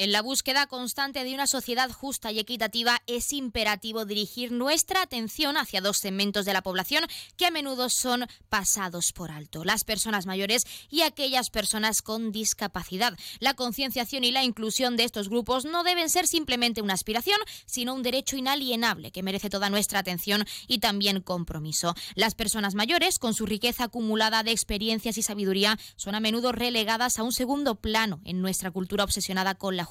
En 0.00 0.12
la 0.12 0.22
búsqueda 0.22 0.66
constante 0.66 1.24
de 1.24 1.34
una 1.34 1.46
sociedad 1.46 1.90
justa 1.92 2.32
y 2.32 2.38
equitativa 2.38 3.02
es 3.06 3.34
imperativo 3.34 4.06
dirigir 4.06 4.50
nuestra 4.50 5.02
atención 5.02 5.58
hacia 5.58 5.82
dos 5.82 5.98
segmentos 5.98 6.46
de 6.46 6.54
la 6.54 6.62
población 6.62 7.04
que 7.36 7.44
a 7.44 7.50
menudo 7.50 7.90
son 7.90 8.26
pasados 8.48 9.12
por 9.12 9.30
alto, 9.30 9.62
las 9.62 9.84
personas 9.84 10.24
mayores 10.24 10.64
y 10.88 11.02
aquellas 11.02 11.50
personas 11.50 12.00
con 12.00 12.32
discapacidad. 12.32 13.12
La 13.40 13.52
concienciación 13.52 14.24
y 14.24 14.30
la 14.30 14.42
inclusión 14.42 14.96
de 14.96 15.04
estos 15.04 15.28
grupos 15.28 15.66
no 15.66 15.84
deben 15.84 16.08
ser 16.08 16.26
simplemente 16.26 16.80
una 16.80 16.94
aspiración, 16.94 17.38
sino 17.66 17.92
un 17.92 18.02
derecho 18.02 18.38
inalienable 18.38 19.12
que 19.12 19.22
merece 19.22 19.50
toda 19.50 19.68
nuestra 19.68 19.98
atención 19.98 20.46
y 20.66 20.78
también 20.78 21.20
compromiso. 21.20 21.94
Las 22.14 22.34
personas 22.34 22.74
mayores, 22.74 23.18
con 23.18 23.34
su 23.34 23.44
riqueza 23.44 23.84
acumulada 23.84 24.44
de 24.44 24.52
experiencias 24.52 25.18
y 25.18 25.22
sabiduría, 25.22 25.78
son 25.96 26.14
a 26.14 26.20
menudo 26.20 26.52
relegadas 26.52 27.18
a 27.18 27.22
un 27.22 27.32
segundo 27.32 27.74
plano 27.74 28.22
en 28.24 28.40
nuestra 28.40 28.70
cultura 28.70 29.04
obsesionada 29.04 29.56
con 29.56 29.76
la 29.76 29.89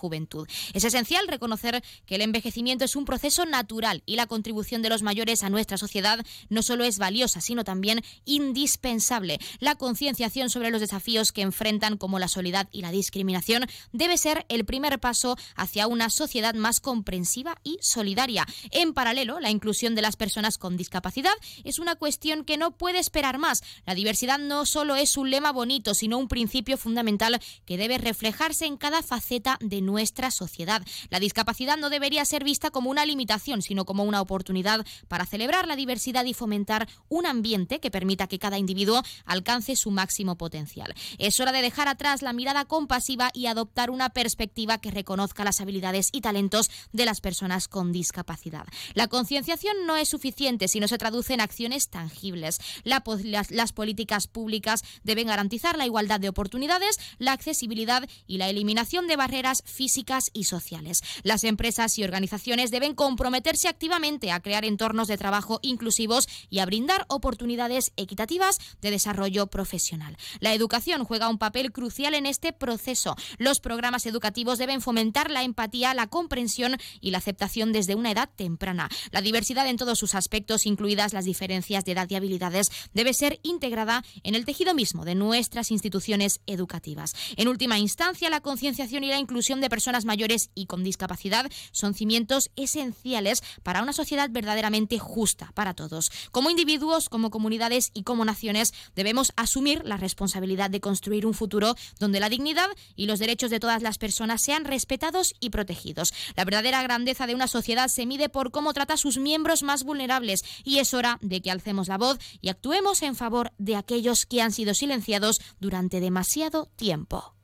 Es 0.73 0.84
esencial 0.84 1.27
reconocer 1.27 1.84
que 2.05 2.16
el 2.16 2.21
envejecimiento 2.21 2.85
es 2.85 2.95
un 2.95 3.05
proceso 3.05 3.45
natural 3.45 4.03
y 4.05 4.16
la 4.16 4.27
contribución 4.27 4.81
de 4.81 4.89
los 4.89 5.03
mayores 5.03 5.44
a 5.44 5.49
nuestra 5.49 5.77
sociedad 5.77 6.25
no 6.49 6.62
solo 6.62 6.84
es 6.84 6.98
valiosa, 6.98 7.41
sino 7.41 7.63
también 7.63 8.02
indispensable. 8.25 9.39
La 9.59 9.75
concienciación 9.75 10.49
sobre 10.49 10.72
los 10.72 10.81
desafíos 10.81 11.31
que 11.31 11.41
enfrentan 11.41 11.98
como 11.98 12.20
la 12.20 12.27
soledad 12.27 12.70
y 12.72 12.81
la 12.81 12.91
discriminación 12.91 13.66
debe 13.91 14.17
ser 14.17 14.45
el 14.49 14.66
primer 14.66 14.99
paso 14.99 15.38
hacia 15.55 15.88
una 15.88 16.09
sociedad 16.09 16.53
más 16.55 16.80
comprensiva 16.80 17.58
y 17.63 17.77
solidaria. 17.81 18.45
En 18.72 18.94
paralelo, 18.94 19.39
la 19.39 19.50
inclusión 19.50 19.95
de 19.95 20.02
las 20.02 20.16
personas 20.16 20.58
con 20.58 20.78
discapacidad 20.78 21.34
es 21.63 21.80
una 21.80 21.95
cuestión 21.95 22.45
que 22.45 22.58
no 22.58 22.72
puede 22.72 23.00
esperar 23.00 23.38
más. 23.38 23.63
La 23.86 23.95
diversidad 23.95 24.39
no 24.39 24.66
solo 24.66 24.95
es 24.95 25.17
un 25.17 25.30
lema 25.30 25.52
bonito, 25.52 25.94
sino 25.94 26.17
un 26.17 26.28
principio 26.28 26.78
fundamental 26.78 27.39
que 27.66 27.78
debe 27.78 27.97
reflejarse 27.97 28.66
en 28.66 28.78
cada 28.78 29.02
faceta 29.03 29.58
de 29.61 29.81
nuestra 29.90 30.32
sociedad. 30.32 30.82
La 31.09 31.20
discapacidad 31.20 31.78
no 31.78 31.90
debería 31.90 32.23
ser 32.26 32.44
vista 32.44 32.72
como 32.72 32.90
una 32.90 33.06
limitación, 33.06 33.62
sino 33.62 33.86
como 33.86 34.04
una 34.04 34.22
oportunidad 34.22 34.86
para 35.08 35.26
celebrar 35.26 35.68
la 35.68 35.76
diversidad 35.76 36.26
y 36.26 36.34
fomentar 36.34 36.88
un 37.09 37.26
ambiente 37.26 37.80
que 37.80 37.92
permita 37.92 38.28
que 38.28 38.40
cada 38.40 38.58
individuo 38.58 39.04
alcance 39.26 39.76
su 39.76 39.92
máximo 39.92 40.38
potencial. 40.38 40.94
Es 41.18 41.40
hora 41.40 41.52
de 41.52 41.62
dejar 41.62 41.88
atrás 41.88 42.22
la 42.22 42.34
mirada 42.34 42.66
compasiva 42.66 43.31
y 43.34 43.48
adoptar 43.48 43.90
una 43.90 44.09
perspectiva 44.09 44.80
que 44.80 44.92
reconozca 44.92 45.44
las 45.44 45.62
habilidades 45.62 46.09
y 46.12 46.22
talentos 46.22 46.70
de 46.92 47.06
las 47.06 47.22
personas 47.22 47.68
con 47.68 47.92
discapacidad. 47.92 48.66
La 48.94 49.08
concienciación 49.08 49.76
no 49.86 49.98
es 49.98 50.09
suficiente 50.09 50.68
si 50.68 50.80
no 50.80 50.88
se 50.88 50.98
traduce 50.98 51.34
en 51.34 51.42
acciones 51.42 51.90
tangibles. 51.90 52.59
las, 52.84 53.74
políticas 53.74 54.28
públicas 54.28 54.84
deben 55.03 55.28
garantizar 55.28 55.78
la 55.78 55.86
igualdad 55.86 56.20
de 56.20 56.30
oportunidades, 56.30 57.00
la 57.18 57.34
accesibilidad 57.34 58.08
y 58.28 58.38
la 58.38 58.50
eliminación 58.50 59.08
de 59.08 59.16
barreras 59.16 59.64
físicas 59.70 60.30
y 60.34 60.45
sociales. 60.45 61.02
Las 61.23 61.44
empresas 61.44 61.98
y 61.98 62.03
organizaciones 62.03 62.72
deben 62.72 62.95
comprometerse 62.95 63.67
activamente 63.67 64.31
a 64.31 64.39
crear 64.39 64.66
entornos 64.66 65.08
de 65.08 65.17
trabajo 65.17 65.59
inclusivos 65.62 66.28
y 66.50 66.59
a 66.59 66.66
brindar 66.66 67.06
oportunidades 67.09 67.92
equitativas 67.95 68.59
de 68.81 68.92
desarrollo 68.92 69.47
profesional. 69.47 70.17
La 70.40 70.53
educación 70.53 71.03
juega 71.03 71.30
un 71.30 71.38
papel 71.38 71.72
crucial 71.72 72.14
en 72.14 72.25
este 72.25 72.53
proceso. 72.53 73.16
Los 73.38 73.59
programas 73.59 74.06
educativos 74.06 74.58
deben 74.58 74.81
fomentar 74.81 75.31
la 75.31 75.44
empatía, 75.44 75.94
la 75.94 76.08
comprensión 76.08 76.78
y 77.02 77.12
la 77.12 77.20
aceptación 77.20 77.72
desde 77.72 77.95
una 77.95 78.12
edad 78.12 78.30
temprana. 78.36 78.90
La 79.12 79.22
diversidad 79.22 79.67
en 79.67 79.78
todos 79.78 80.00
sus 80.00 80.16
aspectos, 80.16 80.66
incluidas 80.66 81.14
las 81.14 81.25
diferencias 81.25 81.86
de 81.86 81.92
edad 81.94 82.08
y 82.09 82.16
habilidades, 82.16 82.72
debe 82.94 83.13
ser 83.13 83.40
integrada 83.44 84.03
en 84.24 84.36
el 84.36 84.46
tejido 84.46 84.74
mismo 84.74 85.06
de 85.06 85.16
nuestras 85.16 85.72
instituciones 85.72 86.41
educativas. 86.46 87.13
En 87.36 87.47
última 87.47 87.78
instancia, 87.80 88.30
la 88.30 88.41
concienciación 88.41 89.03
y 89.03 89.07
la 89.09 89.19
inclusión 89.19 89.59
de 89.62 89.70
personas 89.70 90.06
mayores 90.06 90.50
y 90.56 90.66
con 90.66 90.84
discapacidad 90.84 91.50
son 91.72 91.94
cimientos 91.94 92.52
esenciales 92.56 93.44
para 93.64 93.81
una 93.81 93.94
sociedad 93.94 94.30
verdaderamente 94.31 95.00
justa 95.00 95.52
para 95.53 95.74
todos. 95.74 96.12
Como 96.31 96.50
individuos, 96.50 97.09
como 97.09 97.30
comunidades 97.30 97.92
y 97.94 98.03
como 98.03 98.25
naciones 98.25 98.74
debemos 98.96 99.31
asumir 99.36 99.81
la 99.86 99.98
responsabilidad 99.98 100.69
de 100.69 100.81
construir 100.81 101.25
un 101.25 101.34
futuro 101.34 101.75
donde 102.00 102.19
la 102.19 102.30
dignidad 102.30 102.69
y 102.96 103.06
los 103.06 103.19
derechos 103.19 103.52
de 103.52 103.59
todas 103.59 103.81
las 103.81 103.98
personas 103.98 104.42
sean 104.42 104.66
respetados 104.66 105.34
y 105.40 105.50
protegidos. 105.50 106.14
La 106.36 106.46
verdadera 106.46 106.84
grandeza 106.84 107.28
de 107.28 107.36
una 107.36 107.48
sociedad 107.48 107.88
se 107.88 108.06
mide 108.06 108.30
por 108.30 108.52
cómo 108.52 108.74
trata 108.74 108.96
a 108.96 108.98
sus 108.98 109.18
miembros 109.18 109.64
más 109.64 109.84
vulnerables 109.84 110.44
y 110.64 110.80
es 110.80 110.94
hora 110.94 111.18
de 111.22 111.42
que 111.42 111.52
alcemos 111.52 111.88
la 111.88 111.98
voz 111.98 112.18
y 112.42 112.50
actuemos 112.50 113.02
en 113.02 113.16
favor 113.16 113.52
de 113.58 113.75
aquellos 113.75 114.25
que 114.25 114.42
han 114.42 114.52
sido 114.52 114.74
silenciados 114.74 115.42
durante 115.59 116.00
demasiado 116.00 116.69
tiempo. 116.75 117.36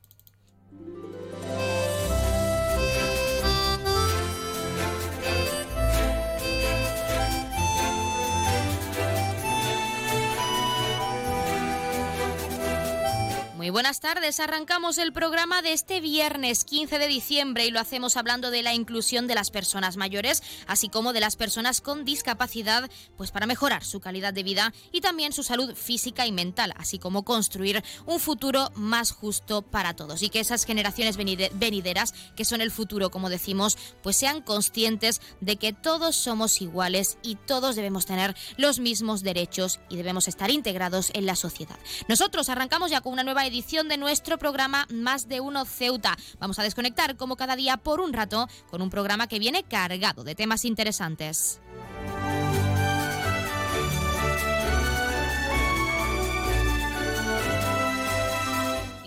Muy 13.66 13.72
buenas 13.72 13.98
tardes. 13.98 14.38
Arrancamos 14.38 14.96
el 14.96 15.12
programa 15.12 15.60
de 15.60 15.72
este 15.72 16.00
viernes 16.00 16.64
15 16.64 17.00
de 17.00 17.08
diciembre 17.08 17.66
y 17.66 17.72
lo 17.72 17.80
hacemos 17.80 18.16
hablando 18.16 18.52
de 18.52 18.62
la 18.62 18.74
inclusión 18.74 19.26
de 19.26 19.34
las 19.34 19.50
personas 19.50 19.96
mayores, 19.96 20.40
así 20.68 20.88
como 20.88 21.12
de 21.12 21.18
las 21.18 21.34
personas 21.34 21.80
con 21.80 22.04
discapacidad, 22.04 22.88
pues 23.16 23.32
para 23.32 23.46
mejorar 23.46 23.82
su 23.82 23.98
calidad 23.98 24.32
de 24.32 24.44
vida 24.44 24.72
y 24.92 25.00
también 25.00 25.32
su 25.32 25.42
salud 25.42 25.74
física 25.74 26.28
y 26.28 26.30
mental, 26.30 26.74
así 26.76 27.00
como 27.00 27.24
construir 27.24 27.82
un 28.06 28.20
futuro 28.20 28.70
más 28.76 29.10
justo 29.10 29.62
para 29.62 29.96
todos 29.96 30.22
y 30.22 30.28
que 30.28 30.38
esas 30.38 30.64
generaciones 30.64 31.16
venideras, 31.16 32.14
que 32.36 32.44
son 32.44 32.60
el 32.60 32.70
futuro, 32.70 33.10
como 33.10 33.30
decimos, 33.30 33.76
pues 34.00 34.14
sean 34.14 34.42
conscientes 34.42 35.20
de 35.40 35.56
que 35.56 35.72
todos 35.72 36.14
somos 36.14 36.62
iguales 36.62 37.18
y 37.20 37.34
todos 37.34 37.74
debemos 37.74 38.06
tener 38.06 38.36
los 38.58 38.78
mismos 38.78 39.24
derechos 39.24 39.80
y 39.88 39.96
debemos 39.96 40.28
estar 40.28 40.52
integrados 40.52 41.10
en 41.14 41.26
la 41.26 41.34
sociedad. 41.34 41.76
Nosotros 42.06 42.48
arrancamos 42.48 42.92
ya 42.92 43.00
con 43.00 43.12
una 43.12 43.24
nueva 43.24 43.44
edición 43.44 43.56
de 43.66 43.96
nuestro 43.96 44.38
programa 44.38 44.86
Más 44.92 45.26
de 45.26 45.40
Uno 45.40 45.64
Ceuta. 45.64 46.16
Vamos 46.38 46.56
a 46.60 46.62
desconectar 46.62 47.16
como 47.16 47.34
cada 47.34 47.56
día 47.56 47.76
por 47.76 48.00
un 48.00 48.12
rato 48.12 48.48
con 48.70 48.80
un 48.80 48.90
programa 48.90 49.26
que 49.26 49.40
viene 49.40 49.64
cargado 49.64 50.22
de 50.22 50.36
temas 50.36 50.64
interesantes. 50.64 51.60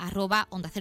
onda 0.50 0.72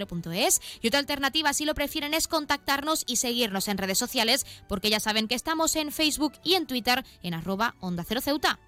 Y 0.81 0.87
otra 0.87 0.99
alternativa, 0.99 1.53
si 1.53 1.65
lo 1.65 1.73
prefieren, 1.73 2.13
es 2.13 2.27
contactarnos 2.27 3.03
y 3.07 3.17
seguirnos 3.17 3.67
en 3.67 3.77
redes 3.77 3.97
sociales, 3.97 4.45
porque 4.67 4.89
ya 4.89 4.99
saben 4.99 5.27
que 5.27 5.35
estamos 5.35 5.75
en 5.75 5.91
Facebook 5.91 6.33
y 6.43 6.53
en 6.55 6.67
Twitter 6.67 7.03
en 7.21 7.33
arroba 7.33 7.75
onda 7.79 8.03
cero 8.07 8.21
ceuta. 8.21 8.59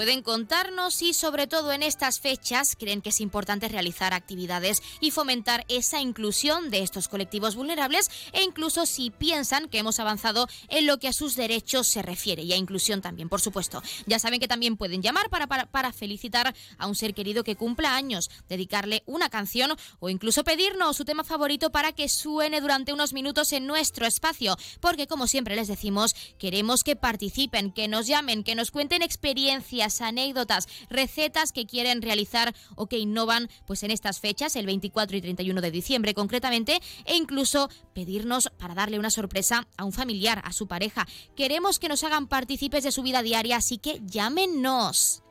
Pueden 0.00 0.22
contarnos 0.22 1.02
y 1.02 1.12
sobre 1.12 1.46
todo 1.46 1.72
en 1.72 1.82
estas 1.82 2.20
fechas 2.20 2.74
creen 2.74 3.02
que 3.02 3.10
es 3.10 3.20
importante 3.20 3.68
realizar 3.68 4.14
actividades 4.14 4.82
y 4.98 5.10
fomentar 5.10 5.66
esa 5.68 6.00
inclusión 6.00 6.70
de 6.70 6.82
estos 6.82 7.06
colectivos 7.06 7.54
vulnerables 7.54 8.10
e 8.32 8.42
incluso 8.42 8.86
si 8.86 9.10
piensan 9.10 9.68
que 9.68 9.76
hemos 9.76 10.00
avanzado 10.00 10.48
en 10.70 10.86
lo 10.86 10.98
que 10.98 11.08
a 11.08 11.12
sus 11.12 11.36
derechos 11.36 11.86
se 11.86 12.00
refiere. 12.00 12.42
Y 12.44 12.54
a 12.54 12.56
inclusión 12.56 13.02
también, 13.02 13.28
por 13.28 13.42
supuesto. 13.42 13.82
Ya 14.06 14.18
saben 14.18 14.40
que 14.40 14.48
también 14.48 14.78
pueden 14.78 15.02
llamar 15.02 15.28
para, 15.28 15.46
para, 15.46 15.66
para 15.66 15.92
felicitar 15.92 16.54
a 16.78 16.86
un 16.86 16.94
ser 16.94 17.12
querido 17.12 17.44
que 17.44 17.56
cumpla 17.56 17.94
años, 17.94 18.30
dedicarle 18.48 19.02
una 19.04 19.28
canción 19.28 19.76
o 19.98 20.08
incluso 20.08 20.44
pedirnos 20.44 20.96
su 20.96 21.04
tema 21.04 21.24
favorito 21.24 21.72
para 21.72 21.92
que 21.92 22.08
suene 22.08 22.62
durante 22.62 22.94
unos 22.94 23.12
minutos 23.12 23.52
en 23.52 23.66
nuestro 23.66 24.06
espacio, 24.06 24.56
porque 24.80 25.06
como 25.06 25.26
siempre 25.26 25.56
les 25.56 25.68
decimos, 25.68 26.16
queremos 26.38 26.84
que 26.84 26.96
participen, 26.96 27.70
que 27.70 27.86
nos 27.86 28.06
llamen, 28.06 28.44
que 28.44 28.54
nos 28.54 28.70
cuenten 28.70 29.02
experiencias, 29.02 29.89
anécdotas, 30.00 30.68
recetas 30.88 31.52
que 31.52 31.66
quieren 31.66 32.02
realizar 32.02 32.54
o 32.76 32.86
que 32.86 32.98
innovan 32.98 33.48
pues 33.66 33.82
en 33.82 33.90
estas 33.90 34.20
fechas, 34.20 34.56
el 34.56 34.66
24 34.66 35.16
y 35.16 35.20
31 35.20 35.60
de 35.60 35.70
diciembre 35.70 36.14
concretamente, 36.14 36.80
e 37.04 37.16
incluso 37.16 37.68
pedirnos 37.94 38.50
para 38.58 38.74
darle 38.74 38.98
una 38.98 39.10
sorpresa 39.10 39.66
a 39.76 39.84
un 39.84 39.92
familiar, 39.92 40.40
a 40.44 40.52
su 40.52 40.66
pareja. 40.66 41.06
Queremos 41.34 41.78
que 41.78 41.88
nos 41.88 42.04
hagan 42.04 42.28
partícipes 42.28 42.84
de 42.84 42.92
su 42.92 43.02
vida 43.02 43.22
diaria, 43.22 43.56
así 43.56 43.78
que 43.78 44.00
llámenos. 44.04 45.22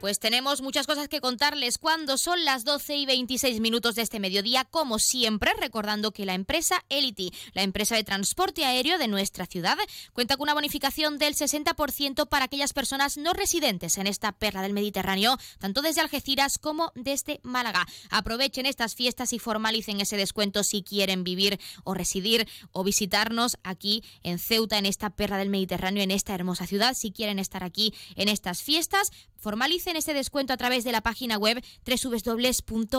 Pues 0.00 0.20
tenemos 0.20 0.62
muchas 0.62 0.86
cosas 0.86 1.08
que 1.08 1.20
contarles 1.20 1.76
cuando 1.76 2.18
son 2.18 2.44
las 2.44 2.64
12 2.64 2.94
y 2.94 3.06
26 3.06 3.58
minutos 3.58 3.96
de 3.96 4.02
este 4.02 4.20
mediodía, 4.20 4.64
como 4.64 5.00
siempre, 5.00 5.52
recordando 5.58 6.12
que 6.12 6.24
la 6.24 6.34
empresa 6.34 6.84
Elity, 6.88 7.32
la 7.52 7.64
empresa 7.64 7.96
de 7.96 8.04
transporte 8.04 8.64
aéreo 8.64 8.96
de 8.98 9.08
nuestra 9.08 9.46
ciudad, 9.46 9.76
cuenta 10.12 10.36
con 10.36 10.44
una 10.44 10.54
bonificación 10.54 11.18
del 11.18 11.34
60% 11.34 12.28
para 12.28 12.44
aquellas 12.44 12.72
personas 12.72 13.16
no 13.16 13.32
residentes 13.32 13.98
en 13.98 14.06
esta 14.06 14.30
perla 14.30 14.62
del 14.62 14.72
Mediterráneo, 14.72 15.36
tanto 15.58 15.82
desde 15.82 16.00
Algeciras 16.00 16.58
como 16.58 16.92
desde 16.94 17.40
Málaga. 17.42 17.84
Aprovechen 18.10 18.66
estas 18.66 18.94
fiestas 18.94 19.32
y 19.32 19.40
formalicen 19.40 20.00
ese 20.00 20.16
descuento 20.16 20.62
si 20.62 20.84
quieren 20.84 21.24
vivir 21.24 21.58
o 21.82 21.94
residir 21.94 22.46
o 22.70 22.84
visitarnos 22.84 23.58
aquí 23.64 24.04
en 24.22 24.38
Ceuta, 24.38 24.78
en 24.78 24.86
esta 24.86 25.10
perla 25.10 25.38
del 25.38 25.50
Mediterráneo, 25.50 26.04
en 26.04 26.12
esta 26.12 26.36
hermosa 26.36 26.68
ciudad. 26.68 26.94
Si 26.94 27.10
quieren 27.10 27.40
estar 27.40 27.64
aquí 27.64 27.92
en 28.14 28.28
estas 28.28 28.62
fiestas, 28.62 29.10
Formalicen 29.38 29.96
este 29.96 30.14
descuento 30.14 30.52
a 30.52 30.56
través 30.56 30.84
de 30.84 30.92
la 30.92 31.00
página 31.00 31.38
web 31.38 31.64
www.elity.es 31.86 32.98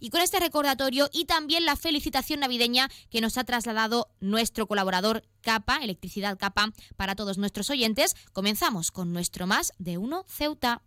y 0.00 0.10
con 0.10 0.20
este 0.20 0.40
recordatorio 0.40 1.08
y 1.12 1.24
también 1.24 1.64
la 1.64 1.76
felicitación 1.76 2.40
navideña 2.40 2.88
que 3.10 3.20
nos 3.20 3.38
ha 3.38 3.44
trasladado 3.44 4.08
nuestro 4.20 4.66
colaborador 4.66 5.22
Capa, 5.40 5.78
Electricidad 5.82 6.36
Capa, 6.36 6.72
para 6.96 7.14
todos 7.14 7.38
nuestros 7.38 7.70
oyentes, 7.70 8.16
comenzamos 8.32 8.90
con 8.90 9.12
nuestro 9.12 9.46
más 9.46 9.72
de 9.78 9.98
uno 9.98 10.24
Ceuta. 10.28 10.82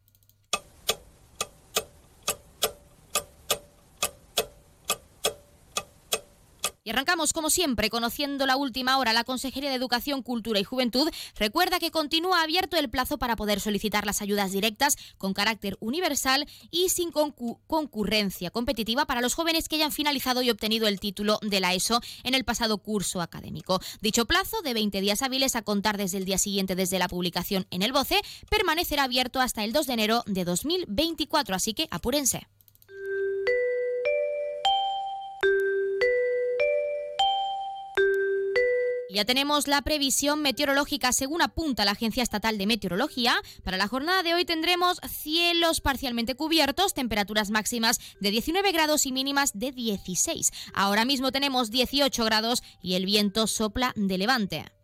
Y 6.83 6.89
arrancamos, 6.89 7.31
como 7.31 7.51
siempre, 7.51 7.91
conociendo 7.91 8.47
la 8.47 8.55
última 8.55 8.97
hora. 8.97 9.13
La 9.13 9.23
Consejería 9.23 9.69
de 9.69 9.75
Educación, 9.75 10.23
Cultura 10.23 10.59
y 10.59 10.63
Juventud 10.63 11.11
recuerda 11.35 11.77
que 11.77 11.91
continúa 11.91 12.41
abierto 12.41 12.75
el 12.75 12.89
plazo 12.89 13.19
para 13.19 13.35
poder 13.35 13.59
solicitar 13.59 14.07
las 14.07 14.23
ayudas 14.23 14.51
directas 14.51 14.97
con 15.19 15.35
carácter 15.35 15.77
universal 15.79 16.47
y 16.71 16.89
sin 16.89 17.11
concurrencia 17.11 18.49
competitiva 18.49 19.05
para 19.05 19.21
los 19.21 19.35
jóvenes 19.35 19.69
que 19.69 19.75
hayan 19.75 19.91
finalizado 19.91 20.41
y 20.41 20.49
obtenido 20.49 20.87
el 20.87 20.99
título 20.99 21.37
de 21.43 21.59
la 21.59 21.75
ESO 21.75 22.01
en 22.23 22.33
el 22.33 22.45
pasado 22.45 22.79
curso 22.79 23.21
académico. 23.21 23.79
Dicho 24.01 24.25
plazo, 24.25 24.63
de 24.63 24.73
20 24.73 25.01
días 25.01 25.21
hábiles 25.21 25.55
a 25.55 25.61
contar 25.61 25.97
desde 25.97 26.17
el 26.17 26.25
día 26.25 26.39
siguiente 26.39 26.75
desde 26.75 26.97
la 26.97 27.07
publicación 27.07 27.67
en 27.69 27.83
el 27.83 27.93
BOCE, 27.93 28.19
permanecerá 28.49 29.03
abierto 29.03 29.39
hasta 29.39 29.63
el 29.63 29.71
2 29.71 29.85
de 29.85 29.93
enero 29.93 30.23
de 30.25 30.45
2024, 30.45 31.55
así 31.55 31.75
que 31.75 31.87
apúrense. 31.91 32.47
Ya 39.13 39.25
tenemos 39.25 39.67
la 39.67 39.81
previsión 39.81 40.41
meteorológica 40.41 41.11
según 41.11 41.41
apunta 41.41 41.83
la 41.83 41.91
Agencia 41.91 42.23
Estatal 42.23 42.57
de 42.57 42.65
Meteorología. 42.65 43.35
Para 43.63 43.75
la 43.75 43.89
jornada 43.89 44.23
de 44.23 44.33
hoy 44.33 44.45
tendremos 44.45 44.99
cielos 45.09 45.81
parcialmente 45.81 46.35
cubiertos, 46.35 46.93
temperaturas 46.93 47.51
máximas 47.51 47.99
de 48.21 48.31
19 48.31 48.71
grados 48.71 49.05
y 49.05 49.11
mínimas 49.11 49.51
de 49.53 49.73
16. 49.73 50.51
Ahora 50.73 51.03
mismo 51.03 51.31
tenemos 51.33 51.71
18 51.71 52.23
grados 52.23 52.63
y 52.81 52.93
el 52.93 53.05
viento 53.05 53.47
sopla 53.47 53.91
de 53.97 54.17
levante. 54.17 54.80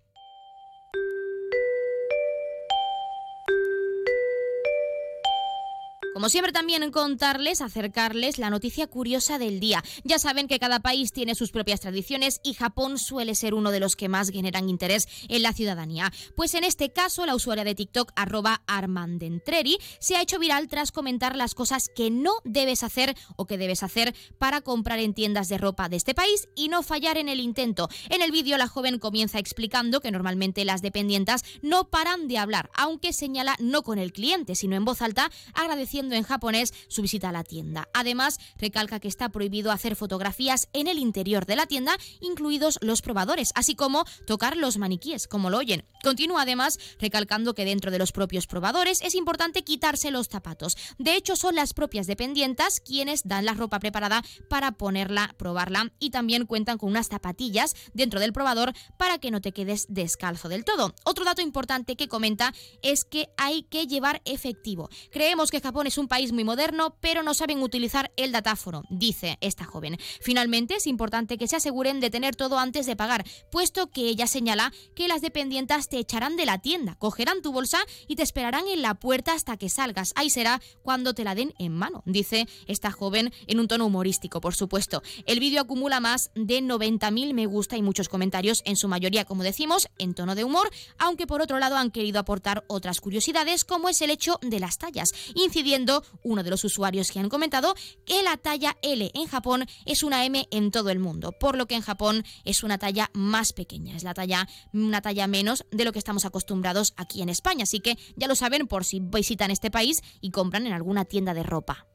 Como 6.17 6.29
siempre 6.29 6.51
también 6.51 6.89
contarles, 6.89 7.61
acercarles 7.61 8.39
la 8.39 8.49
noticia 8.49 8.87
curiosa 8.87 9.37
del 9.37 9.59
día. 9.59 9.83
Ya 10.03 10.17
saben 10.17 10.47
que 10.47 10.57
cada 10.57 10.79
país 10.79 11.13
tiene 11.13 11.35
sus 11.35 11.51
propias 11.51 11.79
tradiciones 11.79 12.41
y 12.43 12.55
Japón 12.55 12.97
suele 12.97 13.35
ser 13.35 13.53
uno 13.53 13.69
de 13.69 13.79
los 13.79 13.95
que 13.95 14.09
más 14.09 14.31
generan 14.31 14.67
interés 14.67 15.07
en 15.29 15.43
la 15.43 15.53
ciudadanía. 15.53 16.11
Pues 16.35 16.55
en 16.55 16.63
este 16.63 16.91
caso, 16.91 17.27
la 17.27 17.35
usuaria 17.35 17.63
de 17.63 17.75
TikTok 17.75 18.13
arroba 18.15 18.63
armandentreri 18.65 19.77
se 19.99 20.15
ha 20.15 20.23
hecho 20.23 20.39
viral 20.39 20.67
tras 20.69 20.91
comentar 20.91 21.35
las 21.35 21.53
cosas 21.53 21.87
que 21.87 22.09
no 22.09 22.31
debes 22.43 22.81
hacer 22.81 23.15
o 23.35 23.45
que 23.45 23.59
debes 23.59 23.83
hacer 23.83 24.15
para 24.39 24.61
comprar 24.61 24.97
en 24.97 25.13
tiendas 25.13 25.49
de 25.49 25.59
ropa 25.59 25.87
de 25.87 25.97
este 25.97 26.15
país 26.15 26.49
y 26.55 26.69
no 26.69 26.81
fallar 26.81 27.19
en 27.19 27.29
el 27.29 27.39
intento. 27.39 27.89
En 28.09 28.23
el 28.23 28.31
vídeo 28.31 28.57
la 28.57 28.67
joven 28.67 28.97
comienza 28.97 29.37
explicando 29.37 30.01
que 30.01 30.09
normalmente 30.09 30.65
las 30.65 30.81
dependientas 30.81 31.43
no 31.61 31.91
paran 31.91 32.27
de 32.27 32.39
hablar, 32.39 32.71
aunque 32.73 33.13
señala 33.13 33.55
no 33.59 33.83
con 33.83 33.99
el 33.99 34.11
cliente, 34.11 34.55
sino 34.55 34.75
en 34.75 34.83
voz 34.83 35.03
alta, 35.03 35.29
agradeciendo 35.53 36.06
en 36.15 36.23
japonés 36.23 36.73
su 36.87 37.01
visita 37.01 37.29
a 37.29 37.31
la 37.31 37.43
tienda. 37.43 37.87
Además, 37.93 38.39
recalca 38.57 38.99
que 38.99 39.07
está 39.07 39.29
prohibido 39.29 39.71
hacer 39.71 39.95
fotografías 39.95 40.69
en 40.73 40.87
el 40.87 40.97
interior 40.97 41.45
de 41.45 41.55
la 41.55 41.65
tienda, 41.65 41.97
incluidos 42.21 42.79
los 42.81 43.01
probadores, 43.01 43.51
así 43.55 43.75
como 43.75 44.05
tocar 44.25 44.57
los 44.57 44.77
maniquíes, 44.77 45.27
como 45.27 45.49
lo 45.49 45.57
oyen. 45.57 45.85
Continúa 46.03 46.43
además 46.43 46.79
recalcando 46.99 47.53
que 47.53 47.65
dentro 47.65 47.91
de 47.91 47.99
los 47.99 48.11
propios 48.11 48.47
probadores 48.47 49.01
es 49.01 49.15
importante 49.15 49.63
quitarse 49.63 50.11
los 50.11 50.27
zapatos. 50.27 50.77
De 50.97 51.15
hecho, 51.15 51.35
son 51.35 51.55
las 51.55 51.73
propias 51.73 52.07
dependientas 52.07 52.79
quienes 52.79 53.23
dan 53.23 53.45
la 53.45 53.53
ropa 53.53 53.79
preparada 53.79 54.23
para 54.49 54.71
ponerla, 54.73 55.33
probarla 55.37 55.91
y 55.99 56.11
también 56.11 56.45
cuentan 56.45 56.77
con 56.77 56.89
unas 56.89 57.07
zapatillas 57.07 57.75
dentro 57.93 58.19
del 58.19 58.33
probador 58.33 58.73
para 58.97 59.17
que 59.17 59.31
no 59.31 59.41
te 59.41 59.51
quedes 59.51 59.85
descalzo 59.89 60.49
del 60.49 60.65
todo. 60.65 60.93
Otro 61.03 61.25
dato 61.25 61.41
importante 61.41 61.95
que 61.95 62.07
comenta 62.07 62.53
es 62.81 63.03
que 63.03 63.29
hay 63.37 63.63
que 63.63 63.87
llevar 63.87 64.21
efectivo. 64.25 64.89
Creemos 65.11 65.51
que 65.51 65.61
Japón 65.61 65.87
es 65.87 65.96
un 65.97 66.07
país 66.07 66.31
muy 66.31 66.43
moderno, 66.43 66.95
pero 66.99 67.23
no 67.23 67.33
saben 67.33 67.61
utilizar 67.61 68.11
el 68.17 68.31
datáfono, 68.31 68.83
dice 68.89 69.37
esta 69.41 69.65
joven. 69.65 69.97
Finalmente, 70.21 70.75
es 70.75 70.87
importante 70.87 71.37
que 71.37 71.47
se 71.47 71.55
aseguren 71.55 71.99
de 71.99 72.09
tener 72.09 72.35
todo 72.35 72.59
antes 72.59 72.85
de 72.85 72.95
pagar, 72.95 73.25
puesto 73.51 73.87
que 73.87 74.09
ella 74.09 74.27
señala 74.27 74.73
que 74.95 75.07
las 75.07 75.21
dependientas 75.21 75.89
te 75.89 75.99
echarán 75.99 76.35
de 76.35 76.45
la 76.45 76.59
tienda, 76.59 76.95
cogerán 76.95 77.41
tu 77.41 77.51
bolsa 77.51 77.79
y 78.07 78.15
te 78.15 78.23
esperarán 78.23 78.67
en 78.67 78.81
la 78.81 78.95
puerta 78.95 79.33
hasta 79.33 79.57
que 79.57 79.69
salgas. 79.69 80.13
Ahí 80.15 80.29
será 80.29 80.61
cuando 80.83 81.13
te 81.13 81.23
la 81.23 81.35
den 81.35 81.53
en 81.59 81.73
mano, 81.73 82.03
dice 82.05 82.47
esta 82.67 82.91
joven 82.91 83.31
en 83.47 83.59
un 83.59 83.67
tono 83.67 83.85
humorístico, 83.85 84.41
por 84.41 84.55
supuesto. 84.55 85.01
El 85.25 85.39
vídeo 85.39 85.61
acumula 85.61 85.99
más 85.99 86.31
de 86.35 86.61
90.000 86.61 87.33
me 87.33 87.45
gusta 87.45 87.77
y 87.77 87.81
muchos 87.81 88.09
comentarios, 88.09 88.61
en 88.65 88.75
su 88.75 88.87
mayoría, 88.87 89.25
como 89.25 89.43
decimos, 89.43 89.87
en 89.97 90.13
tono 90.13 90.35
de 90.35 90.43
humor, 90.43 90.69
aunque 90.97 91.27
por 91.27 91.41
otro 91.41 91.59
lado 91.59 91.77
han 91.77 91.91
querido 91.91 92.19
aportar 92.19 92.63
otras 92.67 93.01
curiosidades, 93.01 93.63
como 93.63 93.89
es 93.89 94.01
el 94.01 94.09
hecho 94.09 94.39
de 94.41 94.59
las 94.59 94.77
tallas, 94.77 95.13
incidiendo 95.35 95.76
uno 96.23 96.43
de 96.43 96.49
los 96.49 96.63
usuarios 96.63 97.11
que 97.11 97.19
han 97.19 97.29
comentado 97.29 97.75
que 98.05 98.23
la 98.23 98.37
talla 98.37 98.77
L 98.81 99.11
en 99.13 99.27
Japón 99.27 99.65
es 99.85 100.03
una 100.03 100.25
M 100.25 100.47
en 100.51 100.71
todo 100.71 100.89
el 100.89 100.99
mundo, 100.99 101.31
por 101.33 101.57
lo 101.57 101.67
que 101.67 101.75
en 101.75 101.81
Japón 101.81 102.23
es 102.45 102.63
una 102.63 102.77
talla 102.77 103.09
más 103.13 103.53
pequeña, 103.53 103.95
es 103.95 104.03
la 104.03 104.13
talla 104.13 104.47
una 104.73 105.01
talla 105.01 105.27
menos 105.27 105.65
de 105.71 105.85
lo 105.85 105.91
que 105.91 105.99
estamos 105.99 106.25
acostumbrados 106.25 106.93
aquí 106.97 107.21
en 107.21 107.29
España, 107.29 107.63
así 107.63 107.79
que 107.79 107.97
ya 108.15 108.27
lo 108.27 108.35
saben 108.35 108.67
por 108.67 108.85
si 108.85 108.99
visitan 108.99 109.51
este 109.51 109.71
país 109.71 110.01
y 110.21 110.31
compran 110.31 110.65
en 110.65 110.73
alguna 110.73 111.05
tienda 111.05 111.33
de 111.33 111.43
ropa. 111.43 111.85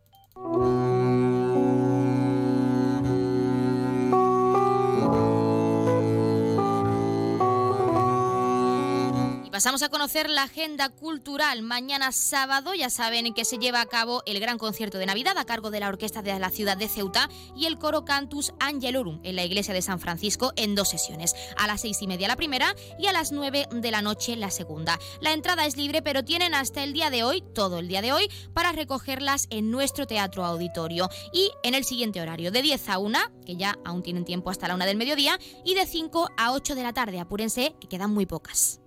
Pasamos 9.53 9.83
a 9.83 9.91
conocer 9.91 10.31
la 10.31 10.45
agenda 10.45 10.89
cultural. 10.89 11.61
Mañana 11.61 12.11
sábado 12.11 12.73
ya 12.73 12.89
saben 12.89 13.35
que 13.35 13.45
se 13.45 13.59
lleva 13.59 13.83
a 13.83 13.87
cabo 13.87 14.23
el 14.25 14.41
gran 14.41 14.57
concierto 14.57 14.97
de 14.97 15.05
Navidad 15.05 15.37
a 15.37 15.45
cargo 15.45 15.71
de 15.71 15.79
la 15.79 15.89
Orquesta 15.89 16.23
de 16.23 16.39
la 16.39 16.49
ciudad 16.49 16.79
de 16.79 16.89
Ceuta 16.89 17.29
y 17.55 17.67
el 17.67 17.79
coro 17.79 18.07
Cantus 18.07 18.55
Angelorum 18.61 19.21
en 19.25 19.37
la 19.37 19.45
iglesia 19.45 19.75
de 19.75 19.83
San 19.83 20.01
Francisco 20.01 20.55
en 20.57 20.75
dos 20.75 20.89
sesiones. 20.89 21.35
A 21.59 21.67
las 21.67 21.83
seis 21.83 22.01
y 22.01 22.07
media 22.07 22.29
la 22.29 22.37
primera 22.37 22.75
y 22.99 23.09
a 23.09 23.13
las 23.13 23.31
nueve 23.31 23.69
de 23.71 23.91
la 23.91 24.01
noche 24.01 24.37
la 24.37 24.51
segunda. 24.51 24.99
La 25.21 25.35
entrada 25.35 25.67
es 25.67 25.77
libre 25.77 26.01
pero 26.01 26.25
tienen 26.25 26.55
hasta 26.55 26.83
el 26.83 26.95
día 26.95 27.11
de 27.11 27.23
hoy, 27.23 27.45
todo 27.55 27.79
el 27.79 27.89
día 27.89 28.01
de 28.01 28.15
hoy, 28.15 28.31
para 28.55 28.73
recogerlas 28.73 29.49
en 29.51 29.71
nuestro 29.71 30.07
teatro 30.07 30.47
auditorio 30.47 31.11
y 31.31 31.51
en 31.63 31.75
el 31.75 31.85
siguiente 31.85 32.23
horario 32.23 32.53
de 32.53 32.63
10 32.63 32.89
a 32.89 32.99
1, 32.99 33.19
que 33.45 33.57
ya 33.57 33.77
aún 33.85 34.03
tienen 34.03 34.25
tiempo 34.25 34.49
hasta 34.49 34.67
la 34.69 34.77
una 34.77 34.87
del 34.87 34.97
mediodía, 34.97 35.39
y 35.63 35.75
de 35.75 35.85
5 35.85 36.31
a 36.39 36.53
8 36.53 36.75
de 36.75 36.83
la 36.83 36.95
tarde. 36.95 37.21
Apúrense 37.21 37.75
que 37.79 37.89
quedan 37.89 38.15
muy 38.15 38.25
pocas. 38.25 38.82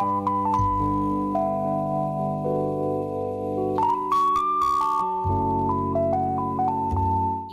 Música 0.00 0.69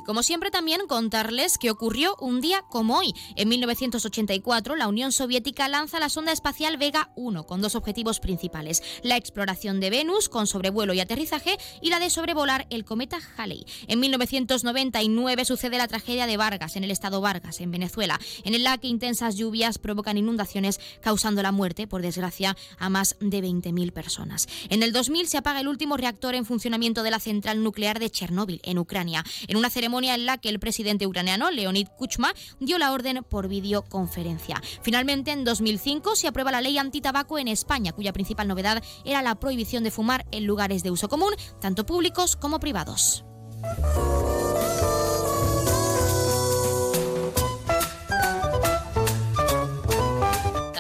Como 0.08 0.24
siempre 0.24 0.52
también 0.52 0.88
contarles 0.88 1.58
que 1.58 1.70
ocurrió 1.70 2.16
un 2.22 2.40
día 2.40 2.64
como 2.70 2.98
hoy. 2.98 3.14
En 3.36 3.50
1984 3.50 4.78
la 4.78 4.88
Unión 4.88 5.12
Soviética 5.12 5.68
lanza 5.68 6.00
la 6.00 6.08
sonda 6.08 6.32
espacial 6.32 6.78
Vega 6.78 7.12
1 7.18 7.46
con 7.46 7.62
dos 7.62 7.76
objetivos 7.76 8.22
principales, 8.22 8.82
la 9.04 9.18
exploración 9.18 9.82
de 9.82 9.90
Venus 9.90 10.30
con 10.30 10.48
sobrevuelo 10.48 10.94
y 10.94 11.02
aterrizaje 11.02 11.58
y 11.82 11.90
la 11.90 12.00
de 12.00 12.10
sobrevolar 12.10 12.68
el 12.70 12.86
cometa 12.86 13.20
Halley. 13.36 13.66
En 13.90 14.00
1999 14.00 15.44
sucede 15.44 15.78
la 15.78 15.90
tragedia 15.90 16.26
de 16.26 16.38
Vargas 16.38 16.78
en 16.78 16.86
el 16.86 16.92
estado 16.92 17.20
Vargas, 17.20 17.60
en 17.60 17.72
Venezuela, 17.72 18.18
en 18.46 18.64
la 18.64 18.78
que 18.78 18.88
intensas 18.88 19.36
lluvias 19.36 19.78
provocan 19.78 20.18
inundaciones 20.18 20.80
causando 21.02 21.44
la 21.44 21.52
muerte, 21.52 21.86
por 21.86 22.02
desgracia, 22.02 22.56
a 22.80 22.88
más 22.88 23.18
de 23.20 23.44
20.000 23.44 23.92
personas. 23.92 24.48
En 24.70 24.84
el 24.84 24.94
2000 24.94 25.28
se 25.28 25.38
apaga 25.38 25.60
el 25.60 25.68
último 25.68 25.98
reactor 25.98 26.34
en 26.34 26.46
funcionamiento 26.46 27.04
de 27.04 27.12
la 27.12 27.20
central 27.20 27.62
nuclear 27.62 28.00
de 28.00 28.10
Chernóbil, 28.10 28.62
en 28.64 28.78
Ucrania, 28.78 29.26
en 29.50 29.58
una 29.58 29.70
ceremonia 29.70 29.97
en 30.04 30.26
la 30.26 30.38
que 30.38 30.50
el 30.50 30.60
presidente 30.60 31.08
ucraniano 31.08 31.52
Leonid 31.52 31.88
Kuchma 31.98 32.34
dio 32.60 32.78
la 32.78 32.92
orden 32.92 33.24
por 33.24 33.48
videoconferencia. 33.48 34.62
Finalmente, 34.82 35.32
en 35.32 35.44
2005 35.44 36.16
se 36.16 36.28
aprueba 36.28 36.52
la 36.52 36.62
ley 36.62 36.78
antitabaco 36.78 37.40
en 37.40 37.48
España, 37.48 37.92
cuya 37.92 38.14
principal 38.14 38.48
novedad 38.48 38.84
era 39.06 39.22
la 39.22 39.36
prohibición 39.36 39.84
de 39.84 39.92
fumar 39.92 40.26
en 40.32 40.46
lugares 40.46 40.84
de 40.84 40.92
uso 40.92 41.10
común, 41.10 41.34
tanto 41.60 41.86
públicos 41.86 42.36
como 42.36 42.60
privados. 42.60 43.26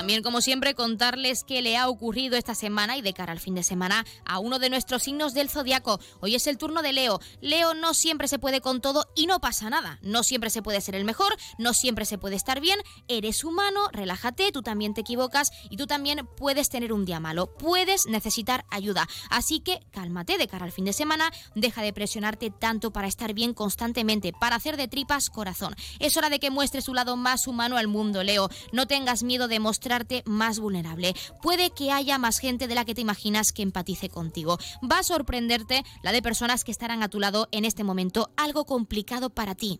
También, 0.07 0.23
como 0.23 0.39
siempre, 0.39 0.73
contarles 0.73 1.43
qué 1.43 1.61
le 1.61 1.75
ha 1.75 1.89
ocurrido 1.89 2.37
esta 2.37 2.55
semana 2.55 2.95
y 2.95 3.01
de 3.01 3.11
cara 3.11 3.33
al 3.33 3.41
fin 3.41 3.55
de 3.55 3.63
semana 3.63 4.05
a 4.23 4.39
uno 4.39 4.57
de 4.57 4.69
nuestros 4.69 5.03
signos 5.03 5.33
del 5.33 5.49
zodiaco. 5.49 5.99
Hoy 6.21 6.33
es 6.33 6.47
el 6.47 6.57
turno 6.57 6.81
de 6.81 6.93
Leo. 6.93 7.19
Leo 7.41 7.73
no 7.73 7.93
siempre 7.93 8.29
se 8.29 8.39
puede 8.39 8.61
con 8.61 8.79
todo 8.79 9.11
y 9.17 9.27
no 9.27 9.41
pasa 9.41 9.69
nada. 9.69 9.99
No 10.01 10.23
siempre 10.23 10.49
se 10.49 10.61
puede 10.61 10.79
ser 10.79 10.95
el 10.95 11.03
mejor, 11.03 11.35
no 11.57 11.73
siempre 11.73 12.05
se 12.05 12.17
puede 12.17 12.37
estar 12.37 12.61
bien. 12.61 12.79
Eres 13.09 13.43
humano, 13.43 13.89
relájate, 13.91 14.53
tú 14.53 14.61
también 14.61 14.93
te 14.93 15.01
equivocas 15.01 15.49
y 15.69 15.75
tú 15.75 15.87
también 15.87 16.25
puedes 16.37 16.69
tener 16.69 16.93
un 16.93 17.03
día 17.03 17.19
malo. 17.19 17.47
Puedes 17.57 18.05
necesitar 18.05 18.63
ayuda. 18.69 19.09
Así 19.29 19.59
que 19.59 19.81
cálmate 19.91 20.37
de 20.37 20.47
cara 20.47 20.63
al 20.63 20.71
fin 20.71 20.85
de 20.85 20.93
semana, 20.93 21.33
deja 21.53 21.81
de 21.81 21.91
presionarte 21.91 22.49
tanto 22.49 22.93
para 22.93 23.09
estar 23.09 23.33
bien 23.33 23.53
constantemente, 23.53 24.31
para 24.31 24.55
hacer 24.55 24.77
de 24.77 24.87
tripas 24.87 25.29
corazón. 25.29 25.75
Es 25.99 26.15
hora 26.15 26.29
de 26.29 26.39
que 26.39 26.49
muestres 26.49 26.85
su 26.85 26.93
lado 26.93 27.17
más 27.17 27.45
humano 27.45 27.75
al 27.75 27.89
mundo, 27.89 28.23
Leo. 28.23 28.49
No 28.71 28.87
tengas 28.87 29.23
miedo 29.23 29.49
de 29.49 29.59
mostrar 29.59 29.96
más 30.25 30.59
vulnerable. 30.59 31.13
Puede 31.41 31.71
que 31.71 31.91
haya 31.91 32.17
más 32.17 32.39
gente 32.39 32.67
de 32.67 32.75
la 32.75 32.85
que 32.85 32.95
te 32.95 33.01
imaginas 33.01 33.51
que 33.51 33.63
empatice 33.63 34.09
contigo. 34.09 34.57
Va 34.89 34.99
a 34.99 35.03
sorprenderte 35.03 35.83
la 36.03 36.11
de 36.11 36.21
personas 36.21 36.63
que 36.63 36.71
estarán 36.71 37.03
a 37.03 37.09
tu 37.09 37.19
lado 37.19 37.47
en 37.51 37.65
este 37.65 37.83
momento, 37.83 38.31
algo 38.37 38.65
complicado 38.65 39.29
para 39.29 39.55
ti. 39.55 39.79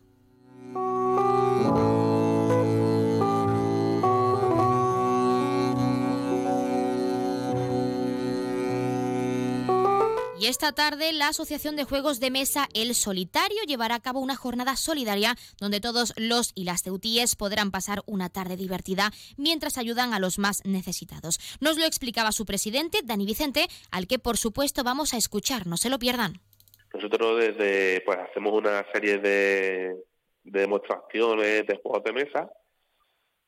Y 10.39 10.45
esta 10.45 10.71
tarde 10.71 11.13
la 11.13 11.29
Asociación 11.29 11.75
de 11.75 11.83
Juegos 11.83 12.19
de 12.19 12.29
Mesa 12.29 12.67
El 12.75 12.93
Solitario 12.93 13.57
llevará 13.65 13.95
a 13.95 13.99
cabo 13.99 14.19
una 14.19 14.35
jornada 14.35 14.75
solidaria 14.75 15.35
donde 15.59 15.81
todos 15.81 16.13
los 16.15 16.51
y 16.53 16.63
las 16.63 16.83
ceutíes 16.83 17.35
podrán 17.35 17.71
pasar 17.71 18.03
una 18.05 18.29
tarde 18.29 18.55
divertida 18.55 19.09
mientras 19.35 19.79
ayudan 19.79 20.13
a 20.13 20.19
los 20.19 20.37
más 20.37 20.63
necesitados. 20.63 21.39
Nos 21.59 21.79
lo 21.79 21.85
explicaba 21.85 22.31
su 22.31 22.45
presidente, 22.45 22.99
Dani 23.03 23.25
Vicente, 23.25 23.65
al 23.89 24.05
que 24.05 24.19
por 24.19 24.37
supuesto 24.37 24.83
vamos 24.83 25.15
a 25.15 25.17
escuchar, 25.17 25.65
no 25.65 25.75
se 25.75 25.89
lo 25.89 25.97
pierdan. 25.97 26.39
Nosotros 26.93 27.39
desde 27.39 28.01
pues 28.01 28.19
hacemos 28.19 28.53
una 28.53 28.85
serie 28.93 29.17
de, 29.17 29.95
de 30.43 30.59
demostraciones 30.59 31.65
de 31.65 31.79
juegos 31.81 32.03
de 32.03 32.13
mesa 32.13 32.47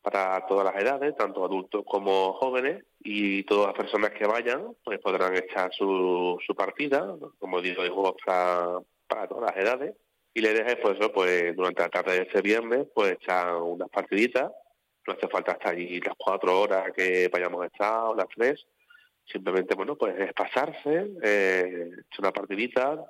para 0.02 0.46
todas 0.48 0.66
las 0.66 0.82
edades, 0.82 1.16
tanto 1.16 1.44
adultos 1.44 1.84
como 1.86 2.34
jóvenes, 2.34 2.84
y 3.02 3.44
todas 3.44 3.68
las 3.68 3.76
personas 3.76 4.12
que 4.12 4.26
vayan 4.26 4.76
pues 4.84 5.00
podrán 5.00 5.36
echar 5.36 5.72
su, 5.74 6.38
su 6.46 6.56
partida, 6.56 7.16
como 7.38 7.62
digo, 7.62 7.82
hay 7.82 7.90
juegos 7.90 8.16
para, 8.26 8.80
para 9.08 9.28
todas 9.28 9.54
las 9.54 9.64
edades, 9.64 9.96
y 10.34 10.42
le 10.42 10.54
dejes 10.54 10.78
pues 10.82 11.00
eso, 11.00 11.12
pues 11.12 11.56
durante 11.56 11.82
la 11.82 11.90
tarde 11.90 12.14
de 12.14 12.28
ese 12.30 12.42
viernes 12.42 12.88
pues 12.94 13.14
echar 13.14 13.56
unas 13.56 13.90
partiditas, 13.90 14.52
no 15.08 15.14
hace 15.14 15.28
falta 15.28 15.54
estar 15.54 15.74
allí 15.74 16.00
las 16.00 16.16
cuatro 16.18 16.62
horas 16.62 16.92
que 16.96 17.30
vayamos 17.32 17.64
a 17.64 17.68
estar 17.68 18.04
o 18.04 18.16
las 18.16 18.28
tres, 18.36 18.66
simplemente 19.26 19.76
bueno 19.76 19.96
pues 19.98 20.18
es 20.20 20.34
pasarse, 20.34 21.12
eh, 21.22 21.90
echar 21.92 22.20
una 22.20 22.32
partidita 22.32 23.06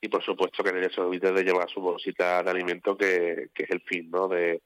y 0.00 0.08
por 0.08 0.22
supuesto 0.24 0.62
que 0.62 0.72
nadie 0.72 0.90
se 0.90 1.00
olvide 1.00 1.32
de 1.32 1.44
llevar 1.44 1.68
su 1.68 1.80
bolsita 1.80 2.42
de 2.42 2.50
alimento 2.50 2.96
que, 2.96 3.50
que 3.52 3.64
es 3.64 3.70
el 3.70 3.80
fin 3.82 4.10
¿no? 4.10 4.28
de, 4.28 4.62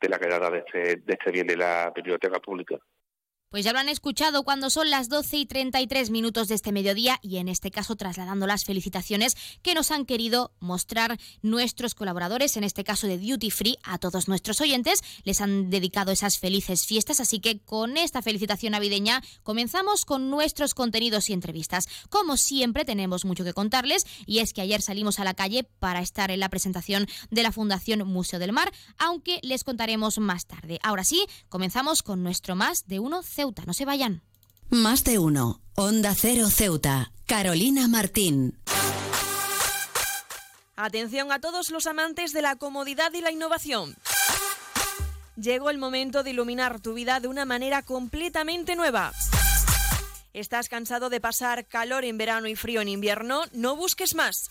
de 0.00 0.08
la 0.08 0.18
quedada 0.18 0.50
de 0.50 0.58
este, 0.58 0.96
de 0.96 1.12
este 1.12 1.30
bien 1.30 1.46
de 1.46 1.56
la 1.56 1.92
biblioteca 1.94 2.38
pública. 2.40 2.76
Pues 3.50 3.64
ya 3.64 3.72
lo 3.72 3.78
han 3.78 3.88
escuchado 3.88 4.42
cuando 4.42 4.68
son 4.68 4.90
las 4.90 5.08
12 5.08 5.38
y 5.38 5.46
33 5.46 6.10
minutos 6.10 6.48
de 6.48 6.54
este 6.54 6.70
mediodía 6.70 7.18
y 7.22 7.38
en 7.38 7.48
este 7.48 7.70
caso 7.70 7.96
trasladando 7.96 8.46
las 8.46 8.66
felicitaciones 8.66 9.38
que 9.62 9.72
nos 9.72 9.90
han 9.90 10.04
querido 10.04 10.52
mostrar 10.60 11.18
nuestros 11.40 11.94
colaboradores, 11.94 12.58
en 12.58 12.64
este 12.64 12.84
caso 12.84 13.06
de 13.06 13.16
Duty 13.16 13.50
Free, 13.50 13.78
a 13.84 13.96
todos 13.96 14.28
nuestros 14.28 14.60
oyentes. 14.60 15.00
Les 15.24 15.40
han 15.40 15.70
dedicado 15.70 16.12
esas 16.12 16.38
felices 16.38 16.84
fiestas, 16.84 17.20
así 17.20 17.40
que 17.40 17.58
con 17.60 17.96
esta 17.96 18.20
felicitación 18.20 18.72
navideña 18.72 19.22
comenzamos 19.44 20.04
con 20.04 20.28
nuestros 20.28 20.74
contenidos 20.74 21.30
y 21.30 21.32
entrevistas. 21.32 21.88
Como 22.10 22.36
siempre 22.36 22.84
tenemos 22.84 23.24
mucho 23.24 23.44
que 23.44 23.54
contarles 23.54 24.04
y 24.26 24.40
es 24.40 24.52
que 24.52 24.60
ayer 24.60 24.82
salimos 24.82 25.20
a 25.20 25.24
la 25.24 25.32
calle 25.32 25.64
para 25.64 26.02
estar 26.02 26.30
en 26.30 26.40
la 26.40 26.50
presentación 26.50 27.06
de 27.30 27.42
la 27.42 27.52
Fundación 27.52 28.06
Museo 28.06 28.40
del 28.40 28.52
Mar, 28.52 28.70
aunque 28.98 29.40
les 29.42 29.64
contaremos 29.64 30.18
más 30.18 30.44
tarde. 30.44 30.80
Ahora 30.82 31.04
sí, 31.04 31.24
comenzamos 31.48 32.02
con 32.02 32.22
nuestro 32.22 32.54
más 32.54 32.86
de 32.86 32.98
uno 32.98 33.22
Ceuta. 33.38 33.62
No 33.66 33.72
se 33.72 33.84
vayan. 33.84 34.22
Más 34.68 35.04
de 35.04 35.20
uno. 35.20 35.60
Onda 35.76 36.12
Cero 36.16 36.48
Ceuta. 36.50 37.12
Carolina 37.24 37.86
Martín. 37.86 38.58
Atención 40.74 41.30
a 41.30 41.38
todos 41.38 41.70
los 41.70 41.86
amantes 41.86 42.32
de 42.32 42.42
la 42.42 42.56
comodidad 42.56 43.12
y 43.12 43.20
la 43.20 43.30
innovación. 43.30 43.94
Llegó 45.36 45.70
el 45.70 45.78
momento 45.78 46.24
de 46.24 46.30
iluminar 46.30 46.80
tu 46.80 46.94
vida 46.94 47.20
de 47.20 47.28
una 47.28 47.44
manera 47.44 47.82
completamente 47.82 48.74
nueva. 48.74 49.12
¿Estás 50.32 50.68
cansado 50.68 51.08
de 51.08 51.20
pasar 51.20 51.64
calor 51.66 52.04
en 52.04 52.18
verano 52.18 52.48
y 52.48 52.56
frío 52.56 52.80
en 52.80 52.88
invierno? 52.88 53.42
No 53.52 53.76
busques 53.76 54.16
más. 54.16 54.50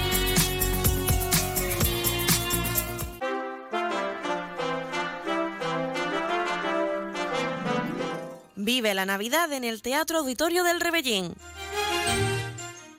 Vive 8.63 8.93
la 8.93 9.07
Navidad 9.07 9.51
en 9.53 9.63
el 9.63 9.81
Teatro 9.81 10.19
Auditorio 10.19 10.63
del 10.63 10.81
Rebellín. 10.81 11.33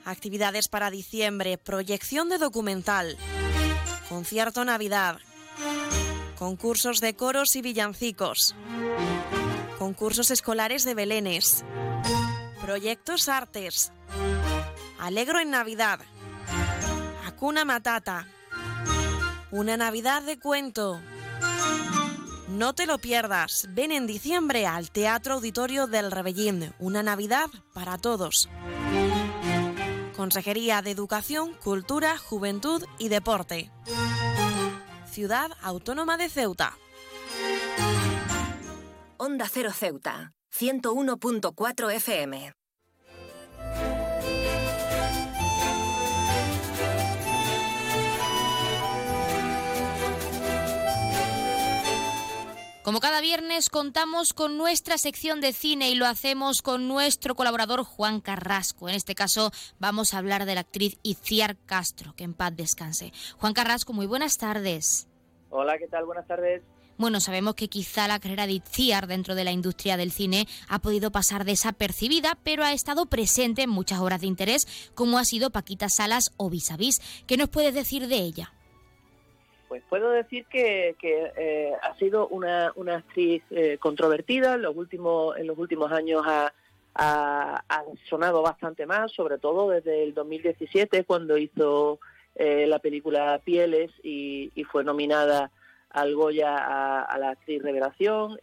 Actividades 0.03 0.67
para 0.67 0.91
diciembre, 0.91 1.57
proyección 1.57 2.27
de 2.27 2.37
documental, 2.37 3.17
concierto 4.09 4.65
Navidad, 4.65 5.19
concursos 6.37 6.99
de 6.99 7.15
coros 7.15 7.55
y 7.55 7.61
villancicos, 7.61 8.57
concursos 9.79 10.31
escolares 10.31 10.83
de 10.83 10.95
belenes, 10.95 11.63
proyectos 12.59 13.29
artes, 13.29 13.93
Alegro 14.99 15.39
en 15.39 15.49
Navidad, 15.49 16.01
Acuna 17.25 17.63
Matata, 17.63 18.27
una 19.49 19.77
Navidad 19.77 20.23
de 20.23 20.37
cuento. 20.37 20.99
No 22.53 22.73
te 22.73 22.85
lo 22.85 22.99
pierdas, 22.99 23.67
ven 23.71 23.91
en 23.91 24.05
diciembre 24.05 24.67
al 24.67 24.91
Teatro 24.91 25.33
Auditorio 25.33 25.87
del 25.87 26.11
Rebellín, 26.11 26.71
una 26.77 27.01
Navidad 27.01 27.47
para 27.73 27.97
todos. 27.97 28.47
Consejería 30.15 30.83
de 30.83 30.91
Educación, 30.91 31.55
Cultura, 31.55 32.15
Juventud 32.15 32.85
y 32.99 33.09
Deporte. 33.09 33.71
Ciudad 35.09 35.49
Autónoma 35.63 36.15
de 36.17 36.29
Ceuta. 36.29 36.77
Onda 39.17 39.49
Cero 39.51 39.71
Ceuta, 39.73 40.33
101.4 40.55 41.91
FM. 41.91 42.53
Como 52.83 52.99
cada 52.99 53.21
viernes 53.21 53.69
contamos 53.69 54.33
con 54.33 54.57
nuestra 54.57 54.97
sección 54.97 55.39
de 55.39 55.53
cine 55.53 55.89
y 55.89 55.95
lo 55.95 56.05
hacemos 56.05 56.61
con 56.61 56.89
nuestro 56.89 57.33
colaborador 57.33 57.85
Juan 57.85 58.19
Carrasco. 58.19 58.89
En 58.89 58.95
este 58.95 59.15
caso 59.15 59.53
vamos 59.79 60.13
a 60.13 60.17
hablar 60.17 60.45
de 60.45 60.55
la 60.55 60.61
actriz 60.61 60.97
Itziar 61.01 61.55
Castro, 61.65 62.13
que 62.13 62.25
en 62.25 62.33
paz 62.33 62.53
descanse. 62.57 63.13
Juan 63.37 63.53
Carrasco, 63.53 63.93
muy 63.93 64.05
buenas 64.05 64.37
tardes. 64.37 65.07
Hola, 65.49 65.77
¿qué 65.77 65.87
tal? 65.87 66.03
Buenas 66.03 66.27
tardes. 66.27 66.61
Bueno, 66.97 67.21
sabemos 67.21 67.55
que 67.55 67.69
quizá 67.69 68.09
la 68.09 68.19
carrera 68.19 68.47
de 68.47 68.53
Itziar 68.53 69.07
dentro 69.07 69.33
de 69.33 69.45
la 69.45 69.53
industria 69.53 69.95
del 69.95 70.11
cine 70.11 70.45
ha 70.67 70.79
podido 70.79 71.09
pasar 71.09 71.45
desapercibida, 71.45 72.37
pero 72.43 72.65
ha 72.65 72.73
estado 72.73 73.05
presente 73.05 73.61
en 73.61 73.69
muchas 73.69 74.01
obras 74.01 74.19
de 74.19 74.27
interés, 74.27 74.67
como 74.93 75.19
ha 75.19 75.23
sido 75.23 75.51
Paquita 75.51 75.87
Salas 75.87 76.33
o 76.35 76.49
Vis 76.49 76.69
a 76.69 76.75
Vis. 76.75 77.01
¿Qué 77.27 77.37
nos 77.37 77.47
puedes 77.47 77.73
decir 77.73 78.09
de 78.09 78.17
ella? 78.17 78.53
Pues 79.73 79.81
puedo 79.89 80.11
decir 80.11 80.45
que, 80.45 80.95
eh, 81.01 81.73
ha 81.81 81.97
sido 81.97 82.27
una, 82.27 82.67
actriz 82.95 83.41
eh, 83.49 83.79
controvertida. 83.79 84.53
En 84.53 84.61
los 84.61 84.77
últimos, 84.77 85.91
años 85.91 86.21
ha, 86.27 87.63
sonado 88.07 88.43
bastante 88.43 88.85
más, 88.85 89.11
sobre 89.11 89.39
todo 89.39 89.71
desde 89.71 90.03
el 90.03 90.13
2017, 90.13 91.05
cuando 91.05 91.39
hizo 91.39 91.99
eh, 92.35 92.67
la 92.67 92.77
película 92.77 93.41
Pieles 93.43 93.89
y, 94.03 94.51
fue 94.71 94.83
nominada 94.83 95.49
al 95.89 96.13
Goya 96.13 96.55
a, 96.55 97.17
la 97.17 97.31
actriz 97.31 97.63
Revelación. 97.63 98.37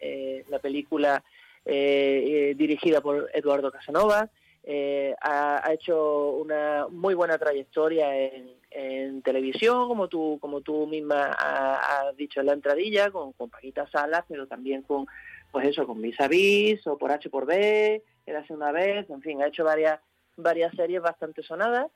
la 0.49 0.59
película 0.59 1.23
dirigida 1.63 2.99
por 2.99 3.29
Eduardo 3.33 3.71
Casanova. 3.71 4.29
Ha, 4.65 5.71
hecho 5.73 6.31
una 6.31 6.87
muy 6.89 7.13
buena 7.13 7.37
trayectoria 7.37 8.15
en, 8.15 9.21
televisión, 9.23 9.87
como 9.89 10.07
tú, 10.07 10.37
como 10.39 10.61
tú 10.61 10.87
misma 10.87 11.33
has 11.33 12.15
dicho 12.15 12.39
en 12.39 12.45
la 12.45 12.53
entradilla, 12.53 13.11
con, 13.11 13.33
con 13.33 13.49
Paquita 13.49 13.85
Salas, 13.91 14.23
pero 14.27 14.47
también 14.47 14.81
con, 14.83 15.05
pues 15.51 15.67
eso, 15.67 15.85
con 15.85 16.01
Vis 16.01 16.19
a 16.21 16.27
Vis 16.27 16.85
o 16.87 16.97
por 16.97 17.11
H 17.11 17.29
por 17.29 17.45
B, 17.45 18.01
hace 18.35 18.53
una 18.53 18.71
vez, 18.71 19.09
en 19.09 19.21
fin, 19.21 19.41
ha 19.41 19.47
hecho 19.47 19.63
varias, 19.63 19.99
varias 20.37 20.73
series 20.75 21.01
bastante 21.01 21.43
sonadas. 21.43 21.87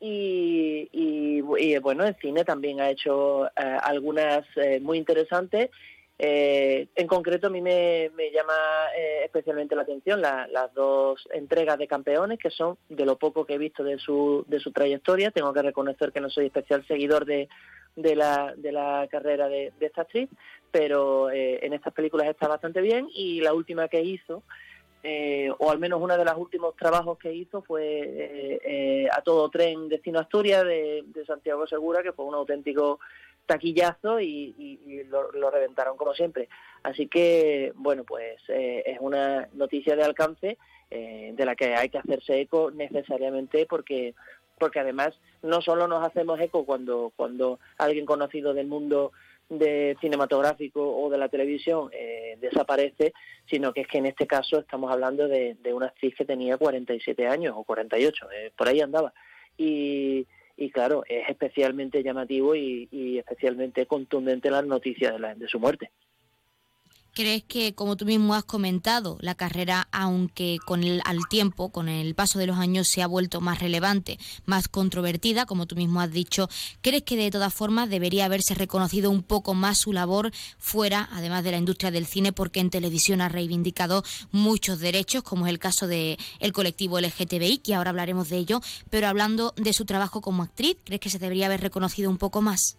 Y, 0.00 0.88
y, 0.90 1.40
bueno, 1.78 2.04
en 2.04 2.16
cine 2.16 2.44
también 2.44 2.80
ha 2.80 2.90
hecho 2.90 3.46
eh, 3.46 3.50
algunas 3.82 4.44
eh, 4.56 4.80
muy 4.80 4.98
interesantes 4.98 5.70
eh, 6.18 6.88
en 6.94 7.06
concreto, 7.06 7.48
a 7.48 7.50
mí 7.50 7.60
me, 7.60 8.10
llama 8.32 8.54
eh, 8.96 9.22
especialmente 9.24 9.74
la 9.74 9.82
atención 9.82 10.20
las 10.20 10.72
dos 10.74 11.26
entregas 11.32 11.78
de 11.78 11.88
campeones, 11.88 12.38
que 12.38 12.50
son 12.50 12.78
de 12.88 13.04
lo 13.04 13.16
poco 13.18 13.44
que 13.44 13.54
he 13.54 13.58
visto 13.58 13.82
de 13.82 13.98
su, 13.98 14.44
de 14.46 14.60
su 14.60 14.72
trayectoria. 14.72 15.30
Tengo 15.30 15.52
que 15.52 15.62
reconocer 15.62 16.12
que 16.12 16.20
no 16.20 16.30
soy 16.30 16.46
especial 16.46 16.86
seguidor 16.86 17.24
de, 17.24 17.48
de, 17.96 18.14
la, 18.14 18.54
de 18.56 18.72
la 18.72 19.08
carrera 19.10 19.48
de, 19.48 19.72
esta 19.80 20.02
actriz, 20.02 20.28
pero 20.70 21.30
eh, 21.30 21.58
en 21.66 21.72
estas 21.72 21.92
películas 21.92 22.28
está 22.28 22.46
bastante 22.46 22.80
bien 22.80 23.08
y 23.12 23.40
la 23.40 23.54
última 23.54 23.88
que 23.88 24.02
hizo, 24.02 24.42
o 25.58 25.70
al 25.72 25.80
menos 25.80 26.00
uno 26.00 26.16
de 26.16 26.24
los 26.24 26.36
últimos 26.36 26.76
trabajos 26.76 27.18
que 27.18 27.32
hizo 27.32 27.62
fue 27.62 29.08
A 29.12 29.20
Todo 29.22 29.50
Tren 29.50 29.88
Destino 29.88 30.20
Asturias 30.20 30.64
de, 30.64 31.02
de 31.06 31.26
Santiago 31.26 31.66
Segura, 31.66 32.04
que 32.04 32.12
fue 32.12 32.24
un 32.24 32.34
auténtico 32.34 33.00
taquillazo 33.46 34.20
y, 34.20 35.04
lo, 35.08 35.50
reventaron 35.50 35.96
como 35.96 36.14
siempre. 36.14 36.48
Así 36.82 37.06
que, 37.06 37.72
bueno, 37.76 38.04
pues 38.04 38.38
eh, 38.48 38.82
es 38.86 38.98
una 39.00 39.48
noticia 39.52 39.96
de 39.96 40.04
alcance 40.04 40.58
eh, 40.90 41.32
de 41.34 41.44
la 41.44 41.54
que 41.54 41.74
hay 41.74 41.88
que 41.88 41.98
hacerse 41.98 42.40
eco 42.40 42.70
necesariamente 42.70 43.66
porque 43.66 44.14
porque 44.58 44.78
además 44.78 45.18
no 45.42 45.60
solo 45.60 45.88
nos 45.88 46.04
hacemos 46.04 46.38
eco 46.38 46.64
cuando 46.64 47.12
cuando 47.16 47.58
alguien 47.78 48.06
conocido 48.06 48.54
del 48.54 48.68
mundo 48.68 49.10
de 49.48 49.96
cinematográfico 50.00 50.96
o 50.96 51.10
de 51.10 51.18
la 51.18 51.28
televisión 51.28 51.90
eh, 51.92 52.36
desaparece, 52.40 53.12
sino 53.46 53.72
que 53.72 53.82
es 53.82 53.88
que 53.88 53.98
en 53.98 54.06
este 54.06 54.26
caso 54.26 54.60
estamos 54.60 54.90
hablando 54.92 55.26
de, 55.28 55.56
de 55.60 55.74
una 55.74 55.86
actriz 55.86 56.14
que 56.14 56.24
tenía 56.24 56.56
47 56.56 57.26
años 57.26 57.54
o 57.56 57.64
48, 57.64 58.28
por 58.56 58.68
ahí 58.68 58.80
andaba. 58.80 59.12
Y, 59.58 60.26
y 60.56 60.70
claro, 60.70 61.04
es 61.08 61.28
especialmente 61.28 62.02
llamativo 62.02 62.54
y, 62.54 63.18
especialmente 63.18 63.86
contundente 63.86 64.50
la 64.50 64.62
noticia 64.62 65.12
de, 65.12 65.18
la, 65.18 65.34
de 65.34 65.48
su 65.48 65.58
muerte. 65.58 65.90
¿Crees 67.14 67.44
que, 67.44 67.74
como 67.74 67.98
tú 67.98 68.06
mismo 68.06 68.34
has 68.34 68.44
comentado, 68.44 69.18
la 69.20 69.34
carrera, 69.34 69.86
aunque 69.92 70.56
con 70.64 70.82
el 70.82 71.02
al 71.04 71.18
tiempo, 71.28 71.68
con 71.68 71.90
el 71.90 72.14
paso 72.14 72.38
de 72.38 72.46
los 72.46 72.56
años, 72.56 72.88
se 72.88 73.02
ha 73.02 73.06
vuelto 73.06 73.42
más 73.42 73.60
relevante, 73.60 74.18
más 74.46 74.66
controvertida, 74.66 75.44
como 75.44 75.66
tú 75.66 75.76
mismo 75.76 76.00
has 76.00 76.10
dicho, 76.10 76.48
¿crees 76.80 77.02
que 77.02 77.18
de 77.18 77.30
todas 77.30 77.52
formas 77.52 77.90
debería 77.90 78.24
haberse 78.24 78.54
reconocido 78.54 79.10
un 79.10 79.22
poco 79.22 79.52
más 79.52 79.76
su 79.76 79.92
labor 79.92 80.32
fuera, 80.56 81.06
además 81.12 81.44
de 81.44 81.50
la 81.50 81.58
industria 81.58 81.90
del 81.90 82.06
cine, 82.06 82.32
porque 82.32 82.60
en 82.60 82.70
televisión 82.70 83.20
ha 83.20 83.28
reivindicado 83.28 84.04
muchos 84.30 84.78
derechos, 84.78 85.22
como 85.22 85.46
es 85.46 85.52
el 85.52 85.58
caso 85.58 85.86
del 85.86 86.16
el 86.40 86.52
colectivo 86.54 86.98
LGTBI, 86.98 87.58
que 87.58 87.74
ahora 87.74 87.90
hablaremos 87.90 88.30
de 88.30 88.38
ello, 88.38 88.62
pero 88.88 89.06
hablando 89.06 89.52
de 89.58 89.74
su 89.74 89.84
trabajo 89.84 90.22
como 90.22 90.44
actriz, 90.44 90.78
¿crees 90.82 91.02
que 91.02 91.10
se 91.10 91.18
debería 91.18 91.44
haber 91.44 91.60
reconocido 91.60 92.08
un 92.08 92.16
poco 92.16 92.40
más? 92.40 92.78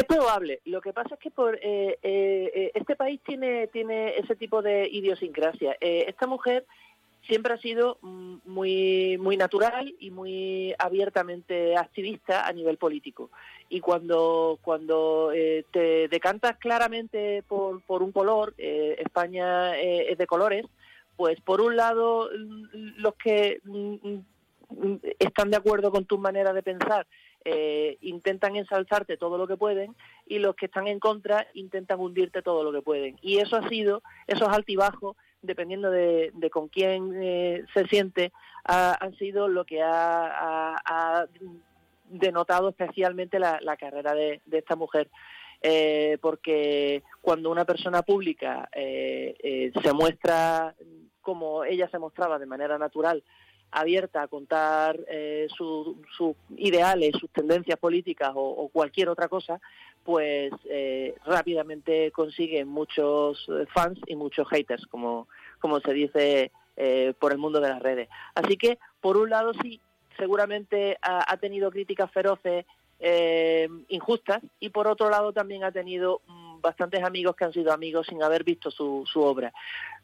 Es 0.00 0.06
probable. 0.06 0.62
Lo 0.64 0.80
que 0.80 0.94
pasa 0.94 1.14
es 1.14 1.20
que 1.20 1.30
por 1.30 1.56
eh, 1.56 1.98
eh, 2.02 2.50
eh, 2.54 2.70
este 2.72 2.96
país 2.96 3.20
tiene 3.22 3.66
tiene 3.66 4.16
ese 4.16 4.34
tipo 4.34 4.62
de 4.62 4.88
idiosincrasia. 4.88 5.76
esta 5.78 6.26
mujer 6.26 6.64
siempre 7.28 7.52
ha 7.52 7.58
sido 7.58 7.98
mm, 8.00 8.36
muy 8.46 9.18
muy 9.18 9.36
natural 9.36 9.94
y 9.98 10.10
muy 10.10 10.74
abiertamente 10.78 11.76
activista 11.76 12.46
a 12.46 12.52
nivel 12.54 12.78
político. 12.78 13.30
Y 13.68 13.80
cuando 13.80 14.58
cuando 14.62 15.32
te 15.70 16.08
decantas 16.08 16.56
claramente 16.56 17.42
por, 17.46 17.82
por 17.82 18.02
un 18.02 18.10
color, 18.10 18.54
España 18.56 19.78
es 19.78 20.16
de 20.16 20.26
colores, 20.26 20.64
pues 21.18 21.38
por 21.42 21.60
un 21.60 21.76
lado 21.76 22.30
los 22.96 23.14
que 23.16 23.60
mm, 23.64 23.94
mm, 24.70 25.00
están 25.18 25.50
de 25.50 25.58
acuerdo 25.58 25.90
con 25.90 26.06
tu 26.06 26.16
manera 26.16 26.54
de 26.54 26.62
pensar 26.62 27.06
eh, 27.44 27.96
intentan 28.02 28.56
ensalzarte 28.56 29.16
todo 29.16 29.38
lo 29.38 29.46
que 29.46 29.56
pueden 29.56 29.96
y 30.26 30.40
los 30.40 30.54
que 30.54 30.66
están 30.66 30.88
en 30.88 31.00
contra 31.00 31.46
intentan 31.54 31.98
hundirte 31.98 32.42
todo 32.42 32.62
lo 32.62 32.72
que 32.72 32.82
pueden. 32.82 33.18
Y 33.22 33.38
eso 33.38 33.56
ha 33.56 33.66
sido, 33.68 34.02
esos 34.26 34.48
altibajos, 34.48 35.16
dependiendo 35.40 35.90
de, 35.90 36.32
con 36.52 36.68
quién 36.68 37.14
eh, 37.22 37.64
se 37.72 37.86
siente, 37.86 38.32
han 38.64 39.16
sido 39.16 39.48
lo 39.48 39.64
que 39.64 39.80
ha, 39.82 41.26
denotado 42.10 42.68
especialmente 42.68 43.38
la, 43.38 43.76
carrera 43.78 44.14
de, 44.14 44.40
esta 44.52 44.76
mujer. 44.76 45.08
Eh, 45.62 46.18
porque 46.20 47.02
cuando 47.20 47.50
una 47.50 47.64
persona 47.64 48.02
pública 48.02 48.68
se 48.74 49.92
muestra 49.94 50.74
como 51.22 51.64
ella 51.64 51.88
se 51.90 51.98
mostraba 51.98 52.38
de 52.38 52.46
manera 52.46 52.78
natural 52.78 53.22
abierta 53.72 54.22
a 54.22 54.28
contar 54.28 54.98
eh, 55.08 55.46
sus 55.56 55.96
ideales, 56.56 57.12
sus 57.18 57.30
tendencias 57.30 57.78
políticas 57.78 58.32
o, 58.34 58.68
cualquier 58.72 59.08
otra 59.08 59.28
cosa, 59.28 59.60
pues 60.04 60.52
eh, 60.68 61.14
rápidamente 61.24 62.10
consigue 62.10 62.64
muchos 62.64 63.46
eh, 63.48 63.66
fans 63.72 63.98
y 64.06 64.16
muchos 64.16 64.48
haters, 64.48 64.86
como, 64.86 65.28
como 65.60 65.80
se 65.80 65.92
dice 65.92 66.52
por 67.18 67.32
el 67.32 67.36
mundo 67.36 67.60
de 67.60 67.68
las 67.68 67.82
redes. 67.82 68.08
Así 68.34 68.56
que, 68.56 68.78
por 69.02 69.18
un 69.18 69.28
lado, 69.28 69.52
sí, 69.60 69.82
seguramente 70.16 70.96
ha, 71.02 71.36
tenido 71.36 71.70
críticas 71.70 72.10
feroces, 72.10 72.64
injustas, 73.88 74.42
y 74.60 74.70
por 74.70 74.88
otro 74.88 75.10
lado 75.10 75.34
también 75.34 75.62
ha 75.62 75.72
tenido 75.72 76.22
bastantes 76.60 77.02
amigos 77.02 77.36
que 77.36 77.44
han 77.44 77.52
sido 77.52 77.72
amigos 77.72 78.06
sin 78.06 78.22
haber 78.22 78.44
visto 78.44 78.70
su, 78.70 79.04
su 79.06 79.20
obra. 79.22 79.52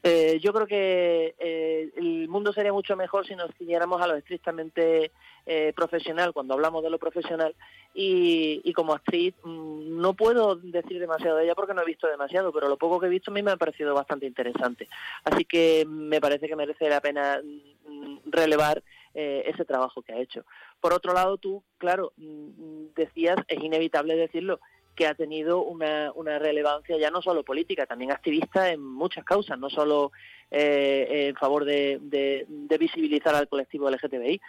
Eh, 0.02 0.38
yo 0.40 0.52
creo 0.52 0.66
que 0.66 1.34
eh, 1.38 1.90
el 1.96 2.28
mundo 2.28 2.52
sería 2.52 2.72
mucho 2.72 2.96
mejor 2.96 3.26
si 3.26 3.34
nos 3.34 3.50
ciñéramos 3.56 4.00
a 4.00 4.06
lo 4.06 4.14
estrictamente 4.14 5.10
eh, 5.46 5.72
profesional, 5.74 6.32
cuando 6.32 6.54
hablamos 6.54 6.82
de 6.84 6.90
lo 6.90 6.98
profesional. 6.98 7.54
Y, 7.92 8.72
como 8.74 8.92
actriz 8.92 9.34
mm, 9.42 10.00
no 10.00 10.14
puedo 10.14 10.56
decir 10.56 11.00
demasiado 11.00 11.38
de 11.38 11.44
ella 11.44 11.54
porque 11.54 11.72
no 11.74 11.82
he 11.82 11.86
visto 11.86 12.06
demasiado, 12.06 12.52
pero 12.52 12.68
lo 12.68 12.76
poco 12.76 13.00
que 13.00 13.06
he 13.06 13.10
visto 13.10 13.30
a 13.30 13.34
mí 13.34 13.42
me 13.42 13.52
ha 13.52 13.56
parecido 13.56 13.94
bastante 13.94 14.26
interesante. 14.26 14.86
Así 15.24 15.44
que 15.44 15.84
me 15.88 16.20
parece 16.20 16.46
que 16.46 16.56
merece 16.56 16.88
la 16.88 17.00
pena 17.00 17.40
mm, 17.42 18.18
relevar 18.26 18.82
ese 19.18 19.64
trabajo 19.64 20.02
que 20.02 20.12
ha 20.12 20.18
hecho. 20.18 20.44
Por 20.78 20.92
otro 20.92 21.14
lado, 21.14 21.38
tú, 21.38 21.62
claro, 21.78 22.12
mm, 22.18 22.88
decías, 22.94 23.36
es 23.48 23.64
inevitable 23.64 24.14
decirlo, 24.14 24.60
que 24.96 25.06
ha 25.06 25.14
tenido 25.14 25.62
una, 25.62 26.10
relevancia 26.38 26.98
ya 26.98 27.10
no 27.10 27.22
solo 27.22 27.44
política, 27.44 27.86
también 27.86 28.10
activista 28.10 28.70
en 28.72 28.82
muchas 28.82 29.24
causas, 29.24 29.58
no 29.58 29.70
solo 29.70 30.10
eh, 30.50 31.28
en 31.28 31.36
favor 31.36 31.64
de, 31.64 31.98
de, 32.00 32.78
visibilizar 32.78 33.34
al 33.34 33.48
colectivo 33.48 33.88
LGTBI. 33.90 34.40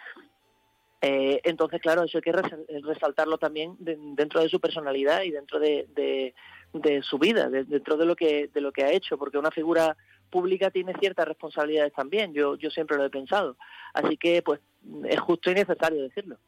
Eh, 1.00 1.40
entonces, 1.44 1.80
claro, 1.80 2.02
eso 2.02 2.18
hay 2.18 2.22
que 2.22 2.32
resaltarlo 2.82 3.38
también 3.38 3.76
dentro 3.78 4.40
de 4.40 4.48
su 4.48 4.58
personalidad 4.58 5.22
y 5.22 5.30
dentro 5.30 5.60
de, 5.60 5.86
de, 5.94 7.02
su 7.02 7.18
vida, 7.18 7.48
dentro 7.48 7.96
de 7.96 8.06
lo 8.06 8.16
que 8.16 8.48
de 8.52 8.60
lo 8.60 8.72
que 8.72 8.82
ha 8.82 8.90
hecho, 8.90 9.16
porque 9.16 9.38
una 9.38 9.52
figura 9.52 9.96
pública 10.30 10.70
tiene 10.70 10.94
ciertas 10.98 11.28
responsabilidades 11.28 11.92
también. 11.92 12.32
Yo 12.32 12.56
yo 12.56 12.70
siempre 12.70 12.96
lo 12.96 13.04
he 13.04 13.10
pensado, 13.10 13.56
así 13.94 14.16
que 14.16 14.42
pues 14.42 14.60
es 15.04 15.20
justo 15.20 15.50
y 15.50 15.54
necesario 15.54 16.02
decirlo. 16.02 16.38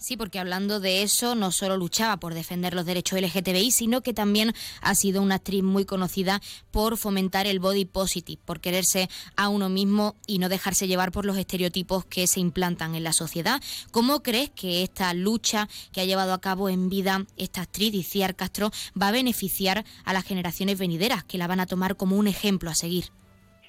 Sí, 0.00 0.16
porque 0.16 0.38
hablando 0.38 0.80
de 0.80 1.02
eso, 1.02 1.34
no 1.34 1.50
solo 1.50 1.76
luchaba 1.76 2.16
por 2.16 2.32
defender 2.32 2.72
los 2.72 2.86
derechos 2.86 3.20
LGTBI, 3.20 3.70
sino 3.70 4.00
que 4.00 4.14
también 4.14 4.54
ha 4.80 4.94
sido 4.94 5.20
una 5.20 5.34
actriz 5.34 5.62
muy 5.62 5.84
conocida 5.84 6.40
por 6.70 6.96
fomentar 6.96 7.46
el 7.46 7.60
body 7.60 7.84
positive, 7.84 8.40
por 8.46 8.60
quererse 8.60 9.10
a 9.36 9.50
uno 9.50 9.68
mismo 9.68 10.16
y 10.26 10.38
no 10.38 10.48
dejarse 10.48 10.88
llevar 10.88 11.12
por 11.12 11.26
los 11.26 11.36
estereotipos 11.36 12.06
que 12.06 12.26
se 12.26 12.40
implantan 12.40 12.94
en 12.94 13.04
la 13.04 13.12
sociedad. 13.12 13.60
¿Cómo 13.92 14.22
crees 14.22 14.48
que 14.48 14.82
esta 14.82 15.12
lucha 15.12 15.68
que 15.92 16.00
ha 16.00 16.06
llevado 16.06 16.32
a 16.32 16.40
cabo 16.40 16.70
en 16.70 16.88
vida 16.88 17.26
esta 17.36 17.60
actriz, 17.60 17.92
Iciar 17.92 18.34
Castro, 18.34 18.70
va 19.00 19.08
a 19.08 19.12
beneficiar 19.12 19.84
a 20.06 20.14
las 20.14 20.24
generaciones 20.24 20.78
venideras, 20.78 21.24
que 21.24 21.36
la 21.36 21.46
van 21.46 21.60
a 21.60 21.66
tomar 21.66 21.96
como 21.96 22.16
un 22.16 22.26
ejemplo 22.26 22.70
a 22.70 22.74
seguir? 22.74 23.04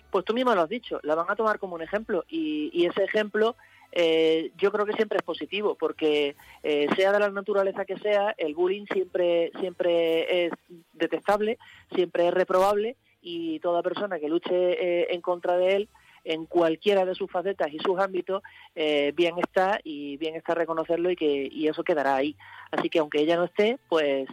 Pues 0.09 0.23
tú 0.23 0.33
mismo 0.33 0.55
lo 0.55 0.61
has 0.61 0.69
dicho, 0.69 0.97
la 1.03 1.15
van 1.15 1.29
a 1.29 1.35
tomar 1.35 1.59
como 1.59 1.75
un 1.75 1.81
ejemplo 1.81 2.23
y 2.29 2.85
ese 2.85 3.03
ejemplo 3.03 3.57
eh, 3.91 4.51
yo 4.57 4.71
creo 4.71 4.85
que 4.85 4.93
siempre 4.93 5.17
es 5.17 5.23
positivo, 5.23 5.75
porque 5.75 6.35
eh, 6.63 6.87
sea 6.95 7.11
de 7.11 7.19
la 7.19 7.29
naturaleza 7.29 7.85
que 7.85 7.97
sea, 7.97 8.33
el 8.37 8.55
bullying 8.55 8.85
siempre, 8.91 9.51
siempre 9.59 10.45
es 10.45 10.53
detestable, 10.93 11.57
siempre 11.93 12.27
es 12.27 12.33
reprobable 12.33 12.95
y 13.21 13.59
toda 13.59 13.83
persona 13.83 14.19
que 14.19 14.29
luche 14.29 14.53
eh, 14.53 15.07
en 15.11 15.21
contra 15.21 15.57
de 15.57 15.75
él 15.75 15.89
en 16.23 16.45
cualquiera 16.45 17.03
de 17.03 17.15
sus 17.15 17.31
facetas 17.31 17.73
y 17.73 17.79
sus 17.79 17.99
ámbitos, 17.99 18.43
bien 18.75 19.39
está 19.39 19.79
y 19.83 20.17
bien 20.17 20.35
está 20.35 20.53
reconocerlo 20.53 21.09
y 21.09 21.15
que 21.15 21.49
y 21.51 21.67
eso 21.67 21.83
quedará 21.83 22.15
ahí. 22.15 22.35
Así 22.69 22.91
que 22.91 22.99
aunque 22.99 23.21
ella 23.21 23.37
no 23.37 23.45
esté, 23.45 23.79
pues 23.89 24.29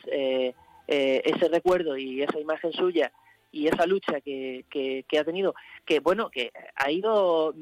ese 0.86 1.48
recuerdo 1.48 1.96
y 1.96 2.22
esa 2.22 2.38
imagen 2.38 2.74
suya 2.74 3.10
y 3.50 3.68
esa 3.68 3.86
lucha 3.86 4.20
que, 4.20 4.66
que, 4.68 5.06
que 5.08 5.18
ha 5.18 5.24
tenido, 5.24 5.54
que 5.86 6.00
bueno, 6.00 6.28
que 6.28 6.52
ha 6.76 6.90
ido 6.90 7.54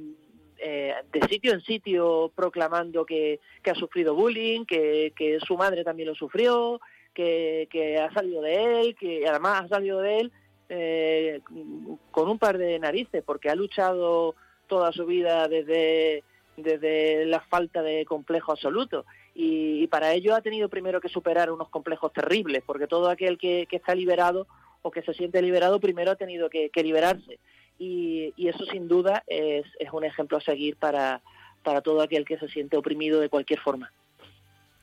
eh, 0.58 0.94
de 1.12 1.28
sitio 1.28 1.52
en 1.52 1.60
sitio 1.60 2.32
proclamando 2.34 3.04
que, 3.04 3.40
ha 3.64 3.74
sufrido 3.74 4.14
bullying, 4.14 4.64
que, 4.64 5.38
su 5.46 5.56
madre 5.56 5.84
también 5.84 6.08
lo 6.08 6.14
sufrió, 6.14 6.80
que, 7.14 7.98
ha 8.00 8.12
salido 8.12 8.42
de 8.42 8.80
él, 8.80 8.96
que 8.98 9.26
además 9.26 9.64
ha 9.64 9.68
salido 9.68 10.00
de 10.00 10.18
él 10.18 10.32
eh, 10.68 11.40
con 12.10 12.28
un 12.28 12.38
par 12.38 12.58
de 12.58 12.78
narices, 12.78 13.22
porque 13.24 13.50
ha 13.50 13.54
luchado 13.54 14.34
toda 14.66 14.92
su 14.92 15.06
vida 15.06 15.46
desde, 15.48 16.24
desde 16.56 17.26
la 17.26 17.40
falta 17.40 17.82
de 17.82 18.04
complejo 18.04 18.52
absoluto. 18.52 19.04
Y, 19.34 19.86
para 19.88 20.14
ello 20.14 20.34
ha 20.34 20.40
tenido 20.40 20.68
primero 20.68 21.00
que 21.00 21.08
superar 21.08 21.50
unos 21.50 21.68
complejos 21.68 22.12
terribles, 22.12 22.62
porque 22.64 22.86
todo 22.86 23.10
aquel 23.10 23.36
que, 23.38 23.68
está 23.70 23.94
liberado 23.94 24.46
o 24.82 24.90
que 24.90 25.02
se 25.02 25.14
siente 25.14 25.42
liberado 25.42 25.80
primero 25.80 26.12
ha 26.12 26.16
tenido 26.16 26.48
que 26.48 26.70
liberarse 26.82 27.38
y, 27.78 28.32
eso 28.36 28.64
sin 28.66 28.88
duda 28.88 29.22
es, 29.26 29.64
es, 29.78 29.90
un 29.92 30.04
ejemplo 30.04 30.38
a 30.38 30.40
seguir 30.40 30.76
para, 30.76 31.20
para 31.62 31.80
todo 31.80 32.00
aquel 32.00 32.24
que 32.24 32.38
se 32.38 32.48
siente 32.48 32.76
oprimido 32.76 33.20
de 33.20 33.28
cualquier 33.28 33.60
forma. 33.60 33.92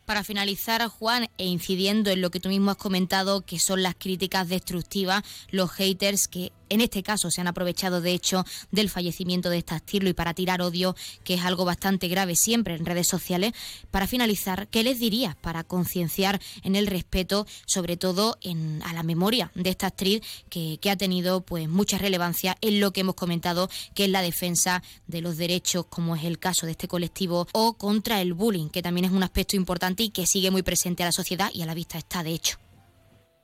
Para 0.05 0.25
finalizar, 0.25 0.85
Juan, 0.87 1.27
e 1.37 1.45
incidiendo 1.45 2.11
en 2.11 2.21
lo 2.21 2.29
que 2.29 2.41
tú 2.41 2.49
mismo 2.49 2.71
has 2.71 2.77
comentado, 2.77 3.45
que 3.45 3.57
son 3.57 3.83
las 3.83 3.95
críticas 3.95 4.49
destructivas, 4.49 5.23
los 5.49 5.71
haters 5.71 6.27
que 6.27 6.51
en 6.73 6.81
este 6.81 7.03
caso 7.03 7.29
se 7.29 7.41
han 7.41 7.47
aprovechado 7.47 8.01
de 8.01 8.13
hecho 8.13 8.45
del 8.71 8.89
fallecimiento 8.89 9.49
de 9.49 9.59
esta 9.59 9.77
estilo 9.77 10.09
y 10.09 10.13
para 10.13 10.33
tirar 10.33 10.61
odio, 10.61 10.95
que 11.23 11.35
es 11.35 11.41
algo 11.41 11.65
bastante 11.65 12.07
grave 12.07 12.35
siempre 12.35 12.75
en 12.75 12.85
redes 12.85 13.07
sociales. 13.07 13.53
Para 13.91 14.07
finalizar, 14.07 14.67
¿qué 14.69 14.83
les 14.83 14.99
dirías 14.99 15.35
para 15.35 15.63
concienciar 15.63 16.41
en 16.63 16.75
el 16.75 16.87
respeto, 16.87 17.45
sobre 17.65 17.97
todo 17.97 18.37
en, 18.41 18.81
a 18.83 18.93
la 18.93 19.03
memoria 19.03 19.51
de 19.55 19.69
esta 19.69 19.87
actriz 19.87 20.21
que, 20.49 20.79
que 20.81 20.89
ha 20.89 20.97
tenido 20.97 21.41
pues 21.41 21.69
mucha 21.69 21.97
relevancia 21.97 22.57
en 22.61 22.79
lo 22.79 22.91
que 22.91 23.01
hemos 23.01 23.15
comentado, 23.15 23.69
que 23.93 24.05
es 24.05 24.09
la 24.09 24.21
defensa 24.21 24.81
de 25.07 25.21
los 25.21 25.37
derechos, 25.37 25.85
como 25.87 26.15
es 26.15 26.23
el 26.23 26.39
caso 26.39 26.65
de 26.65 26.71
este 26.71 26.87
colectivo, 26.87 27.47
o 27.53 27.73
contra 27.73 28.21
el 28.21 28.33
bullying, 28.33 28.69
que 28.69 28.81
también 28.81 29.05
es 29.05 29.11
un 29.11 29.23
aspecto 29.23 29.55
importante 29.55 30.03
y 30.03 30.09
que 30.09 30.25
sigue 30.25 30.51
muy 30.51 30.63
presente 30.63 31.03
a 31.03 31.07
la 31.07 31.11
sociedad 31.11 31.51
y 31.53 31.61
a 31.61 31.65
la 31.65 31.73
vista 31.73 31.97
está, 31.97 32.23
de 32.23 32.31
hecho? 32.31 32.62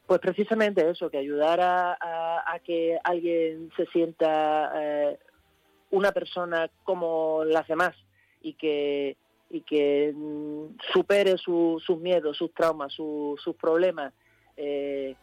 Pues 0.10 0.22
precisamente 0.22 0.90
eso, 0.90 1.08
que 1.12 1.20
ayudar 1.20 1.60
a, 1.62 2.60
que 2.66 2.98
alguien 3.04 3.70
se 3.78 3.86
sienta 3.86 4.72
eh, 4.76 5.20
una 5.92 6.12
persona 6.12 6.68
como 6.84 7.44
las 7.46 7.68
demás 7.68 7.96
y 8.42 8.54
que, 8.54 9.18
y 9.52 9.62
que 9.62 10.12
mm, 10.16 10.80
supere 10.92 11.38
sus 11.38 11.88
miedos, 12.00 12.38
sus 12.38 12.52
traumas, 12.56 12.92
sus 12.92 13.56
problemas, 13.62 14.12
eh, 14.58 15.16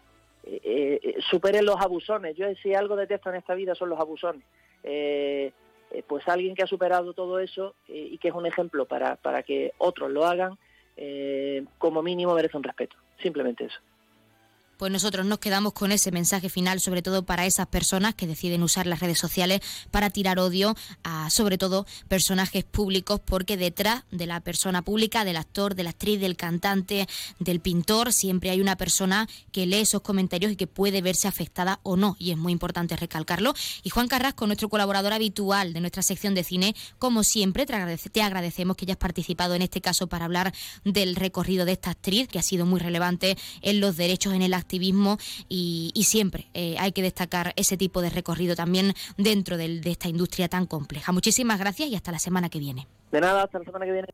superen 1.30 1.64
los 1.64 1.80
abusones. 1.80 2.36
Yo 2.36 2.46
si 2.62 2.72
algo 2.72 2.94
detesto 2.94 3.30
en 3.30 3.36
esta 3.38 3.56
vida 3.56 3.74
son 3.74 3.88
los 3.88 3.98
abusones. 3.98 4.44
pues 6.06 6.28
alguien 6.28 6.54
que 6.54 6.62
ha 6.62 6.68
superado 6.68 7.12
todo 7.12 7.40
eso 7.40 7.74
y 7.88 8.18
que 8.18 8.28
es 8.28 8.34
un 8.34 8.46
ejemplo 8.46 8.84
para, 8.84 9.16
para 9.16 9.42
que 9.42 9.72
otros 9.78 10.12
lo 10.12 10.26
hagan, 10.26 10.56
como 11.78 12.04
mínimo 12.04 12.36
merece 12.36 12.56
un 12.56 12.62
respeto. 12.62 12.96
Simplemente 13.20 13.64
eso 13.64 13.80
pues 14.76 14.92
nosotros 14.92 15.26
nos 15.26 15.38
quedamos 15.38 15.72
con 15.72 15.92
ese 15.92 16.10
mensaje 16.10 16.48
final, 16.48 16.80
sobre 16.80 17.02
todo 17.02 17.24
para 17.24 17.46
esas 17.46 17.66
personas 17.66 18.14
que 18.14 18.26
deciden 18.26 18.62
usar 18.62 18.86
las 18.86 19.00
redes 19.00 19.18
sociales 19.18 19.60
para 19.90 20.10
tirar 20.10 20.38
odio 20.38 20.76
a, 21.02 21.30
sobre 21.30 21.58
todo, 21.58 21.86
personajes 22.08 22.64
públicos, 22.64 23.20
porque 23.24 23.56
detrás 23.56 24.04
de 24.10 24.26
la 24.26 24.40
persona 24.40 24.82
pública, 24.82 25.24
del 25.24 25.36
actor, 25.36 25.74
de 25.74 25.84
la 25.84 25.90
actriz, 25.90 26.20
del 26.20 26.36
cantante, 26.36 27.08
del 27.38 27.60
pintor, 27.60 28.12
siempre 28.12 28.50
hay 28.50 28.60
una 28.60 28.76
persona 28.76 29.28
que 29.52 29.66
lee 29.66 29.80
esos 29.80 30.02
comentarios 30.02 30.52
y 30.52 30.56
que 30.56 30.66
puede 30.66 31.00
verse 31.00 31.28
afectada 31.28 31.80
o 31.82 31.96
no, 31.96 32.16
y 32.18 32.30
es 32.30 32.36
muy 32.36 32.52
importante 32.52 32.96
recalcarlo. 32.96 33.54
Y 33.82 33.90
Juan 33.90 34.08
Carrasco, 34.08 34.46
nuestro 34.46 34.68
colaborador 34.68 35.12
habitual 35.12 35.72
de 35.72 35.80
nuestra 35.80 36.02
sección 36.02 36.34
de 36.34 36.44
cine, 36.44 36.74
como 36.98 37.22
siempre, 37.22 37.64
te, 37.64 38.22
agradecemos 38.22 38.76
que 38.76 38.84
hayas 38.84 38.96
participado 38.96 39.54
en 39.54 39.62
este 39.62 39.80
caso 39.80 40.06
para 40.06 40.26
hablar 40.26 40.52
del 40.84 41.16
recorrido 41.16 41.64
de 41.64 41.72
esta 41.72 41.90
actriz, 41.90 42.28
que 42.28 42.38
ha 42.38 42.42
sido 42.42 42.66
muy 42.66 42.80
relevante 42.80 43.36
en 43.62 43.80
los 43.80 43.96
derechos 43.96 44.34
en 44.34 44.42
el 44.42 44.54
acto 44.54 44.65
activismo 44.66 45.18
y, 45.48 45.92
siempre 46.06 46.46
eh, 46.54 46.76
hay 46.78 46.92
que 46.92 47.02
destacar 47.02 47.52
ese 47.56 47.76
tipo 47.76 48.00
de 48.00 48.10
recorrido 48.10 48.54
también 48.54 48.94
dentro 49.16 49.56
de, 49.56 49.80
de 49.80 49.90
esta 49.90 50.08
industria 50.08 50.48
tan 50.48 50.66
compleja. 50.66 51.12
Muchísimas 51.12 51.58
gracias 51.58 51.88
y 51.88 51.94
hasta 51.96 52.12
la 52.12 52.18
semana 52.18 52.48
que 52.48 52.58
viene. 52.58 52.86
De 53.10 53.20
nada, 53.20 53.44
hasta 53.44 53.58
la 53.58 53.64
semana 53.64 53.86
que 53.86 53.92
viene. 53.92 54.08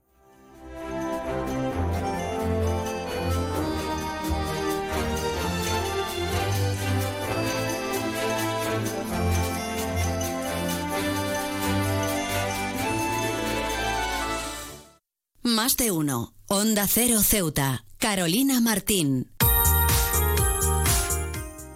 Más 15.42 15.76
de 15.76 15.90
uno. 15.90 16.34
Onda 16.46 16.86
Cero 16.86 17.20
Ceuta. 17.22 17.84
Carolina 17.98 18.60
Martín. 18.60 19.31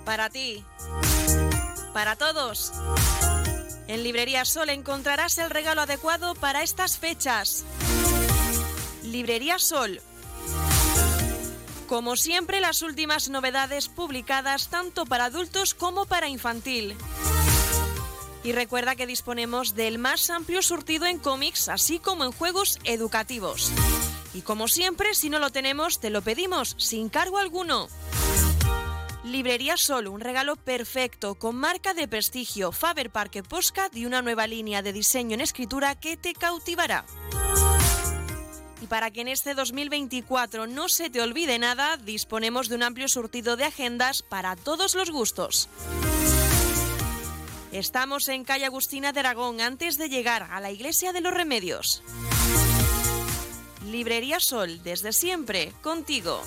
Para 0.06 0.30
ti. 0.30 0.64
Para 1.92 2.14
todos. 2.14 2.72
En 3.88 4.04
Librería 4.04 4.44
Sol 4.44 4.70
encontrarás 4.70 5.36
el 5.38 5.50
regalo 5.50 5.82
adecuado 5.82 6.36
para 6.36 6.62
estas 6.62 6.96
fechas. 6.96 7.64
Librería 9.02 9.58
Sol. 9.58 10.00
Como 11.88 12.14
siempre, 12.14 12.60
las 12.60 12.82
últimas 12.82 13.28
novedades 13.30 13.88
publicadas 13.88 14.68
tanto 14.68 15.06
para 15.06 15.24
adultos 15.24 15.74
como 15.74 16.06
para 16.06 16.28
infantil. 16.28 16.96
Y 18.44 18.52
recuerda 18.52 18.94
que 18.94 19.08
disponemos 19.08 19.74
del 19.74 19.98
más 19.98 20.30
amplio 20.30 20.62
surtido 20.62 21.06
en 21.06 21.18
cómics, 21.18 21.68
así 21.68 21.98
como 21.98 22.24
en 22.24 22.30
juegos 22.30 22.78
educativos. 22.84 23.72
Y 24.34 24.42
como 24.42 24.68
siempre, 24.68 25.16
si 25.16 25.30
no 25.30 25.40
lo 25.40 25.50
tenemos, 25.50 25.98
te 25.98 26.10
lo 26.10 26.22
pedimos 26.22 26.76
sin 26.78 27.08
cargo 27.08 27.38
alguno. 27.38 27.88
Librería 29.26 29.76
Sol, 29.76 30.06
un 30.06 30.20
regalo 30.20 30.54
perfecto 30.54 31.34
con 31.34 31.56
marca 31.56 31.94
de 31.94 32.06
prestigio, 32.06 32.70
Faber 32.70 33.10
Parque 33.10 33.42
Postcard 33.42 33.92
y 33.96 34.06
una 34.06 34.22
nueva 34.22 34.46
línea 34.46 34.82
de 34.82 34.92
diseño 34.92 35.34
en 35.34 35.40
escritura 35.40 35.96
que 35.96 36.16
te 36.16 36.32
cautivará. 36.32 37.04
Y 38.80 38.86
para 38.86 39.10
que 39.10 39.22
en 39.22 39.28
este 39.28 39.54
2024 39.54 40.68
no 40.68 40.88
se 40.88 41.10
te 41.10 41.20
olvide 41.20 41.58
nada, 41.58 41.96
disponemos 41.96 42.68
de 42.68 42.76
un 42.76 42.84
amplio 42.84 43.08
surtido 43.08 43.56
de 43.56 43.64
agendas 43.64 44.22
para 44.22 44.54
todos 44.54 44.94
los 44.94 45.10
gustos. 45.10 45.68
Estamos 47.72 48.28
en 48.28 48.44
calle 48.44 48.66
Agustina 48.66 49.12
de 49.12 49.20
Aragón 49.20 49.60
antes 49.60 49.98
de 49.98 50.08
llegar 50.08 50.46
a 50.52 50.60
la 50.60 50.70
Iglesia 50.70 51.12
de 51.12 51.20
los 51.20 51.34
Remedios. 51.34 52.00
Librería 53.84 54.38
Sol, 54.38 54.80
desde 54.84 55.12
siempre, 55.12 55.72
contigo. 55.82 56.42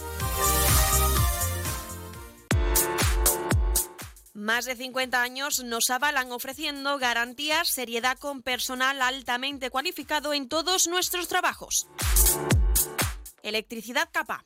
Más 4.39 4.63
de 4.63 4.77
50 4.77 5.21
años 5.21 5.61
nos 5.65 5.89
avalan 5.89 6.31
ofreciendo 6.31 6.97
garantías, 6.97 7.67
seriedad 7.67 8.17
con 8.17 8.41
personal 8.41 9.01
altamente 9.01 9.69
cualificado 9.69 10.33
en 10.33 10.47
todos 10.47 10.87
nuestros 10.87 11.27
trabajos. 11.27 11.89
Electricidad 13.43 14.07
capa. 14.13 14.45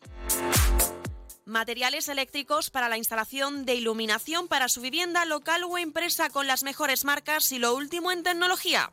Materiales 1.45 2.07
eléctricos 2.07 2.71
para 2.71 2.89
la 2.89 2.97
instalación 2.97 3.65
de 3.65 3.75
iluminación 3.75 4.47
para 4.47 4.67
su 4.67 4.81
vivienda 4.81 5.25
local 5.25 5.63
o 5.63 5.77
empresa 5.77 6.31
con 6.31 6.47
las 6.47 6.63
mejores 6.63 7.05
marcas 7.05 7.51
y 7.51 7.59
lo 7.59 7.75
último 7.75 8.11
en 8.11 8.23
tecnología. 8.23 8.91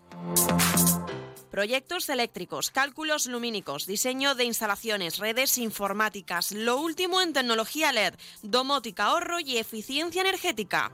Proyectos 1.50 2.08
eléctricos, 2.08 2.70
cálculos 2.70 3.26
lumínicos, 3.26 3.84
diseño 3.84 4.36
de 4.36 4.44
instalaciones, 4.44 5.18
redes 5.18 5.58
informáticas, 5.58 6.52
lo 6.52 6.76
último 6.76 7.20
en 7.20 7.32
tecnología 7.32 7.92
LED, 7.92 8.14
domótica, 8.42 9.06
ahorro 9.06 9.40
y 9.40 9.58
eficiencia 9.58 10.20
energética. 10.20 10.92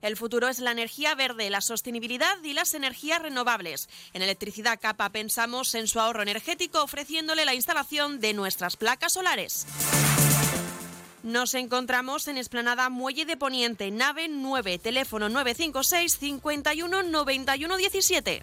El 0.00 0.16
futuro 0.16 0.48
es 0.48 0.60
la 0.60 0.70
energía 0.70 1.14
verde, 1.14 1.50
la 1.50 1.60
sostenibilidad 1.60 2.36
y 2.44 2.52
las 2.52 2.74
energías 2.74 3.22
renovables. 3.22 3.88
En 4.12 4.22
Electricidad 4.22 4.78
Capa 4.80 5.08
pensamos 5.10 5.74
en 5.74 5.88
su 5.88 5.98
ahorro 5.98 6.22
energético 6.22 6.82
ofreciéndole 6.82 7.44
la 7.44 7.54
instalación 7.54 8.20
de 8.20 8.34
nuestras 8.34 8.76
placas 8.76 9.14
solares. 9.14 9.66
Nos 11.24 11.54
encontramos 11.54 12.28
en 12.28 12.36
Esplanada 12.36 12.90
Muelle 12.90 13.24
de 13.24 13.38
Poniente, 13.38 13.90
nave 13.90 14.28
9, 14.28 14.78
teléfono 14.78 15.30
956 15.30 16.18
51 16.18 17.02
91 17.02 17.76
17. 17.78 18.42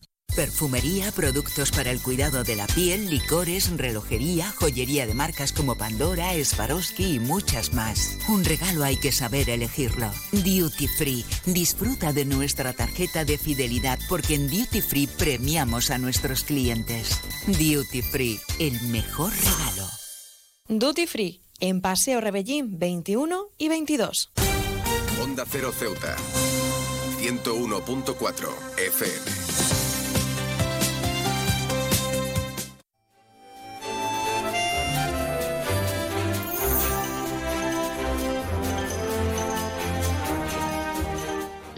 Perfumería, 0.35 1.11
productos 1.11 1.71
para 1.71 1.91
el 1.91 2.01
cuidado 2.01 2.43
de 2.43 2.55
la 2.55 2.65
piel, 2.67 3.09
licores, 3.09 3.69
relojería, 3.75 4.51
joyería 4.51 5.05
de 5.05 5.13
marcas 5.13 5.51
como 5.51 5.75
Pandora, 5.75 6.31
Swarovski 6.43 7.15
y 7.15 7.19
muchas 7.19 7.73
más. 7.73 8.17
Un 8.29 8.45
regalo 8.45 8.83
hay 8.83 8.97
que 8.97 9.11
saber 9.11 9.49
elegirlo. 9.49 10.09
Duty 10.31 10.87
Free. 10.87 11.25
Disfruta 11.45 12.13
de 12.13 12.25
nuestra 12.25 12.73
tarjeta 12.73 13.25
de 13.25 13.37
fidelidad 13.37 13.99
porque 14.07 14.35
en 14.35 14.49
Duty 14.49 14.81
Free 14.81 15.07
premiamos 15.07 15.91
a 15.91 15.97
nuestros 15.97 16.43
clientes. 16.43 17.19
Duty 17.47 18.01
Free, 18.01 18.39
el 18.59 18.81
mejor 18.83 19.33
regalo. 19.33 19.89
Duty 20.69 21.07
Free, 21.07 21.41
en 21.59 21.81
Paseo 21.81 22.21
Rebellín 22.21 22.79
21 22.79 23.49
y 23.57 23.67
22. 23.67 24.31
Onda 25.21 25.45
Cero 25.49 25.73
Ceuta. 25.77 26.15
101.4 27.19 28.49
FM. 28.77 29.70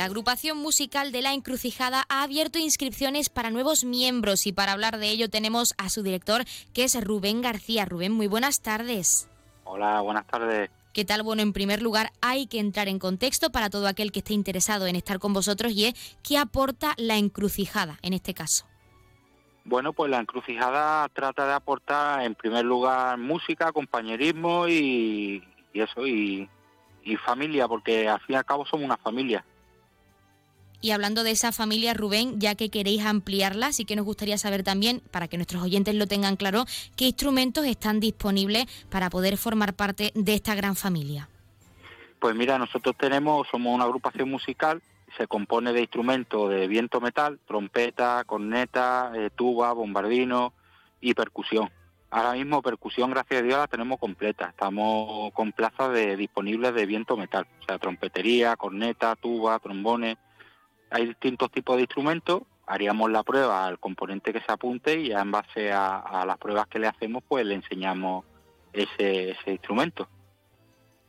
La 0.04 0.08
agrupación 0.08 0.58
musical 0.58 1.14
de 1.14 1.22
La 1.22 1.32
Encrucijada 1.32 2.04
ha 2.10 2.24
abierto 2.24 2.60
inscripciones 2.60 3.30
para 3.30 3.52
nuevos 3.52 3.86
miembros 3.86 4.46
y 4.48 4.52
para 4.52 4.74
hablar 4.74 4.98
de 4.98 5.08
ello 5.08 5.30
tenemos 5.30 5.74
a 5.78 5.90
su 5.90 6.04
director 6.04 6.44
que 6.74 6.84
es 6.84 7.02
Rubén 7.02 7.42
García. 7.42 7.86
Rubén, 7.86 8.12
muy 8.12 8.28
buenas 8.28 8.62
tardes. 8.62 9.30
Hola, 9.64 10.02
buenas 10.02 10.28
tardes. 10.28 10.70
¿Qué 10.94 11.06
tal? 11.06 11.24
Bueno, 11.24 11.42
en 11.42 11.54
primer 11.54 11.82
lugar 11.82 12.12
hay 12.20 12.48
que 12.48 12.60
entrar 12.60 12.90
en 12.90 13.00
contexto 13.00 13.50
para 13.54 13.70
todo 13.70 13.88
aquel 13.88 14.12
que 14.12 14.20
esté 14.20 14.34
interesado 14.34 14.88
en 14.88 14.98
estar 14.98 15.20
con 15.20 15.32
vosotros 15.32 15.72
y 15.72 15.86
es 15.86 16.18
qué 16.22 16.38
aporta 16.38 16.96
La 16.98 17.16
Encrucijada 17.16 17.98
en 18.02 18.12
este 18.12 18.34
caso. 18.34 18.66
Bueno, 19.64 19.94
pues 19.94 20.12
la 20.12 20.20
encrucijada 20.20 21.08
trata 21.14 21.48
de 21.48 21.54
aportar 21.54 22.24
en 22.24 22.36
primer 22.36 22.66
lugar 22.66 23.18
música, 23.18 23.72
compañerismo 23.72 24.68
y, 24.68 25.42
eso, 25.74 26.06
y, 26.06 26.50
y, 27.06 27.16
familia, 27.16 27.70
porque 27.70 28.10
al 28.10 28.20
fin 28.20 28.34
y 28.34 28.38
al 28.38 28.44
cabo 28.44 28.66
somos 28.66 28.84
una 28.84 28.98
familia. 28.98 29.46
Y 30.84 30.92
hablando 30.92 31.24
de 31.24 31.32
esa 31.32 31.54
familia, 31.54 31.94
Rubén, 31.94 32.42
ya 32.42 32.56
que 32.56 32.70
queréis 32.70 33.06
ampliarla, 33.06 33.72
sí 33.72 33.86
que 33.86 33.96
nos 33.96 34.04
gustaría 34.04 34.38
saber 34.38 34.64
también, 34.64 35.02
para 35.12 35.30
que 35.30 35.38
nuestros 35.38 35.64
oyentes 35.64 35.96
lo 35.96 36.08
tengan 36.08 36.36
claro, 36.36 36.66
qué 36.98 37.06
instrumentos 37.06 37.66
están 37.66 38.02
disponibles 38.02 38.66
para 38.90 39.10
poder 39.10 39.38
formar 39.38 39.76
parte 39.76 40.12
de 40.14 40.34
esta 40.34 40.56
gran 40.56 40.76
familia. 40.76 41.30
Pues 42.20 42.36
mira, 42.36 42.58
nosotros 42.58 42.98
tenemos, 42.98 43.48
somos 43.50 43.74
una 43.74 43.86
agrupación 43.86 44.30
musical, 44.30 44.82
se 45.18 45.26
compone 45.26 45.72
de 45.72 45.80
instrumentos 45.80 46.50
de 46.50 46.68
viento 46.68 47.00
metal, 47.00 47.40
trompeta, 47.48 48.22
corneta, 48.26 49.14
eh, 49.16 49.30
tuba, 49.34 49.72
bombardino 49.72 50.52
y 51.00 51.14
percusión. 51.14 51.70
Ahora 52.10 52.34
mismo 52.34 52.62
percusión, 52.62 53.10
gracias 53.10 53.40
a 53.40 53.44
Dios, 53.46 53.58
la 53.58 53.68
tenemos 53.68 54.00
completa. 54.00 54.50
Estamos 54.50 55.32
con 55.32 55.54
plazas 55.54 55.94
de, 55.94 56.18
disponibles 56.18 56.74
de 56.74 56.86
viento 56.86 57.16
metal, 57.16 57.48
o 57.62 57.66
sea, 57.66 57.80
trompetería, 57.80 58.58
corneta, 58.58 59.16
tuba, 59.16 59.58
trombones 59.60 60.18
hay 60.94 61.08
distintos 61.08 61.52
tipos 61.52 61.76
de 61.76 61.82
instrumentos, 61.82 62.44
haríamos 62.68 63.12
la 63.12 63.24
prueba 63.24 63.66
al 63.66 63.80
componente 63.80 64.32
que 64.32 64.42
se 64.42 64.52
apunte 64.52 65.00
y 65.00 65.10
ya 65.10 65.22
en 65.22 65.32
base 65.32 65.72
a, 65.72 66.24
las 66.26 66.38
pruebas 66.38 66.68
que 66.68 66.78
le 66.78 66.88
hacemos, 66.88 67.24
pues 67.28 67.46
le 67.46 67.56
enseñamos 67.56 68.24
ese, 68.72 69.36
instrumento. 69.48 70.08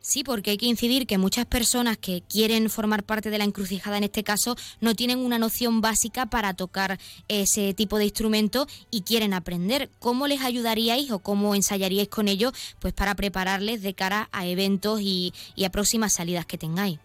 Sí, 0.01 0.25
porque 0.25 0.51
hay 0.51 0.57
que 0.57 0.67
incidir 0.67 1.07
que 1.07 1.19
muchas 1.19 1.45
personas 1.47 1.99
que 1.99 2.23
quieren 2.23 2.71
formar 2.71 3.05
parte 3.05 3.31
de 3.31 3.39
la 3.39 3.45
encrucijada 3.45 3.99
en 3.99 4.05
este 4.05 4.25
caso 4.25 4.57
no 4.81 4.95
tienen 4.95 5.19
una 5.19 5.39
noción 5.39 5.83
básica 5.83 6.27
para 6.27 6.55
tocar 6.55 6.99
ese 7.29 7.75
tipo 7.75 7.99
de 7.99 8.05
instrumento 8.05 8.67
y 8.91 9.03
quieren 9.03 9.35
aprender. 9.35 9.91
¿Cómo 9.99 10.27
les 10.27 10.43
ayudaríais 10.43 11.11
o 11.11 11.21
cómo 11.21 11.55
ensayaríais 11.55 12.09
con 12.09 12.29
ellos 12.29 12.53
pues 12.81 12.95
para 12.95 13.15
prepararles 13.15 13.83
de 13.83 13.95
cara 13.95 14.29
a 14.33 14.47
eventos 14.47 15.01
y 15.03 15.33
a 15.65 15.71
próximas 15.71 16.15
salidas 16.15 16.47
que 16.47 16.59
tengáis? 16.59 16.99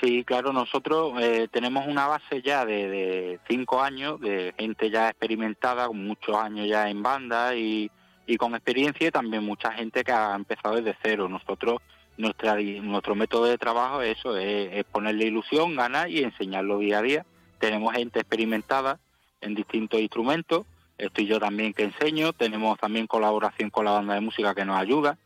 Sí, 0.00 0.24
claro, 0.24 0.52
nosotros 0.52 1.14
eh, 1.22 1.48
tenemos 1.50 1.86
una 1.86 2.06
base 2.06 2.42
ya 2.42 2.66
de, 2.66 3.40
cinco 3.48 3.80
años, 3.80 4.20
de 4.20 4.52
gente 4.58 4.90
ya 4.90 5.08
experimentada, 5.08 5.86
con 5.86 6.06
muchos 6.06 6.36
años 6.36 6.68
ya 6.68 6.90
en 6.90 7.02
banda 7.02 7.54
y, 7.56 7.90
con 8.38 8.54
experiencia 8.54 9.08
y 9.08 9.10
también 9.10 9.44
mucha 9.44 9.72
gente 9.72 10.04
que 10.04 10.12
ha 10.12 10.34
empezado 10.34 10.76
desde 10.76 10.98
cero. 11.02 11.28
Nosotros, 11.30 11.80
nuestra, 12.18 12.56
nuestro 12.56 13.14
método 13.14 13.46
de 13.46 13.56
trabajo 13.56 14.02
es 14.02 14.18
eso, 14.18 14.36
es, 14.36 14.84
ponerle 14.84 15.26
ilusión, 15.26 15.74
ganar 15.76 16.10
y 16.10 16.22
enseñarlo 16.22 16.78
día 16.78 16.98
a 16.98 17.02
día. 17.02 17.26
Tenemos 17.58 17.94
gente 17.94 18.20
experimentada 18.20 18.98
en 19.40 19.54
distintos 19.54 20.00
instrumentos, 20.00 20.66
estoy 20.98 21.26
yo 21.26 21.40
también 21.40 21.72
que 21.72 21.84
enseño, 21.84 22.34
tenemos 22.34 22.78
también 22.78 23.06
colaboración 23.06 23.70
con 23.70 23.86
la 23.86 23.92
banda 23.92 24.14
de 24.14 24.20
música 24.20 24.54
que 24.54 24.64
nos 24.66 24.78
ayuda 24.78 25.16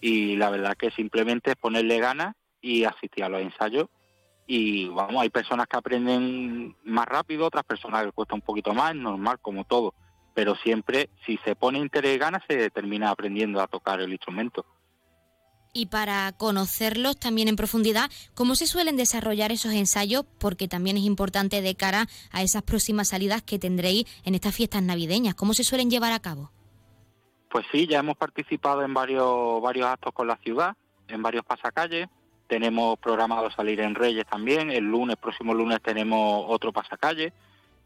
y 0.00 0.36
la 0.36 0.48
verdad 0.48 0.76
que 0.76 0.90
simplemente 0.92 1.50
es 1.50 1.56
ponerle 1.56 1.98
ganas 1.98 2.34
y 2.62 2.84
asistir 2.84 3.24
a 3.24 3.28
los 3.28 3.42
ensayos 3.42 3.88
y 4.46 4.88
vamos, 4.88 5.22
hay 5.22 5.30
personas 5.30 5.66
que 5.66 5.76
aprenden 5.76 6.76
más 6.84 7.06
rápido, 7.06 7.46
otras 7.46 7.64
personas 7.64 8.04
que 8.04 8.12
cuesta 8.12 8.34
un 8.34 8.42
poquito 8.42 8.72
más, 8.72 8.94
normal 8.94 9.38
como 9.40 9.64
todo, 9.64 9.94
pero 10.34 10.54
siempre 10.56 11.10
si 11.24 11.36
se 11.38 11.56
pone 11.56 11.78
interés 11.78 12.16
y 12.16 12.18
ganas 12.18 12.42
se 12.48 12.70
termina 12.70 13.10
aprendiendo 13.10 13.60
a 13.60 13.66
tocar 13.66 14.00
el 14.00 14.12
instrumento. 14.12 14.64
Y 15.72 15.86
para 15.86 16.32
conocerlos 16.32 17.18
también 17.18 17.48
en 17.48 17.56
profundidad, 17.56 18.10
¿cómo 18.34 18.54
se 18.54 18.66
suelen 18.66 18.96
desarrollar 18.96 19.52
esos 19.52 19.72
ensayos? 19.72 20.24
Porque 20.38 20.68
también 20.68 20.96
es 20.96 21.02
importante 21.02 21.60
de 21.60 21.74
cara 21.74 22.06
a 22.30 22.42
esas 22.42 22.62
próximas 22.62 23.08
salidas 23.08 23.42
que 23.42 23.58
tendréis 23.58 24.06
en 24.24 24.34
estas 24.34 24.54
fiestas 24.54 24.82
navideñas. 24.82 25.34
¿Cómo 25.34 25.52
se 25.52 25.64
suelen 25.64 25.90
llevar 25.90 26.12
a 26.12 26.20
cabo? 26.20 26.50
Pues 27.50 27.66
sí, 27.70 27.86
ya 27.86 27.98
hemos 27.98 28.16
participado 28.16 28.82
en 28.82 28.94
varios, 28.94 29.60
varios 29.60 29.86
actos 29.86 30.14
con 30.14 30.28
la 30.28 30.36
ciudad, 30.38 30.74
en 31.08 31.20
varios 31.20 31.44
pasacalles, 31.44 32.08
tenemos 32.46 32.98
programado 32.98 33.50
salir 33.50 33.80
en 33.80 33.94
Reyes 33.94 34.26
también, 34.26 34.70
el 34.70 34.84
lunes, 34.84 35.16
próximo 35.16 35.54
lunes 35.54 35.80
tenemos 35.82 36.44
otro 36.48 36.72
pasacalle. 36.72 37.32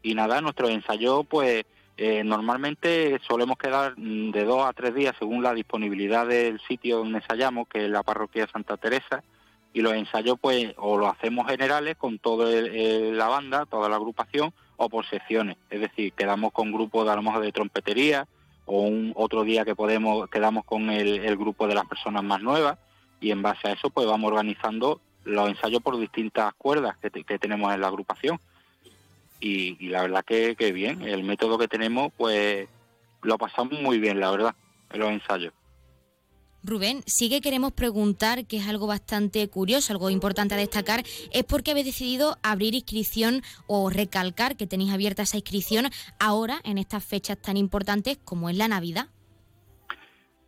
Y 0.03 0.15
nada, 0.15 0.41
nuestro 0.41 0.69
ensayo 0.69 1.23
pues 1.23 1.63
eh, 1.97 2.23
normalmente 2.23 3.19
solemos 3.27 3.57
quedar 3.57 3.93
mm, 3.97 4.31
de 4.31 4.43
dos 4.45 4.65
a 4.65 4.73
tres 4.73 4.95
días 4.95 5.15
según 5.19 5.43
la 5.43 5.53
disponibilidad 5.53 6.25
del 6.25 6.59
sitio 6.61 6.99
donde 6.99 7.19
ensayamos, 7.19 7.67
que 7.67 7.85
es 7.85 7.91
la 7.91 8.03
parroquia 8.03 8.47
Santa 8.47 8.77
Teresa, 8.77 9.23
y 9.73 9.81
los 9.81 9.93
ensayos 9.93 10.37
pues 10.39 10.73
o 10.77 10.97
lo 10.97 11.07
hacemos 11.07 11.47
generales 11.47 11.95
con 11.97 12.19
toda 12.19 12.49
la 12.49 13.27
banda, 13.27 13.65
toda 13.65 13.87
la 13.87 13.95
agrupación, 13.95 14.53
o 14.77 14.89
por 14.89 15.05
secciones, 15.07 15.57
es 15.69 15.79
decir, 15.79 16.11
quedamos 16.13 16.51
con 16.51 16.71
grupos 16.71 17.05
de 17.05 17.11
a 17.11 17.39
de 17.39 17.51
trompetería, 17.51 18.27
o 18.65 18.81
un 18.81 19.13
otro 19.15 19.43
día 19.43 19.63
que 19.63 19.75
podemos 19.75 20.27
quedamos 20.29 20.65
con 20.65 20.89
el 20.89 21.37
grupo 21.37 21.67
de 21.67 21.75
las 21.75 21.85
personas 21.85 22.23
más 22.23 22.41
nuevas, 22.41 22.79
y 23.21 23.31
en 23.31 23.41
base 23.41 23.69
a 23.69 23.73
eso 23.73 23.89
pues 23.89 24.05
vamos 24.07 24.29
organizando 24.29 24.99
los 25.23 25.47
ensayos 25.47 25.81
por 25.81 25.97
distintas 25.97 26.53
cuerdas 26.55 26.97
que, 26.97 27.39
tenemos 27.39 27.73
en 27.73 27.79
la 27.79 27.87
agrupación. 27.87 28.39
Y, 29.39 29.87
la 29.87 30.01
verdad 30.01 30.25
que, 30.25 30.55
que, 30.55 30.71
bien, 30.71 31.01
el 31.03 31.23
método 31.23 31.57
que 31.57 31.67
tenemos 31.67 32.11
pues 32.17 32.67
lo 33.21 33.37
pasamos 33.37 33.79
muy 33.79 33.99
bien, 33.99 34.19
la 34.19 34.31
verdad, 34.31 34.55
en 34.91 34.99
los 34.99 35.11
ensayos. 35.11 35.53
Rubén, 36.63 37.01
sí 37.07 37.27
que 37.29 37.41
queremos 37.41 37.71
preguntar, 37.71 38.45
que 38.45 38.57
es 38.57 38.67
algo 38.67 38.85
bastante 38.85 39.47
curioso, 39.47 39.93
algo 39.93 40.11
importante 40.11 40.53
a 40.53 40.57
destacar, 40.57 41.03
es 41.31 41.43
porque 41.43 41.71
habéis 41.71 41.87
decidido 41.87 42.37
abrir 42.43 42.75
inscripción 42.75 43.41
o 43.65 43.89
recalcar 43.89 44.55
que 44.55 44.67
tenéis 44.67 44.91
abierta 44.91 45.23
esa 45.23 45.37
inscripción 45.37 45.89
ahora 46.19 46.61
en 46.63 46.77
estas 46.77 47.03
fechas 47.03 47.39
tan 47.41 47.57
importantes 47.57 48.19
como 48.23 48.47
es 48.47 48.57
la 48.57 48.67
Navidad. 48.67 49.07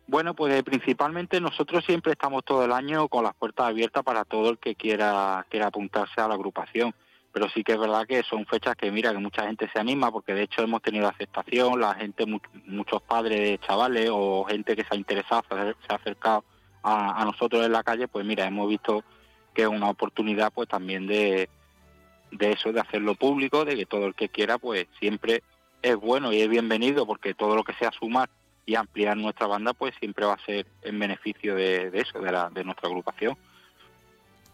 Bueno, 0.06 0.34
pues 0.34 0.62
principalmente 0.62 1.40
nosotros 1.40 1.84
siempre 1.84 2.12
estamos 2.12 2.44
todo 2.44 2.64
el 2.64 2.72
año 2.72 3.08
con 3.08 3.24
las 3.24 3.34
puertas 3.34 3.68
abiertas 3.68 4.02
para 4.02 4.24
todo 4.24 4.50
el 4.50 4.58
que 4.58 4.74
quiera, 4.74 5.46
quiera 5.48 5.68
apuntarse 5.68 6.20
a 6.20 6.28
la 6.28 6.34
agrupación. 6.34 6.94
Pero 7.32 7.48
sí 7.48 7.64
que 7.64 7.72
es 7.72 7.78
verdad 7.78 8.06
que 8.06 8.22
son 8.22 8.46
fechas 8.46 8.76
que, 8.76 8.92
mira, 8.92 9.12
que 9.12 9.18
mucha 9.18 9.46
gente 9.46 9.68
se 9.72 9.80
anima 9.80 10.12
porque 10.12 10.34
de 10.34 10.42
hecho 10.42 10.62
hemos 10.62 10.82
tenido 10.82 11.08
aceptación, 11.08 11.80
la 11.80 11.94
gente, 11.94 12.26
muchos 12.66 13.02
padres 13.02 13.40
de 13.40 13.58
chavales 13.66 14.08
o 14.12 14.44
gente 14.44 14.76
que 14.76 14.84
se 14.84 14.94
ha 14.94 14.96
interesado, 14.96 15.42
se 15.50 15.92
ha 15.92 15.96
acercado 15.96 16.44
a, 16.84 17.24
nosotros 17.24 17.64
en 17.64 17.72
la 17.72 17.82
calle, 17.82 18.06
pues 18.06 18.24
mira, 18.26 18.46
hemos 18.46 18.68
visto 18.68 19.02
que 19.54 19.62
es 19.62 19.68
una 19.68 19.88
oportunidad 19.88 20.52
pues 20.52 20.68
también 20.68 21.06
de, 21.06 21.48
de 22.30 22.52
eso, 22.52 22.72
de 22.72 22.80
hacerlo 22.80 23.14
público, 23.14 23.64
de 23.64 23.74
que 23.74 23.86
todo 23.86 24.06
el 24.06 24.14
que 24.14 24.28
quiera 24.28 24.58
pues 24.58 24.86
siempre 25.00 25.42
es 25.82 25.96
bueno 25.96 26.32
y 26.32 26.40
es 26.40 26.48
bienvenido 26.48 27.06
porque 27.06 27.34
todo 27.34 27.56
lo 27.56 27.64
que 27.64 27.72
sea 27.74 27.90
sumar 27.90 28.28
y 28.66 28.74
ampliar 28.74 29.16
nuestra 29.16 29.46
banda 29.46 29.72
pues 29.72 29.94
siempre 30.00 30.26
va 30.26 30.34
a 30.34 30.44
ser 30.44 30.66
en 30.82 30.98
beneficio 30.98 31.54
de, 31.54 31.90
eso, 31.94 32.18
de, 32.20 32.32
la, 32.32 32.50
de 32.50 32.64
nuestra 32.64 32.88
agrupación. 32.88 33.36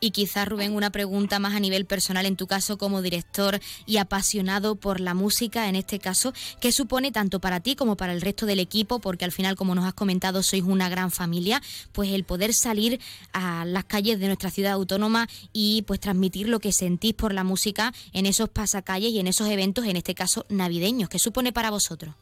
Y 0.03 0.13
quizás, 0.13 0.49
Rubén, 0.49 0.75
una 0.75 0.91
pregunta 0.91 1.39
más 1.39 1.55
a 1.55 1.61
nivel 1.61 1.85
personal 1.85 2.25
en 2.25 2.37
tu 2.37 2.47
caso 2.47 2.79
como 2.79 3.03
director 3.03 3.61
y 3.85 3.99
apasionado 3.99 4.77
por 4.77 4.99
la 4.99 5.13
música, 5.13 5.69
en 5.69 5.77
este 5.77 5.99
caso, 5.99 6.33
¿qué 6.59 6.73
supone 6.73 7.13
tanto 7.13 7.39
para 7.39 7.61
ti 7.61 7.77
como 7.77 7.99
para 7.99 8.15
el 8.15 8.23
resto 8.23 8.47
del 8.47 8.61
equipo? 8.61 9.01
Porque 9.01 9.27
al 9.27 9.33
final, 9.33 9.57
como 9.57 9.75
nos 9.75 9.85
has 9.85 9.93
comentado, 9.93 10.43
sois 10.43 10.63
una 10.63 10.89
gran 10.89 11.11
familia, 11.11 11.61
pues 11.93 12.11
el 12.11 12.25
poder 12.25 12.55
salir 12.55 12.99
a 13.35 13.67
las 13.67 13.85
calles 13.85 14.19
de 14.19 14.27
nuestra 14.29 14.51
ciudad 14.51 14.73
autónoma 14.73 15.29
y 15.53 15.83
pues 15.83 16.01
transmitir 16.01 16.49
lo 16.49 16.61
que 16.61 16.73
sentís 16.73 17.13
por 17.13 17.35
la 17.35 17.45
música 17.45 17.93
en 18.15 18.25
esos 18.25 18.49
pasacalles 18.49 19.11
y 19.11 19.21
en 19.21 19.27
esos 19.27 19.49
eventos, 19.49 19.85
en 19.85 19.97
este 19.97 20.15
caso 20.15 20.47
navideños. 20.49 21.11
¿Qué 21.11 21.19
supone 21.19 21.53
para 21.53 21.71
vosotros? 21.71 22.15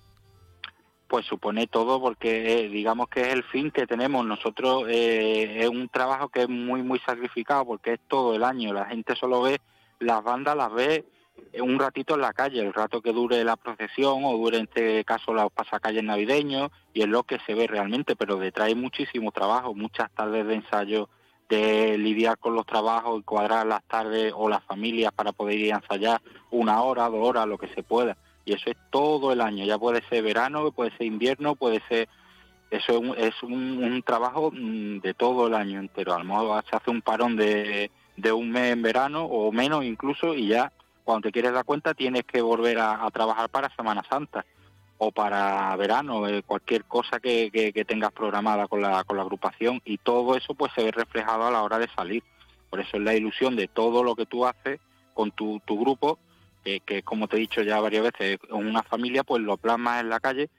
Pues 1.08 1.26
supone 1.26 1.66
todo 1.66 2.00
porque 2.00 2.60
eh, 2.60 2.68
digamos 2.68 3.08
que 3.08 3.22
es 3.22 3.28
el 3.28 3.42
fin 3.44 3.70
que 3.70 3.86
tenemos. 3.86 4.24
Nosotros 4.24 4.84
eh, 4.88 5.60
es 5.60 5.68
un 5.68 5.88
trabajo 5.88 6.28
que 6.28 6.42
es 6.42 6.48
muy 6.48 6.82
muy 6.82 6.98
sacrificado 7.00 7.64
porque 7.64 7.94
es 7.94 8.00
todo 8.08 8.34
el 8.34 8.44
año. 8.44 8.72
La 8.72 8.84
gente 8.84 9.16
solo 9.16 9.42
ve 9.42 9.60
las 10.00 10.22
bandas 10.22 10.56
las 10.56 10.72
ve 10.72 11.04
un 11.60 11.78
ratito 11.78 12.14
en 12.14 12.20
la 12.20 12.32
calle 12.32 12.60
el 12.60 12.74
rato 12.74 13.00
que 13.00 13.12
dure 13.12 13.42
la 13.44 13.56
procesión 13.56 14.24
o 14.24 14.36
dure 14.36 14.58
en 14.58 14.64
este 14.64 15.04
caso 15.04 15.32
los 15.32 15.50
pasacalles 15.52 16.02
navideños 16.02 16.70
y 16.92 17.02
es 17.02 17.08
lo 17.08 17.22
que 17.22 17.38
se 17.46 17.54
ve 17.54 17.66
realmente 17.66 18.16
pero 18.16 18.36
detrás 18.36 18.68
hay 18.68 18.74
muchísimo 18.74 19.30
trabajo 19.32 19.74
muchas 19.74 20.10
tardes 20.12 20.46
de 20.46 20.54
ensayo 20.54 21.08
de 21.48 21.96
lidiar 21.96 22.38
con 22.38 22.54
los 22.54 22.66
trabajos 22.66 23.20
y 23.20 23.22
cuadrar 23.22 23.66
las 23.66 23.82
tardes 23.84 24.32
o 24.36 24.48
las 24.48 24.62
familias 24.64 25.12
para 25.12 25.32
poder 25.32 25.58
ir 25.58 25.72
a 25.72 25.76
ensayar 25.76 26.20
una 26.50 26.82
hora 26.82 27.08
dos 27.08 27.26
horas 27.26 27.46
lo 27.46 27.56
que 27.56 27.68
se 27.68 27.82
pueda 27.82 28.16
y 28.48 28.54
eso 28.54 28.70
es 28.70 28.76
todo 28.90 29.30
el 29.30 29.42
año, 29.42 29.66
ya 29.66 29.78
puede 29.78 30.02
ser 30.08 30.22
verano, 30.22 30.72
puede 30.72 30.90
ser 30.96 31.06
invierno, 31.06 31.54
puede 31.54 31.82
ser... 31.88 32.08
Eso 32.70 33.14
es 33.16 33.42
un, 33.42 34.02
trabajo 34.04 34.50
mm, 34.50 35.00
de 35.00 35.14
todo 35.14 35.46
el 35.46 35.54
año 35.54 35.80
entero, 35.80 36.14
a 36.14 36.18
lo 36.18 36.24
mejor 36.24 36.64
se 36.68 36.76
hace 36.76 36.90
un 36.90 37.02
parón 37.02 37.36
de, 37.36 37.90
de 38.16 38.32
un 38.32 38.50
mes 38.50 38.72
en 38.72 38.82
verano 38.82 39.24
o 39.24 39.52
menos 39.52 39.84
incluso 39.84 40.34
y 40.34 40.48
ya 40.48 40.72
cuando 41.04 41.26
te 41.26 41.32
quieres 41.32 41.52
dar 41.52 41.64
cuenta 41.64 41.94
tienes 41.94 42.24
que 42.24 42.42
volver 42.42 42.78
a, 42.78 43.08
trabajar 43.10 43.48
para 43.48 43.74
Semana 43.74 44.02
Santa 44.08 44.44
o 44.98 45.12
para 45.12 45.74
verano, 45.76 46.26
eh, 46.26 46.42
cualquier 46.42 46.84
cosa 46.84 47.20
que, 47.20 47.50
que, 47.50 47.84
tengas 47.84 48.12
programada 48.12 48.66
con 48.66 48.82
la, 48.82 49.04
con 49.04 49.16
la 49.16 49.22
agrupación 49.22 49.80
y 49.84 49.96
todo 49.98 50.36
eso 50.36 50.54
pues 50.54 50.72
se 50.74 50.84
ve 50.84 50.90
reflejado 50.90 51.46
a 51.46 51.50
la 51.50 51.62
hora 51.62 51.78
de 51.78 51.88
salir. 51.88 52.22
Por 52.68 52.80
eso 52.80 52.96
es 52.98 53.02
la 53.02 53.14
ilusión 53.14 53.56
de 53.56 53.68
todo 53.68 54.02
lo 54.02 54.14
que 54.14 54.26
tú 54.26 54.44
haces 54.44 54.80
con 55.14 55.30
tu, 55.30 55.60
tu 55.64 55.80
grupo 55.80 56.18
que, 56.64 57.02
como 57.02 57.28
te 57.28 57.36
he 57.36 57.40
dicho 57.40 57.62
ya 57.62 57.80
varias 57.80 58.04
veces, 58.04 58.38
una 58.50 58.82
familia 58.82 59.24
pues 59.24 59.42
lo 59.42 59.56
plasma 59.56 60.00
en 60.00 60.08
la 60.08 60.20
calle 60.20 60.50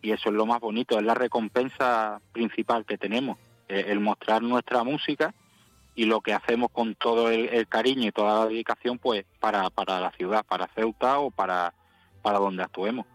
y 0.00 0.10
eso 0.10 0.30
es 0.30 0.34
lo 0.34 0.46
más 0.46 0.60
bonito, 0.60 0.98
es 0.98 1.04
la 1.04 1.14
recompensa 1.14 2.20
principal 2.32 2.84
que 2.84 2.98
tenemos, 2.98 3.38
eh, 3.68 3.84
el 3.88 4.00
mostrar 4.00 4.42
nuestra 4.42 4.82
música 4.82 5.34
y 5.94 6.06
lo 6.06 6.20
que 6.20 6.32
hacemos 6.32 6.70
con 6.72 6.94
todo 6.94 7.30
el, 7.30 7.68
cariño 7.68 8.08
y 8.08 8.12
toda 8.12 8.40
la 8.40 8.46
dedicación 8.46 8.98
pues 8.98 9.24
para, 9.38 9.70
para 9.70 10.00
la 10.00 10.10
ciudad, 10.12 10.44
para 10.44 10.66
Ceuta 10.68 11.18
o 11.20 11.30
para, 11.30 11.72
para 12.22 12.38
donde 12.38 12.62
actuemos 12.62 13.06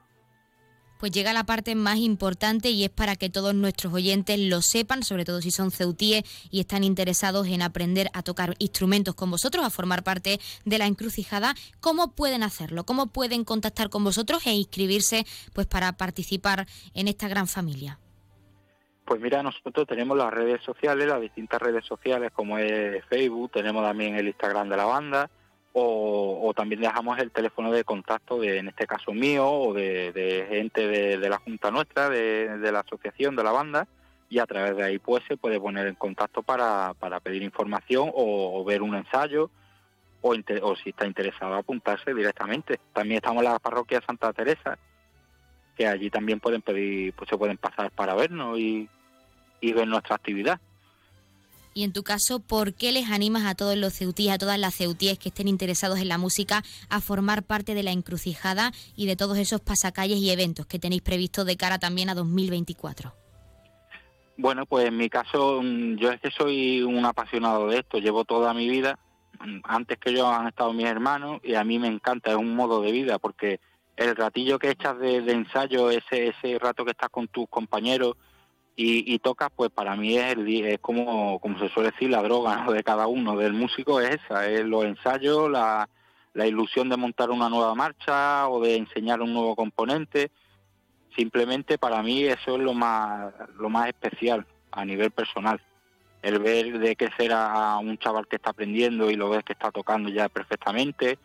pues 0.99 1.11
llega 1.11 1.33
la 1.33 1.45
parte 1.45 1.75
más 1.75 1.97
importante 1.97 2.69
y 2.69 2.83
es 2.83 2.89
para 2.89 3.15
que 3.15 3.29
todos 3.29 3.53
nuestros 3.53 3.93
oyentes 3.93 4.39
lo 4.39 4.61
sepan, 4.61 5.03
sobre 5.03 5.25
todo 5.25 5.41
si 5.41 5.51
son 5.51 5.71
ceutíes 5.71 6.23
y 6.51 6.59
están 6.59 6.83
interesados 6.83 7.47
en 7.47 7.61
aprender 7.61 8.09
a 8.13 8.23
tocar 8.23 8.55
instrumentos 8.59 9.15
con 9.15 9.31
vosotros, 9.31 9.65
a 9.65 9.69
formar 9.69 10.03
parte 10.03 10.39
de 10.65 10.77
la 10.77 10.85
encrucijada, 10.85 11.55
¿cómo 11.79 12.11
pueden 12.11 12.43
hacerlo? 12.43 12.85
¿Cómo 12.85 13.07
pueden 13.07 13.43
contactar 13.43 13.89
con 13.89 14.03
vosotros 14.03 14.45
e 14.47 14.53
inscribirse 14.53 15.25
pues 15.53 15.67
para 15.67 15.93
participar 15.93 16.67
en 16.93 17.07
esta 17.07 17.27
gran 17.27 17.47
familia? 17.47 17.99
Pues 19.05 19.21
mira, 19.21 19.41
nosotros 19.41 19.87
tenemos 19.87 20.17
las 20.17 20.33
redes 20.33 20.61
sociales, 20.65 21.07
las 21.07 21.21
distintas 21.21 21.61
redes 21.61 21.85
sociales 21.85 22.31
como 22.33 22.57
es 22.57 23.05
Facebook, 23.05 23.51
tenemos 23.53 23.81
también 23.81 24.15
el 24.15 24.27
Instagram 24.27 24.67
de 24.67 24.75
la 24.75 24.83
banda, 24.83 25.29
o, 25.79 26.53
también 26.55 26.81
dejamos 26.81 27.19
el 27.19 27.29
teléfono 27.29 27.71
de 27.71 27.83
contacto 27.83 28.39
de, 28.39 28.57
en 28.57 28.69
este 28.69 28.87
caso 28.87 29.13
mío 29.13 29.47
o 29.47 29.73
de, 29.75 30.47
gente 30.49 30.87
de, 30.87 31.29
la 31.29 31.37
junta 31.37 31.69
nuestra, 31.69 32.09
de, 32.09 32.71
la 32.71 32.79
asociación, 32.79 33.35
de 33.35 33.43
la 33.43 33.51
banda, 33.51 33.87
y 34.27 34.39
a 34.39 34.47
través 34.47 34.75
de 34.75 34.83
ahí 34.83 34.97
pues 34.97 35.23
se 35.27 35.37
puede 35.37 35.59
poner 35.59 35.85
en 35.85 35.93
contacto 35.93 36.41
para, 36.41 36.95
para 36.95 37.19
pedir 37.19 37.43
información 37.43 38.11
o, 38.13 38.63
ver 38.65 38.81
un 38.81 38.95
ensayo 38.95 39.51
o, 40.21 40.33
si 40.83 40.89
está 40.89 41.05
interesado 41.05 41.53
apuntarse 41.53 42.11
directamente. 42.11 42.79
También 42.91 43.17
estamos 43.17 43.43
en 43.43 43.51
la 43.51 43.59
parroquia 43.59 44.01
Santa 44.01 44.33
Teresa, 44.33 44.79
que 45.77 45.85
allí 45.85 46.09
también 46.09 46.39
pueden 46.39 46.63
pedir, 46.63 47.13
pues 47.13 47.29
se 47.29 47.37
pueden 47.37 47.57
pasar 47.57 47.91
para 47.91 48.15
vernos 48.15 48.57
y, 48.57 48.89
y 49.61 49.73
ver 49.73 49.87
nuestra 49.87 50.15
actividad. 50.15 50.59
Y 51.77 51.83
en 51.83 51.93
tu 51.93 52.01
caso, 52.01 52.39
¿por 52.39 52.73
qué 52.73 52.91
les 52.91 53.11
animas 53.11 53.45
a 53.45 53.53
todos 53.53 53.77
los 53.77 53.93
ceutíes, 53.93 54.33
a 54.33 54.39
todas 54.39 54.57
las 54.57 54.73
ceutíes 54.73 55.19
que 55.19 55.29
estén 55.29 55.47
interesados 55.47 55.99
en 55.99 56.07
la 56.07 56.17
música, 56.17 56.63
a 56.89 57.01
formar 57.01 57.43
parte 57.43 57.75
de 57.75 57.83
la 57.83 57.91
encrucijada 57.91 58.71
y 58.95 59.05
de 59.05 59.15
todos 59.15 59.37
esos 59.37 59.61
pasacalles 59.61 60.17
y 60.17 60.31
eventos 60.31 60.65
que 60.65 60.79
tenéis 60.79 61.03
previsto 61.03 61.45
de 61.45 61.55
cara 61.55 61.77
también 61.77 62.09
a 62.09 62.15
2024? 62.15 63.13
Bueno, 64.37 64.65
pues 64.65 64.87
en 64.87 64.97
mi 64.97 65.07
caso, 65.07 65.61
mm, 65.61 65.97
yo 65.97 66.09
es 66.09 66.19
que 66.19 66.31
soy 66.31 66.81
un 66.81 67.05
apasionado 67.05 67.67
de 67.67 67.77
esto, 67.77 67.99
llevo 67.99 68.25
toda 68.25 68.55
mi 68.55 68.67
vida, 68.67 68.97
mm, 69.39 69.59
antes 69.65 69.99
que 69.99 70.11
yo 70.11 70.27
han 70.27 70.47
estado 70.47 70.73
mis 70.73 70.87
hermanos 70.87 71.41
y 71.43 71.53
a 71.53 71.63
mí 71.63 71.77
me 71.77 71.89
encanta, 71.89 72.31
es 72.31 72.37
un 72.37 72.55
modo 72.55 72.81
de 72.81 72.91
vida 72.91 73.19
porque 73.19 73.59
el 73.97 74.15
ratillo 74.15 74.57
que 74.57 74.71
echas 74.71 74.97
de, 74.97 75.21
de 75.21 75.31
ensayo, 75.31 75.91
ese, 75.91 76.29
ese 76.29 76.57
rato 76.57 76.83
que 76.83 76.91
estás 76.93 77.11
con 77.11 77.27
tus 77.27 77.47
compañeros, 77.47 78.15
y, 78.79 79.11
y 79.11 79.17
tocas, 79.17 79.49
pues 79.55 79.71
para 79.71 79.95
mí 79.95 80.15
es, 80.17 80.37
es 80.37 80.79
como, 80.79 81.39
como 81.39 81.57
se 81.57 81.67
suele 81.69 81.89
decir, 81.89 82.11
la 82.11 82.21
droga 82.21 82.63
de 82.71 82.83
cada 82.83 83.07
uno, 83.07 83.35
del 83.35 83.53
músico 83.53 83.99
es 83.99 84.19
esa, 84.21 84.47
es 84.47 84.63
los 84.63 84.85
ensayos, 84.85 85.49
la, 85.49 85.89
la 86.35 86.45
ilusión 86.45 86.87
de 86.87 86.95
montar 86.95 87.31
una 87.31 87.49
nueva 87.49 87.73
marcha 87.73 88.47
o 88.47 88.61
de 88.61 88.75
enseñar 88.75 89.19
un 89.21 89.33
nuevo 89.33 89.55
componente. 89.55 90.29
Simplemente 91.15 91.79
para 91.79 92.03
mí 92.03 92.23
eso 92.25 92.55
es 92.55 92.61
lo 92.61 92.75
más, 92.75 93.33
lo 93.57 93.67
más 93.69 93.87
especial 93.87 94.45
a 94.71 94.85
nivel 94.85 95.09
personal. 95.09 95.59
El 96.21 96.37
ver 96.37 96.77
de 96.77 96.95
crecer 96.95 97.31
a 97.33 97.79
un 97.79 97.97
chaval 97.97 98.27
que 98.27 98.35
está 98.35 98.51
aprendiendo 98.51 99.09
y 99.09 99.15
lo 99.15 99.29
ves 99.29 99.43
que 99.43 99.53
está 99.53 99.71
tocando 99.71 100.09
ya 100.09 100.29
perfectamente, 100.29 101.17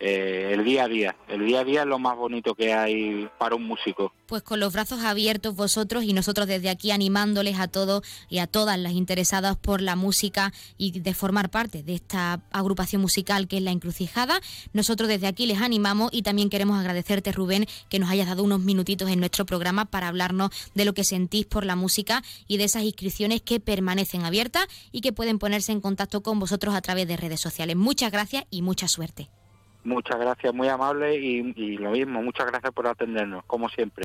eh, 0.00 0.52
el 0.54 0.64
día 0.64 0.84
a 0.84 0.88
día. 0.88 1.16
El 1.28 1.46
día 1.46 1.60
a 1.60 1.64
día 1.64 1.82
es 1.82 1.86
lo 1.86 1.98
más 1.98 2.16
bonito 2.16 2.54
que 2.54 2.72
hay 2.72 3.28
para 3.38 3.54
un 3.54 3.64
músico. 3.64 4.12
Pues 4.26 4.42
con 4.42 4.58
los 4.58 4.72
brazos 4.72 5.04
abiertos 5.04 5.54
vosotros 5.54 6.04
y 6.04 6.14
nosotros 6.14 6.46
desde 6.46 6.70
aquí 6.70 6.90
animándoles 6.90 7.58
a 7.58 7.68
todos 7.68 8.02
y 8.30 8.38
a 8.38 8.46
todas 8.46 8.78
las 8.78 8.92
interesadas 8.92 9.56
por 9.56 9.82
la 9.82 9.96
música 9.96 10.52
y 10.78 10.98
de 11.00 11.12
formar 11.12 11.50
parte 11.50 11.82
de 11.82 11.94
esta 11.94 12.40
agrupación 12.50 13.02
musical 13.02 13.46
que 13.46 13.58
es 13.58 13.62
La 13.62 13.72
Encrucijada. 13.72 14.40
Nosotros 14.72 15.08
desde 15.08 15.26
aquí 15.26 15.44
les 15.46 15.60
animamos 15.60 16.10
y 16.12 16.22
también 16.22 16.48
queremos 16.48 16.80
agradecerte 16.80 17.32
Rubén 17.32 17.66
que 17.90 17.98
nos 17.98 18.08
hayas 18.08 18.28
dado 18.28 18.42
unos 18.42 18.60
minutitos 18.60 19.10
en 19.10 19.20
nuestro 19.20 19.44
programa 19.44 19.84
para 19.84 20.08
hablarnos 20.08 20.50
de 20.74 20.86
lo 20.86 20.94
que 20.94 21.04
sentís 21.04 21.44
por 21.44 21.66
la 21.66 21.76
música 21.76 22.22
y 22.48 22.56
de 22.56 22.64
esas 22.64 22.84
inscripciones 22.84 23.42
que 23.42 23.60
permanecen 23.60 24.24
abiertas 24.24 24.66
y 24.92 25.02
que 25.02 25.12
pueden 25.12 25.38
ponerse 25.38 25.72
en 25.72 25.82
contacto 25.82 26.22
con 26.22 26.38
vosotros 26.38 26.74
a 26.74 26.80
través 26.80 27.06
de 27.06 27.18
redes 27.18 27.40
sociales. 27.40 27.76
Muchas 27.76 28.10
gracias 28.10 28.44
y 28.50 28.62
mucha 28.62 28.88
suerte. 28.88 29.28
Muchas 29.84 30.18
gracias, 30.18 30.52
muy 30.52 30.68
amable 30.68 31.16
y, 31.16 31.52
y 31.56 31.78
lo 31.78 31.90
mismo, 31.90 32.22
muchas 32.22 32.46
gracias 32.46 32.72
por 32.72 32.86
atendernos, 32.86 33.44
como 33.46 33.68
siempre. 33.68 34.04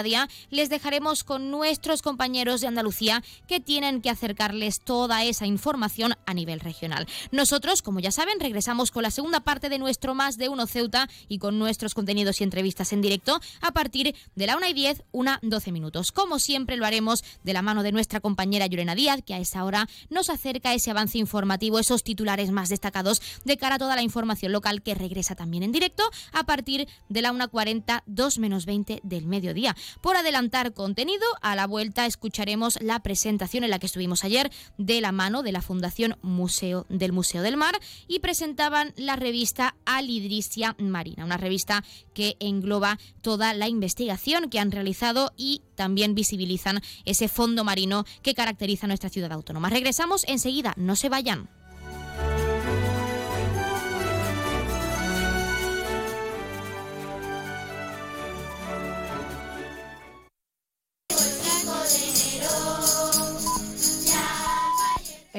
les 0.49 0.69
dejaremos 0.69 1.23
con 1.23 1.51
nuestros 1.51 2.01
compañeros 2.01 2.61
de 2.61 2.67
Andalucía 2.67 3.23
que 3.47 3.59
tienen 3.59 4.01
que 4.01 4.09
acercarles 4.09 4.81
toda 4.81 5.23
esa 5.23 5.45
información 5.45 6.15
a 6.25 6.33
nivel 6.33 6.59
regional. 6.59 7.07
Nosotros, 7.31 7.81
como 7.81 7.99
ya 7.99 8.11
saben, 8.11 8.39
regresamos 8.39 8.89
con 8.89 9.03
la 9.03 9.11
segunda 9.11 9.41
parte 9.41 9.69
de 9.69 9.77
nuestro 9.77 10.15
Más 10.15 10.37
de 10.37 10.49
Uno 10.49 10.65
Ceuta 10.65 11.07
y 11.27 11.37
con 11.37 11.59
nuestros 11.59 11.93
contenidos 11.93 12.41
y 12.41 12.43
entrevistas 12.43 12.93
en 12.93 13.01
directo 13.01 13.39
a 13.61 13.71
partir 13.71 14.15
de 14.35 14.47
la 14.47 14.57
1 14.57 14.67
y 14.67 14.73
10, 14.73 15.03
una 15.11 15.39
12 15.43 15.71
minutos. 15.71 16.11
Como 16.11 16.39
siempre 16.39 16.77
lo 16.77 16.85
haremos 16.85 17.23
de 17.43 17.53
la 17.53 17.61
mano 17.61 17.83
de 17.83 17.91
nuestra 17.91 18.19
compañera 18.19 18.65
Llorena 18.65 18.95
Díaz, 18.95 19.21
que 19.25 19.33
a 19.33 19.39
esa 19.39 19.63
hora 19.63 19.87
nos 20.09 20.29
acerca 20.29 20.73
ese 20.73 20.91
avance 20.91 21.17
informativo, 21.17 21.79
esos 21.79 22.03
titulares 22.03 22.51
más 22.51 22.69
destacados 22.69 23.21
de 23.45 23.57
cara 23.57 23.75
a 23.75 23.79
toda 23.79 23.95
la 23.95 24.01
información 24.01 24.51
local 24.51 24.81
que 24.81 24.95
regresa 24.95 25.35
también 25.35 25.63
en 25.63 25.71
directo 25.71 26.03
a 26.31 26.43
partir 26.43 26.87
de 27.09 27.21
la 27.21 27.31
1.40, 27.31 28.03
2 28.05 28.39
menos 28.39 28.65
20 28.65 29.01
del 29.03 29.25
mediodía. 29.25 29.75
Por 30.01 30.15
adelantar 30.15 30.73
contenido, 30.73 31.25
a 31.41 31.55
la 31.55 31.67
vuelta 31.67 32.05
escucharemos 32.05 32.81
la 32.81 32.99
presentación 33.01 33.63
en 33.63 33.69
la 33.69 33.79
que 33.79 33.85
estuvimos 33.85 34.23
ayer 34.23 34.51
de 34.77 35.01
la 35.01 35.11
mano 35.11 35.43
de 35.43 35.51
la 35.51 35.61
Fundación 35.61 36.17
Museo 36.21 36.85
del 36.89 37.11
Museo 37.11 37.41
del 37.41 37.57
Mar 37.57 37.79
y 38.07 38.19
presentaban 38.19 38.93
la 38.95 39.15
revista 39.15 39.75
Alidricia 39.85 40.75
Marina, 40.79 41.25
una 41.25 41.37
revista 41.37 41.83
que 42.13 42.35
engloba 42.39 42.99
toda 43.21 43.53
la 43.53 43.67
investigación 43.67 44.49
que 44.49 44.59
han 44.59 44.71
realizado 44.71 45.31
y 45.37 45.61
también 45.75 46.15
visibilizan 46.15 46.81
ese 47.05 47.27
fondo 47.27 47.63
marino 47.63 48.05
que 48.21 48.33
caracteriza 48.33 48.87
nuestra 48.87 49.09
ciudad 49.09 49.31
autónoma. 49.31 49.69
Regresamos 49.69 50.25
enseguida, 50.27 50.73
no 50.77 50.95
se 50.95 51.09
vayan. 51.09 51.60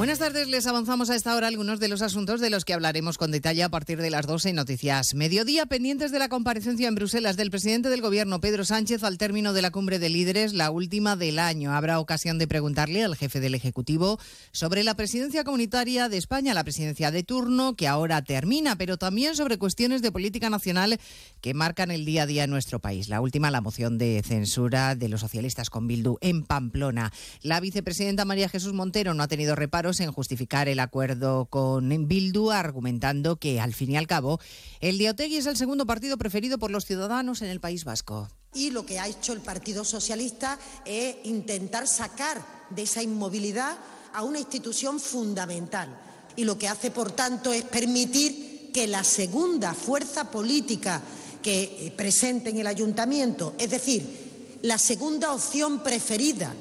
Buenas 0.00 0.18
tardes, 0.18 0.48
les 0.48 0.66
avanzamos 0.66 1.10
a 1.10 1.14
esta 1.14 1.36
hora 1.36 1.46
algunos 1.46 1.78
de 1.78 1.86
los 1.88 2.00
asuntos 2.00 2.40
de 2.40 2.48
los 2.48 2.64
que 2.64 2.72
hablaremos 2.72 3.18
con 3.18 3.30
detalle 3.30 3.62
a 3.62 3.68
partir 3.68 4.00
de 4.00 4.08
las 4.08 4.26
12 4.26 4.48
en 4.48 4.56
Noticias 4.56 5.12
Mediodía, 5.12 5.66
pendientes 5.66 6.10
de 6.10 6.18
la 6.18 6.30
comparecencia 6.30 6.88
en 6.88 6.94
Bruselas 6.94 7.36
del 7.36 7.50
presidente 7.50 7.90
del 7.90 8.00
Gobierno, 8.00 8.40
Pedro 8.40 8.64
Sánchez, 8.64 9.04
al 9.04 9.18
término 9.18 9.52
de 9.52 9.60
la 9.60 9.70
cumbre 9.70 9.98
de 9.98 10.08
líderes, 10.08 10.54
la 10.54 10.70
última 10.70 11.16
del 11.16 11.38
año. 11.38 11.74
Habrá 11.74 12.00
ocasión 12.00 12.38
de 12.38 12.48
preguntarle 12.48 13.04
al 13.04 13.14
jefe 13.14 13.40
del 13.40 13.54
Ejecutivo 13.54 14.18
sobre 14.52 14.84
la 14.84 14.94
presidencia 14.94 15.44
comunitaria 15.44 16.08
de 16.08 16.16
España, 16.16 16.54
la 16.54 16.64
presidencia 16.64 17.10
de 17.10 17.22
turno, 17.22 17.76
que 17.76 17.86
ahora 17.86 18.24
termina, 18.24 18.76
pero 18.76 18.96
también 18.96 19.36
sobre 19.36 19.58
cuestiones 19.58 20.00
de 20.00 20.10
política 20.10 20.48
nacional 20.48 20.98
que 21.42 21.52
marcan 21.52 21.90
el 21.90 22.06
día 22.06 22.22
a 22.22 22.26
día 22.26 22.44
en 22.44 22.50
nuestro 22.50 22.78
país. 22.78 23.10
La 23.10 23.20
última, 23.20 23.50
la 23.50 23.60
moción 23.60 23.98
de 23.98 24.22
censura 24.26 24.94
de 24.94 25.10
los 25.10 25.20
socialistas 25.20 25.68
con 25.68 25.86
Bildu 25.86 26.16
en 26.22 26.42
Pamplona. 26.44 27.12
La 27.42 27.60
vicepresidenta 27.60 28.24
María 28.24 28.48
Jesús 28.48 28.72
Montero 28.72 29.12
no 29.12 29.22
ha 29.22 29.28
tenido 29.28 29.54
reparos 29.54 29.89
en 29.98 30.12
justificar 30.12 30.68
el 30.68 30.78
acuerdo 30.78 31.46
con 31.46 31.88
Bildu, 32.06 32.52
argumentando 32.52 33.36
que, 33.36 33.58
al 33.58 33.74
fin 33.74 33.90
y 33.90 33.96
al 33.96 34.06
cabo, 34.06 34.38
el 34.80 34.98
de 34.98 35.10
Otegui 35.10 35.38
es 35.38 35.46
el 35.46 35.56
segundo 35.56 35.86
partido 35.86 36.16
preferido 36.18 36.58
por 36.58 36.70
los 36.70 36.84
ciudadanos 36.84 37.42
en 37.42 37.48
el 37.48 37.58
País 37.58 37.84
Vasco. 37.84 38.28
Y 38.54 38.70
lo 38.70 38.86
que 38.86 39.00
ha 39.00 39.08
hecho 39.08 39.32
el 39.32 39.40
Partido 39.40 39.84
Socialista 39.84 40.58
es 40.84 41.16
intentar 41.24 41.88
sacar 41.88 42.40
de 42.70 42.82
esa 42.82 43.02
inmovilidad 43.02 43.76
a 44.12 44.22
una 44.22 44.38
institución 44.38 45.00
fundamental. 45.00 45.88
Y 46.36 46.44
lo 46.44 46.58
que 46.58 46.68
hace, 46.68 46.90
por 46.90 47.10
tanto, 47.10 47.52
es 47.52 47.64
permitir 47.64 48.70
que 48.72 48.86
la 48.86 49.02
segunda 49.02 49.74
fuerza 49.74 50.30
política 50.30 51.02
que 51.42 51.92
presente 51.96 52.50
en 52.50 52.58
el 52.58 52.66
ayuntamiento, 52.66 53.54
es 53.58 53.70
decir, 53.70 54.58
la 54.62 54.78
segunda 54.78 55.32
opción 55.32 55.82
preferida 55.82 56.54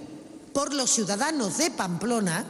por 0.53 0.73
los 0.73 0.89
ciudadanos 0.89 1.57
de 1.57 1.71
Pamplona, 1.71 2.45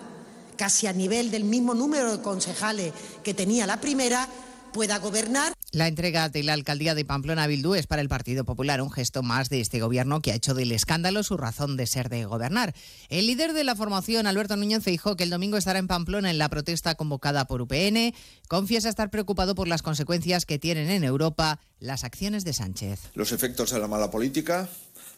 casi 0.59 0.87
a 0.87 0.93
nivel 0.93 1.31
del 1.31 1.45
mismo 1.45 1.73
número 1.73 2.11
de 2.11 2.21
concejales 2.21 2.91
que 3.23 3.33
tenía 3.33 3.65
la 3.65 3.79
primera, 3.79 4.27
pueda 4.73 4.99
gobernar. 4.99 5.53
La 5.71 5.87
entrega 5.87 6.27
de 6.27 6.43
la 6.43 6.51
alcaldía 6.51 6.95
de 6.95 7.05
Pamplona 7.05 7.43
a 7.43 7.47
Bildu 7.47 7.75
es 7.75 7.87
para 7.87 8.01
el 8.01 8.09
Partido 8.09 8.43
Popular 8.43 8.81
un 8.81 8.91
gesto 8.91 9.23
más 9.23 9.47
de 9.47 9.61
este 9.61 9.79
gobierno 9.79 10.21
que 10.21 10.33
ha 10.33 10.35
hecho 10.35 10.53
del 10.53 10.73
escándalo 10.73 11.23
su 11.23 11.37
razón 11.37 11.77
de 11.77 11.87
ser 11.87 12.09
de 12.09 12.25
gobernar. 12.25 12.75
El 13.07 13.27
líder 13.27 13.53
de 13.53 13.63
la 13.63 13.77
formación, 13.77 14.27
Alberto 14.27 14.57
Núñez 14.57 14.83
Feijóo, 14.83 15.15
que 15.15 15.23
el 15.23 15.29
domingo 15.29 15.55
estará 15.55 15.79
en 15.79 15.87
Pamplona 15.87 16.29
en 16.29 16.37
la 16.37 16.49
protesta 16.49 16.95
convocada 16.95 17.45
por 17.45 17.61
UPN, 17.61 18.13
confiesa 18.49 18.89
estar 18.89 19.09
preocupado 19.09 19.55
por 19.55 19.69
las 19.69 19.81
consecuencias 19.81 20.45
que 20.45 20.59
tienen 20.59 20.89
en 20.89 21.05
Europa 21.05 21.61
las 21.79 22.03
acciones 22.03 22.43
de 22.43 22.51
Sánchez. 22.51 22.99
Los 23.13 23.31
efectos 23.31 23.71
de 23.71 23.79
la 23.79 23.87
mala 23.87 24.11
política, 24.11 24.67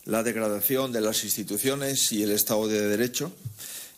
la 0.05 0.21
degradación 0.21 0.91
de 0.91 1.01
las 1.01 1.23
instituciones 1.23 2.11
y 2.11 2.21
el 2.21 2.29
Estado 2.29 2.67
de 2.67 2.87
Derecho 2.87 3.33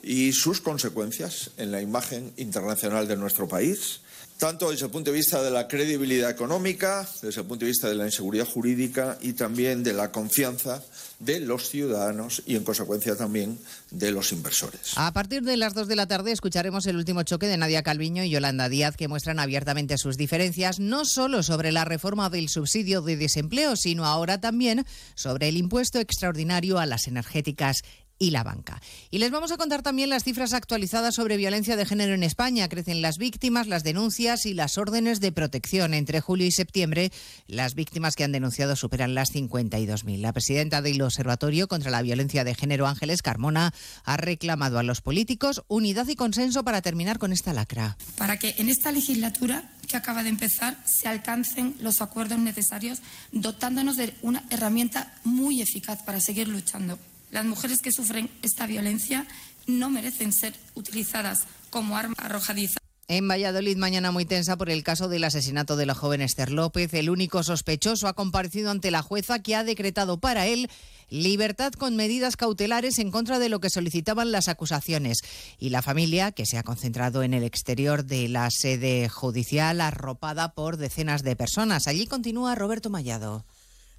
y 0.03 0.33
sus 0.33 0.59
consecuencias 0.59 1.51
en 1.57 1.71
la 1.71 1.81
imagen 1.81 2.33
internacional 2.37 3.07
de 3.07 3.15
nuestro 3.15 3.47
país, 3.47 4.01
tanto 4.37 4.71
desde 4.71 4.87
el 4.87 4.91
punto 4.91 5.11
de 5.11 5.17
vista 5.17 5.41
de 5.41 5.51
la 5.51 5.69
credibilidad 5.69 6.29
económica, 6.29 7.07
desde 7.21 7.41
el 7.41 7.47
punto 7.47 7.63
de 7.63 7.71
vista 7.71 7.87
de 7.87 7.95
la 7.95 8.05
inseguridad 8.05 8.45
jurídica 8.45 9.17
y 9.21 9.33
también 9.33 9.83
de 9.83 9.93
la 9.93 10.11
confianza 10.11 10.83
de 11.19 11.39
los 11.39 11.69
ciudadanos 11.69 12.43
y, 12.45 12.57
en 12.57 12.65
consecuencia, 12.65 13.15
también 13.15 13.57
de 13.91 14.11
los 14.11 14.33
inversores. 14.33 14.91
A 14.97 15.13
partir 15.13 15.43
de 15.43 15.55
las 15.55 15.73
dos 15.73 15.87
de 15.87 15.95
la 15.95 16.07
tarde 16.07 16.33
escucharemos 16.33 16.85
el 16.87 16.97
último 16.97 17.23
choque 17.23 17.47
de 17.47 17.55
Nadia 17.55 17.83
Calviño 17.83 18.25
y 18.25 18.31
Yolanda 18.31 18.67
Díaz, 18.67 18.97
que 18.97 19.07
muestran 19.07 19.39
abiertamente 19.39 19.97
sus 19.97 20.17
diferencias, 20.17 20.79
no 20.79 21.05
solo 21.05 21.41
sobre 21.43 21.71
la 21.71 21.85
reforma 21.85 22.29
del 22.29 22.49
subsidio 22.49 23.01
de 23.01 23.15
desempleo, 23.15 23.77
sino 23.77 24.05
ahora 24.05 24.41
también 24.41 24.85
sobre 25.15 25.47
el 25.47 25.55
impuesto 25.55 25.99
extraordinario 25.99 26.79
a 26.79 26.85
las 26.85 27.07
energéticas 27.07 27.83
y 28.23 28.31
la 28.31 28.43
banca. 28.43 28.81
Y 29.11 29.17
les 29.17 29.31
vamos 29.31 29.51
a 29.51 29.57
contar 29.57 29.81
también 29.81 30.09
las 30.09 30.23
cifras 30.23 30.53
actualizadas 30.53 31.15
sobre 31.15 31.35
violencia 31.35 31.75
de 31.75 31.85
género 31.85 32.13
en 32.13 32.23
España. 32.23 32.69
Crecen 32.69 33.01
las 33.01 33.17
víctimas, 33.17 33.67
las 33.67 33.83
denuncias 33.83 34.45
y 34.45 34.53
las 34.53 34.77
órdenes 34.77 35.19
de 35.19 35.33
protección. 35.33 35.93
Entre 35.93 36.21
julio 36.21 36.47
y 36.47 36.51
septiembre, 36.51 37.11
las 37.47 37.75
víctimas 37.75 38.15
que 38.15 38.23
han 38.23 38.31
denunciado 38.31 38.77
superan 38.77 39.13
las 39.13 39.33
52.000. 39.33 40.19
La 40.19 40.31
presidenta 40.31 40.81
del 40.81 41.01
Observatorio 41.01 41.67
contra 41.67 41.91
la 41.91 42.01
Violencia 42.01 42.45
de 42.45 42.55
Género, 42.55 42.87
Ángeles 42.87 43.21
Carmona, 43.21 43.73
ha 44.05 44.15
reclamado 44.15 44.79
a 44.79 44.83
los 44.83 45.01
políticos 45.01 45.63
unidad 45.67 46.07
y 46.07 46.15
consenso 46.15 46.63
para 46.63 46.81
terminar 46.81 47.19
con 47.19 47.33
esta 47.33 47.51
lacra. 47.51 47.97
Para 48.17 48.39
que 48.39 48.55
en 48.57 48.69
esta 48.69 48.93
legislatura 48.93 49.69
que 49.89 49.97
acaba 49.97 50.23
de 50.23 50.29
empezar 50.29 50.77
se 50.85 51.09
alcancen 51.09 51.75
los 51.81 52.01
acuerdos 52.01 52.39
necesarios, 52.39 53.01
dotándonos 53.33 53.97
de 53.97 54.13
una 54.21 54.43
herramienta 54.49 55.13
muy 55.25 55.61
eficaz 55.61 56.01
para 56.03 56.21
seguir 56.21 56.47
luchando. 56.47 56.97
Las 57.33 57.45
mujeres 57.45 57.81
que 57.81 57.91
sufren 57.91 58.29
esta 58.43 58.67
violencia 58.67 59.25
no 59.65 59.89
merecen 59.89 60.31
ser 60.31 60.53
utilizadas 60.75 61.45
como 61.71 61.97
arma 61.97 62.13
arrojadiza. 62.19 62.77
En 63.07 63.27
Valladolid, 63.27 63.75
mañana 63.75 64.11
muy 64.11 64.23
tensa 64.23 64.55
por 64.55 64.69
el 64.69 64.83
caso 64.83 65.09
del 65.09 65.23
asesinato 65.23 65.75
de 65.75 65.87
la 65.87 65.95
joven 65.95 66.21
Esther 66.21 66.51
López. 66.51 66.93
El 66.93 67.09
único 67.09 67.41
sospechoso 67.41 68.07
ha 68.07 68.13
comparecido 68.13 68.69
ante 68.69 68.91
la 68.91 69.01
jueza 69.01 69.41
que 69.41 69.55
ha 69.55 69.63
decretado 69.63 70.19
para 70.19 70.45
él 70.45 70.69
libertad 71.09 71.73
con 71.73 71.95
medidas 71.95 72.37
cautelares 72.37 72.99
en 72.99 73.09
contra 73.09 73.39
de 73.39 73.49
lo 73.49 73.59
que 73.59 73.71
solicitaban 73.71 74.31
las 74.31 74.47
acusaciones. 74.47 75.23
Y 75.57 75.69
la 75.69 75.81
familia, 75.81 76.33
que 76.33 76.45
se 76.45 76.59
ha 76.59 76.63
concentrado 76.63 77.23
en 77.23 77.33
el 77.33 77.43
exterior 77.43 78.05
de 78.05 78.29
la 78.29 78.51
sede 78.51 79.09
judicial, 79.09 79.81
arropada 79.81 80.53
por 80.53 80.77
decenas 80.77 81.23
de 81.23 81.35
personas. 81.35 81.87
Allí 81.87 82.05
continúa 82.05 82.53
Roberto 82.53 82.91
Mallado. 82.91 83.43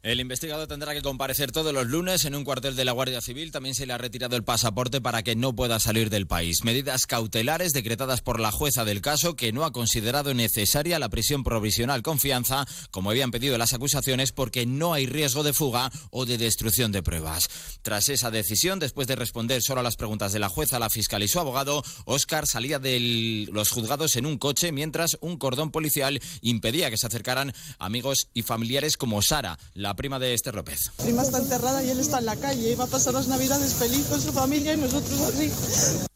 El 0.04 0.20
investigado 0.20 0.68
tendrá 0.68 0.92
que 0.92 1.00
comparecer 1.00 1.50
todos 1.50 1.72
los 1.72 1.86
lunes 1.86 2.26
en 2.26 2.34
un 2.34 2.44
cuartel 2.44 2.76
de 2.76 2.84
la 2.84 2.92
Guardia 2.92 3.22
Civil. 3.22 3.50
También 3.50 3.74
se 3.74 3.86
le 3.86 3.94
ha 3.94 3.96
retirado 3.96 4.36
el 4.36 4.44
pasaporte 4.44 5.00
para 5.00 5.22
que 5.22 5.34
no 5.34 5.56
pueda 5.56 5.80
salir 5.80 6.10
del 6.10 6.26
país. 6.26 6.62
Medidas 6.62 7.06
cautelares 7.06 7.72
decretadas 7.72 8.20
por 8.20 8.38
la 8.38 8.52
jueza 8.52 8.84
del 8.84 9.00
caso 9.00 9.34
que 9.34 9.50
no 9.50 9.64
ha 9.64 9.72
considerado 9.72 10.34
necesaria 10.34 10.98
la 10.98 11.08
prisión 11.08 11.42
provisional 11.42 12.02
confianza, 12.02 12.66
como 12.90 13.08
habían 13.08 13.30
pedido 13.30 13.56
las 13.56 13.72
acusaciones, 13.72 14.32
porque 14.32 14.66
no 14.66 14.92
hay 14.92 15.06
riesgo 15.06 15.42
de 15.42 15.54
fuga 15.54 15.90
o 16.10 16.26
de 16.26 16.36
destrucción 16.36 16.92
de 16.92 17.02
pruebas. 17.02 17.48
Tras 17.80 18.10
esa 18.10 18.30
decisión, 18.30 18.80
después 18.80 19.06
de 19.06 19.16
responder 19.16 19.62
solo 19.62 19.80
a 19.80 19.84
las 19.84 19.96
preguntas 19.96 20.34
de 20.34 20.38
la 20.38 20.50
jueza, 20.50 20.78
la 20.78 20.90
fiscal 20.90 21.22
y 21.22 21.28
su 21.28 21.40
abogado, 21.40 21.82
Óscar 22.04 22.46
salía 22.46 22.78
de 22.78 23.48
los 23.50 23.70
juzgados 23.70 24.16
en 24.16 24.26
un 24.26 24.36
coche 24.36 24.70
mientras 24.70 25.16
un 25.22 25.38
cordón 25.38 25.70
policial 25.70 26.20
impedía 26.42 26.90
que 26.90 26.98
se 26.98 27.06
acercaran 27.06 27.54
amigos 27.78 28.28
y 28.34 28.42
familiares 28.42 28.98
como 28.98 29.22
Sara, 29.22 29.58
la 29.72 29.93
prima 29.94 30.18
de 30.18 30.34
Esther 30.34 30.54
López. 30.54 30.92
Mi 30.98 31.04
prima 31.04 31.22
está 31.22 31.38
enterrada 31.38 31.82
y 31.82 31.90
él 31.90 32.00
está 32.00 32.18
en 32.18 32.26
la 32.26 32.36
calle. 32.36 32.76
Va 32.76 32.84
a 32.84 32.88
pasar 32.88 33.14
las 33.14 33.28
navidades 33.28 33.74
feliz 33.74 34.06
con 34.08 34.20
su 34.20 34.32
familia 34.32 34.74
y 34.74 34.76
nosotros 34.76 35.20
así. 35.20 36.13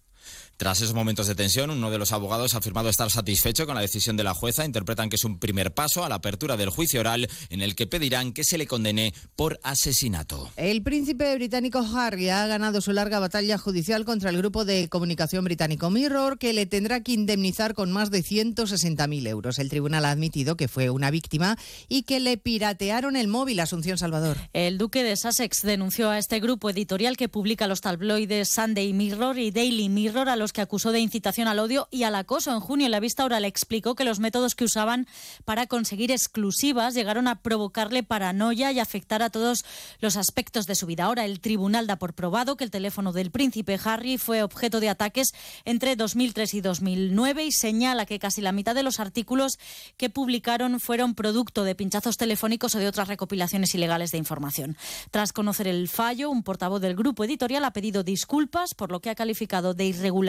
Tras 0.59 0.81
esos 0.81 0.93
momentos 0.93 1.29
de 1.29 1.37
tensión, 1.37 1.71
uno 1.71 1.89
de 1.89 1.99
los 1.99 2.11
abogados 2.11 2.55
ha 2.55 2.59
afirmado 2.59 2.89
estar 2.89 3.09
satisfecho 3.13 3.65
con 3.65 3.77
la 3.77 3.81
decisión 3.81 4.17
de 4.17 4.25
la 4.25 4.35
jueza. 4.35 4.65
Interpretan 4.65 5.09
que 5.09 5.15
es 5.15 5.23
un 5.23 5.39
primer 5.39 5.73
paso 5.73 6.05
a 6.05 6.09
la 6.09 6.17
apertura 6.17 6.57
del 6.57 6.71
juicio 6.71 6.99
oral 6.99 7.29
en 7.51 7.63
el 7.63 7.77
que 7.77 7.87
pedirán 7.87 8.33
que 8.33 8.43
se 8.43 8.59
le 8.59 8.67
condene 8.67 9.15
por 9.37 9.61
asesinato. 9.63 10.51
El 10.57 10.83
príncipe 10.83 11.33
británico 11.37 11.79
Harry 11.95 12.31
ha 12.31 12.45
ganado 12.49 12.81
su 12.81 12.91
larga 12.93 13.21
batalla 13.21 13.57
judicial 13.57 14.05
contra 14.05 14.31
el 14.31 14.39
grupo 14.39 14.65
de 14.65 14.89
comunicación 14.89 15.45
británico 15.45 15.91
Mirror, 15.91 16.39
que 16.39 16.53
le 16.53 16.67
tendrá 16.67 17.05
que 17.05 17.13
indemnizar 17.13 17.75
con 17.75 17.93
más 17.93 18.11
de 18.11 18.25
160.000 18.25 19.29
euros. 19.29 19.61
El 19.61 19.71
tribunal 19.71 20.07
ha 20.07 20.11
admitido 20.11 20.57
que 20.57 20.67
fue 20.67 20.91
una 20.91 21.13
víctima 21.13 21.57
y 21.87 22.03
que 22.03 22.19
le 22.19 22.37
piratearon 22.37 23.15
el 23.15 23.29
móvil 23.29 23.61
Asunción 23.61 23.97
Salvador. 23.97 24.37
El 24.53 24.77
duque 24.77 25.05
de 25.05 25.15
Sussex 25.15 25.63
denunció 25.63 26.11
a 26.11 26.19
este 26.19 26.41
grupo 26.41 26.69
editorial 26.69 27.17
que 27.17 27.29
publica 27.29 27.69
los 27.69 27.81
tabloides 27.81 28.49
Sunday 28.49 28.93
Mirror 28.93 29.39
y 29.39 29.53
Daily 29.53 29.89
Mirror, 29.89 30.29
a 30.29 30.35
los 30.35 30.48
que 30.53 30.61
acusó 30.61 30.93
de 30.93 31.01
incitación 31.01 31.49
al 31.49 31.59
odio 31.59 31.89
y 31.91 32.03
al 32.05 32.15
acoso. 32.15 32.53
En 32.53 32.61
junio, 32.61 32.87
en 32.87 32.93
la 32.93 33.01
vista 33.01 33.25
oral 33.25 33.45
explicó 33.45 33.95
que 33.95 34.05
los 34.05 34.21
métodos 34.21 34.55
que 34.55 34.65
usaban 34.65 35.07
para 35.45 35.67
conseguir 35.67 36.11
exclusivas 36.11 36.95
llegaron 36.95 37.29
a 37.29 37.43
provocarle 37.43 38.03
paranoia 38.03 38.73
y 38.73 38.81
afectar 38.81 39.23
a 39.23 39.31
todos 39.31 39.65
los 40.01 40.17
aspectos 40.17 40.67
de 40.67 40.75
su 40.75 40.87
vida. 40.87 41.05
Ahora 41.05 41.25
el 41.25 41.41
tribunal 41.41 41.87
da 41.87 41.97
por 41.97 42.15
probado 42.15 42.57
que 42.57 42.65
el 42.65 42.71
teléfono 42.71 43.13
del 43.13 43.31
príncipe 43.31 43.79
Harry 43.85 44.19
fue 44.19 44.43
objeto 44.43 44.81
de 44.81 44.89
ataques 44.89 45.33
entre 45.65 45.97
2003 45.97 46.55
y 46.55 46.61
2009 46.61 47.45
y 47.45 47.53
señala 47.53 48.07
que 48.07 48.19
casi 48.19 48.41
la 48.41 48.53
mitad 48.53 48.75
de 48.75 48.83
los 48.83 49.01
artículos 49.01 49.59
que 49.97 50.11
publicaron 50.11 50.81
fueron 50.81 51.15
producto 51.15 51.65
de 51.65 51.75
pinchazos 51.75 52.17
telefónicos 52.17 52.75
o 52.75 52.79
de 52.79 52.89
otras 52.89 53.09
recopilaciones 53.09 53.75
ilegales 53.75 54.11
de 54.11 54.19
información. 54.19 54.77
Tras 55.11 55.33
conocer 55.33 55.69
el 55.69 55.89
fallo, 55.89 56.31
un 56.31 56.43
portavoz 56.43 56.81
del 56.81 56.97
grupo 56.97 57.25
editorial 57.25 57.65
ha 57.65 57.73
pedido 57.73 58.03
disculpas 58.03 58.75
por 58.75 58.91
lo 58.91 59.01
que 59.01 59.11
ha 59.11 59.15
calificado 59.15 59.75
de 59.75 59.85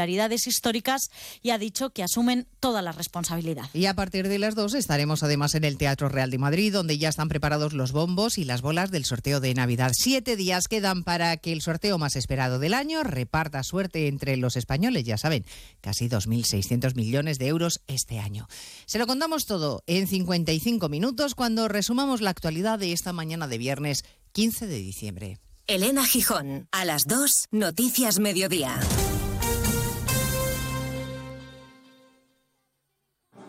irregularidades 0.10 0.48
históricas 0.48 1.10
y 1.42 1.52
ha 1.52 1.58
dicho 1.58 1.92
que 1.92 2.04
asumen 2.04 2.48
toda 2.60 2.82
la 2.82 2.92
responsabilidad. 2.92 3.70
Y 3.74 3.86
a 3.86 3.94
partir 3.94 4.28
de 4.28 4.40
las 4.40 4.56
dos 4.56 4.74
estaremos 4.74 5.24
además 5.24 5.56
en 5.56 5.64
el 5.64 5.78
Teatro 5.78 6.10
Real 6.10 6.32
de 6.32 6.38
Madrid, 6.38 6.74
donde 6.74 6.98
ya 6.98 7.10
están 7.10 7.30
preparados 7.30 7.74
los 7.74 7.92
bombos 7.92 8.38
y 8.38 8.46
las 8.46 8.62
bolas 8.62 8.92
del 8.92 9.06
sorteo 9.06 9.40
de 9.40 9.54
Navidad. 9.54 9.92
Siete 9.94 10.36
días 10.36 10.68
quedan 10.68 11.04
para 11.04 11.38
que 11.38 11.52
el 11.52 11.62
sorteo 11.62 11.98
más 11.98 12.16
esperado 12.16 12.60
del 12.60 12.74
año 12.74 13.04
reparta 13.04 13.64
suerte 13.64 14.08
entre 14.08 14.38
los 14.38 14.56
españoles, 14.56 15.04
ya 15.04 15.18
saben, 15.18 15.46
casi 15.82 16.10
2.600 16.10 16.96
millones 16.96 17.40
de 17.40 17.48
euros 17.48 17.82
este 17.88 18.20
año. 18.20 18.48
Se 18.86 19.00
lo 19.00 19.08
contamos 19.08 19.46
todo 19.46 19.84
en 19.88 20.08
55 20.08 20.90
minutos 20.90 21.36
cuando 21.36 21.68
resumamos 21.68 22.22
la 22.22 22.32
actualidad 22.32 22.80
de 22.80 22.94
esta 22.94 23.14
mañana 23.14 23.48
de 23.48 23.58
viernes 23.58 24.04
15 24.34 24.68
de 24.68 24.78
diciembre. 24.78 25.38
Elena 25.68 26.04
Gijón, 26.04 26.68
a 26.72 26.84
las 26.84 27.06
2, 27.06 27.50
Noticias 27.52 28.20
Mediodía. 28.20 28.80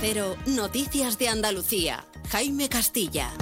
Cero, 0.00 0.36
Noticias 0.46 1.18
de 1.18 1.28
Andalucía. 1.28 2.04
Jaime 2.28 2.68
Castilla. 2.68 3.32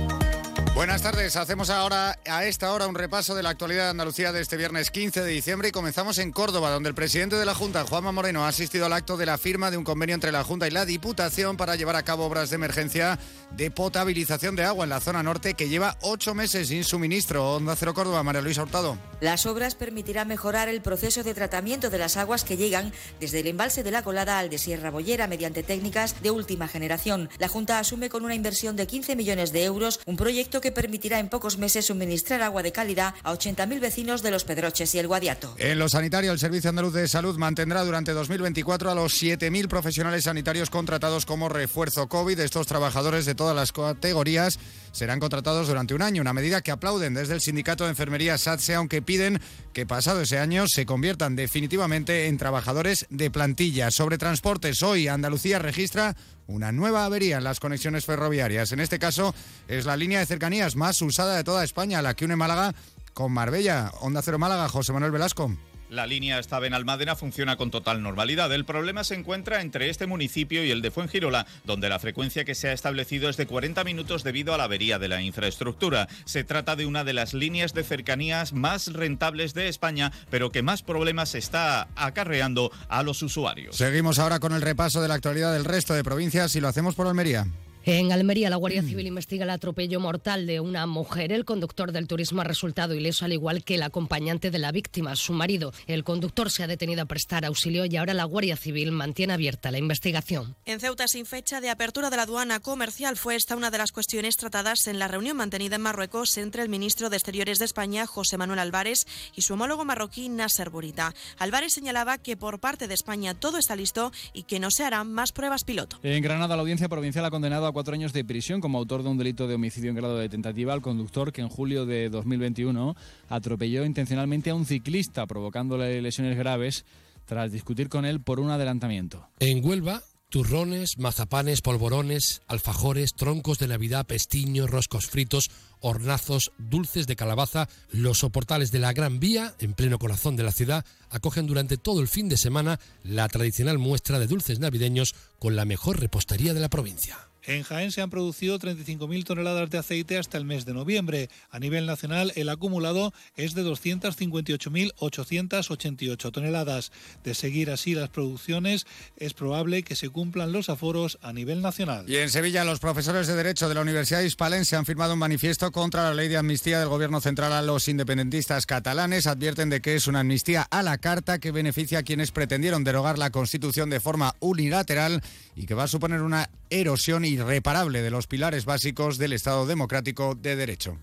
Buenas 0.74 1.02
tardes, 1.02 1.36
hacemos 1.36 1.70
ahora 1.70 2.18
a 2.26 2.46
esta 2.46 2.72
hora 2.72 2.88
un 2.88 2.96
repaso 2.96 3.36
de 3.36 3.44
la 3.44 3.50
actualidad 3.50 3.84
de 3.84 3.90
Andalucía 3.90 4.32
de 4.32 4.40
este 4.40 4.56
viernes 4.56 4.90
15 4.90 5.22
de 5.22 5.30
diciembre 5.30 5.68
y 5.68 5.70
comenzamos 5.70 6.18
en 6.18 6.32
Córdoba, 6.32 6.70
donde 6.70 6.88
el 6.88 6.96
presidente 6.96 7.36
de 7.36 7.44
la 7.44 7.54
Junta, 7.54 7.84
Juanma 7.84 8.10
Moreno, 8.10 8.44
ha 8.44 8.48
asistido 8.48 8.86
al 8.86 8.92
acto 8.92 9.16
de 9.16 9.24
la 9.24 9.38
firma 9.38 9.70
de 9.70 9.76
un 9.76 9.84
convenio 9.84 10.16
entre 10.16 10.32
la 10.32 10.42
Junta 10.42 10.66
y 10.66 10.72
la 10.72 10.84
Diputación 10.84 11.56
para 11.56 11.76
llevar 11.76 11.94
a 11.94 12.02
cabo 12.02 12.26
obras 12.26 12.50
de 12.50 12.56
emergencia 12.56 13.20
de 13.52 13.70
potabilización 13.70 14.56
de 14.56 14.64
agua 14.64 14.82
en 14.82 14.90
la 14.90 14.98
zona 14.98 15.22
norte 15.22 15.54
que 15.54 15.68
lleva 15.68 15.96
ocho 16.00 16.34
meses 16.34 16.66
sin 16.66 16.82
suministro. 16.82 17.54
Onda 17.54 17.76
Cero 17.76 17.94
Córdoba, 17.94 18.24
María 18.24 18.42
Luisa 18.42 18.64
Hurtado. 18.64 18.98
Las 19.20 19.46
obras 19.46 19.76
permitirán 19.76 20.26
mejorar 20.26 20.68
el 20.68 20.82
proceso 20.82 21.22
de 21.22 21.34
tratamiento 21.34 21.88
de 21.88 21.98
las 21.98 22.16
aguas 22.16 22.42
que 22.42 22.56
llegan 22.56 22.92
desde 23.20 23.40
el 23.40 23.46
embalse 23.46 23.84
de 23.84 23.92
la 23.92 24.02
Colada 24.02 24.40
al 24.40 24.50
de 24.50 24.58
Sierra 24.58 24.90
Bollera 24.90 25.28
mediante 25.28 25.62
técnicas 25.62 26.20
de 26.20 26.32
última 26.32 26.66
generación. 26.66 27.30
La 27.38 27.46
Junta 27.46 27.78
asume 27.78 28.10
con 28.10 28.24
una 28.24 28.34
inversión 28.34 28.74
de 28.74 28.88
15 28.88 29.14
millones 29.14 29.52
de 29.52 29.62
euros 29.62 30.00
un 30.04 30.16
proyecto 30.16 30.63
que 30.64 30.72
permitirá 30.72 31.18
en 31.18 31.28
pocos 31.28 31.58
meses 31.58 31.84
suministrar 31.84 32.40
agua 32.40 32.62
de 32.62 32.72
calidad 32.72 33.12
a 33.22 33.34
80.000 33.34 33.80
vecinos 33.80 34.22
de 34.22 34.30
Los 34.30 34.44
Pedroches 34.44 34.94
y 34.94 34.98
el 34.98 35.06
Guadiato. 35.06 35.54
En 35.58 35.78
lo 35.78 35.90
sanitario, 35.90 36.32
el 36.32 36.38
Servicio 36.38 36.70
Andaluz 36.70 36.94
de 36.94 37.06
Salud 37.06 37.36
mantendrá 37.36 37.84
durante 37.84 38.12
2024 38.12 38.90
a 38.90 38.94
los 38.94 39.12
7.000 39.22 39.68
profesionales 39.68 40.24
sanitarios 40.24 40.70
contratados 40.70 41.26
como 41.26 41.50
refuerzo 41.50 42.08
COVID. 42.08 42.40
Estos 42.40 42.66
trabajadores 42.66 43.26
de 43.26 43.34
todas 43.34 43.54
las 43.54 43.72
categorías 43.72 44.58
serán 44.94 45.18
contratados 45.18 45.66
durante 45.66 45.92
un 45.92 46.02
año, 46.02 46.22
una 46.22 46.32
medida 46.32 46.62
que 46.62 46.70
aplauden 46.70 47.14
desde 47.14 47.34
el 47.34 47.40
sindicato 47.40 47.84
de 47.84 47.90
enfermería 47.90 48.38
SATSE, 48.38 48.74
aunque 48.74 49.02
piden 49.02 49.40
que 49.72 49.86
pasado 49.86 50.22
ese 50.22 50.38
año 50.38 50.68
se 50.68 50.86
conviertan 50.86 51.34
definitivamente 51.34 52.28
en 52.28 52.38
trabajadores 52.38 53.06
de 53.10 53.30
plantilla. 53.30 53.90
Sobre 53.90 54.18
transportes, 54.18 54.82
hoy 54.84 55.08
Andalucía 55.08 55.58
registra 55.58 56.16
una 56.46 56.70
nueva 56.70 57.04
avería 57.04 57.38
en 57.38 57.44
las 57.44 57.58
conexiones 57.58 58.04
ferroviarias. 58.04 58.70
En 58.70 58.78
este 58.78 59.00
caso 59.00 59.34
es 59.66 59.84
la 59.84 59.96
línea 59.96 60.20
de 60.20 60.26
cercanías 60.26 60.76
más 60.76 61.02
usada 61.02 61.36
de 61.36 61.44
toda 61.44 61.64
España, 61.64 62.00
la 62.00 62.14
que 62.14 62.24
une 62.24 62.36
Málaga 62.36 62.74
con 63.14 63.32
Marbella. 63.32 63.90
Onda 64.00 64.22
Cero 64.22 64.38
Málaga, 64.38 64.68
José 64.68 64.92
Manuel 64.92 65.12
Velasco. 65.12 65.56
La 65.90 66.06
línea 66.06 66.38
hasta 66.38 66.58
Benalmádena 66.58 67.14
funciona 67.14 67.56
con 67.56 67.70
total 67.70 68.02
normalidad. 68.02 68.52
El 68.52 68.64
problema 68.64 69.04
se 69.04 69.14
encuentra 69.14 69.60
entre 69.60 69.90
este 69.90 70.06
municipio 70.06 70.64
y 70.64 70.70
el 70.70 70.82
de 70.82 70.90
Fuengirola, 70.90 71.46
donde 71.64 71.88
la 71.88 71.98
frecuencia 71.98 72.44
que 72.44 72.54
se 72.54 72.68
ha 72.68 72.72
establecido 72.72 73.28
es 73.28 73.36
de 73.36 73.46
40 73.46 73.84
minutos 73.84 74.24
debido 74.24 74.54
a 74.54 74.58
la 74.58 74.64
avería 74.64 74.98
de 74.98 75.08
la 75.08 75.22
infraestructura. 75.22 76.08
Se 76.24 76.42
trata 76.42 76.76
de 76.76 76.86
una 76.86 77.04
de 77.04 77.12
las 77.12 77.34
líneas 77.34 77.74
de 77.74 77.84
cercanías 77.84 78.52
más 78.52 78.92
rentables 78.92 79.54
de 79.54 79.68
España, 79.68 80.12
pero 80.30 80.50
que 80.50 80.62
más 80.62 80.82
problemas 80.82 81.34
está 81.34 81.88
acarreando 81.96 82.72
a 82.88 83.02
los 83.02 83.22
usuarios. 83.22 83.76
Seguimos 83.76 84.18
ahora 84.18 84.40
con 84.40 84.52
el 84.52 84.62
repaso 84.62 85.02
de 85.02 85.08
la 85.08 85.14
actualidad 85.14 85.52
del 85.52 85.64
resto 85.64 85.94
de 85.94 86.04
provincias 86.04 86.56
y 86.56 86.60
lo 86.60 86.68
hacemos 86.68 86.94
por 86.94 87.06
Almería. 87.06 87.46
En 87.86 88.12
Almería, 88.12 88.48
la 88.48 88.56
Guardia 88.56 88.82
Civil 88.82 89.06
investiga 89.06 89.44
el 89.44 89.50
atropello 89.50 90.00
mortal 90.00 90.46
de 90.46 90.58
una 90.58 90.86
mujer. 90.86 91.32
El 91.32 91.44
conductor 91.44 91.92
del 91.92 92.08
turismo 92.08 92.40
ha 92.40 92.44
resultado 92.44 92.94
ileso, 92.94 93.26
al 93.26 93.34
igual 93.34 93.62
que 93.62 93.74
el 93.74 93.82
acompañante 93.82 94.50
de 94.50 94.58
la 94.58 94.72
víctima, 94.72 95.14
su 95.16 95.34
marido. 95.34 95.70
El 95.86 96.02
conductor 96.02 96.50
se 96.50 96.62
ha 96.62 96.66
detenido 96.66 97.02
a 97.02 97.04
prestar 97.04 97.44
auxilio 97.44 97.84
y 97.84 97.94
ahora 97.98 98.14
la 98.14 98.24
Guardia 98.24 98.56
Civil 98.56 98.90
mantiene 98.90 99.34
abierta 99.34 99.70
la 99.70 99.76
investigación. 99.76 100.56
En 100.64 100.80
Ceuta, 100.80 101.06
sin 101.08 101.26
fecha 101.26 101.60
de 101.60 101.68
apertura 101.68 102.08
de 102.08 102.16
la 102.16 102.22
aduana 102.22 102.58
comercial, 102.60 103.18
fue 103.18 103.36
esta 103.36 103.54
una 103.54 103.70
de 103.70 103.76
las 103.76 103.92
cuestiones 103.92 104.38
tratadas 104.38 104.86
en 104.86 104.98
la 104.98 105.06
reunión 105.06 105.36
mantenida 105.36 105.76
en 105.76 105.82
Marruecos 105.82 106.38
entre 106.38 106.62
el 106.62 106.70
ministro 106.70 107.10
de 107.10 107.16
Exteriores 107.18 107.58
de 107.58 107.66
España, 107.66 108.06
José 108.06 108.38
Manuel 108.38 108.60
Álvarez, 108.60 109.06
y 109.36 109.42
su 109.42 109.52
homólogo 109.52 109.84
marroquí, 109.84 110.30
Nasser 110.30 110.70
Burita. 110.70 111.14
Álvarez 111.36 111.74
señalaba 111.74 112.16
que 112.16 112.38
por 112.38 112.60
parte 112.60 112.88
de 112.88 112.94
España 112.94 113.34
todo 113.34 113.58
está 113.58 113.76
listo 113.76 114.10
y 114.32 114.44
que 114.44 114.58
no 114.58 114.70
se 114.70 114.84
harán 114.84 115.12
más 115.12 115.32
pruebas 115.32 115.64
piloto. 115.64 115.98
En 116.02 116.22
Granada, 116.22 116.56
la 116.56 116.62
audiencia 116.62 116.88
provincial 116.88 117.26
ha 117.26 117.30
condenado 117.30 117.66
a 117.66 117.73
cuatro 117.74 117.92
años 117.92 118.14
de 118.14 118.24
prisión 118.24 118.62
como 118.62 118.78
autor 118.78 119.02
de 119.02 119.10
un 119.10 119.18
delito 119.18 119.46
de 119.46 119.56
homicidio 119.56 119.90
en 119.90 119.96
grado 119.96 120.16
de 120.16 120.30
tentativa 120.30 120.72
al 120.72 120.80
conductor 120.80 121.32
que 121.32 121.42
en 121.42 121.50
julio 121.50 121.84
de 121.84 122.08
2021 122.08 122.96
atropelló 123.28 123.84
intencionalmente 123.84 124.48
a 124.48 124.54
un 124.54 124.64
ciclista 124.64 125.26
provocándole 125.26 126.00
lesiones 126.00 126.38
graves 126.38 126.86
tras 127.26 127.52
discutir 127.52 127.88
con 127.88 128.04
él 128.04 128.20
por 128.20 128.40
un 128.40 128.50
adelantamiento. 128.50 129.28
En 129.40 129.64
Huelva, 129.64 130.02
turrones, 130.28 130.98
mazapanes, 130.98 131.60
polvorones, 131.60 132.42
alfajores, 132.48 133.14
troncos 133.14 133.58
de 133.58 133.68
Navidad, 133.68 134.06
pestiños, 134.06 134.70
roscos 134.70 135.06
fritos, 135.06 135.50
hornazos, 135.80 136.52
dulces 136.58 137.06
de 137.06 137.16
calabaza, 137.16 137.68
los 137.90 138.18
soportales 138.18 138.70
de 138.72 138.78
la 138.78 138.92
Gran 138.92 139.20
Vía, 139.20 139.54
en 139.58 139.74
pleno 139.74 139.98
corazón 139.98 140.36
de 140.36 140.42
la 140.42 140.52
ciudad, 140.52 140.84
acogen 141.10 141.46
durante 141.46 141.76
todo 141.76 142.00
el 142.00 142.08
fin 142.08 142.28
de 142.28 142.36
semana 142.36 142.80
la 143.02 143.28
tradicional 143.28 143.78
muestra 143.78 144.18
de 144.18 144.26
dulces 144.26 144.58
navideños 144.58 145.14
con 145.38 145.56
la 145.56 145.64
mejor 145.64 146.00
repostería 146.00 146.54
de 146.54 146.60
la 146.60 146.68
provincia. 146.68 147.16
En 147.46 147.62
Jaén 147.62 147.92
se 147.92 148.00
han 148.00 148.08
producido 148.10 148.58
35.000 148.58 149.24
toneladas 149.24 149.68
de 149.70 149.78
aceite 149.78 150.18
hasta 150.18 150.36
el 150.38 150.46
mes 150.46 150.64
de 150.64 150.72
noviembre. 150.72 151.28
A 151.50 151.58
nivel 151.58 151.84
nacional, 151.86 152.32
el 152.36 152.48
acumulado 152.48 153.12
es 153.36 153.54
de 153.54 153.64
258.888 153.64 156.32
toneladas. 156.32 156.90
De 157.22 157.34
seguir 157.34 157.70
así 157.70 157.94
las 157.94 158.08
producciones, 158.08 158.86
es 159.16 159.34
probable 159.34 159.82
que 159.82 159.96
se 159.96 160.08
cumplan 160.08 160.52
los 160.52 160.70
aforos 160.70 161.18
a 161.20 161.34
nivel 161.34 161.60
nacional. 161.60 162.08
Y 162.08 162.16
en 162.16 162.30
Sevilla, 162.30 162.64
los 162.64 162.80
profesores 162.80 163.26
de 163.26 163.36
Derecho 163.36 163.68
de 163.68 163.74
la 163.74 163.82
Universidad 163.82 164.22
Hispalense 164.22 164.76
han 164.76 164.86
firmado 164.86 165.12
un 165.12 165.18
manifiesto 165.18 165.70
contra 165.70 166.04
la 166.04 166.14
ley 166.14 166.28
de 166.28 166.38
amnistía 166.38 166.78
del 166.78 166.88
Gobierno 166.88 167.20
central 167.20 167.52
a 167.52 167.60
los 167.62 167.88
independentistas 167.88 168.64
catalanes. 168.64 169.26
Advierten 169.26 169.68
de 169.68 169.82
que 169.82 169.96
es 169.96 170.06
una 170.06 170.20
amnistía 170.20 170.62
a 170.62 170.82
la 170.82 170.96
carta 170.98 171.38
que 171.38 171.50
beneficia 171.50 171.98
a 171.98 172.04
quienes 172.04 172.30
pretendieron 172.30 172.84
derogar 172.84 173.18
la 173.18 173.30
Constitución 173.30 173.90
de 173.90 174.00
forma 174.00 174.34
unilateral 174.40 175.22
y 175.54 175.66
que 175.66 175.74
va 175.74 175.84
a 175.84 175.88
suponer 175.88 176.22
una 176.22 176.50
erosión 176.70 177.24
irreparable 177.24 178.02
de 178.02 178.10
los 178.10 178.26
pilares 178.26 178.64
básicos 178.64 179.18
del 179.18 179.32
Estado 179.32 179.66
democrático 179.66 180.34
de 180.34 180.56
derecho. 180.56 180.98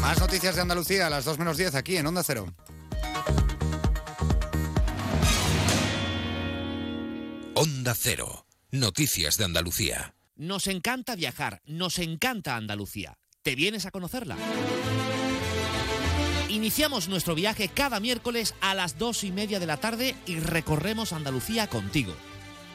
Más 0.00 0.18
noticias 0.18 0.56
de 0.56 0.62
Andalucía 0.62 1.06
a 1.06 1.10
las 1.10 1.24
2 1.24 1.38
menos 1.38 1.56
10 1.56 1.74
aquí 1.74 1.96
en 1.96 2.06
Onda 2.06 2.22
Cero. 2.22 2.46
Onda 7.54 7.94
Cero. 7.94 8.46
Noticias 8.70 9.36
de 9.36 9.44
Andalucía. 9.44 10.14
Nos 10.36 10.68
encanta 10.68 11.16
viajar, 11.16 11.60
nos 11.66 11.98
encanta 11.98 12.56
Andalucía. 12.56 13.18
¿Te 13.42 13.54
vienes 13.54 13.84
a 13.84 13.90
conocerla? 13.90 14.36
Iniciamos 16.48 17.08
nuestro 17.08 17.34
viaje 17.34 17.68
cada 17.68 18.00
miércoles 18.00 18.54
a 18.60 18.74
las 18.74 18.98
dos 18.98 19.24
y 19.24 19.32
media 19.32 19.60
de 19.60 19.66
la 19.66 19.76
tarde 19.76 20.14
y 20.26 20.40
recorremos 20.40 21.12
Andalucía 21.12 21.68
contigo. 21.68 22.14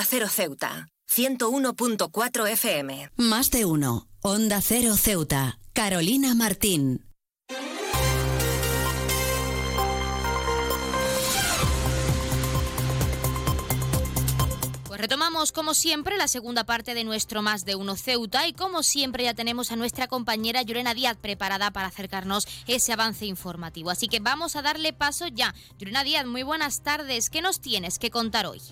Onda 0.00 0.08
Cero 0.08 0.28
Ceuta, 0.30 0.88
101.4 1.14 2.48
FM. 2.52 3.10
Más 3.16 3.50
de 3.50 3.66
uno. 3.66 4.08
Onda 4.22 4.62
Cero 4.62 4.96
Ceuta. 4.96 5.58
Carolina 5.74 6.34
Martín. 6.34 7.04
Pues 14.86 14.98
retomamos 14.98 15.52
como 15.52 15.74
siempre 15.74 16.16
la 16.16 16.28
segunda 16.28 16.64
parte 16.64 16.94
de 16.94 17.04
nuestro 17.04 17.42
Más 17.42 17.66
de 17.66 17.74
Uno 17.74 17.94
Ceuta 17.94 18.48
y 18.48 18.54
como 18.54 18.82
siempre 18.82 19.24
ya 19.24 19.34
tenemos 19.34 19.70
a 19.70 19.76
nuestra 19.76 20.08
compañera 20.08 20.62
Llorena 20.62 20.94
Díaz 20.94 21.18
preparada 21.20 21.72
para 21.72 21.88
acercarnos 21.88 22.48
ese 22.66 22.94
avance 22.94 23.26
informativo. 23.26 23.90
Así 23.90 24.08
que 24.08 24.20
vamos 24.20 24.56
a 24.56 24.62
darle 24.62 24.94
paso 24.94 25.26
ya. 25.28 25.54
Llorena 25.78 26.04
Díaz, 26.04 26.24
muy 26.24 26.42
buenas 26.42 26.82
tardes. 26.82 27.28
¿Qué 27.28 27.42
nos 27.42 27.60
tienes 27.60 27.98
que 27.98 28.10
contar 28.10 28.46
hoy? 28.46 28.62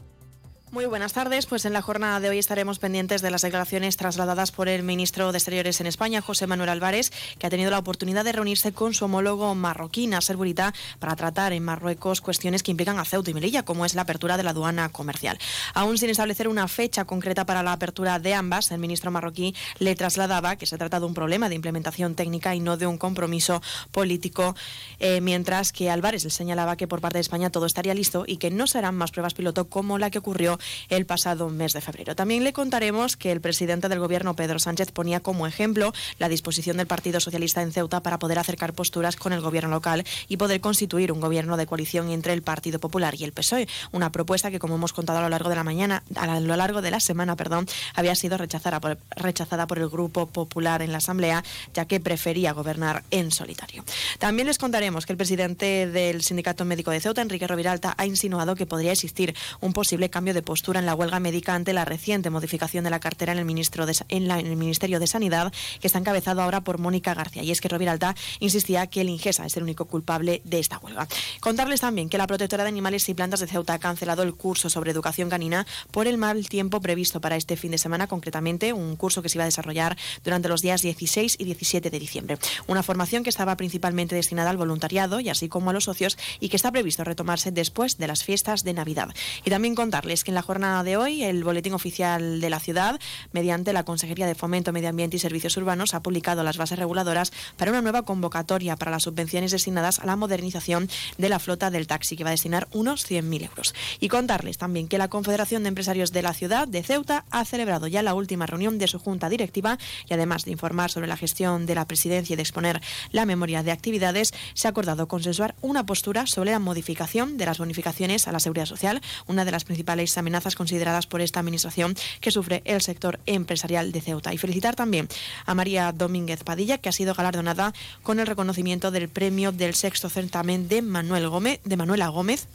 Muy 0.70 0.84
buenas 0.84 1.14
tardes. 1.14 1.46
Pues 1.46 1.64
en 1.64 1.72
la 1.72 1.80
jornada 1.80 2.20
de 2.20 2.28
hoy 2.28 2.38
estaremos 2.38 2.78
pendientes 2.78 3.22
de 3.22 3.30
las 3.30 3.40
declaraciones 3.40 3.96
trasladadas 3.96 4.52
por 4.52 4.68
el 4.68 4.82
ministro 4.82 5.32
de 5.32 5.38
Exteriores 5.38 5.80
en 5.80 5.86
España, 5.86 6.20
José 6.20 6.46
Manuel 6.46 6.68
Álvarez, 6.68 7.10
que 7.38 7.46
ha 7.46 7.50
tenido 7.50 7.70
la 7.70 7.78
oportunidad 7.78 8.22
de 8.22 8.32
reunirse 8.32 8.72
con 8.72 8.92
su 8.92 9.06
homólogo 9.06 9.54
marroquí, 9.54 10.06
Nasser 10.06 10.36
Burita, 10.36 10.74
para 10.98 11.16
tratar 11.16 11.54
en 11.54 11.64
Marruecos 11.64 12.20
cuestiones 12.20 12.62
que 12.62 12.70
implican 12.70 12.98
a 12.98 13.06
Ceuta 13.06 13.30
y 13.30 13.34
Melilla, 13.34 13.64
como 13.64 13.86
es 13.86 13.94
la 13.94 14.02
apertura 14.02 14.36
de 14.36 14.42
la 14.42 14.50
aduana 14.50 14.90
comercial. 14.90 15.38
Aún 15.72 15.96
sin 15.96 16.10
establecer 16.10 16.48
una 16.48 16.68
fecha 16.68 17.06
concreta 17.06 17.46
para 17.46 17.62
la 17.62 17.72
apertura 17.72 18.18
de 18.18 18.34
ambas, 18.34 18.70
el 18.70 18.78
ministro 18.78 19.10
marroquí 19.10 19.54
le 19.78 19.94
trasladaba 19.94 20.56
que 20.56 20.66
se 20.66 20.76
trata 20.76 21.00
de 21.00 21.06
un 21.06 21.14
problema 21.14 21.48
de 21.48 21.54
implementación 21.54 22.14
técnica 22.14 22.54
y 22.54 22.60
no 22.60 22.76
de 22.76 22.86
un 22.86 22.98
compromiso 22.98 23.62
político, 23.90 24.54
eh, 24.98 25.22
mientras 25.22 25.72
que 25.72 25.88
Álvarez 25.88 26.24
le 26.24 26.30
señalaba 26.30 26.76
que 26.76 26.86
por 26.86 27.00
parte 27.00 27.16
de 27.16 27.22
España 27.22 27.48
todo 27.48 27.64
estaría 27.64 27.94
listo 27.94 28.24
y 28.26 28.36
que 28.36 28.50
no 28.50 28.66
serán 28.66 28.96
más 28.96 29.12
pruebas 29.12 29.32
piloto 29.32 29.68
como 29.70 29.96
la 29.96 30.10
que 30.10 30.18
ocurrió 30.18 30.57
el 30.88 31.06
pasado 31.06 31.48
mes 31.48 31.72
de 31.72 31.80
febrero. 31.80 32.14
También 32.14 32.44
le 32.44 32.52
contaremos 32.52 33.16
que 33.16 33.32
el 33.32 33.40
presidente 33.40 33.88
del 33.88 33.98
Gobierno, 33.98 34.34
Pedro 34.34 34.58
Sánchez, 34.58 34.92
ponía 34.92 35.20
como 35.20 35.46
ejemplo 35.46 35.92
la 36.18 36.28
disposición 36.28 36.76
del 36.76 36.86
Partido 36.86 37.20
Socialista 37.20 37.62
en 37.62 37.72
Ceuta 37.72 38.00
para 38.00 38.18
poder 38.18 38.38
acercar 38.38 38.72
posturas 38.72 39.16
con 39.16 39.32
el 39.32 39.40
Gobierno 39.40 39.70
local 39.70 40.04
y 40.28 40.36
poder 40.36 40.60
constituir 40.60 41.12
un 41.12 41.20
gobierno 41.20 41.56
de 41.56 41.66
coalición 41.66 42.10
entre 42.10 42.32
el 42.32 42.42
Partido 42.42 42.78
Popular 42.78 43.14
y 43.14 43.24
el 43.24 43.32
PSOE. 43.32 43.68
Una 43.92 44.10
propuesta 44.12 44.50
que, 44.50 44.58
como 44.58 44.74
hemos 44.74 44.92
contado 44.92 45.18
a 45.18 45.22
lo 45.22 45.28
largo 45.28 45.48
de 45.48 45.56
la 45.56 45.64
mañana, 45.64 46.02
a 46.16 46.40
lo 46.40 46.56
largo 46.56 46.82
de 46.82 46.90
la 46.90 47.00
semana, 47.00 47.36
perdón, 47.36 47.66
había 47.94 48.14
sido 48.14 48.36
rechazada 48.36 48.80
por, 48.80 49.78
el 49.78 49.88
Grupo 49.88 50.26
Popular 50.26 50.82
en 50.82 50.92
la 50.92 50.98
Asamblea, 50.98 51.44
ya 51.74 51.84
que 51.84 52.00
prefería 52.00 52.52
gobernar 52.52 53.04
en 53.10 53.30
solitario. 53.30 53.84
También 54.18 54.46
les 54.46 54.58
contaremos 54.58 55.06
que 55.06 55.12
el 55.12 55.16
presidente 55.16 55.86
del 55.86 56.22
Sindicato 56.22 56.64
Médico 56.64 56.90
de 56.90 57.00
Ceuta, 57.00 57.22
Enrique 57.22 57.46
Roviralta, 57.46 57.94
ha 57.96 58.06
insinuado 58.06 58.56
que 58.56 58.66
podría 58.66 58.92
existir 58.92 59.34
un 59.60 59.72
posible 59.72 60.10
cambio 60.10 60.34
de 60.34 60.42
postura 60.48 60.80
en 60.80 60.86
la 60.86 60.94
huelga 60.94 61.20
médica 61.20 61.54
ante 61.54 61.74
la 61.74 61.84
reciente 61.84 62.30
modificación 62.30 62.82
de 62.82 62.88
la 62.88 63.00
cartera 63.00 63.32
en 63.32 63.38
el, 63.38 63.44
ministro 63.44 63.84
de, 63.84 63.94
en, 64.08 64.28
la, 64.28 64.40
en 64.40 64.46
el 64.46 64.56
Ministerio 64.56 64.98
de 64.98 65.06
Sanidad, 65.06 65.52
que 65.78 65.86
está 65.86 65.98
encabezado 65.98 66.40
ahora 66.40 66.62
por 66.62 66.78
Mónica 66.78 67.12
García. 67.12 67.42
Y 67.42 67.50
es 67.50 67.60
que 67.60 67.68
Roviralta 67.68 68.16
insistía 68.40 68.86
que 68.86 69.02
el 69.02 69.10
Ingesa 69.10 69.44
es 69.44 69.58
el 69.58 69.64
único 69.64 69.84
culpable 69.84 70.40
de 70.44 70.58
esta 70.58 70.78
huelga. 70.78 71.06
Contarles 71.40 71.82
también 71.82 72.08
que 72.08 72.16
la 72.16 72.26
protectora 72.26 72.64
de 72.64 72.70
animales 72.70 73.06
y 73.10 73.12
plantas 73.12 73.40
de 73.40 73.46
Ceuta 73.46 73.74
ha 73.74 73.78
cancelado 73.78 74.22
el 74.22 74.36
curso 74.36 74.70
sobre 74.70 74.90
educación 74.90 75.28
canina 75.28 75.66
por 75.90 76.06
el 76.06 76.16
mal 76.16 76.48
tiempo 76.48 76.80
previsto 76.80 77.20
para 77.20 77.36
este 77.36 77.58
fin 77.58 77.72
de 77.72 77.76
semana, 77.76 78.06
concretamente 78.06 78.72
un 78.72 78.96
curso 78.96 79.20
que 79.20 79.28
se 79.28 79.36
iba 79.36 79.44
a 79.44 79.52
desarrollar 79.52 79.98
durante 80.24 80.48
los 80.48 80.62
días 80.62 80.80
16 80.80 81.36
y 81.38 81.44
17 81.44 81.90
de 81.90 81.98
diciembre. 81.98 82.38
Una 82.66 82.82
formación 82.82 83.22
que 83.22 83.28
estaba 83.28 83.54
principalmente 83.58 84.14
destinada 84.14 84.48
al 84.48 84.56
voluntariado 84.56 85.20
y 85.20 85.28
así 85.28 85.50
como 85.50 85.68
a 85.68 85.72
los 85.74 85.84
socios 85.84 86.16
y 86.40 86.48
que 86.48 86.56
está 86.56 86.72
previsto 86.72 87.04
retomarse 87.04 87.50
después 87.50 87.98
de 87.98 88.06
las 88.06 88.24
fiestas 88.24 88.64
de 88.64 88.72
Navidad. 88.72 89.14
Y 89.44 89.50
también 89.50 89.74
contarles 89.74 90.24
que 90.24 90.30
en 90.30 90.37
la 90.38 90.42
jornada 90.42 90.84
de 90.84 90.96
hoy, 90.96 91.24
el 91.24 91.42
Boletín 91.42 91.72
Oficial 91.72 92.40
de 92.40 92.48
la 92.48 92.60
Ciudad, 92.60 93.00
mediante 93.32 93.72
la 93.72 93.82
Consejería 93.82 94.24
de 94.28 94.36
Fomento, 94.36 94.72
Medio 94.72 94.88
Ambiente 94.88 95.16
y 95.16 95.18
Servicios 95.18 95.56
Urbanos, 95.56 95.94
ha 95.94 96.00
publicado 96.00 96.44
las 96.44 96.58
bases 96.58 96.78
reguladoras 96.78 97.32
para 97.56 97.72
una 97.72 97.82
nueva 97.82 98.02
convocatoria 98.02 98.76
para 98.76 98.92
las 98.92 99.02
subvenciones 99.02 99.50
destinadas 99.50 99.98
a 99.98 100.06
la 100.06 100.14
modernización 100.14 100.88
de 101.16 101.28
la 101.28 101.40
flota 101.40 101.72
del 101.72 101.88
taxi, 101.88 102.16
que 102.16 102.22
va 102.22 102.30
a 102.30 102.38
destinar 102.38 102.68
unos 102.70 103.04
100.000 103.10 103.48
euros. 103.48 103.74
Y 103.98 104.06
contarles 104.06 104.58
también 104.58 104.86
que 104.86 104.96
la 104.96 105.08
Confederación 105.08 105.64
de 105.64 105.70
Empresarios 105.70 106.12
de 106.12 106.22
la 106.22 106.34
Ciudad 106.34 106.68
de 106.68 106.84
Ceuta 106.84 107.24
ha 107.32 107.44
celebrado 107.44 107.88
ya 107.88 108.04
la 108.04 108.14
última 108.14 108.46
reunión 108.46 108.78
de 108.78 108.86
su 108.86 109.00
junta 109.00 109.28
directiva 109.28 109.76
y 110.08 110.14
además 110.14 110.44
de 110.44 110.52
informar 110.52 110.92
sobre 110.92 111.08
la 111.08 111.16
gestión 111.16 111.66
de 111.66 111.74
la 111.74 111.88
presidencia 111.88 112.34
y 112.34 112.36
de 112.36 112.42
exponer 112.42 112.80
la 113.10 113.26
memoria 113.26 113.64
de 113.64 113.72
actividades, 113.72 114.32
se 114.54 114.68
ha 114.68 114.70
acordado 114.70 115.08
consensuar 115.08 115.56
una 115.62 115.84
postura 115.84 116.28
sobre 116.28 116.52
la 116.52 116.60
modificación 116.60 117.38
de 117.38 117.46
las 117.46 117.58
bonificaciones 117.58 118.28
a 118.28 118.32
la 118.32 118.38
seguridad 118.38 118.66
social, 118.66 119.02
una 119.26 119.44
de 119.44 119.50
las 119.50 119.64
principales 119.64 120.16
amenazas 120.16 120.27
consideradas 120.56 121.06
por 121.06 121.20
esta 121.20 121.40
administración 121.40 121.94
que 122.20 122.30
sufre 122.30 122.62
el 122.64 122.80
sector 122.80 123.18
empresarial 123.26 123.92
de 123.92 124.00
Ceuta. 124.00 124.32
Y 124.32 124.38
felicitar 124.38 124.76
también 124.76 125.08
a 125.46 125.54
María 125.54 125.92
Domínguez 125.92 126.44
Padilla, 126.44 126.78
que 126.78 126.88
ha 126.88 126.92
sido 126.92 127.14
galardonada 127.14 127.72
con 128.02 128.20
el 128.20 128.26
reconocimiento 128.26 128.90
del 128.90 129.08
premio 129.08 129.52
del 129.52 129.74
sexto 129.74 130.08
certamen 130.08 130.68
de 130.68 130.82
Manuel 130.82 131.28
Gómez, 131.28 131.60
de 131.64 131.76
Manuela 131.76 132.08
Gómez 132.08 132.46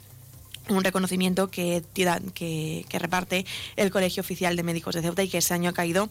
un 0.70 0.82
reconocimiento 0.82 1.50
que 1.50 1.84
reparte 2.90 3.46
el 3.76 3.92
Colegio 3.92 4.22
Oficial 4.22 4.56
de 4.56 4.64
Médicos 4.64 4.96
de 4.96 5.02
Ceuta 5.02 5.22
y 5.22 5.28
que 5.28 5.40
este 5.40 5.54
año 5.54 5.72
ha 5.72 5.74
caído 5.74 6.10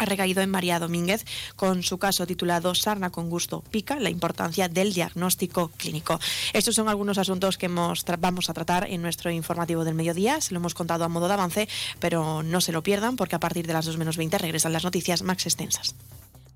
ha 0.00 0.06
recaído 0.06 0.42
en 0.42 0.50
María 0.50 0.78
Domínguez 0.78 1.24
con 1.56 1.82
su 1.82 1.98
caso 1.98 2.26
titulado 2.26 2.74
Sarna 2.74 3.10
con 3.10 3.28
gusto 3.28 3.62
pica, 3.70 4.00
la 4.00 4.08
importancia 4.08 4.68
del 4.68 4.94
diagnóstico 4.94 5.70
clínico. 5.76 6.18
Estos 6.54 6.74
son 6.74 6.88
algunos 6.88 7.18
asuntos 7.18 7.58
que 7.58 7.66
hemos 7.66 8.04
vamos 8.18 8.48
a 8.48 8.54
tratar 8.54 8.88
en 8.88 9.02
nuestro 9.02 9.30
informativo 9.30 9.84
del 9.84 9.94
mediodía. 9.94 10.40
Se 10.40 10.54
lo 10.54 10.58
hemos 10.58 10.74
contado 10.74 11.04
a 11.04 11.08
modo 11.08 11.28
de 11.28 11.34
avance, 11.34 11.68
pero 11.98 12.42
no 12.42 12.60
se 12.60 12.72
lo 12.72 12.82
pierdan 12.82 13.16
porque 13.16 13.36
a 13.36 13.40
partir 13.40 13.66
de 13.66 13.74
las 13.74 13.84
2 13.84 13.98
menos 13.98 14.16
20 14.16 14.38
regresan 14.38 14.72
las 14.72 14.84
noticias 14.84 15.22
más 15.22 15.44
extensas. 15.44 15.94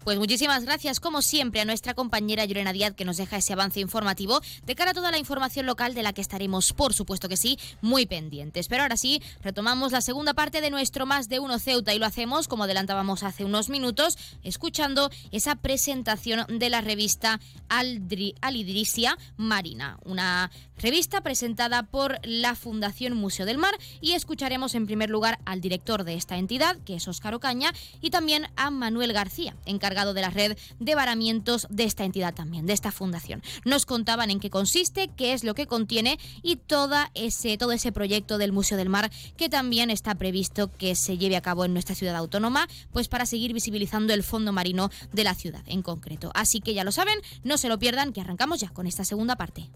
Pues 0.04 0.18
muchísimas 0.18 0.64
gracias, 0.66 1.00
como 1.00 1.22
siempre, 1.22 1.62
a 1.62 1.64
nuestra 1.64 1.94
compañera 1.94 2.44
Llorena 2.44 2.74
Díaz 2.74 2.92
que 2.92 3.06
nos 3.06 3.16
deja 3.16 3.38
ese 3.38 3.54
avance 3.54 3.80
informativo 3.80 4.42
de 4.66 4.74
cara 4.74 4.90
a 4.90 4.94
toda 4.94 5.10
la 5.10 5.16
información 5.16 5.64
local 5.64 5.94
de 5.94 6.02
la 6.02 6.12
que 6.12 6.20
estaremos, 6.20 6.74
por 6.74 6.92
supuesto 6.92 7.26
que 7.26 7.38
sí, 7.38 7.58
muy 7.80 8.04
pendientes. 8.04 8.68
Pero 8.68 8.82
ahora 8.82 8.98
sí, 8.98 9.22
retomamos 9.42 9.92
la 9.92 10.02
segunda 10.02 10.34
parte 10.34 10.60
de 10.60 10.68
nuestro 10.68 11.06
Más 11.06 11.30
de 11.30 11.38
Uno 11.38 11.58
Ceuta 11.58 11.94
y 11.94 11.98
lo 11.98 12.04
hacemos, 12.04 12.48
como 12.48 12.64
adelantábamos 12.64 13.22
hace 13.22 13.46
unos 13.46 13.70
minutos, 13.70 14.18
escuchando 14.42 15.10
esa 15.32 15.56
presentación 15.56 16.44
de 16.58 16.68
la 16.68 16.82
revista 16.82 17.40
Alidrisia 17.70 19.16
Marina, 19.38 19.98
una 20.04 20.50
revista 20.76 21.22
presentada 21.22 21.84
por 21.84 22.18
la 22.24 22.56
Fundación 22.56 23.16
Museo 23.16 23.46
del 23.46 23.56
Mar 23.56 23.74
y 24.02 24.12
escucharemos 24.12 24.74
en 24.74 24.84
primer 24.84 25.08
lugar 25.08 25.38
al 25.46 25.62
director 25.62 26.04
de 26.04 26.12
esta 26.12 26.36
entidad, 26.36 26.76
que 26.84 26.96
es 26.96 27.08
Óscar 27.08 27.34
Ocaña, 27.34 27.72
y 28.02 28.10
también 28.10 28.48
a 28.56 28.70
Manuel 28.70 29.14
García, 29.14 29.56
encargado 29.64 29.93
de 29.94 30.20
la 30.20 30.30
red 30.30 30.58
de 30.80 30.94
varamientos 30.94 31.66
de 31.70 31.84
esta 31.84 32.04
entidad 32.04 32.34
también, 32.34 32.66
de 32.66 32.72
esta 32.72 32.90
fundación. 32.90 33.42
Nos 33.64 33.86
contaban 33.86 34.30
en 34.30 34.40
qué 34.40 34.50
consiste, 34.50 35.08
qué 35.16 35.32
es 35.32 35.44
lo 35.44 35.54
que 35.54 35.66
contiene 35.66 36.18
y 36.42 36.56
toda 36.56 37.10
ese, 37.14 37.56
todo 37.56 37.72
ese 37.72 37.92
proyecto 37.92 38.38
del 38.38 38.52
Museo 38.52 38.76
del 38.76 38.88
Mar 38.88 39.10
que 39.36 39.48
también 39.48 39.90
está 39.90 40.16
previsto 40.16 40.72
que 40.72 40.96
se 40.96 41.16
lleve 41.16 41.36
a 41.36 41.40
cabo 41.40 41.64
en 41.64 41.72
nuestra 41.72 41.94
ciudad 41.94 42.16
autónoma, 42.16 42.68
pues 42.92 43.08
para 43.08 43.26
seguir 43.26 43.52
visibilizando 43.52 44.12
el 44.12 44.24
fondo 44.24 44.52
marino 44.52 44.90
de 45.12 45.24
la 45.24 45.34
ciudad 45.34 45.62
en 45.66 45.82
concreto. 45.82 46.30
Así 46.34 46.60
que 46.60 46.74
ya 46.74 46.84
lo 46.84 46.92
saben, 46.92 47.18
no 47.44 47.56
se 47.56 47.68
lo 47.68 47.78
pierdan, 47.78 48.12
que 48.12 48.20
arrancamos 48.20 48.60
ya 48.60 48.70
con 48.70 48.86
esta 48.86 49.04
segunda 49.04 49.36
parte. 49.36 49.70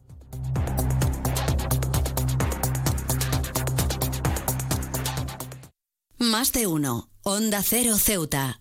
Más 6.19 6.53
de 6.53 6.67
uno. 6.67 7.11
Onda 7.23 7.63
Cero 7.63 7.97
Ceuta. 7.99 8.61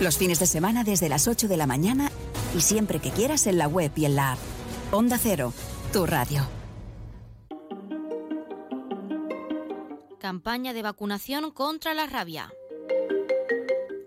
Los 0.00 0.18
fines 0.18 0.38
de 0.38 0.46
semana 0.46 0.84
desde 0.84 1.08
las 1.08 1.28
8 1.28 1.48
de 1.48 1.56
la 1.56 1.66
mañana 1.66 2.10
y 2.56 2.60
siempre 2.60 2.98
que 2.98 3.10
quieras 3.10 3.46
en 3.46 3.58
la 3.58 3.68
web 3.68 3.92
y 3.96 4.04
en 4.04 4.16
la 4.16 4.32
app. 4.32 4.38
Onda 4.90 5.18
Cero, 5.18 5.52
tu 5.92 6.06
radio. 6.06 6.46
Campaña 10.18 10.72
de 10.72 10.82
vacunación 10.82 11.50
contra 11.50 11.94
la 11.94 12.06
rabia. 12.06 12.52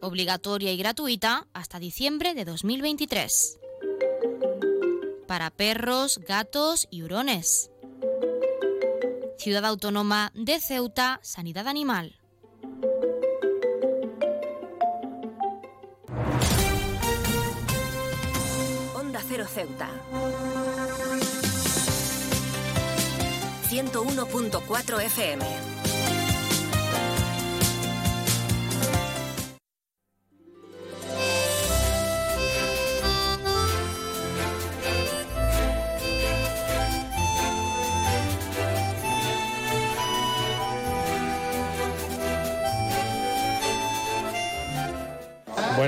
Obligatoria 0.02 0.72
y 0.72 0.78
gratuita 0.78 1.48
hasta 1.54 1.80
diciembre 1.80 2.34
de 2.34 2.46
2023. 2.46 3.60
Para 5.28 5.50
perros, 5.50 6.20
gatos 6.28 6.88
y 6.92 7.04
hurones. 7.04 7.72
Ciudad 9.38 9.66
Autónoma 9.66 10.32
de 10.36 10.60
Ceuta, 10.60 11.20
Sanidad 11.24 11.68
Animal. 11.68 12.20
Ceuta. 19.48 19.90
101.4 23.70 25.00
FM. 25.02 25.75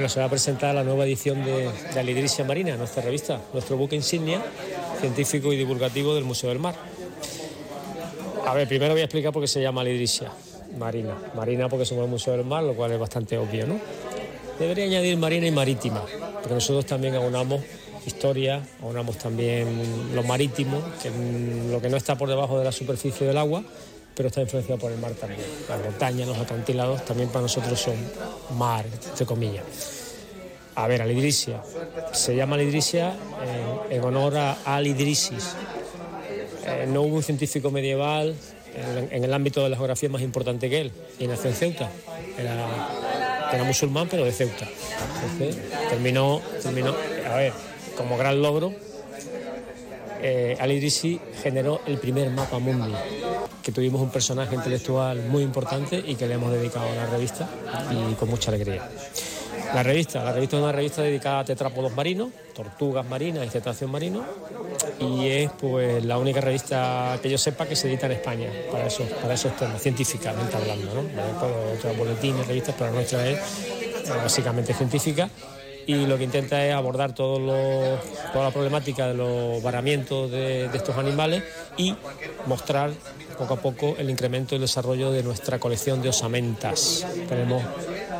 Bueno, 0.07 0.13
se 0.13 0.19
va 0.21 0.27
a 0.27 0.29
presentar 0.29 0.73
la 0.73 0.85
nueva 0.85 1.03
edición 1.03 1.43
de, 1.43 1.69
de 1.93 2.43
Marina, 2.45 2.77
nuestra 2.77 3.03
revista, 3.03 3.41
nuestro 3.51 3.75
buque 3.75 3.97
insignia 3.97 4.41
científico 5.01 5.51
y 5.51 5.57
divulgativo 5.57 6.15
del 6.15 6.23
Museo 6.23 6.47
del 6.47 6.59
Mar. 6.59 6.75
A 8.45 8.53
ver, 8.53 8.69
primero 8.69 8.93
voy 8.93 9.01
a 9.01 9.03
explicar 9.03 9.33
por 9.33 9.41
qué 9.41 9.49
se 9.49 9.61
llama 9.61 9.81
Alidrisia 9.81 10.31
Marina. 10.79 11.13
Marina 11.35 11.67
porque 11.67 11.83
somos 11.83 12.05
el 12.05 12.09
Museo 12.09 12.37
del 12.37 12.45
Mar, 12.45 12.63
lo 12.63 12.73
cual 12.73 12.93
es 12.93 12.99
bastante 12.99 13.37
obvio, 13.37 13.67
¿no? 13.67 13.81
Debería 14.57 14.85
añadir 14.85 15.17
marina 15.17 15.45
y 15.45 15.51
marítima, 15.51 16.01
porque 16.35 16.53
nosotros 16.53 16.85
también 16.85 17.13
aunamos 17.15 17.59
historia, 18.05 18.65
aunamos 18.81 19.17
también 19.17 20.15
lo 20.15 20.23
marítimo, 20.23 20.81
que 21.03 21.11
lo 21.69 21.81
que 21.81 21.89
no 21.89 21.97
está 21.97 22.17
por 22.17 22.29
debajo 22.29 22.57
de 22.57 22.63
la 22.63 22.71
superficie 22.71 23.27
del 23.27 23.37
agua, 23.37 23.61
pero 24.17 24.29
está 24.29 24.41
influenciado 24.41 24.79
por 24.81 24.91
el 24.91 24.97
mar 24.97 25.11
también. 25.11 25.41
Las 25.69 25.79
montañas, 25.79 26.27
los 26.27 26.39
acantilados, 26.39 27.05
también 27.05 27.29
para 27.29 27.43
nosotros 27.43 27.79
son 27.79 27.95
mar, 28.57 28.83
entre 29.09 29.25
comillas. 29.27 29.63
A 30.73 30.87
ver, 30.87 31.03
Alidrisia. 31.03 31.61
Se 32.13 32.35
llama 32.35 32.55
Alidrisia 32.55 33.15
en, 33.91 34.03
honor 34.03 34.35
a 34.37 34.57
Alidrisis. 34.65 35.55
Eh, 36.65 36.87
no 36.91 37.03
hubo 37.03 37.17
un 37.17 37.23
científico 37.23 37.69
medieval 37.69 38.35
en, 39.11 39.23
el 39.23 39.33
ámbito 39.33 39.63
de 39.63 39.69
la 39.69 39.77
geografía 39.77 40.09
más 40.09 40.21
importante 40.21 40.69
que 40.69 40.81
él, 40.81 40.91
y 41.19 41.27
nació 41.27 41.51
en 41.51 41.55
Ceuta. 41.55 41.89
Era, 42.37 42.89
era 43.53 43.63
musulmán, 43.63 44.07
pero 44.09 44.25
de 44.25 44.31
Ceuta. 44.31 44.67
terminó, 45.89 46.41
terminó, 46.61 46.95
a 47.29 47.35
ver, 47.35 47.53
como 47.95 48.17
gran 48.17 48.41
logro, 48.41 48.73
eh, 50.21 50.57
Alidrisi 50.59 51.19
generó 51.41 51.81
el 51.85 51.97
primer 51.97 52.29
mapa 52.29 52.59
mundi 52.59 52.93
que 53.61 53.71
tuvimos 53.71 54.01
un 54.01 54.09
personaje 54.09 54.55
intelectual 54.55 55.23
muy 55.23 55.43
importante 55.43 56.01
y 56.05 56.15
que 56.15 56.25
le 56.25 56.35
hemos 56.35 56.51
dedicado 56.51 56.89
a 56.89 56.95
la 56.95 57.05
revista 57.07 57.47
y 57.91 58.13
con 58.15 58.29
mucha 58.29 58.49
alegría. 58.49 58.89
La 59.73 59.83
revista, 59.83 60.23
la 60.23 60.31
revista 60.31 60.55
es 60.55 60.63
una 60.63 60.71
revista 60.71 61.01
dedicada 61.01 61.39
a 61.39 61.43
tetrápodos 61.43 61.93
marinos, 61.93 62.29
tortugas 62.55 63.05
marinas 63.05 63.45
y 63.45 63.49
cetáceos 63.49 63.91
marinos 63.91 64.23
y 64.99 65.27
es 65.27 65.51
pues 65.59 66.03
la 66.05 66.17
única 66.17 66.39
revista 66.39 67.19
que 67.21 67.29
yo 67.29 67.37
sepa 67.37 67.65
que 67.65 67.75
se 67.75 67.89
edita 67.89 68.05
en 68.05 68.13
España 68.13 68.49
para 68.71 68.87
esos, 68.87 69.07
para 69.09 69.33
esos 69.33 69.55
temas, 69.57 69.81
científicamente 69.81 70.55
hablando, 70.55 70.93
¿no? 70.93 71.01
Hay 71.01 71.77
otras 71.77 71.97
boletines, 71.97 72.47
revistas, 72.47 72.75
pero 72.77 72.91
la 72.91 72.95
nuestra 72.95 73.27
es 73.27 73.37
eh, 73.37 74.09
básicamente 74.23 74.73
científica 74.73 75.29
y 75.87 76.05
lo 76.05 76.17
que 76.17 76.25
intenta 76.25 76.63
es 76.65 76.73
abordar 76.73 77.15
toda 77.15 77.39
la 77.39 78.51
problemática 78.51 79.07
de 79.07 79.13
los 79.15 79.63
varamientos 79.63 80.29
de, 80.29 80.67
de 80.69 80.77
estos 80.77 80.97
animales 80.97 81.43
y 81.77 81.95
mostrar 82.45 82.91
poco 83.37 83.53
a 83.53 83.57
poco 83.57 83.95
el 83.97 84.09
incremento 84.09 84.53
y 84.53 84.57
el 84.57 84.61
desarrollo 84.61 85.11
de 85.11 85.23
nuestra 85.23 85.59
colección 85.59 86.01
de 86.01 86.09
osamentas. 86.09 87.05
Tenemos 87.29 87.63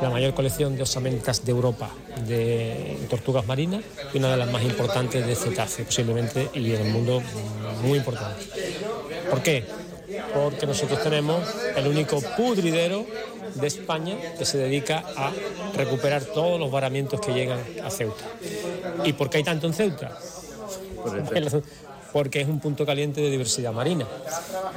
la 0.01 0.09
mayor 0.09 0.33
colección 0.33 0.75
de 0.75 0.83
osamentas 0.83 1.43
de 1.43 1.51
Europa 1.51 1.89
de 2.25 2.97
tortugas 3.09 3.45
marinas 3.45 3.81
y 4.13 4.17
una 4.17 4.31
de 4.31 4.37
las 4.37 4.51
más 4.51 4.63
importantes 4.63 5.25
de 5.25 5.35
cetáceos 5.35 5.87
posiblemente 5.87 6.49
y 6.53 6.73
en 6.73 6.87
el 6.87 6.93
mundo 6.93 7.21
muy 7.83 7.97
importante. 7.97 8.45
¿Por 9.29 9.41
qué? 9.41 9.65
Porque 10.33 10.65
nosotros 10.65 11.03
tenemos 11.03 11.43
el 11.75 11.87
único 11.87 12.21
pudridero 12.37 13.05
de 13.55 13.67
España 13.67 14.17
que 14.37 14.45
se 14.45 14.57
dedica 14.57 15.03
a 15.15 15.31
recuperar 15.75 16.23
todos 16.23 16.59
los 16.59 16.71
varamientos 16.71 17.21
que 17.21 17.33
llegan 17.33 17.59
a 17.83 17.89
Ceuta. 17.89 18.25
¿Y 19.03 19.13
por 19.13 19.29
qué 19.29 19.37
hay 19.37 19.43
tanto 19.43 19.67
en 19.67 19.73
Ceuta? 19.73 20.17
Porque 22.13 22.41
es 22.41 22.47
un 22.47 22.59
punto 22.59 22.85
caliente 22.85 23.21
de 23.21 23.29
diversidad 23.29 23.73
marina, 23.73 24.07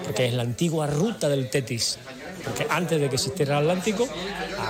porque 0.04 0.26
es 0.26 0.34
la 0.34 0.42
antigua 0.42 0.86
ruta 0.88 1.28
del 1.28 1.48
Tetis, 1.48 1.96
porque 2.44 2.66
antes 2.68 3.00
de 3.00 3.08
que 3.08 3.14
existiera 3.14 3.58
el 3.58 3.62
Atlántico, 3.70 4.06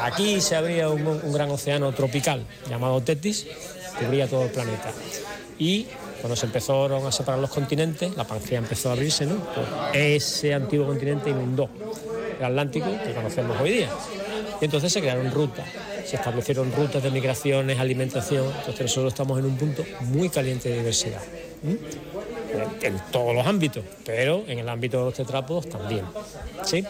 aquí 0.02 0.40
se 0.40 0.56
abría 0.56 0.88
un, 0.90 1.32
gran 1.32 1.50
océano 1.50 1.90
tropical 1.92 2.46
llamado 2.68 3.00
Tetis, 3.00 3.46
que 3.98 4.04
cubría 4.04 4.28
todo 4.28 4.44
el 4.44 4.50
planeta. 4.50 4.92
Y 5.58 5.86
cuando 6.20 6.36
se 6.36 6.46
empezaron 6.46 7.06
a 7.06 7.12
separar 7.12 7.40
los 7.40 7.50
continentes, 7.50 8.16
la 8.16 8.24
Pangea 8.24 8.58
empezó 8.58 8.90
a 8.90 8.92
abrirse, 8.92 9.26
¿no? 9.26 9.36
Pues 9.36 9.66
ese 9.94 10.54
antiguo 10.54 10.86
continente 10.86 11.30
inundó 11.30 11.68
el 12.38 12.44
Atlántico 12.44 12.86
que 13.04 13.12
conocemos 13.12 13.60
hoy 13.60 13.70
día. 13.70 13.88
Y 14.60 14.64
entonces 14.64 14.92
se 14.92 15.00
crearon 15.00 15.30
rutas, 15.30 15.66
se 16.04 16.16
establecieron 16.16 16.72
rutas 16.72 17.02
de 17.02 17.10
migraciones, 17.10 17.78
alimentación. 17.78 18.46
Entonces 18.46 18.80
nosotros 18.82 19.12
estamos 19.12 19.38
en 19.38 19.46
un 19.46 19.56
punto 19.56 19.84
muy 20.02 20.28
caliente 20.28 20.68
de 20.68 20.78
diversidad. 20.78 21.22
En, 22.82 23.00
todos 23.12 23.34
los 23.34 23.46
ámbitos, 23.46 23.84
pero 24.04 24.44
en 24.46 24.58
el 24.58 24.68
ámbito 24.68 24.98
de 24.98 25.04
los 25.04 25.14
tetrápodos 25.14 25.68
también. 25.68 26.04
¿sí? 26.64 26.84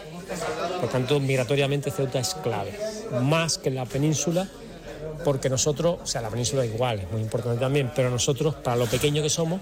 Por 0.79 0.89
tanto, 0.89 1.19
migratoriamente 1.19 1.91
Ceuta 1.91 2.19
es 2.19 2.33
clave, 2.35 2.77
más 3.21 3.57
que 3.57 3.69
la 3.69 3.85
península, 3.85 4.49
porque 5.23 5.49
nosotros, 5.49 5.99
o 6.03 6.05
sea, 6.05 6.21
la 6.21 6.29
península 6.29 6.65
igual, 6.65 6.99
es 6.99 7.11
muy 7.11 7.21
importante 7.21 7.59
también, 7.59 7.91
pero 7.95 8.09
nosotros, 8.09 8.55
para 8.55 8.77
lo 8.77 8.85
pequeño 8.85 9.21
que 9.21 9.29
somos, 9.29 9.61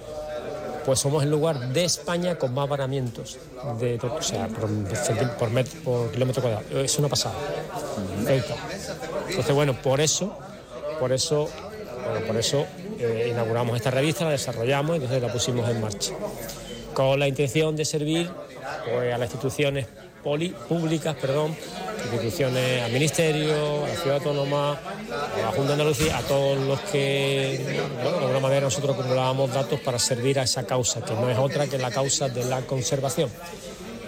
pues 0.86 1.00
somos 1.00 1.24
el 1.24 1.30
lugar 1.30 1.70
de 1.70 1.84
España 1.84 2.36
con 2.38 2.54
más 2.54 2.68
varamientos 2.68 3.38
de, 3.80 4.00
o 4.02 4.22
sea, 4.22 4.48
por, 4.48 4.70
por, 5.84 6.12
kilómetro 6.12 6.42
cuadrado. 6.42 6.82
Eso 6.82 7.02
no 7.02 7.10
pasado. 7.10 7.36
Entonces, 8.28 9.54
bueno, 9.54 9.80
por 9.82 10.02
eso, 10.02 10.36
por 11.00 11.12
eso, 11.12 11.50
por 12.26 12.38
eso 12.38 12.66
eh, 12.98 13.30
inauguramos 13.32 13.76
esta 13.78 13.92
revista, 13.92 14.26
la 14.26 14.32
desarrollamos 14.32 14.94
y 14.94 14.96
entonces 14.96 15.22
la 15.22 15.32
pusimos 15.32 15.70
en 15.70 15.82
marcha. 15.82 16.14
Con 16.94 17.20
la 17.20 17.28
intención 17.28 17.76
de 17.76 17.86
servir 17.86 18.30
pues, 18.86 19.14
a 19.14 19.18
las 19.18 19.30
instituciones 19.30 19.88
públicas, 20.24 21.16
perdón, 21.20 21.56
instituciones, 22.14 22.84
al 22.84 22.92
Ministerio, 22.92 23.86
a 23.86 23.88
la 23.88 23.96
Ciudad 23.96 24.18
Autónoma, 24.18 24.72
a 24.72 25.42
la 25.42 25.48
Junta 25.48 25.68
de 25.68 25.74
Andalucía, 25.74 26.18
a 26.18 26.22
todos 26.22 26.58
los 26.60 26.80
que, 26.82 27.80
bueno, 28.02 28.18
de 28.18 28.24
alguna 28.24 28.40
manera 28.40 28.62
nosotros 28.62 28.98
acumulábamos 28.98 29.54
datos 29.54 29.80
para 29.82 30.00
servir 30.00 30.40
a 30.40 30.44
esa 30.44 30.66
causa, 30.66 31.02
que 31.02 31.14
no 31.14 31.30
es 31.30 31.38
otra 31.38 31.68
que 31.68 31.78
la 31.78 31.92
causa 31.92 32.30
de 32.30 32.46
la 32.46 32.62
conservación 32.62 33.30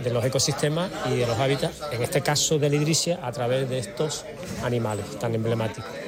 de 0.04 0.10
los 0.10 0.26
ecosistemas 0.26 0.92
y 1.12 1.18
de 1.18 1.28
los 1.28 1.38
hábitats, 1.38 1.80
en 1.92 2.02
este 2.02 2.22
caso 2.22 2.58
de 2.58 2.70
la 2.70 2.76
idrisia, 2.76 3.20
a 3.22 3.32
través 3.32 3.70
de 3.70 3.80
estos 3.80 4.26
animales 4.64 5.06
tan 5.20 5.36
emblemáticos. 5.36 6.01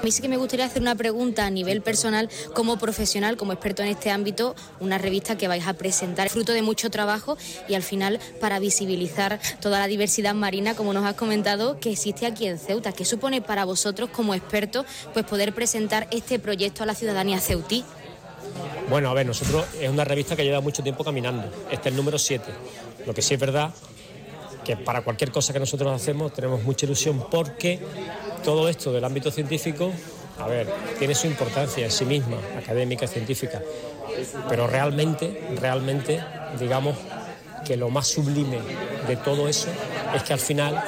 A 0.00 0.02
mí 0.02 0.12
sí 0.12 0.22
que 0.22 0.28
me 0.28 0.38
gustaría 0.38 0.64
hacer 0.64 0.80
una 0.80 0.94
pregunta 0.94 1.44
a 1.44 1.50
nivel 1.50 1.82
personal, 1.82 2.30
como 2.54 2.78
profesional, 2.78 3.36
como 3.36 3.52
experto 3.52 3.82
en 3.82 3.88
este 3.88 4.10
ámbito, 4.10 4.56
una 4.80 4.96
revista 4.96 5.36
que 5.36 5.46
vais 5.46 5.66
a 5.66 5.74
presentar, 5.74 6.30
fruto 6.30 6.52
de 6.52 6.62
mucho 6.62 6.88
trabajo 6.90 7.36
y 7.68 7.74
al 7.74 7.82
final 7.82 8.18
para 8.40 8.58
visibilizar 8.60 9.38
toda 9.60 9.78
la 9.78 9.88
diversidad 9.88 10.32
marina, 10.34 10.74
como 10.74 10.94
nos 10.94 11.04
has 11.04 11.16
comentado, 11.16 11.78
que 11.80 11.90
existe 11.90 12.24
aquí 12.24 12.46
en 12.46 12.58
Ceuta. 12.58 12.92
¿Qué 12.92 13.04
supone 13.04 13.42
para 13.42 13.66
vosotros 13.66 14.08
como 14.08 14.32
expertos 14.32 14.86
pues 15.12 15.26
poder 15.26 15.54
presentar 15.54 16.08
este 16.12 16.38
proyecto 16.38 16.82
a 16.82 16.86
la 16.86 16.94
ciudadanía 16.94 17.38
ceutí? 17.38 17.84
Bueno, 18.88 19.10
a 19.10 19.12
ver, 19.12 19.26
nosotros 19.26 19.66
es 19.78 19.90
una 19.90 20.04
revista 20.04 20.34
que 20.34 20.44
lleva 20.44 20.62
mucho 20.62 20.82
tiempo 20.82 21.04
caminando. 21.04 21.44
Este 21.70 21.90
es 21.90 21.92
el 21.92 21.96
número 21.96 22.18
7. 22.18 22.50
Lo 23.06 23.12
que 23.12 23.20
sí 23.20 23.34
es 23.34 23.40
verdad 23.40 23.74
que 24.64 24.76
para 24.76 25.02
cualquier 25.02 25.30
cosa 25.30 25.52
que 25.52 25.58
nosotros 25.58 25.92
hacemos 25.92 26.32
tenemos 26.32 26.62
mucha 26.62 26.86
ilusión 26.86 27.26
porque 27.30 27.80
todo 28.42 28.68
esto 28.68 28.92
del 28.92 29.04
ámbito 29.04 29.30
científico, 29.30 29.92
a 30.38 30.46
ver, 30.46 30.66
tiene 30.98 31.14
su 31.14 31.26
importancia 31.26 31.84
en 31.84 31.90
sí 31.90 32.04
misma, 32.04 32.38
académica, 32.58 33.06
científica, 33.06 33.60
pero 34.48 34.66
realmente, 34.66 35.48
realmente, 35.60 36.22
digamos 36.58 36.96
que 37.64 37.76
lo 37.76 37.90
más 37.90 38.06
sublime 38.06 38.58
de 39.06 39.16
todo 39.16 39.48
eso 39.48 39.68
es 40.14 40.22
que 40.22 40.32
al 40.32 40.40
final, 40.40 40.82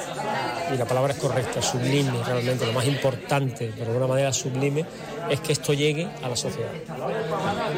y 0.71 0.77
la 0.77 0.85
palabra 0.85 1.13
es 1.13 1.19
correcta, 1.19 1.61
sublime, 1.61 2.11
realmente 2.25 2.65
lo 2.65 2.73
más 2.73 2.85
importante, 2.85 3.71
de 3.71 3.83
alguna 3.83 4.07
manera 4.07 4.31
sublime, 4.31 4.85
es 5.29 5.39
que 5.39 5.53
esto 5.53 5.73
llegue 5.73 6.07
a 6.21 6.29
la 6.29 6.35
sociedad. 6.35 6.71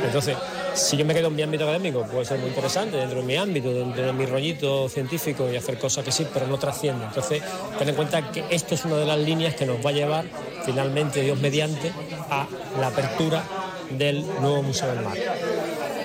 Entonces, 0.03 0.37
si 0.73 0.97
yo 0.97 1.05
me 1.05 1.13
quedo 1.13 1.27
en 1.27 1.35
mi 1.35 1.41
ámbito 1.41 1.63
académico, 1.63 2.03
puede 2.03 2.25
ser 2.25 2.39
muy 2.39 2.49
interesante 2.49 2.97
dentro 2.97 3.19
de 3.19 3.25
mi 3.25 3.35
ámbito, 3.35 3.73
dentro 3.73 4.05
de 4.05 4.13
mi 4.13 4.25
rollito 4.25 4.89
científico 4.89 5.49
y 5.51 5.55
hacer 5.55 5.77
cosas 5.77 6.03
que 6.03 6.11
sí, 6.11 6.27
pero 6.33 6.47
no 6.47 6.57
trasciende. 6.57 7.05
Entonces, 7.05 7.41
ten 7.77 7.89
en 7.89 7.95
cuenta 7.95 8.31
que 8.31 8.43
esto 8.49 8.75
es 8.75 8.85
una 8.85 8.97
de 8.97 9.05
las 9.05 9.19
líneas 9.19 9.55
que 9.55 9.65
nos 9.65 9.83
va 9.85 9.89
a 9.89 9.93
llevar 9.93 10.25
finalmente, 10.65 11.21
Dios 11.21 11.39
mediante, 11.39 11.91
a 12.29 12.47
la 12.79 12.87
apertura 12.87 13.43
del 13.91 14.25
nuevo 14.41 14.63
Museo 14.63 14.89
del 14.93 15.01
Mar, 15.01 15.17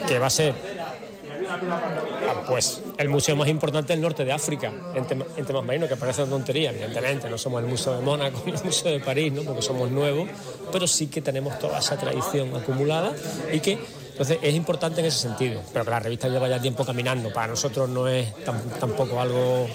que 0.06 0.18
va 0.18 0.26
a 0.26 0.30
ser 0.30 0.54
pues 2.46 2.82
el 2.98 3.08
museo 3.08 3.36
más 3.36 3.48
importante 3.48 3.92
del 3.92 4.02
norte 4.02 4.24
de 4.24 4.32
África 4.32 4.72
en, 4.94 5.04
temas 5.46 5.64
marinos, 5.64 5.88
que 5.88 5.96
parece 5.96 6.22
una 6.22 6.32
tontería, 6.32 6.70
evidentemente, 6.70 7.28
no 7.28 7.38
somos 7.38 7.62
el 7.62 7.68
Museo 7.68 7.96
de 7.96 8.02
Mónaco 8.02 8.42
ni 8.46 8.52
el 8.52 8.64
Museo 8.64 8.92
de 8.92 9.00
París, 9.00 9.32
¿no? 9.32 9.42
porque 9.42 9.62
somos 9.62 9.90
nuevos, 9.90 10.28
pero 10.72 10.86
sí 10.86 11.06
que 11.08 11.20
tenemos 11.20 11.58
toda 11.58 11.78
esa 11.78 11.96
tradición 11.96 12.54
acumulada 12.54 13.12
y 13.52 13.60
que 13.60 13.78
entonces 14.20 14.38
es 14.42 14.54
importante 14.54 15.00
en 15.00 15.06
ese 15.06 15.18
sentido, 15.18 15.62
pero 15.72 15.82
que 15.82 15.90
la 15.90 15.98
revista 15.98 16.28
lleva 16.28 16.46
ya 16.46 16.60
tiempo 16.60 16.84
caminando. 16.84 17.32
Para 17.32 17.46
nosotros 17.46 17.88
no 17.88 18.06
es 18.06 18.30
tampoco 18.78 19.18
algo... 19.18 19.66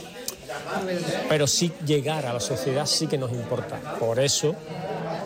Pero 1.27 1.47
sí 1.47 1.71
llegar 1.83 2.27
a 2.27 2.33
la 2.33 2.39
sociedad 2.39 2.85
sí 2.85 3.07
que 3.07 3.17
nos 3.17 3.31
importa. 3.31 3.79
Por 3.99 4.19
eso 4.19 4.55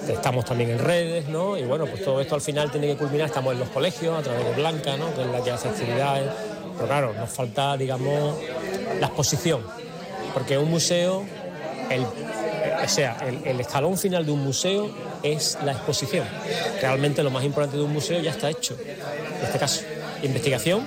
estamos 0.07 0.45
también 0.45 0.69
en 0.69 0.79
redes, 0.79 1.27
¿no? 1.27 1.57
Y 1.57 1.63
bueno, 1.63 1.85
pues 1.85 2.03
todo 2.03 2.21
esto 2.21 2.35
al 2.35 2.41
final 2.41 2.71
tiene 2.71 2.87
que 2.87 2.95
culminar. 2.95 3.27
Estamos 3.27 3.51
en 3.51 3.59
los 3.59 3.67
colegios 3.69 4.17
a 4.17 4.21
través 4.21 4.45
de 4.45 4.53
Blanca, 4.53 4.95
¿no? 4.95 5.13
Que 5.13 5.21
es 5.23 5.27
la 5.27 5.43
que 5.43 5.51
hace 5.51 5.67
actividades. 5.67 6.31
Pero 6.79 6.87
claro, 6.87 7.13
nos 7.13 7.29
falta, 7.29 7.75
digamos, 7.75 8.37
la 9.01 9.07
exposición. 9.07 9.61
Porque 10.33 10.57
un 10.57 10.69
museo, 10.69 11.25
el, 11.89 12.03
o 12.03 12.87
sea, 12.87 13.17
el 13.43 13.59
escalón 13.59 13.97
final 13.97 14.25
de 14.25 14.31
un 14.31 14.43
museo 14.43 14.89
es 15.21 15.57
la 15.65 15.73
exposición. 15.73 16.25
Realmente 16.81 17.21
lo 17.21 17.31
más 17.31 17.43
importante 17.43 17.75
de 17.75 17.83
un 17.83 17.91
museo 17.91 18.21
ya 18.21 18.31
está 18.31 18.49
hecho. 18.49 18.77
En 18.79 19.45
este 19.45 19.59
caso, 19.59 19.81
investigación, 20.23 20.85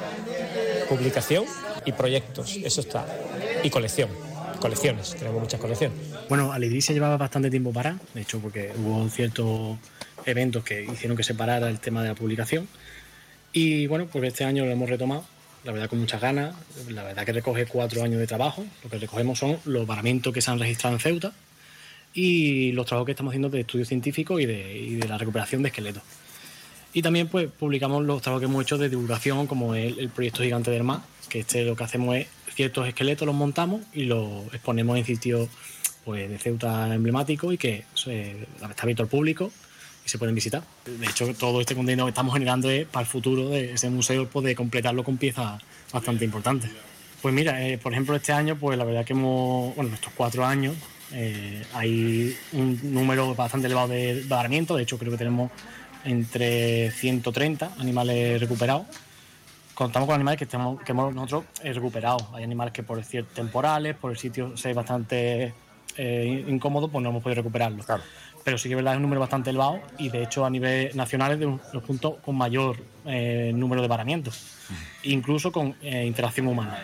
publicación 0.89 1.45
y 1.85 1.93
proyectos. 1.93 2.57
Eso 2.65 2.81
está. 2.81 3.05
Y 3.63 3.69
colección. 3.69 4.09
Colecciones. 4.61 5.15
Tenemos 5.15 5.43
muchas 5.43 5.61
colecciones. 5.61 5.99
Bueno, 6.29 6.53
Alegría 6.53 6.81
se 6.81 6.95
llevaba 6.95 7.17
bastante 7.19 7.51
tiempo 7.51 7.73
para, 7.73 7.99
de 8.15 8.23
hecho, 8.23 8.39
porque 8.39 8.73
hubo 8.79 9.09
ciertos 9.11 9.77
eventos 10.25 10.65
que 10.65 10.85
hicieron 10.85 11.17
que 11.17 11.25
se 11.25 11.35
parara 11.35 11.69
el 11.69 11.81
tema 11.81 12.03
de 12.03 12.09
la 12.09 12.15
publicación. 12.15 12.69
Y 13.53 13.87
bueno, 13.87 14.07
pues 14.11 14.25
este 14.25 14.45
año 14.45 14.65
lo 14.65 14.71
hemos 14.71 14.89
retomado, 14.89 15.25
la 15.65 15.73
verdad 15.73 15.89
con 15.89 16.01
muchas 16.01 16.21
ganas. 16.21 16.55
La 16.89 17.03
verdad 17.03 17.25
que 17.25 17.33
recoge 17.33 17.67
cuatro 17.67 18.03
años 18.03 18.19
de 18.19 18.27
trabajo. 18.27 18.65
Lo 18.83 18.91
que 18.91 18.99
recogemos 18.99 19.39
son 19.39 19.59
los 19.65 19.87
varamientos 19.87 20.33
que 20.33 20.41
se 20.41 20.51
han 20.51 20.59
registrado 20.59 20.97
en 20.97 21.01
Ceuta, 21.01 21.33
y 22.15 22.73
los 22.73 22.87
trabajos 22.87 23.07
que 23.07 23.13
estamos 23.13 23.31
haciendo 23.31 23.49
de 23.49 23.61
estudio 23.61 23.85
científico 23.85 24.39
y 24.39 24.47
de, 24.47 25.05
la 25.09 25.19
recuperación 25.19 25.63
de 25.63 25.69
esqueletos. 25.69 26.03
Y 26.95 27.01
también 27.01 27.29
pues 27.29 27.49
publicamos 27.51 28.05
los 28.05 28.21
trabajos 28.21 28.41
que 28.41 28.51
hemos 28.51 28.63
hecho 28.63 28.77
de 28.77 28.91
divulgación, 28.91 29.47
como 29.47 29.75
el, 29.75 29.99
el 29.99 30.11
proyecto 30.11 30.43
Gigante 30.43 30.71
del 30.71 30.85
Mar, 30.85 31.01
que 31.29 31.41
este 31.41 31.65
lo 31.65 31.75
que 31.75 31.85
hacemos 31.85 32.17
es 32.17 32.27
ciertos 32.55 32.87
esqueletos 32.87 33.25
los 33.25 33.35
montamos 33.35 33.81
y 33.95 34.05
los 34.05 34.45
exponemos 34.53 34.99
en 34.99 35.07
sitios 35.07 35.49
pues, 36.05 36.29
de 36.29 36.39
Ceuta 36.39 36.95
emblemático 36.95 37.51
y 37.53 37.57
que 37.57 37.85
está 37.95 38.83
abierto 38.83 39.03
al 39.03 39.09
público 39.09 39.51
y 40.05 40.09
se 40.09 40.19
pueden 40.19 40.35
visitar. 40.35 40.63
De 40.85 41.07
hecho, 41.07 41.33
todo 41.35 41.61
este 41.61 41.75
contenido 41.75 42.07
que 42.07 42.11
estamos 42.11 42.33
generando 42.33 42.71
es 42.71 42.87
para 42.87 43.03
el 43.03 43.07
futuro 43.07 43.49
de 43.49 43.75
ese 43.75 43.91
museo 43.91 44.29
poder 44.29 44.57
completarlo 44.57 45.05
con 45.05 45.17
piezas 45.17 45.63
bastante 45.93 46.25
importantes. 46.25 46.71
Pues 47.21 47.33
mira, 47.35 47.65
eh, 47.65 47.79
por 47.79 47.93
ejemplo, 47.93 48.17
este 48.17 48.33
año, 48.33 48.57
pues 48.57 48.77
la 48.77 48.85
verdad 48.85 49.05
que 49.05 49.13
hemos, 49.13 49.75
bueno, 49.77 49.95
estos 49.95 50.13
cuatro 50.17 50.45
años, 50.45 50.75
eh, 51.13 51.63
hay 51.75 52.37
un 52.53 52.81
número 52.83 53.35
bastante 53.35 53.67
elevado 53.67 53.89
de 53.89 54.25
varamientos, 54.27 54.77
de 54.77 54.83
hecho 54.83 54.99
creo 54.99 55.13
que 55.13 55.19
tenemos 55.19 55.51
entre 56.05 56.91
130 56.91 57.73
animales 57.79 58.41
recuperados. 58.41 58.87
Contamos 59.75 60.07
con 60.07 60.17
animales 60.17 60.39
que, 60.39 60.47
tenemos, 60.47 60.83
que 60.83 60.93
hemos 60.93 61.15
nosotros 61.15 61.45
recuperado. 61.63 62.29
Hay 62.35 62.45
animales 62.45 62.73
que 62.73 62.83
por 62.83 63.01
temporales, 63.35 63.97
por 63.97 64.11
el 64.11 64.19
sitio 64.19 64.57
ser 64.57 64.75
bastante 64.75 65.55
eh, 65.97 66.45
incómodo, 66.49 66.89
pues 66.89 67.03
no 67.03 67.11
hemos 67.11 67.23
podido 67.23 67.43
recuperarlos 67.43 67.87
pero 68.45 68.59
sí 68.59 68.69
que 68.69 68.75
es 68.75 68.77
verdad 68.77 68.95
es 68.95 68.97
un 68.97 69.03
número 69.03 69.21
bastante 69.21 69.51
elevado 69.51 69.81
y 69.99 70.09
de 70.09 70.23
hecho 70.23 70.45
a 70.45 70.51
nivel 70.51 70.95
nacional 70.97 71.33
es 71.33 71.41
de 71.41 71.59
los 71.73 71.83
puntos 71.83 72.15
con 72.25 72.37
mayor 72.37 72.77
eh, 73.05 73.53
número 73.55 73.83
de 73.83 73.89
varamientos, 73.89 74.45
incluso 75.05 75.53
con 75.53 75.75
eh, 75.83 76.05
interacción 76.07 76.49
humana. 76.49 76.79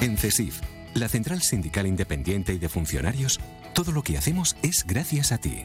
En 0.00 0.18
CESIF, 0.18 0.60
la 0.94 1.08
Central 1.08 1.42
Sindical 1.42 1.86
Independiente 1.86 2.52
y 2.52 2.58
de 2.58 2.68
Funcionarios, 2.68 3.38
todo 3.72 3.92
lo 3.92 4.02
que 4.02 4.18
hacemos 4.18 4.56
es 4.62 4.84
gracias 4.84 5.30
a 5.30 5.38
ti. 5.38 5.64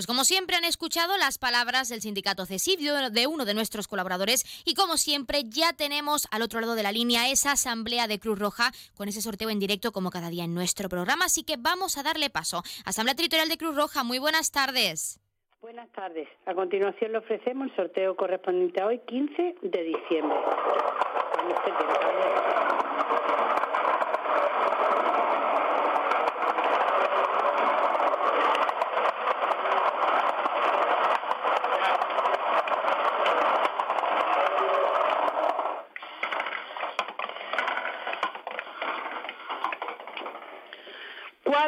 Pues 0.00 0.06
como 0.06 0.24
siempre 0.24 0.56
han 0.56 0.64
escuchado 0.64 1.18
las 1.18 1.36
palabras 1.36 1.90
del 1.90 2.00
sindicato 2.00 2.46
CESIF 2.46 2.80
de 2.80 3.26
uno 3.26 3.44
de 3.44 3.52
nuestros 3.52 3.86
colaboradores 3.86 4.62
y 4.64 4.72
como 4.72 4.96
siempre 4.96 5.42
ya 5.44 5.74
tenemos 5.74 6.26
al 6.30 6.40
otro 6.40 6.58
lado 6.62 6.74
de 6.74 6.82
la 6.82 6.90
línea 6.90 7.28
esa 7.28 7.52
asamblea 7.52 8.06
de 8.06 8.18
Cruz 8.18 8.38
Roja 8.38 8.70
con 8.96 9.10
ese 9.10 9.20
sorteo 9.20 9.50
en 9.50 9.58
directo 9.58 9.92
como 9.92 10.08
cada 10.08 10.30
día 10.30 10.44
en 10.44 10.54
nuestro 10.54 10.88
programa, 10.88 11.26
así 11.26 11.44
que 11.44 11.56
vamos 11.58 11.98
a 11.98 12.02
darle 12.02 12.30
paso. 12.30 12.62
Asamblea 12.86 13.14
Territorial 13.14 13.50
de 13.50 13.58
Cruz 13.58 13.76
Roja, 13.76 14.02
muy 14.02 14.18
buenas 14.18 14.50
tardes. 14.50 15.20
Buenas 15.60 15.90
tardes. 15.90 16.26
A 16.46 16.54
continuación 16.54 17.12
le 17.12 17.18
ofrecemos 17.18 17.68
el 17.68 17.76
sorteo 17.76 18.16
correspondiente 18.16 18.82
a 18.82 18.86
hoy, 18.86 19.00
15 19.00 19.56
de 19.60 19.82
diciembre. 19.82 20.38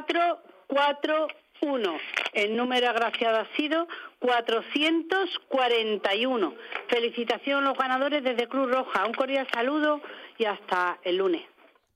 Cuatro, 0.02 0.42
cuatro, 0.66 1.28
uno. 1.60 1.96
El 2.32 2.56
número 2.56 2.88
agraciado 2.88 3.38
ha 3.38 3.46
sido 3.56 3.86
441. 4.18 6.54
Felicitación 6.88 7.62
a 7.62 7.68
los 7.68 7.78
ganadores 7.78 8.24
desde 8.24 8.48
Cruz 8.48 8.68
Roja. 8.68 9.06
Un 9.06 9.14
cordial 9.14 9.46
saludo 9.52 10.00
y 10.38 10.44
hasta 10.44 10.98
el 11.04 11.18
lunes. 11.18 11.51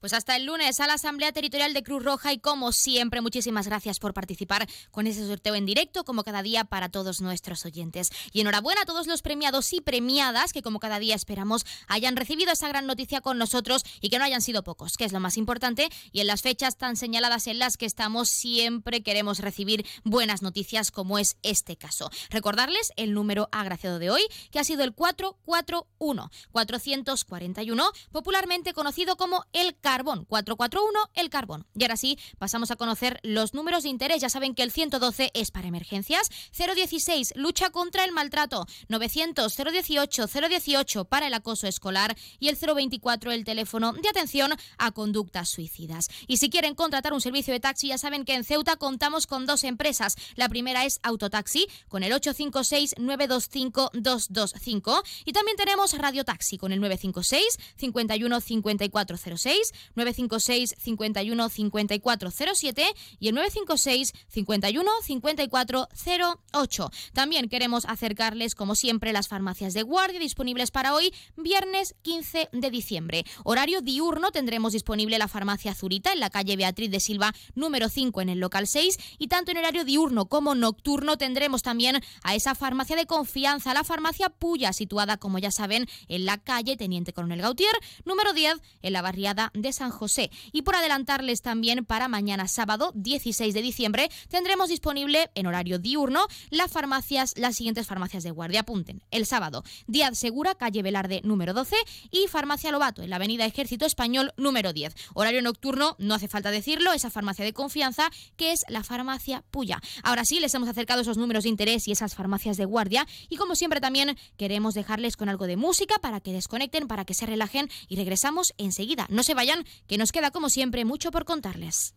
Pues 0.06 0.12
hasta 0.12 0.36
el 0.36 0.44
lunes 0.44 0.78
a 0.78 0.86
la 0.86 0.92
Asamblea 0.92 1.32
Territorial 1.32 1.74
de 1.74 1.82
Cruz 1.82 2.00
Roja 2.00 2.32
y 2.32 2.38
como 2.38 2.70
siempre, 2.70 3.20
muchísimas 3.20 3.66
gracias 3.66 3.98
por 3.98 4.14
participar 4.14 4.68
con 4.92 5.08
ese 5.08 5.26
sorteo 5.26 5.56
en 5.56 5.66
directo, 5.66 6.04
como 6.04 6.22
cada 6.22 6.44
día 6.44 6.62
para 6.62 6.90
todos 6.90 7.20
nuestros 7.20 7.66
oyentes. 7.66 8.10
Y 8.30 8.40
enhorabuena 8.40 8.82
a 8.82 8.84
todos 8.84 9.08
los 9.08 9.20
premiados 9.20 9.72
y 9.72 9.80
premiadas 9.80 10.52
que 10.52 10.62
como 10.62 10.78
cada 10.78 11.00
día 11.00 11.16
esperamos 11.16 11.66
hayan 11.88 12.14
recibido 12.14 12.52
esa 12.52 12.68
gran 12.68 12.86
noticia 12.86 13.20
con 13.20 13.36
nosotros 13.36 13.82
y 14.00 14.08
que 14.08 14.18
no 14.18 14.24
hayan 14.24 14.42
sido 14.42 14.62
pocos, 14.62 14.96
que 14.96 15.04
es 15.04 15.12
lo 15.12 15.18
más 15.18 15.36
importante. 15.36 15.88
Y 16.12 16.20
en 16.20 16.28
las 16.28 16.42
fechas 16.42 16.76
tan 16.76 16.94
señaladas 16.94 17.48
en 17.48 17.58
las 17.58 17.76
que 17.76 17.86
estamos, 17.86 18.28
siempre 18.28 19.02
queremos 19.02 19.40
recibir 19.40 19.84
buenas 20.04 20.40
noticias 20.40 20.92
como 20.92 21.18
es 21.18 21.36
este 21.42 21.76
caso. 21.76 22.12
Recordarles 22.30 22.92
el 22.94 23.12
número 23.12 23.48
agraciado 23.50 23.98
de 23.98 24.10
hoy, 24.10 24.22
que 24.52 24.60
ha 24.60 24.64
sido 24.64 24.84
el 24.84 24.94
441, 24.94 26.30
441, 26.52 27.90
popularmente 28.12 28.72
conocido 28.72 29.16
como 29.16 29.44
el 29.52 29.74
Carbón, 29.96 30.26
441 30.26 31.10
el 31.14 31.30
Carbón. 31.30 31.64
Y 31.74 31.82
ahora 31.82 31.96
sí, 31.96 32.18
pasamos 32.36 32.70
a 32.70 32.76
conocer 32.76 33.18
los 33.22 33.54
números 33.54 33.82
de 33.82 33.88
interés. 33.88 34.20
Ya 34.20 34.28
saben 34.28 34.54
que 34.54 34.62
el 34.62 34.70
112 34.70 35.30
es 35.32 35.50
para 35.50 35.68
emergencias, 35.68 36.28
016 36.52 37.32
lucha 37.34 37.70
contra 37.70 38.04
el 38.04 38.12
maltrato, 38.12 38.66
900 38.88 39.56
018 39.56 40.26
018 40.26 41.04
para 41.06 41.28
el 41.28 41.32
acoso 41.32 41.66
escolar 41.66 42.14
y 42.38 42.48
el 42.48 42.58
024 42.58 43.32
el 43.32 43.46
teléfono 43.46 43.94
de 43.94 44.06
atención 44.10 44.52
a 44.76 44.90
conductas 44.90 45.48
suicidas. 45.48 46.08
Y 46.26 46.36
si 46.36 46.50
quieren 46.50 46.74
contratar 46.74 47.14
un 47.14 47.22
servicio 47.22 47.54
de 47.54 47.60
taxi, 47.60 47.88
ya 47.88 47.96
saben 47.96 48.26
que 48.26 48.34
en 48.34 48.44
Ceuta 48.44 48.76
contamos 48.76 49.26
con 49.26 49.46
dos 49.46 49.64
empresas. 49.64 50.16
La 50.34 50.50
primera 50.50 50.84
es 50.84 51.00
Autotaxi 51.04 51.68
con 51.88 52.02
el 52.02 52.12
856 52.12 52.96
925 52.98 53.92
225 53.94 55.02
y 55.24 55.32
también 55.32 55.56
tenemos 55.56 55.96
Radio 55.96 56.22
Taxi 56.22 56.58
con 56.58 56.72
el 56.72 56.80
956 56.80 57.58
51 57.78 58.40
5406 58.42 59.72
956 59.94 60.74
51 60.78 61.48
5407 61.48 62.86
y 63.18 63.28
el 63.28 63.34
956 63.34 64.12
51 64.28 64.90
5408. 65.02 66.90
También 67.12 67.48
queremos 67.48 67.84
acercarles, 67.86 68.54
como 68.54 68.74
siempre, 68.74 69.12
las 69.12 69.28
farmacias 69.28 69.74
de 69.74 69.82
guardia 69.82 70.20
disponibles 70.20 70.70
para 70.70 70.94
hoy, 70.94 71.12
viernes 71.36 71.94
15 72.02 72.50
de 72.52 72.70
diciembre. 72.70 73.24
Horario 73.44 73.80
diurno 73.80 74.30
tendremos 74.30 74.72
disponible 74.72 75.18
la 75.18 75.28
farmacia 75.28 75.74
Zurita 75.74 76.12
en 76.12 76.20
la 76.20 76.30
calle 76.30 76.56
Beatriz 76.56 76.90
de 76.90 77.00
Silva, 77.00 77.34
número 77.54 77.88
5 77.88 78.20
en 78.20 78.28
el 78.28 78.40
local 78.40 78.66
6 78.66 78.98
y 79.18 79.28
tanto 79.28 79.50
en 79.50 79.58
horario 79.58 79.84
diurno 79.84 80.26
como 80.26 80.54
nocturno 80.54 81.16
tendremos 81.18 81.62
también 81.62 82.02
a 82.22 82.34
esa 82.34 82.54
farmacia 82.54 82.96
de 82.96 83.06
confianza, 83.06 83.74
la 83.74 83.84
farmacia 83.84 84.28
Puya, 84.28 84.72
situada, 84.72 85.16
como 85.16 85.38
ya 85.38 85.50
saben, 85.50 85.86
en 86.08 86.26
la 86.26 86.38
calle 86.38 86.76
Teniente 86.76 87.12
Coronel 87.12 87.42
Gautier, 87.42 87.74
número 88.04 88.32
10 88.32 88.56
en 88.82 88.92
la 88.92 89.02
barriada 89.02 89.50
de 89.54 89.65
San 89.72 89.90
José. 89.90 90.30
Y 90.52 90.62
por 90.62 90.76
adelantarles 90.76 91.42
también 91.42 91.84
para 91.84 92.08
mañana 92.08 92.48
sábado 92.48 92.92
16 92.94 93.54
de 93.54 93.62
diciembre 93.62 94.08
tendremos 94.28 94.68
disponible 94.68 95.30
en 95.34 95.46
horario 95.46 95.78
diurno 95.78 96.26
las 96.50 96.70
farmacias, 96.70 97.34
las 97.36 97.56
siguientes 97.56 97.86
farmacias 97.86 98.22
de 98.22 98.30
guardia. 98.30 98.60
Apunten. 98.60 99.02
El 99.10 99.26
sábado, 99.26 99.62
Díaz 99.86 100.18
Segura, 100.18 100.54
calle 100.54 100.82
Velarde 100.82 101.20
número 101.24 101.54
12 101.54 101.76
y 102.10 102.26
Farmacia 102.28 102.72
Lobato 102.72 103.02
en 103.02 103.10
la 103.10 103.16
avenida 103.16 103.44
Ejército 103.44 103.86
Español 103.86 104.32
número 104.36 104.72
10. 104.72 104.94
Horario 105.14 105.42
nocturno, 105.42 105.96
no 105.98 106.14
hace 106.14 106.28
falta 106.28 106.50
decirlo, 106.50 106.92
esa 106.92 107.10
farmacia 107.10 107.44
de 107.44 107.52
confianza 107.52 108.10
que 108.36 108.52
es 108.52 108.64
la 108.68 108.82
farmacia 108.82 109.42
Puya. 109.50 109.80
Ahora 110.02 110.24
sí, 110.24 110.40
les 110.40 110.54
hemos 110.54 110.68
acercado 110.68 111.00
esos 111.00 111.16
números 111.16 111.44
de 111.44 111.50
interés 111.50 111.88
y 111.88 111.92
esas 111.92 112.14
farmacias 112.14 112.56
de 112.56 112.64
guardia 112.64 113.06
y 113.28 113.36
como 113.36 113.54
siempre 113.54 113.80
también 113.80 114.16
queremos 114.36 114.74
dejarles 114.74 115.16
con 115.16 115.28
algo 115.28 115.46
de 115.46 115.56
música 115.56 115.96
para 116.00 116.20
que 116.20 116.32
desconecten, 116.32 116.88
para 116.88 117.04
que 117.04 117.14
se 117.14 117.26
relajen 117.26 117.68
y 117.88 117.96
regresamos 117.96 118.54
enseguida. 118.58 119.06
No 119.10 119.22
se 119.22 119.34
vayan 119.34 119.55
que 119.86 119.98
nos 119.98 120.12
queda 120.12 120.30
como 120.30 120.48
siempre 120.48 120.84
mucho 120.84 121.10
por 121.10 121.24
contarles. 121.24 121.94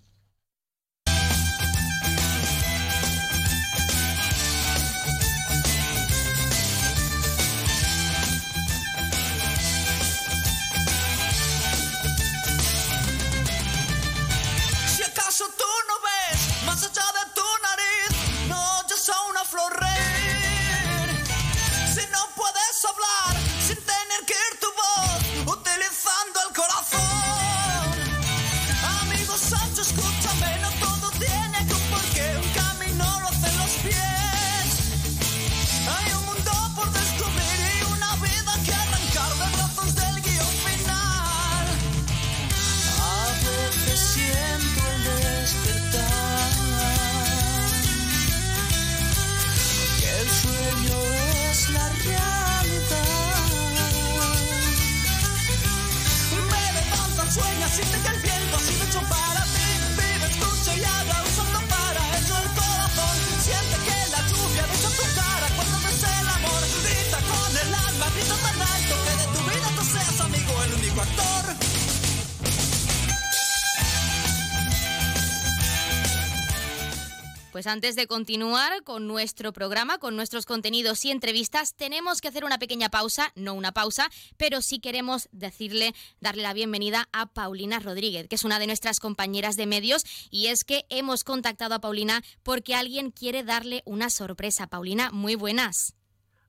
Si 14.96 15.04
acaso 15.04 15.46
tú 15.58 15.64
no 15.88 15.96
ves 16.08 16.66
más 16.66 16.84
allá 16.84 17.06
de 17.18 17.26
tu 17.34 17.48
nariz, 17.68 18.48
no, 18.50 18.88
yo 18.90 18.98
soy 18.98 19.16
una 19.30 19.44
flor. 19.46 19.80
Si 21.94 22.02
no 22.12 22.20
puedes 22.36 22.86
hablar 22.86 23.42
sin 23.66 23.78
tener 23.78 24.26
que 24.26 24.34
ir 24.34 24.60
tu 24.60 24.68
voz, 24.68 25.58
utilizando 25.58 26.40
el 26.48 26.56
corazón. 26.56 27.09
Pues 77.60 77.68
antes 77.68 77.98
de 77.98 78.08
continuar 78.08 78.86
con 78.86 79.06
nuestro 79.06 79.52
programa, 79.52 79.98
con 79.98 80.16
nuestros 80.16 80.46
contenidos 80.46 81.04
y 81.04 81.12
entrevistas, 81.12 81.76
tenemos 81.76 82.22
que 82.22 82.30
hacer 82.30 82.46
una 82.46 82.58
pequeña 82.58 82.88
pausa, 82.88 83.34
no 83.36 83.54
una 83.54 83.74
pausa, 83.74 84.08
pero 84.38 84.62
sí 84.62 84.80
queremos 84.80 85.28
decirle, 85.34 85.92
darle 86.22 86.44
la 86.44 86.54
bienvenida 86.54 87.10
a 87.12 87.26
Paulina 87.26 87.80
Rodríguez, 87.80 88.30
que 88.30 88.36
es 88.36 88.46
una 88.46 88.60
de 88.60 88.68
nuestras 88.68 89.02
compañeras 89.02 89.58
de 89.58 89.66
medios, 89.66 90.06
y 90.32 90.48
es 90.48 90.64
que 90.64 90.86
hemos 90.88 91.26
contactado 91.26 91.76
a 91.76 91.82
Paulina 91.82 92.22
porque 92.44 92.76
alguien 92.76 93.12
quiere 93.12 93.44
darle 93.44 93.82
una 93.84 94.10
sorpresa. 94.10 94.68
Paulina, 94.68 95.10
muy 95.12 95.36
buenas. 95.36 95.98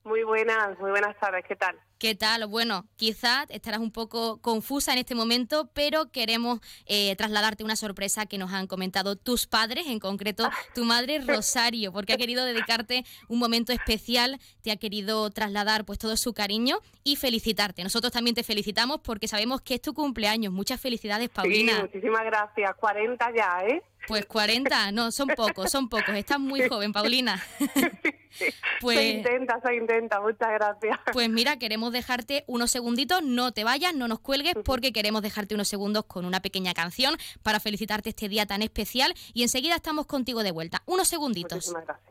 Muy 0.05 0.23
buenas, 0.23 0.79
muy 0.79 0.93
buenas 0.93 1.19
tardes, 1.19 1.45
¿qué 1.45 1.57
tal? 1.57 1.77
¿Qué 2.01 2.15
tal? 2.15 2.47
Bueno, 2.47 2.87
quizás 2.97 3.45
estarás 3.51 3.79
un 3.79 3.93
poco 3.93 4.41
confusa 4.41 4.95
en 4.95 4.99
este 5.01 5.15
momento, 5.15 5.69
pero 5.75 6.11
queremos 6.11 6.61
eh, 6.87 7.15
trasladarte 7.17 7.63
una 7.63 7.77
sorpresa 7.77 8.25
que 8.25 8.39
nos 8.39 8.55
han 8.55 8.67
comentado 8.67 9.17
tus 9.17 9.47
padres, 9.47 9.87
en 9.87 10.01
concreto 10.01 10.49
tu 10.75 10.87
madre 10.87 11.19
Rosario, 11.27 11.93
porque 11.93 12.15
ha 12.15 12.17
querido 12.17 12.47
dedicarte 12.47 13.05
un 13.29 13.39
momento 13.39 13.75
especial, 13.75 14.41
te 14.63 14.73
ha 14.73 14.77
querido 14.77 15.29
trasladar 15.29 15.85
pues 15.85 15.99
todo 15.99 16.17
su 16.17 16.33
cariño 16.33 16.79
y 17.05 17.17
felicitarte. 17.17 17.83
Nosotros 17.85 18.15
también 18.15 18.35
te 18.35 18.45
felicitamos 18.45 19.01
porque 19.03 19.29
sabemos 19.29 19.61
que 19.61 19.75
es 19.75 19.83
tu 19.83 19.93
cumpleaños. 19.93 20.55
Muchas 20.55 20.81
felicidades, 20.81 21.29
Paulina. 21.29 21.75
Sí, 21.75 21.83
muchísimas 21.83 22.25
gracias. 22.25 22.77
40 22.77 23.31
ya, 23.37 23.63
¿eh? 23.69 23.83
Pues 24.07 24.27
40, 24.27 24.93
no, 24.93 25.13
son 25.13 25.29
pocos, 25.29 25.71
son 25.71 25.89
pocos. 25.89 26.15
Estás 26.15 26.41
muy 26.41 26.69
joven, 26.69 26.93
Paulina. 26.93 27.43
pues, 28.81 28.99
se 28.99 29.09
intenta, 29.11 29.61
se 29.61 29.75
intenta, 29.75 30.21
muchas 30.21 30.51
gracias. 30.51 30.99
Pues 31.13 31.29
mira, 31.29 31.59
queremos 31.59 31.93
dejarte 31.93 32.45
unos 32.47 32.71
segunditos, 32.71 33.23
no 33.23 33.53
te 33.53 33.65
vayas, 33.65 33.95
no 33.95 34.09
nos 34.09 34.21
cuelgues, 34.21 34.55
porque 34.65 34.93
queremos 34.93 35.23
dejarte 35.23 35.55
unos 35.55 35.69
segundos 35.69 36.05
con 36.07 36.25
una 36.25 36.41
pequeña 36.41 36.75
canción 36.75 37.17
para 37.43 37.61
felicitarte 37.61 38.11
este 38.11 38.29
día 38.29 38.47
tan 38.47 38.63
especial 38.63 39.15
y 39.33 39.43
enseguida 39.43 39.77
estamos 39.77 40.07
contigo 40.07 40.43
de 40.43 40.53
vuelta. 40.53 40.83
Unos 40.87 41.09
segunditos. 41.09 41.53
Muchísimas 41.55 41.85
gracias. 41.85 42.11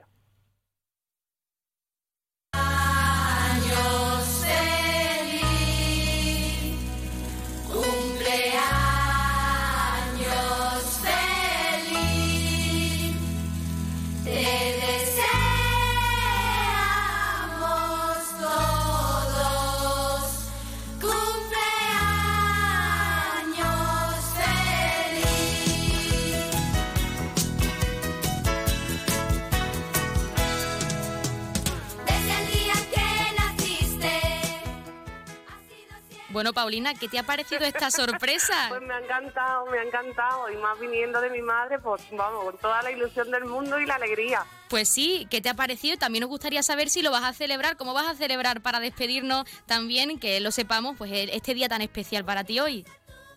Bueno, 36.31 36.53
Paulina, 36.53 36.93
¿qué 36.93 37.07
te 37.07 37.17
ha 37.17 37.23
parecido 37.23 37.65
esta 37.65 37.89
sorpresa? 37.89 38.53
pues 38.69 38.81
me 38.83 38.93
ha 38.93 38.99
encantado, 38.99 39.65
me 39.65 39.79
ha 39.79 39.83
encantado. 39.83 40.49
Y 40.51 40.57
más 40.57 40.79
viniendo 40.79 41.19
de 41.21 41.29
mi 41.31 41.41
madre, 41.41 41.79
pues 41.79 42.03
vamos, 42.11 42.43
con 42.43 42.57
toda 42.57 42.83
la 42.83 42.91
ilusión 42.91 43.31
del 43.31 43.45
mundo 43.45 43.79
y 43.79 43.87
la 43.87 43.95
alegría. 43.95 44.45
Pues 44.69 44.89
sí, 44.89 45.27
¿qué 45.31 45.41
te 45.41 45.49
ha 45.49 45.55
parecido? 45.55 45.97
También 45.97 46.21
nos 46.21 46.29
gustaría 46.29 46.61
saber 46.61 46.89
si 46.89 47.01
lo 47.01 47.09
vas 47.09 47.23
a 47.23 47.33
celebrar, 47.33 47.77
cómo 47.77 47.95
vas 47.95 48.07
a 48.07 48.13
celebrar 48.13 48.61
para 48.61 48.79
despedirnos 48.79 49.45
también, 49.65 50.19
que 50.19 50.39
lo 50.39 50.51
sepamos, 50.51 50.95
pues 50.97 51.11
este 51.13 51.55
día 51.55 51.67
tan 51.67 51.81
especial 51.81 52.23
para 52.23 52.43
ti 52.43 52.59
hoy. 52.59 52.85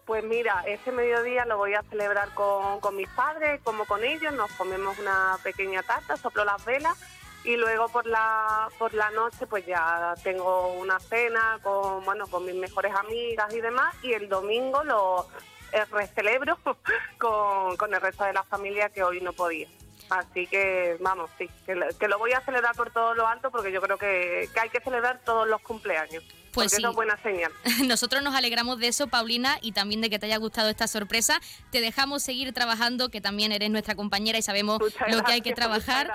Pues 0.05 0.23
mira, 0.25 0.63
este 0.67 0.93
mediodía 0.93 1.47
lo 1.47 1.57
voy 1.57 1.73
a 1.75 1.83
celebrar 1.85 2.35
con, 2.35 2.81
con 2.81 2.97
mis 2.97 3.09
padres, 3.11 3.61
como 3.63 3.87
con 3.87 4.05
ellos, 4.05 4.35
nos 4.35 4.53
comemos 4.53 4.99
una 4.99 5.39
pequeña 5.43 5.83
tarta, 5.83 6.17
soplo 6.19 6.45
las 6.45 6.63
velas 6.67 6.99
y 7.45 7.57
luego 7.57 7.89
por 7.89 8.07
la 8.07 8.69
por 8.79 8.95
la 8.95 9.11
noche 9.11 9.47
pues 9.47 9.67
ya 9.67 10.15
tengo 10.23 10.69
una 10.75 10.99
cena 11.01 11.59
con 11.63 12.05
bueno 12.05 12.27
con 12.29 12.45
mis 12.45 12.55
mejores 12.55 12.95
amigas 12.95 13.53
y 13.53 13.61
demás 13.61 13.95
y 14.03 14.13
el 14.13 14.29
domingo 14.29 14.85
lo 14.85 15.27
eh, 15.73 15.85
recelebro 15.91 16.59
con, 17.19 17.77
con 17.77 17.95
el 17.95 18.01
resto 18.01 18.25
de 18.25 18.33
la 18.33 18.45
familia 18.45 18.91
que 18.91 19.03
hoy 19.03 19.21
no 19.21 19.33
podía. 19.33 19.69
Así 20.11 20.47
que 20.47 20.99
vamos, 21.01 21.31
sí, 21.39 21.49
que 21.65 21.75
lo, 22.09 22.19
voy 22.19 22.33
a 22.33 22.41
celebrar 22.43 22.75
por 22.77 22.91
todo 22.91 23.15
lo 23.15 23.27
alto 23.27 23.51
porque 23.51 23.73
yo 23.73 23.81
creo 23.81 23.97
que, 23.97 24.49
que 24.53 24.61
hay 24.61 24.69
que 24.69 24.81
celebrar 24.81 25.21
todos 25.25 25.49
los 25.49 25.63
cumpleaños. 25.63 26.23
Pues 26.53 26.73
sí. 26.73 26.85
es 26.85 26.95
buena 26.95 27.17
señal. 27.23 27.53
Nosotros 27.87 28.23
nos 28.23 28.35
alegramos 28.35 28.79
de 28.79 28.89
eso, 28.89 29.07
Paulina, 29.07 29.59
y 29.61 29.73
también 29.73 30.01
de 30.01 30.11
que 30.11 30.19
te 30.19 30.27
haya 30.27 30.37
gustado 30.37 30.69
esta 30.69 30.87
sorpresa. 30.87 31.41
Te 31.71 31.81
dejamos 31.81 32.23
seguir 32.23 32.53
trabajando, 32.53 33.09
que 33.09 33.21
también 33.21 33.53
eres 33.53 33.71
nuestra 33.71 33.95
compañera 33.95 34.39
y 34.39 34.43
sabemos 34.43 34.81
lo 35.09 35.23
que 35.23 35.33
hay 35.33 35.41
que 35.41 35.53
trabajar. 35.53 36.11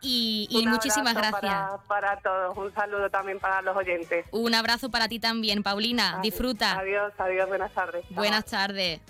Y, 0.00 0.48
y 0.50 0.66
muchísimas 0.66 1.14
gracias. 1.14 1.40
Para, 1.40 1.78
para, 1.88 2.16
todos, 2.20 2.56
un 2.56 2.72
saludo 2.74 3.10
también 3.10 3.38
para 3.38 3.62
los 3.62 3.76
oyentes. 3.76 4.26
Un 4.30 4.54
abrazo 4.54 4.90
para 4.90 5.08
ti 5.08 5.18
también, 5.18 5.62
Paulina. 5.62 6.20
Disfruta. 6.22 6.78
Adiós, 6.78 7.12
adiós, 7.18 7.48
buenas 7.48 7.72
tardes. 7.72 8.04
Buenas 8.10 8.44
tardes. 8.44 9.00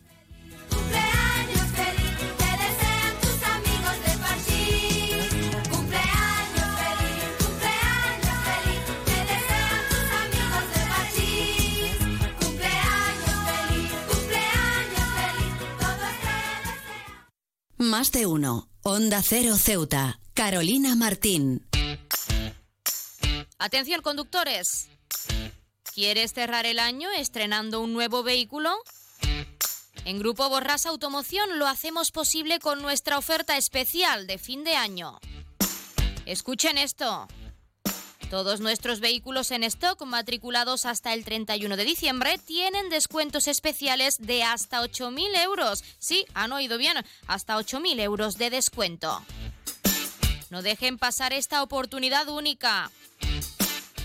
Más 17.83 18.13
de 18.13 18.27
uno. 18.27 18.69
Onda 18.83 19.23
Cero 19.23 19.57
Ceuta. 19.57 20.21
Carolina 20.35 20.95
Martín. 20.95 21.67
Atención 23.59 24.03
conductores. 24.03 24.89
¿Quieres 25.93 26.33
cerrar 26.33 26.65
el 26.65 26.79
año 26.79 27.11
estrenando 27.11 27.81
un 27.81 27.93
nuevo 27.93 28.23
vehículo? 28.23 28.71
En 30.05 30.21
Grupo 30.21 30.49
Borras 30.49 30.87
Automoción 30.87 31.59
lo 31.59 31.67
hacemos 31.67 32.13
posible 32.13 32.61
con 32.61 32.83
nuestra 32.83 33.19
oferta 33.19 33.57
especial 33.57 34.29
de 34.29 34.39
fin 34.39 34.63
de 34.63 34.77
año. 34.77 35.19
Escuchen 36.25 36.79
esto. 36.79 37.27
Todos 38.33 38.61
nuestros 38.61 39.01
vehículos 39.01 39.51
en 39.51 39.63
stock 39.63 40.07
matriculados 40.07 40.87
hasta 40.87 41.13
el 41.13 41.23
31 41.23 41.77
de 41.77 41.85
diciembre 41.85 42.39
tienen 42.39 42.89
descuentos 42.89 43.47
especiales 43.47 44.17
de 44.21 44.43
hasta 44.43 44.81
8.000 44.81 45.37
euros. 45.45 45.85
Sí, 45.99 46.25
han 46.33 46.51
oído 46.53 46.79
bien, 46.79 46.97
hasta 47.27 47.59
8.000 47.59 48.01
euros 48.01 48.39
de 48.39 48.49
descuento. 48.49 49.23
No 50.49 50.63
dejen 50.63 50.97
pasar 50.97 51.35
esta 51.35 51.63
oportunidad 51.63 52.27
única. 52.31 52.91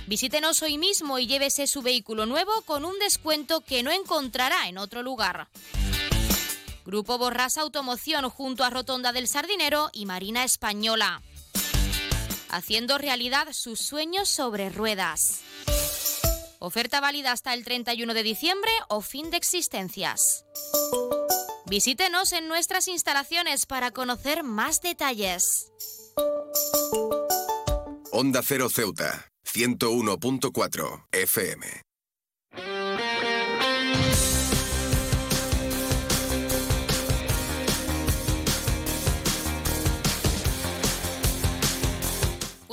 Visítenos 0.08 0.62
hoy 0.62 0.78
mismo 0.78 1.20
y 1.20 1.28
llévese 1.28 1.66
su 1.66 1.82
vehículo 1.82 2.26
nuevo 2.26 2.52
con 2.64 2.84
un 2.84 2.99
descuento 2.99 3.62
que 3.62 3.82
no 3.82 3.91
encontrará 3.91 4.68
en 4.68 4.78
otro 4.78 5.04
lugar. 5.04 5.48
Grupo 6.86 7.18
Borras 7.18 7.58
Automoción 7.58 8.30
junto 8.30 8.66
a 8.66 8.72
Rotonda 8.72 9.14
del 9.14 9.30
Sardinero 9.30 9.90
y 9.94 10.06
Marina 10.06 10.44
Española 10.44 11.22
haciendo 12.49 12.98
realidad 12.98 13.48
sus 13.52 13.80
sueños 13.80 14.30
sobre 14.30 14.69
ruedas. 14.69 15.41
Oferta 16.60 16.99
válida 16.99 17.32
hasta 17.32 17.53
el 17.53 17.64
31 17.64 18.14
de 18.14 18.24
diciembre 18.24 18.72
o 18.90 19.02
fin 19.02 19.30
de 19.30 19.38
existencias. 19.38 20.45
Visítenos 21.65 22.32
en 22.34 22.48
nuestras 22.48 22.88
instalaciones 22.88 23.65
para 23.65 23.91
conocer 23.91 24.44
más 24.44 24.82
detalles. 24.82 25.72
Onda 28.11 28.41
Cero 28.44 28.69
Ceuta, 28.69 29.32
101.4 29.45 31.06
FM. 31.11 31.86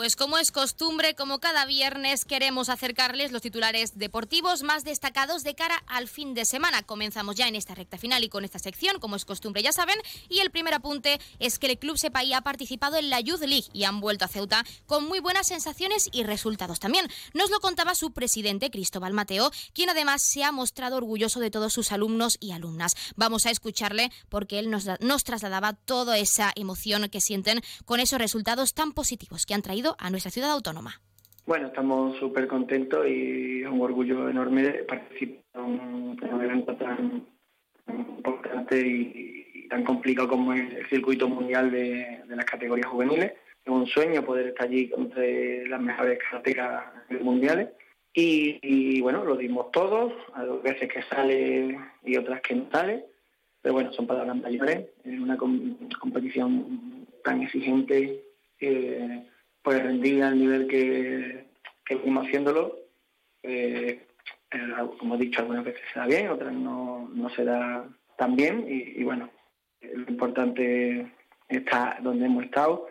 Pues 0.04 0.16
como 0.16 0.36
es 0.36 0.52
costumbre, 0.52 1.14
como 1.14 1.40
cada 1.40 1.64
viernes, 1.64 2.26
queremos 2.26 2.68
acercarles 2.68 3.32
los 3.32 3.40
titulares 3.40 3.96
deportivos 3.96 4.62
más 4.62 4.84
destacados 4.84 5.44
de 5.44 5.54
cara 5.54 5.82
al 5.86 6.08
fin 6.08 6.34
de 6.34 6.44
semana. 6.44 6.82
Comenzamos 6.82 7.36
ya 7.36 7.48
en 7.48 7.56
esta 7.56 7.74
recta 7.74 7.96
final 7.96 8.22
y 8.22 8.28
con 8.28 8.44
esta 8.44 8.58
sección, 8.58 9.00
como 9.00 9.16
es 9.16 9.24
costumbre, 9.24 9.62
ya 9.62 9.72
saben. 9.72 9.96
Y 10.28 10.40
el 10.40 10.50
primer 10.50 10.74
apunte 10.74 11.22
es 11.38 11.58
que 11.58 11.68
el 11.68 11.78
Club 11.78 11.96
Sepaí 11.96 12.34
ha 12.34 12.42
participado 12.42 12.98
en 12.98 13.08
la 13.08 13.18
Youth 13.20 13.40
League 13.46 13.68
y 13.72 13.84
han 13.84 14.02
vuelto 14.02 14.26
a 14.26 14.28
Ceuta 14.28 14.62
con 14.84 15.06
muy 15.06 15.20
buenas 15.20 15.46
sensaciones 15.46 16.10
y 16.12 16.24
resultados 16.24 16.80
también. 16.80 17.08
Nos 17.32 17.48
lo 17.48 17.60
contaba 17.60 17.94
su 17.94 18.12
presidente, 18.12 18.70
Cristóbal 18.70 19.14
Mateo, 19.14 19.50
quien 19.72 19.88
además 19.88 20.20
se 20.20 20.44
ha 20.44 20.52
mostrado 20.52 20.98
orgulloso 20.98 21.40
de 21.40 21.50
todos 21.50 21.72
sus 21.72 21.92
alumnos 21.92 22.36
y 22.40 22.52
alumnas. 22.52 22.94
Vamos 23.16 23.46
a 23.46 23.50
escucharle 23.50 24.12
porque 24.28 24.58
él 24.58 24.68
nos, 24.68 24.84
nos 25.00 25.24
trasladaba 25.24 25.72
toda 25.72 26.18
esa 26.18 26.52
emoción 26.56 27.08
que 27.08 27.22
sienten 27.22 27.62
con 27.86 28.00
esos 28.00 28.18
resultados 28.18 28.74
tan 28.74 28.92
positivos 28.92 29.46
que 29.46 29.54
han 29.54 29.62
traído 29.62 29.93
a 29.98 30.10
nuestra 30.10 30.30
ciudad 30.30 30.50
autónoma. 30.50 31.00
Bueno, 31.46 31.66
estamos 31.66 32.16
súper 32.18 32.46
contentos 32.48 33.06
y 33.06 33.62
es 33.62 33.68
un 33.68 33.80
orgullo 33.82 34.28
enorme 34.28 34.62
de 34.62 34.84
participar 34.84 35.44
en 35.54 36.34
un 36.34 36.42
evento 36.42 36.74
tan, 36.76 37.26
importante 37.86 38.80
y, 38.80 39.68
tan 39.68 39.84
complicado 39.84 40.28
como 40.28 40.52
es 40.52 40.72
el 40.72 40.86
circuito 40.88 41.28
mundial 41.28 41.70
de, 41.70 42.22
las 42.28 42.44
categorías 42.46 42.88
juveniles. 42.88 43.32
Es 43.64 43.72
un 43.72 43.86
sueño 43.86 44.24
poder 44.24 44.48
estar 44.48 44.66
allí 44.66 44.90
entre 44.96 45.66
las 45.68 45.80
mejores 45.80 46.18
características 46.18 46.84
mundiales. 47.22 47.68
Y, 48.14 49.00
bueno, 49.00 49.24
lo 49.24 49.36
dimos 49.36 49.72
todos, 49.72 50.12
a 50.34 50.44
veces 50.44 50.88
que 50.88 51.02
sale 51.02 51.78
y 52.04 52.16
otras 52.16 52.40
que 52.42 52.54
no 52.54 52.68
sale. 52.70 53.04
Pero 53.60 53.74
bueno, 53.74 53.92
son 53.92 54.06
palabras 54.06 54.36
mayores. 54.36 54.86
En 55.04 55.22
una 55.22 55.36
competición 55.36 57.06
tan 57.24 57.42
exigente, 57.42 58.22
eh, 58.60 59.26
pues 59.64 59.82
rendí 59.82 60.20
al 60.20 60.38
nivel 60.38 60.68
que, 60.68 61.46
que 61.84 61.96
fuimos 61.96 62.26
haciéndolo. 62.26 62.78
Eh, 63.42 64.06
como 64.98 65.16
he 65.16 65.18
dicho, 65.18 65.40
algunas 65.40 65.64
veces 65.64 65.80
se 65.92 65.98
da 65.98 66.06
bien, 66.06 66.28
otras 66.28 66.52
no, 66.52 67.10
no 67.12 67.28
se 67.30 67.44
da 67.44 67.88
tan 68.16 68.36
bien 68.36 68.64
y, 68.68 69.02
bueno, 69.02 69.30
lo 69.80 70.08
importante 70.08 71.10
está 71.48 71.98
donde 72.00 72.26
hemos 72.26 72.44
estado 72.44 72.86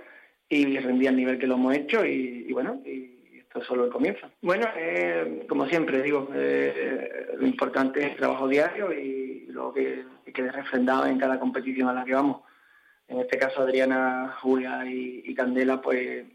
y 0.49 0.77
rendí 0.79 1.07
al 1.07 1.15
nivel 1.15 1.39
que 1.39 1.47
lo 1.47 1.55
hemos 1.55 1.75
hecho 1.75 2.05
y, 2.05 2.51
bueno, 2.51 2.81
y 2.85 3.37
esto 3.37 3.61
es 3.61 3.65
solo 3.65 3.85
el 3.85 3.91
comienzo. 3.91 4.29
Bueno, 4.41 4.67
eh, 4.75 5.45
como 5.47 5.65
siempre 5.67 6.01
digo, 6.01 6.27
eh, 6.33 7.27
lo 7.37 7.47
importante 7.47 8.01
es 8.01 8.11
el 8.11 8.17
trabajo 8.17 8.47
diario 8.47 8.91
y 8.91 9.45
lo 9.47 9.73
que, 9.73 10.03
quede 10.33 10.51
refrendado 10.51 11.05
en 11.05 11.19
cada 11.19 11.39
competición 11.39 11.87
a 11.87 11.93
la 11.93 12.03
que 12.03 12.15
vamos. 12.15 12.41
En 13.07 13.19
este 13.19 13.37
caso 13.37 13.61
Adriana, 13.61 14.35
Julia 14.41 14.83
y 14.85 15.33
Candela, 15.35 15.79
pues 15.79 16.25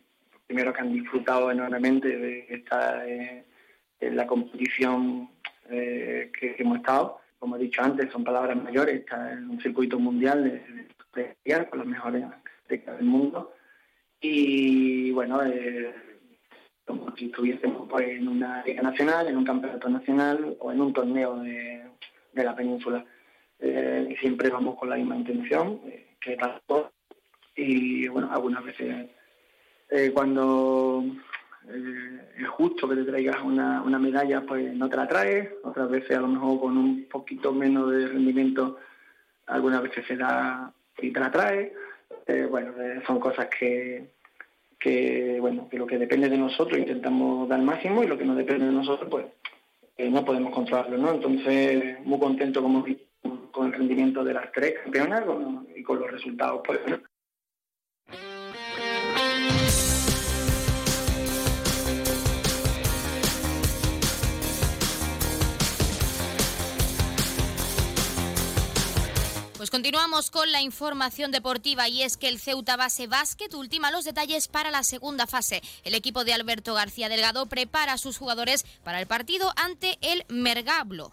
primero 0.48 0.72
que 0.72 0.80
han 0.80 0.92
disfrutado 0.92 1.52
enormemente 1.52 2.08
de 2.08 2.46
estar 2.48 3.06
en 3.06 4.16
la 4.16 4.26
competición 4.26 5.28
eh, 5.68 6.32
que, 6.38 6.56
hemos 6.58 6.78
estado. 6.78 7.20
Como 7.38 7.56
he 7.56 7.60
dicho 7.60 7.82
antes, 7.82 8.10
son 8.10 8.24
palabras 8.24 8.56
mayores, 8.56 9.00
está 9.00 9.32
en 9.32 9.50
un 9.50 9.60
circuito 9.60 9.98
mundial 9.98 10.42
de, 10.42 11.36
de, 11.44 11.66
con 11.66 11.78
las 11.80 11.86
mejores 11.86 12.24
del 12.68 13.02
mundo. 13.02 13.52
Y 14.20 15.10
bueno, 15.12 15.44
eh, 15.44 15.94
como 16.86 17.14
si 17.14 17.26
estuviésemos 17.26 17.86
pues, 17.88 18.08
en 18.08 18.26
una 18.26 18.64
liga 18.64 18.82
nacional, 18.82 19.28
en 19.28 19.36
un 19.36 19.44
campeonato 19.44 19.88
nacional 19.90 20.56
o 20.58 20.72
en 20.72 20.80
un 20.80 20.92
torneo 20.94 21.36
de, 21.40 21.84
la 22.32 22.56
península. 22.56 23.04
Eh, 23.58 24.16
siempre 24.20 24.48
vamos 24.48 24.78
con 24.78 24.88
la 24.88 24.96
misma 24.96 25.16
intención, 25.16 25.80
que 26.20 26.36
tal 26.36 26.60
y 27.56 28.06
bueno, 28.06 28.30
algunas 28.32 28.62
veces 28.62 29.08
eh, 29.90 30.10
cuando 30.12 31.04
eh, 31.68 32.20
es 32.38 32.48
justo 32.48 32.88
que 32.88 32.96
te 32.96 33.04
traigas 33.04 33.42
una, 33.42 33.82
una 33.82 33.98
medalla, 33.98 34.42
pues 34.42 34.74
no 34.74 34.88
te 34.88 34.96
la 34.96 35.08
traes, 35.08 35.50
otras 35.62 35.88
veces 35.90 36.16
a 36.16 36.20
lo 36.20 36.28
mejor 36.28 36.60
con 36.60 36.76
un 36.76 37.04
poquito 37.10 37.52
menos 37.52 37.90
de 37.90 38.08
rendimiento, 38.08 38.78
algunas 39.46 39.82
veces 39.82 40.06
se 40.06 40.16
da 40.16 40.72
y 40.98 41.10
te 41.10 41.20
la 41.20 41.30
traes. 41.30 41.72
Eh, 42.26 42.46
bueno, 42.50 42.72
son 43.06 43.18
cosas 43.18 43.48
que, 43.48 44.08
bueno, 45.40 45.68
que 45.68 45.78
lo 45.78 45.86
que 45.86 45.98
depende 45.98 46.28
de 46.28 46.36
nosotros 46.36 46.78
intentamos 46.78 47.48
dar 47.48 47.60
máximo 47.60 48.02
y 48.02 48.06
lo 48.06 48.18
que 48.18 48.24
no 48.24 48.34
depende 48.34 48.66
de 48.66 48.72
nosotros, 48.72 49.08
pues 49.10 49.26
no 50.10 50.24
podemos 50.24 50.54
controlarlo, 50.54 50.96
¿no? 50.98 51.12
Entonces, 51.12 51.98
muy 52.04 52.18
contento 52.18 52.62
como 52.62 52.84
con 53.50 53.66
el 53.66 53.72
rendimiento 53.72 54.22
de 54.22 54.34
las 54.34 54.52
tres 54.52 54.74
campeonas 54.84 55.24
y 55.74 55.82
con 55.82 55.98
los 55.98 56.10
resultados, 56.10 56.60
pues, 56.64 56.78
Pues 69.68 69.82
continuamos 69.82 70.30
con 70.30 70.50
la 70.50 70.62
información 70.62 71.30
deportiva 71.30 71.90
y 71.90 72.02
es 72.02 72.16
que 72.16 72.28
el 72.28 72.40
Ceuta 72.40 72.78
Base 72.78 73.06
Básquet 73.06 73.52
ultima 73.52 73.90
los 73.90 74.06
detalles 74.06 74.48
para 74.48 74.70
la 74.70 74.82
segunda 74.82 75.26
fase. 75.26 75.60
El 75.84 75.94
equipo 75.94 76.24
de 76.24 76.32
Alberto 76.32 76.72
García 76.72 77.10
Delgado 77.10 77.44
prepara 77.44 77.92
a 77.92 77.98
sus 77.98 78.16
jugadores 78.16 78.64
para 78.82 78.98
el 78.98 79.06
partido 79.06 79.52
ante 79.56 79.98
el 80.00 80.24
Mergablo. 80.30 81.12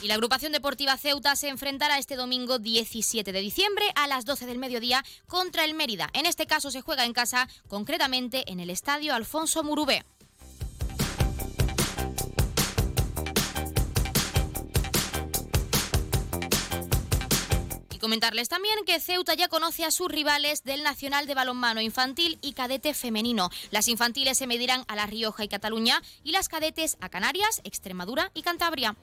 Y 0.00 0.08
la 0.08 0.14
agrupación 0.14 0.52
deportiva 0.52 0.96
Ceuta 0.96 1.36
se 1.36 1.48
enfrentará 1.48 1.98
este 1.98 2.16
domingo 2.16 2.58
17 2.58 3.32
de 3.32 3.40
diciembre 3.40 3.84
a 3.96 4.06
las 4.06 4.24
12 4.24 4.46
del 4.46 4.58
mediodía 4.58 5.04
contra 5.26 5.66
el 5.66 5.74
Mérida. 5.74 6.08
En 6.14 6.24
este 6.24 6.46
caso 6.46 6.70
se 6.70 6.80
juega 6.80 7.04
en 7.04 7.12
casa, 7.12 7.48
concretamente 7.68 8.50
en 8.50 8.60
el 8.60 8.70
estadio 8.70 9.14
Alfonso 9.14 9.62
Murubé. 9.62 10.06
Comentarles 18.02 18.48
también 18.48 18.84
que 18.84 18.98
Ceuta 18.98 19.34
ya 19.34 19.46
conoce 19.46 19.84
a 19.84 19.92
sus 19.92 20.10
rivales 20.10 20.64
del 20.64 20.82
Nacional 20.82 21.28
de 21.28 21.36
Balonmano 21.36 21.80
Infantil 21.80 22.36
y 22.42 22.52
Cadete 22.52 22.94
Femenino. 22.94 23.48
Las 23.70 23.86
infantiles 23.86 24.36
se 24.36 24.48
medirán 24.48 24.84
a 24.88 24.96
La 24.96 25.06
Rioja 25.06 25.44
y 25.44 25.48
Cataluña 25.48 26.02
y 26.24 26.32
las 26.32 26.48
cadetes 26.48 26.96
a 27.00 27.08
Canarias, 27.08 27.60
Extremadura 27.62 28.32
y 28.34 28.42
Cantabria. 28.42 28.96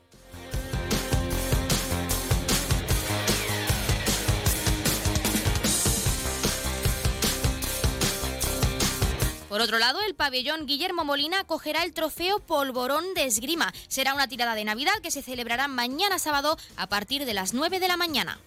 Por 9.47 9.61
otro 9.61 9.79
lado, 9.79 10.01
el 10.01 10.13
pabellón 10.13 10.65
Guillermo 10.65 11.05
Molina 11.05 11.39
acogerá 11.39 11.83
el 11.83 11.93
trofeo 11.93 12.39
Polvorón 12.39 13.13
de 13.13 13.25
Esgrima. 13.25 13.73
Será 13.87 14.13
una 14.13 14.27
tirada 14.27 14.55
de 14.55 14.65
Navidad 14.65 14.99
que 15.01 15.09
se 15.09 15.23
celebrará 15.23 15.69
mañana 15.69 16.19
sábado 16.19 16.57
a 16.75 16.87
partir 16.87 17.25
de 17.25 17.33
las 17.33 17.53
9 17.53 17.79
de 17.79 17.87
la 17.87 17.95
mañana. 17.95 18.37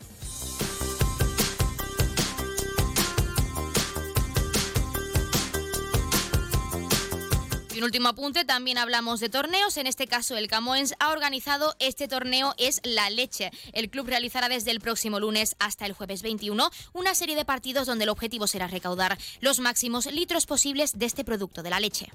Un 7.83 7.87
último 7.87 8.11
apunte, 8.11 8.45
también 8.45 8.79
hablamos 8.79 9.19
de 9.19 9.29
torneos. 9.29 9.77
En 9.77 9.89
este 9.89 10.07
caso, 10.07 10.37
el 10.37 10.47
Camoens 10.47 10.95
ha 11.01 11.11
organizado 11.11 11.75
este 11.81 12.07
torneo, 12.07 12.55
es 12.57 12.81
La 12.85 13.11
Leche. 13.11 13.51
El 13.73 13.91
club 13.91 14.07
realizará 14.07 14.49
desde 14.49 14.71
el 14.71 14.79
próximo 14.79 15.19
lunes 15.19 15.57
hasta 15.59 15.85
el 15.85 15.93
jueves 15.93 16.23
21 16.23 16.71
una 16.93 17.15
serie 17.17 17.35
de 17.35 17.45
partidos 17.45 17.89
donde 17.89 18.05
el 18.05 18.11
objetivo 18.11 18.47
será 18.47 18.69
recaudar 18.69 19.19
los 19.41 19.59
máximos 19.59 20.07
litros 20.07 20.47
posibles 20.47 20.97
de 20.97 21.07
este 21.07 21.25
producto 21.25 21.65
de 21.65 21.71
la 21.71 21.81
leche. 21.81 22.13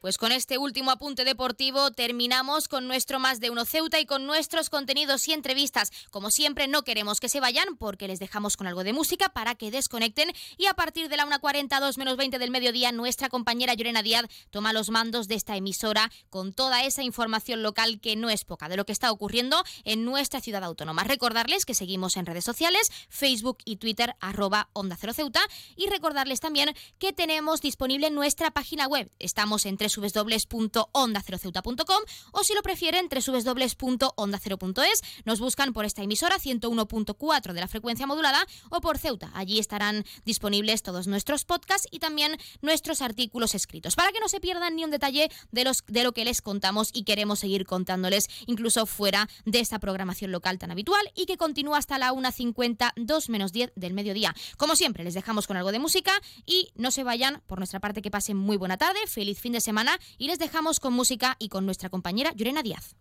Pues 0.00 0.18
con 0.18 0.30
este 0.30 0.58
último 0.58 0.90
apunte 0.90 1.24
deportivo 1.24 1.90
terminamos 1.90 2.68
con 2.68 2.86
nuestro 2.86 3.18
Más 3.18 3.40
de 3.40 3.48
Uno 3.48 3.64
Ceuta 3.64 3.98
y 3.98 4.04
con 4.04 4.26
nuestros 4.26 4.68
contenidos 4.68 5.26
y 5.26 5.32
entrevistas. 5.32 5.90
Como 6.10 6.30
siempre, 6.30 6.68
no 6.68 6.84
queremos 6.84 7.18
que 7.18 7.30
se 7.30 7.40
vayan 7.40 7.78
porque 7.78 8.06
les 8.06 8.18
dejamos 8.18 8.58
con 8.58 8.66
algo 8.66 8.84
de 8.84 8.92
música 8.92 9.30
para 9.30 9.54
que 9.54 9.70
desconecten 9.70 10.30
y 10.58 10.66
a 10.66 10.74
partir 10.74 11.08
de 11.08 11.16
la 11.16 11.26
1.40, 11.26 11.80
2 11.80 11.96
menos 11.96 12.18
20 12.18 12.38
del 12.38 12.50
mediodía, 12.50 12.92
nuestra 12.92 13.30
compañera 13.30 13.72
Llorena 13.72 14.02
Díaz 14.02 14.26
toma 14.50 14.74
los 14.74 14.90
mandos 14.90 15.28
de 15.28 15.34
esta 15.34 15.56
emisora 15.56 16.12
con 16.28 16.52
toda 16.52 16.84
esa 16.84 17.02
información 17.02 17.62
local 17.62 17.98
que 17.98 18.16
no 18.16 18.28
es 18.28 18.44
poca 18.44 18.68
de 18.68 18.76
lo 18.76 18.84
que 18.84 18.92
está 18.92 19.10
ocurriendo 19.10 19.64
en 19.84 20.04
nuestra 20.04 20.42
ciudad 20.42 20.62
autónoma. 20.62 21.04
Recordarles 21.04 21.64
que 21.64 21.74
seguimos 21.74 22.18
en 22.18 22.26
redes 22.26 22.44
sociales, 22.44 22.92
Facebook 23.08 23.58
y 23.64 23.76
Twitter, 23.76 24.14
arroba 24.20 24.68
Onda 24.74 24.96
Cero 25.00 25.14
Ceuta 25.14 25.40
y 25.74 25.88
recordarles 25.88 26.40
también 26.40 26.74
que 26.98 27.14
tenemos 27.14 27.62
disponible 27.62 28.10
nuestra 28.10 28.50
página 28.50 28.86
web. 28.86 29.10
Estamos 29.18 29.64
en 29.64 29.78
www.onda0ceuta.com 29.88 32.02
o 32.32 32.44
si 32.44 32.54
lo 32.54 32.62
prefieren 32.62 33.08
www.onda0.es. 33.08 35.02
Nos 35.24 35.40
buscan 35.40 35.72
por 35.72 35.84
esta 35.84 36.02
emisora 36.02 36.38
101.4 36.38 37.52
de 37.52 37.60
la 37.60 37.68
frecuencia 37.68 38.06
modulada 38.06 38.46
o 38.70 38.80
por 38.80 38.98
Ceuta. 38.98 39.30
Allí 39.34 39.58
estarán 39.58 40.04
disponibles 40.24 40.82
todos 40.82 41.06
nuestros 41.06 41.44
podcasts 41.44 41.88
y 41.90 41.98
también 41.98 42.38
nuestros 42.62 43.02
artículos 43.02 43.54
escritos 43.54 43.94
para 43.94 44.12
que 44.12 44.20
no 44.20 44.28
se 44.28 44.40
pierdan 44.40 44.76
ni 44.76 44.84
un 44.84 44.90
detalle 44.90 45.30
de, 45.50 45.64
los, 45.64 45.84
de 45.86 46.04
lo 46.04 46.12
que 46.12 46.24
les 46.24 46.42
contamos 46.42 46.90
y 46.92 47.04
queremos 47.04 47.40
seguir 47.40 47.66
contándoles 47.66 48.28
incluso 48.46 48.86
fuera 48.86 49.28
de 49.44 49.60
esta 49.60 49.78
programación 49.78 50.32
local 50.32 50.58
tan 50.58 50.70
habitual 50.70 51.10
y 51.14 51.26
que 51.26 51.36
continúa 51.36 51.78
hasta 51.78 51.98
la 51.98 52.12
1.50, 52.12 52.92
2 52.96 53.28
menos 53.28 53.52
10 53.52 53.72
del 53.76 53.94
mediodía. 53.94 54.34
Como 54.56 54.76
siempre, 54.76 55.04
les 55.04 55.14
dejamos 55.14 55.46
con 55.46 55.56
algo 55.56 55.72
de 55.72 55.78
música 55.78 56.12
y 56.44 56.70
no 56.74 56.90
se 56.90 57.04
vayan, 57.04 57.42
por 57.46 57.58
nuestra 57.58 57.80
parte 57.80 58.02
que 58.02 58.10
pasen 58.10 58.36
muy 58.36 58.56
buena 58.56 58.76
tarde, 58.76 58.98
feliz 59.06 59.40
fin 59.40 59.52
de 59.52 59.60
semana 59.76 59.98
y 60.16 60.28
les 60.28 60.38
dejamos 60.38 60.80
con 60.80 60.94
música 60.94 61.36
y 61.38 61.50
con 61.50 61.66
nuestra 61.66 61.90
compañera 61.90 62.32
Yurena 62.34 62.62
Díaz. 62.62 62.96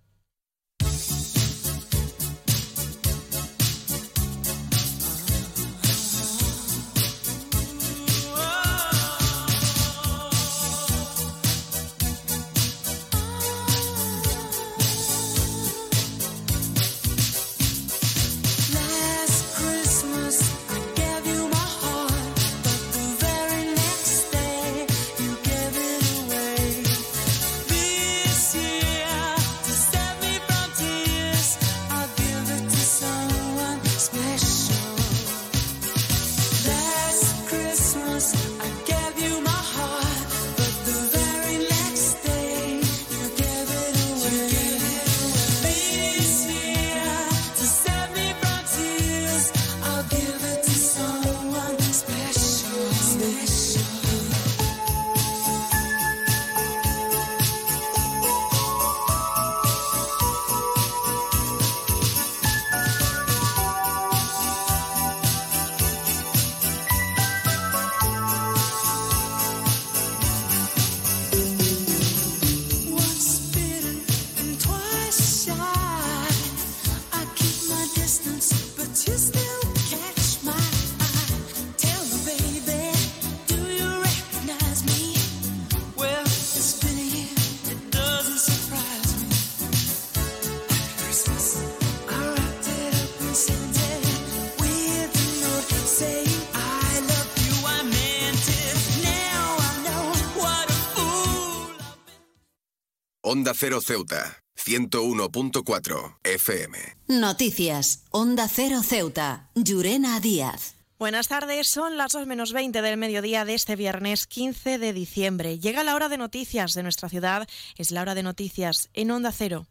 Onda 103.45 103.59
Cero 103.59 103.79
Ceuta, 103.79 104.41
101.4 104.57 106.17
FM. 106.23 106.79
Noticias, 107.07 108.03
Onda 108.09 108.47
Cero 108.47 108.81
Ceuta, 108.81 109.51
Llurena 109.53 110.19
Díaz. 110.19 110.77
Buenas 110.97 111.27
tardes, 111.27 111.69
son 111.69 111.95
las 111.95 112.13
2 112.13 112.25
menos 112.25 112.53
20 112.53 112.81
del 112.81 112.97
mediodía 112.97 113.45
de 113.45 113.53
este 113.53 113.75
viernes 113.75 114.25
15 114.25 114.79
de 114.79 114.93
diciembre. 114.93 115.59
Llega 115.59 115.83
la 115.83 115.93
hora 115.93 116.09
de 116.09 116.17
noticias 116.17 116.73
de 116.73 116.81
nuestra 116.81 117.07
ciudad, 117.07 117.47
es 117.77 117.91
la 117.91 118.01
hora 118.01 118.15
de 118.15 118.23
noticias 118.23 118.89
en 118.95 119.11
Onda 119.11 119.31
Cero. 119.31 119.67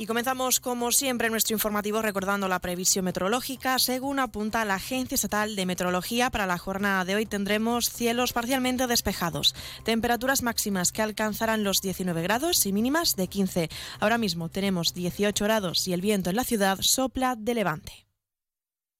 Y 0.00 0.06
comenzamos, 0.06 0.60
como 0.60 0.92
siempre, 0.92 1.28
nuestro 1.28 1.56
informativo 1.56 2.00
recordando 2.02 2.46
la 2.46 2.60
previsión 2.60 3.04
meteorológica. 3.04 3.80
Según 3.80 4.20
apunta 4.20 4.64
la 4.64 4.76
Agencia 4.76 5.16
Estatal 5.16 5.56
de 5.56 5.66
Meteorología, 5.66 6.30
para 6.30 6.46
la 6.46 6.56
jornada 6.56 7.04
de 7.04 7.16
hoy 7.16 7.26
tendremos 7.26 7.90
cielos 7.90 8.32
parcialmente 8.32 8.86
despejados, 8.86 9.56
temperaturas 9.84 10.44
máximas 10.44 10.92
que 10.92 11.02
alcanzarán 11.02 11.64
los 11.64 11.80
19 11.82 12.22
grados 12.22 12.64
y 12.64 12.72
mínimas 12.72 13.16
de 13.16 13.26
15. 13.26 13.70
Ahora 13.98 14.18
mismo 14.18 14.48
tenemos 14.48 14.94
18 14.94 15.44
grados 15.44 15.88
y 15.88 15.92
el 15.92 16.00
viento 16.00 16.30
en 16.30 16.36
la 16.36 16.44
ciudad 16.44 16.78
sopla 16.80 17.34
de 17.36 17.54
levante. 17.54 18.06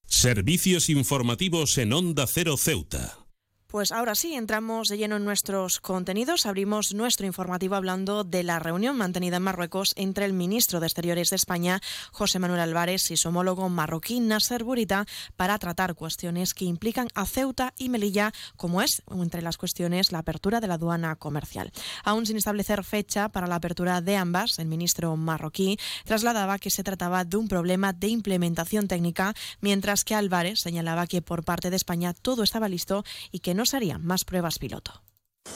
Servicios 0.05 0.91
informativos 0.91 1.79
en 1.79 1.93
Onda 1.93 2.27
Cero 2.27 2.57
Ceuta. 2.57 3.28
Pues 3.71 3.93
ahora 3.93 4.15
sí, 4.15 4.33
entramos 4.33 4.89
de 4.89 4.97
lleno 4.97 5.17
en 5.17 5.27
nuestros 5.27 5.79
contenidos. 5.79 6.47
Abrimos 6.47 6.95
nuestro 6.95 7.27
informativo 7.27 7.75
hablando 7.75 8.25
de 8.25 8.43
la 8.43 8.59
reunión 8.59 8.97
mantenida 8.97 9.37
en 9.37 9.43
Marruecos 9.43 9.93
entre 9.97 10.25
el 10.25 10.33
ministro 10.33 10.81
de 10.81 10.87
Exteriores 10.87 11.29
de 11.29 11.37
España, 11.37 11.83
José 12.11 12.39
Manuel 12.39 12.61
Álvarez, 12.61 13.11
y 13.11 13.19
su 13.19 13.29
homólogo 13.29 13.69
marroquí, 13.69 14.21
Nasser 14.21 14.65
Burita, 14.65 15.05
para 15.37 15.59
tratar 15.59 15.97
cuestiones 15.97 16.55
que 16.55 16.65
implican 16.65 17.09
a 17.15 17.27
Ceuta 17.27 17.75
y 17.77 17.91
Melilla, 17.91 18.33
como 18.57 18.81
es, 18.81 19.03
entre 19.11 19.43
las 19.43 19.59
cuestiones, 19.59 20.13
la 20.13 20.21
apertura 20.21 20.61
de 20.61 20.67
la 20.67 20.75
aduana 20.75 21.17
comercial. 21.17 21.71
Aún 22.05 22.25
sin 22.25 22.39
establecer 22.39 22.85
fecha 22.85 23.29
para 23.29 23.47
la 23.47 23.57
apertura 23.57 24.01
de 24.01 24.17
ambas, 24.17 24.59
el 24.59 24.67
ministro 24.67 25.15
marroquí 25.15 25.77
trasladaba 26.07 26.59
que 26.59 26.71
se 26.71 26.85
trataba 26.85 27.27
de 27.27 27.37
un 27.37 27.49
problema 27.49 27.93
de 27.93 28.09
implementación 28.09 28.89
técnica, 28.89 29.35
mientras 29.61 30.05
que 30.05 30.15
Álvarez 30.15 30.59
señalaba 30.59 31.07
que 31.07 31.21
por 31.21 31.45
parte 31.45 31.69
de 31.69 31.77
España 31.77 32.15
todo 32.15 32.43
estaba 32.43 32.71
listo 32.71 33.05
y 33.31 33.41
que 33.41 33.58
no 33.59 33.67
se 33.67 33.77
harían 33.77 34.07
más 34.07 34.25
pruebas 34.25 34.61
piloto. 34.61 35.03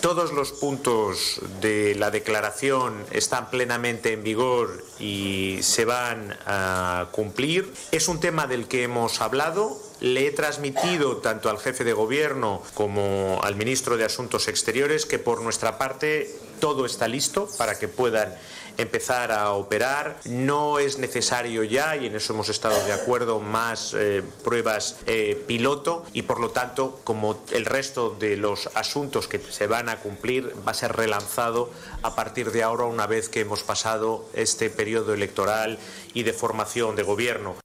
Todos 0.01 0.33
los 0.33 0.51
puntos 0.53 1.41
de 1.61 1.95
la 1.95 2.11
declaración 2.11 3.05
están 3.13 3.49
plenamente 3.49 4.13
en 4.13 4.25
vigor 4.25 4.85
y 4.99 5.59
se 5.63 5.85
van 5.85 6.37
a 6.45 7.07
cumplir. 7.13 7.73
Es 7.93 8.09
un 8.09 8.19
tema 8.19 8.49
del 8.49 8.67
que 8.67 8.83
hemos 8.83 9.21
hablado. 9.21 9.79
Le 10.03 10.27
he 10.27 10.33
transmitido 10.33 11.19
tanto 11.19 11.49
al 11.49 11.61
jefe 11.61 11.85
de 11.85 11.93
gobierno 11.93 12.61
como 12.75 13.39
al 13.41 13.55
ministro 13.55 13.97
de 13.97 14.05
Asuntos 14.05 14.49
Exteriores 14.49 15.07
que 15.07 15.21
por 15.21 15.43
nuestra 15.43 15.79
parte 15.79 16.29
todo 16.59 16.87
está 16.87 17.07
listo 17.07 17.49
para 17.57 17.79
que 17.79 17.87
puedan 17.87 18.35
empezar 18.79 19.31
a 19.31 19.53
operar. 19.53 20.19
No 20.25 20.81
es 20.81 20.99
necesario 20.99 21.63
ya, 21.63 21.95
y 21.95 22.07
en 22.07 22.17
eso 22.17 22.33
hemos 22.33 22.49
estado 22.49 22.85
de 22.85 22.93
acuerdo, 22.93 23.39
más 23.39 23.95
eh, 23.95 24.25
pruebas 24.43 24.97
eh, 25.07 25.41
piloto 25.47 26.05
y 26.13 26.23
por 26.23 26.41
lo 26.41 26.51
tanto, 26.51 26.99
como 27.05 27.41
el 27.53 27.65
resto 27.65 28.11
de 28.11 28.37
los 28.37 28.71
asuntos 28.75 29.29
que 29.29 29.39
se 29.39 29.69
van 29.69 29.89
a 29.89 30.01
cumplir, 30.01 30.53
va 30.67 30.73
a 30.73 30.75
ser 30.75 30.97
relanzado 30.97 31.71
a 32.03 32.17
partir 32.17 32.51
de 32.51 32.65
ahora 32.65 32.87
una 32.87 33.07
vez 33.07 33.29
que 33.29 33.39
hemos 33.39 33.63
pasado 33.63 34.29
este 34.35 34.69
periodo 34.69 35.15
electoral 35.15 35.79
y 36.13 36.25
de 36.25 36.33
formación 36.33 36.97
de 36.97 37.05
gobierno. 37.05 37.62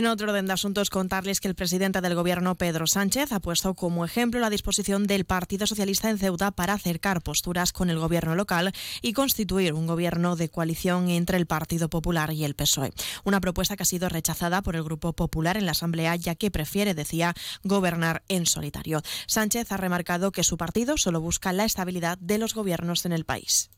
En 0.00 0.06
otro 0.06 0.30
orden 0.30 0.46
de 0.46 0.54
asuntos, 0.54 0.88
contarles 0.88 1.40
que 1.40 1.48
el 1.48 1.54
presidente 1.54 2.00
del 2.00 2.14
Gobierno, 2.14 2.54
Pedro 2.54 2.86
Sánchez, 2.86 3.32
ha 3.32 3.38
puesto 3.38 3.74
como 3.74 4.06
ejemplo 4.06 4.40
la 4.40 4.48
disposición 4.48 5.06
del 5.06 5.26
Partido 5.26 5.66
Socialista 5.66 6.08
en 6.08 6.16
Ceuta 6.16 6.52
para 6.52 6.72
acercar 6.72 7.20
posturas 7.20 7.74
con 7.74 7.90
el 7.90 7.98
Gobierno 7.98 8.34
local 8.34 8.72
y 9.02 9.12
constituir 9.12 9.74
un 9.74 9.86
gobierno 9.86 10.36
de 10.36 10.48
coalición 10.48 11.10
entre 11.10 11.36
el 11.36 11.44
Partido 11.44 11.90
Popular 11.90 12.32
y 12.32 12.46
el 12.46 12.54
PSOE. 12.54 12.94
Una 13.24 13.42
propuesta 13.42 13.76
que 13.76 13.82
ha 13.82 13.84
sido 13.84 14.08
rechazada 14.08 14.62
por 14.62 14.74
el 14.74 14.84
Grupo 14.84 15.12
Popular 15.12 15.58
en 15.58 15.66
la 15.66 15.72
Asamblea, 15.72 16.16
ya 16.16 16.34
que 16.34 16.50
prefiere, 16.50 16.94
decía, 16.94 17.34
gobernar 17.62 18.22
en 18.28 18.46
solitario. 18.46 19.02
Sánchez 19.26 19.70
ha 19.70 19.76
remarcado 19.76 20.32
que 20.32 20.44
su 20.44 20.56
partido 20.56 20.96
solo 20.96 21.20
busca 21.20 21.52
la 21.52 21.66
estabilidad 21.66 22.16
de 22.16 22.38
los 22.38 22.54
gobiernos 22.54 23.04
en 23.04 23.12
el 23.12 23.26
país. 23.26 23.68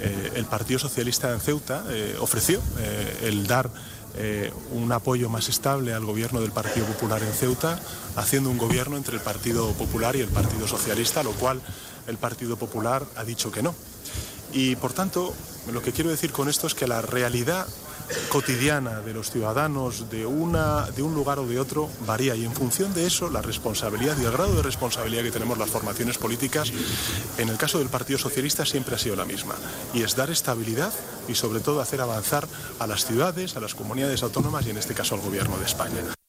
Eh, 0.00 0.32
el 0.34 0.46
Partido 0.46 0.80
Socialista 0.80 1.32
en 1.32 1.40
Ceuta 1.40 1.84
eh, 1.90 2.16
ofreció 2.18 2.60
eh, 2.80 3.18
el 3.22 3.46
dar 3.46 3.70
eh, 4.16 4.52
un 4.70 4.92
apoyo 4.92 5.28
más 5.28 5.48
estable 5.48 5.92
al 5.92 6.04
gobierno 6.04 6.40
del 6.40 6.52
Partido 6.52 6.86
Popular 6.86 7.22
en 7.22 7.32
Ceuta, 7.32 7.80
haciendo 8.16 8.50
un 8.50 8.58
gobierno 8.58 8.96
entre 8.96 9.16
el 9.16 9.22
Partido 9.22 9.72
Popular 9.72 10.14
y 10.16 10.20
el 10.20 10.28
Partido 10.28 10.68
Socialista, 10.68 11.22
lo 11.22 11.32
cual 11.32 11.60
el 12.06 12.16
Partido 12.16 12.56
Popular 12.56 13.04
ha 13.16 13.24
dicho 13.24 13.50
que 13.50 13.62
no. 13.62 13.74
Y 14.52 14.76
por 14.76 14.92
tanto, 14.92 15.34
lo 15.72 15.82
que 15.82 15.92
quiero 15.92 16.10
decir 16.10 16.30
con 16.30 16.48
esto 16.48 16.66
es 16.66 16.74
que 16.74 16.86
la 16.86 17.02
realidad 17.02 17.66
cotidiana 18.28 19.00
de 19.00 19.14
los 19.14 19.30
ciudadanos 19.30 20.10
de, 20.10 20.26
una, 20.26 20.90
de 20.90 21.02
un 21.02 21.14
lugar 21.14 21.38
o 21.38 21.46
de 21.46 21.58
otro 21.58 21.88
varía 22.06 22.34
y 22.34 22.44
en 22.44 22.52
función 22.52 22.92
de 22.94 23.06
eso 23.06 23.30
la 23.30 23.42
responsabilidad 23.42 24.16
y 24.20 24.24
el 24.24 24.32
grado 24.32 24.54
de 24.54 24.62
responsabilidad 24.62 25.22
que 25.22 25.30
tenemos 25.30 25.58
las 25.58 25.70
formaciones 25.70 26.18
políticas 26.18 26.72
en 27.38 27.48
el 27.48 27.56
caso 27.56 27.78
del 27.78 27.88
Partido 27.88 28.18
Socialista 28.18 28.64
siempre 28.66 28.94
ha 28.94 28.98
sido 28.98 29.16
la 29.16 29.24
misma 29.24 29.54
y 29.92 30.02
es 30.02 30.16
dar 30.16 30.30
estabilidad 30.30 30.92
y 31.28 31.34
sobre 31.34 31.60
todo 31.60 31.80
hacer 31.80 32.00
avanzar 32.00 32.46
a 32.78 32.86
las 32.86 33.04
ciudades, 33.04 33.56
a 33.56 33.60
las 33.60 33.74
comunidades 33.74 34.22
autónomas 34.22 34.66
y 34.66 34.70
en 34.70 34.78
este 34.78 34.94
caso 34.94 35.14
al 35.14 35.20
Gobierno 35.20 35.56
de 35.58 35.64
España. 35.64 36.23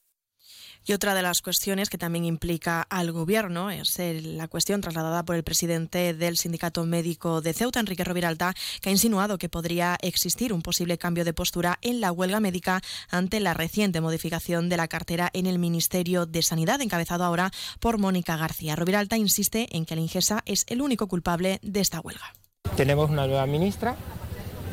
Y 0.85 0.93
otra 0.93 1.15
de 1.15 1.23
las 1.23 1.41
cuestiones 1.41 1.89
que 1.89 1.97
también 1.97 2.25
implica 2.25 2.83
al 2.83 3.11
Gobierno 3.11 3.71
es 3.71 3.97
la 3.97 4.47
cuestión 4.47 4.81
trasladada 4.81 5.25
por 5.25 5.35
el 5.35 5.43
presidente 5.43 6.13
del 6.13 6.37
Sindicato 6.37 6.85
Médico 6.85 7.41
de 7.41 7.53
Ceuta, 7.53 7.79
Enrique 7.79 8.03
Roviralta, 8.03 8.53
que 8.81 8.89
ha 8.89 8.91
insinuado 8.91 9.37
que 9.39 9.49
podría 9.49 9.97
existir 10.01 10.53
un 10.53 10.61
posible 10.61 10.97
cambio 10.97 11.25
de 11.25 11.33
postura 11.33 11.79
en 11.81 12.01
la 12.01 12.11
huelga 12.11 12.39
médica 12.39 12.81
ante 13.09 13.39
la 13.39 13.55
reciente 13.55 13.99
modificación 13.99 14.69
de 14.69 14.77
la 14.77 14.87
cartera 14.87 15.29
en 15.33 15.47
el 15.47 15.57
Ministerio 15.57 16.25
de 16.25 16.43
Sanidad, 16.43 16.81
encabezado 16.81 17.23
ahora 17.23 17.51
por 17.79 17.97
Mónica 17.97 18.37
García. 18.37 18.75
Roviralta 18.75 19.17
insiste 19.17 19.67
en 19.75 19.85
que 19.85 19.95
la 19.95 20.01
Ingesa 20.01 20.43
es 20.45 20.65
el 20.67 20.81
único 20.81 21.07
culpable 21.07 21.59
de 21.63 21.79
esta 21.79 21.99
huelga. 21.99 22.33
Tenemos 22.75 23.09
una 23.09 23.25
nueva 23.25 23.45
ministra 23.45 23.95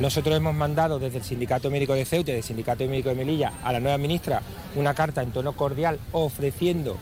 nosotros 0.03 0.37
hemos 0.37 0.57
mandado 0.57 0.99
desde 0.99 1.19
el 1.19 1.25
Sindicato 1.25 1.71
Médico 1.71 1.95
de 1.95 2.05
Ceuta 2.05 2.33
y 2.33 2.35
del 2.35 2.43
Sindicato 2.43 2.85
Médico 2.87 3.11
de 3.11 3.15
Melilla 3.15 3.53
a 3.63 3.73
la 3.73 3.79
nueva 3.79 3.99
ministra 3.99 4.43
una 4.75 4.95
carta 4.95 5.23
en 5.23 5.31
tono 5.31 5.53
cordial 5.53 6.01
ofreciendo 6.11 6.97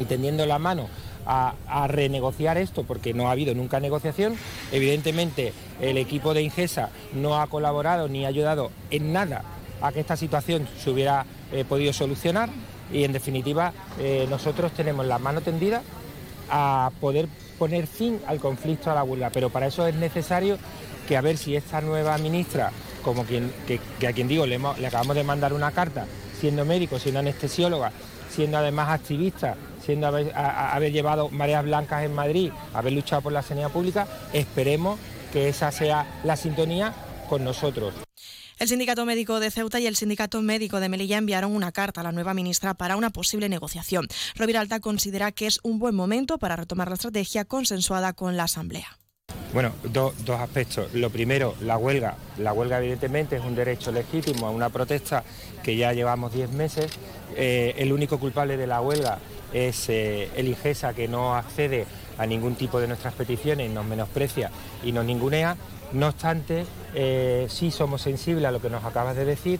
y 0.00 0.06
tendiendo 0.06 0.46
la 0.46 0.58
mano 0.58 0.88
a, 1.26 1.52
renegociar 1.86 2.56
esto 2.56 2.84
porque 2.84 3.12
no 3.12 3.28
ha 3.28 3.32
habido 3.32 3.54
nunca 3.54 3.78
negociación. 3.78 4.36
Evidentemente 4.72 5.52
el 5.82 5.98
equipo 5.98 6.32
de 6.32 6.40
Ingesa 6.40 6.88
no 7.12 7.38
ha 7.38 7.46
colaborado 7.46 8.08
ni 8.08 8.24
ha 8.24 8.28
ayudado 8.28 8.70
en 8.90 9.12
nada 9.12 9.42
a 9.82 9.92
que 9.92 10.00
esta 10.00 10.16
situación 10.16 10.66
se 10.82 10.88
hubiera 10.88 11.26
eh, 11.52 11.66
podido 11.68 11.92
solucionar 11.92 12.48
y 12.90 13.04
en 13.04 13.12
definitiva 13.12 13.74
eh, 13.98 14.26
nosotros 14.30 14.72
tenemos 14.72 15.04
la 15.04 15.18
mano 15.18 15.42
tendida 15.42 15.82
a 16.48 16.90
poder 17.02 17.28
poner 17.58 17.86
fin 17.86 18.18
al 18.26 18.40
conflicto 18.40 18.90
a 18.90 18.94
la 18.94 19.04
huelga, 19.04 19.28
pero 19.28 19.50
para 19.50 19.66
eso 19.66 19.86
es 19.86 19.94
necesario 19.94 20.56
que 21.10 21.16
a 21.16 21.20
ver 21.22 21.36
si 21.36 21.56
esta 21.56 21.80
nueva 21.80 22.16
ministra, 22.18 22.70
como 23.02 23.24
quien, 23.24 23.52
que, 23.66 23.80
a 24.06 24.12
quien 24.12 24.28
digo, 24.28 24.46
le, 24.46 24.54
acabamos 24.86 25.16
de 25.16 25.24
mandar 25.24 25.52
una 25.52 25.72
carta, 25.72 26.06
siendo 26.38 26.64
médico, 26.64 27.00
siendo 27.00 27.18
anestesióloga, 27.18 27.90
siendo 28.32 28.58
además 28.58 28.90
activista, 28.90 29.56
siendo 29.84 30.06
haber, 30.06 30.92
llevado 30.92 31.28
mareas 31.28 31.64
blancas 31.64 32.04
en 32.04 32.14
Madrid, 32.14 32.52
haber 32.72 32.92
luchado 32.92 33.22
por 33.22 33.32
la 33.32 33.42
sanidad 33.42 33.72
pública, 33.72 34.06
esperemos 34.32 35.00
que 35.32 35.48
esa 35.48 35.72
sea 35.72 36.20
la 36.22 36.36
sintonía 36.36 36.94
con 37.28 37.42
nosotros. 37.42 37.92
El 38.60 38.68
Sindicato 38.68 39.04
Médico 39.04 39.40
de 39.40 39.50
Ceuta 39.50 39.80
y 39.80 39.88
el 39.88 39.96
Sindicato 39.96 40.40
Médico 40.42 40.78
de 40.78 40.88
Melilla 40.88 41.18
enviaron 41.18 41.56
una 41.56 41.72
carta 41.72 42.02
a 42.02 42.04
la 42.04 42.12
nueva 42.12 42.34
ministra 42.34 42.74
para 42.74 42.94
una 42.94 43.10
posible 43.10 43.48
negociación. 43.48 44.06
Roviralta 44.36 44.78
considera 44.78 45.32
que 45.32 45.48
es 45.48 45.58
un 45.64 45.80
buen 45.80 45.96
momento 45.96 46.38
para 46.38 46.54
retomar 46.54 46.86
la 46.86 46.94
estrategia 46.94 47.44
consensuada 47.44 48.12
con 48.12 48.36
la 48.36 48.44
Asamblea. 48.44 49.00
Bueno, 49.52 49.72
dos 49.82 50.14
aspectos. 50.38 50.94
Lo 50.94 51.10
primero, 51.10 51.56
la 51.60 51.76
huelga. 51.76 52.14
La 52.38 52.52
huelga 52.52 52.78
evidentemente 52.78 53.36
es 53.36 53.42
un 53.44 53.56
derecho 53.56 53.90
legítimo 53.90 54.46
a 54.46 54.50
una 54.50 54.68
protesta 54.68 55.24
que 55.64 55.74
ya 55.76 55.92
llevamos 55.92 56.32
10 56.32 56.52
meses. 56.52 56.86
Eh, 57.36 57.74
el 57.78 57.92
único 57.92 58.20
culpable 58.20 58.56
de 58.56 58.68
la 58.68 58.80
huelga 58.80 59.18
es 59.52 59.88
eh, 59.88 60.30
el 60.36 60.46
IGESA 60.46 60.94
que 60.94 61.08
no 61.08 61.34
accede 61.34 61.84
a 62.16 62.26
ningún 62.26 62.54
tipo 62.54 62.80
de 62.80 62.86
nuestras 62.86 63.14
peticiones, 63.14 63.68
nos 63.72 63.84
menosprecia 63.84 64.52
y 64.84 64.92
nos 64.92 65.04
ningunea. 65.04 65.56
No 65.92 66.06
obstante, 66.06 66.64
eh, 66.94 67.48
sí 67.50 67.72
somos 67.72 68.02
sensibles 68.02 68.44
a 68.44 68.52
lo 68.52 68.60
que 68.60 68.70
nos 68.70 68.84
acabas 68.84 69.16
de 69.16 69.24
decir. 69.24 69.58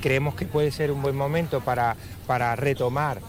Creemos 0.00 0.36
que 0.36 0.46
puede 0.46 0.70
ser 0.70 0.92
un 0.92 1.02
buen 1.02 1.16
momento 1.16 1.60
para, 1.60 1.96
para 2.28 2.54
retomar 2.54 3.20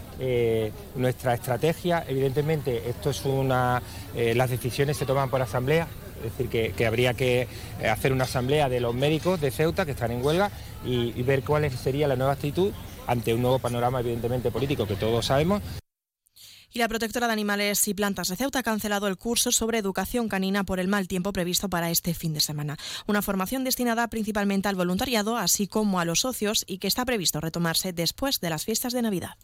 nuestra 0.96 1.34
estrategia. 1.34 2.06
Evidentemente, 2.08 2.90
esto 2.90 3.10
es 3.10 3.26
una. 3.26 3.82
Las 4.16 4.50
decisiones 4.50 4.96
se 4.96 5.06
toman 5.06 5.30
por 5.30 5.42
asamblea, 5.42 5.88
es 6.24 6.38
decir, 6.38 6.74
que, 6.76 6.86
habría 6.86 7.14
que 7.14 7.48
eh, 7.82 7.88
hacer 7.88 8.14
una 8.14 8.24
asamblea 8.24 8.70
de 8.70 8.80
los 8.80 8.96
médicos 8.96 9.42
de 9.42 9.52
Ceuta 9.52 9.86
que 9.86 9.92
están 9.92 10.12
en 10.12 10.24
huelga 10.24 10.52
y, 10.86 11.14
y 11.20 11.24
ver 11.24 11.44
cuál 11.44 11.70
sería 11.72 12.08
la 12.08 12.16
nueva 12.16 12.34
actitud 12.34 12.72
ante 13.08 13.34
un 13.34 13.42
nuevo 13.42 13.60
panorama, 13.60 14.00
evidentemente, 14.00 14.52
político 14.52 14.88
que 14.88 14.96
todos 14.96 15.26
sabemos. 15.26 15.62
Y 16.76 16.80
la 16.80 16.88
protectora 16.88 17.28
de 17.28 17.34
animales 17.34 17.88
y 17.88 17.94
plantas 17.94 18.30
de 18.30 18.36
Ceuta 18.36 18.60
ha 18.60 18.64
cancelado 18.64 19.08
el 19.08 19.18
curso 19.18 19.52
sobre 19.52 19.78
educación 19.78 20.28
canina 20.28 20.64
por 20.64 20.80
el 20.80 20.88
mal 20.88 21.08
tiempo 21.08 21.32
previsto 21.32 21.70
para 21.70 21.92
este 21.92 22.16
fin 22.16 22.34
de 22.34 22.40
semana. 22.40 22.78
Una 23.06 23.22
formación 23.22 23.64
destinada 23.64 24.08
principalmente 24.08 24.70
al 24.70 24.76
voluntariado, 24.76 25.38
así 25.38 25.68
como 25.68 26.00
a 26.00 26.06
los 26.06 26.22
socios, 26.22 26.66
y 26.68 26.80
que 26.80 26.88
está 26.88 27.06
previsto 27.06 27.40
retomarse 27.40 27.94
después 27.94 28.40
de 28.40 28.50
las 28.50 28.66
fiestas 28.66 28.94
de 28.94 29.04
Navidad. 29.04 29.36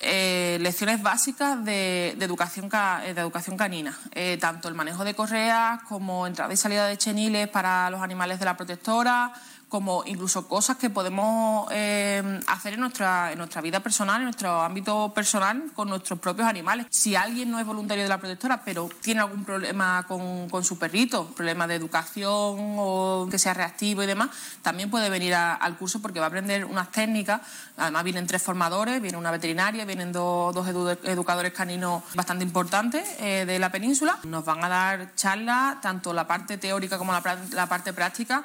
Eh, 0.00 0.58
lecciones 0.60 1.02
básicas 1.02 1.64
de, 1.64 2.10
educación, 2.20 2.68
de 2.68 3.20
educación 3.20 3.56
canina, 3.56 3.98
eh, 4.12 4.36
tanto 4.38 4.68
el 4.68 4.74
manejo 4.74 5.04
de 5.04 5.14
correas 5.14 5.82
como 5.84 6.26
entrada 6.26 6.52
y 6.52 6.56
salida 6.56 6.86
de 6.86 6.98
cheniles 6.98 7.48
para 7.48 7.88
los 7.88 8.02
animales 8.02 8.38
de 8.38 8.44
la 8.44 8.58
protectora, 8.58 9.32
como 9.68 10.04
incluso 10.06 10.46
cosas 10.48 10.76
que 10.76 10.90
podemos 10.90 11.68
eh, 11.72 12.40
hacer 12.46 12.74
en 12.74 12.80
nuestra, 12.80 13.32
en 13.32 13.38
nuestra 13.38 13.60
vida 13.60 13.80
personal, 13.80 14.18
en 14.18 14.24
nuestro 14.24 14.62
ámbito 14.62 15.12
personal, 15.12 15.70
con 15.74 15.88
nuestros 15.88 16.18
propios 16.18 16.48
animales. 16.48 16.86
Si 16.90 17.16
alguien 17.16 17.50
no 17.50 17.58
es 17.58 17.66
voluntario 17.66 18.04
de 18.04 18.08
la 18.08 18.18
protectora, 18.18 18.62
pero 18.64 18.88
tiene 19.00 19.20
algún 19.20 19.44
problema 19.44 20.04
con, 20.06 20.48
con 20.48 20.64
su 20.64 20.78
perrito, 20.78 21.26
problema 21.28 21.66
de 21.66 21.74
educación 21.74 22.76
o 22.78 23.28
que 23.30 23.38
sea 23.38 23.54
reactivo 23.54 24.02
y 24.02 24.06
demás, 24.06 24.30
también 24.62 24.90
puede 24.90 25.10
venir 25.10 25.34
al 25.34 25.76
curso 25.76 26.00
porque 26.00 26.20
va 26.20 26.26
a 26.26 26.28
aprender 26.28 26.64
unas 26.64 26.90
técnicas. 26.90 27.40
Además, 27.76 28.04
vienen 28.04 28.26
tres 28.26 28.42
formadores, 28.42 29.02
viene 29.02 29.18
una 29.18 29.30
veterinaria, 29.30 29.84
vienen 29.84 30.12
dos, 30.12 30.54
dos 30.54 30.68
educadores 30.68 31.52
caninos 31.52 32.02
bastante 32.14 32.44
importantes 32.44 33.08
eh, 33.18 33.44
de 33.46 33.58
la 33.58 33.70
península. 33.70 34.18
Nos 34.24 34.44
van 34.44 34.62
a 34.64 34.68
dar 34.68 35.14
charlas, 35.16 35.80
tanto 35.80 36.12
la 36.12 36.26
parte 36.26 36.58
teórica 36.58 36.98
como 36.98 37.12
la, 37.12 37.38
la 37.52 37.66
parte 37.66 37.92
práctica. 37.92 38.44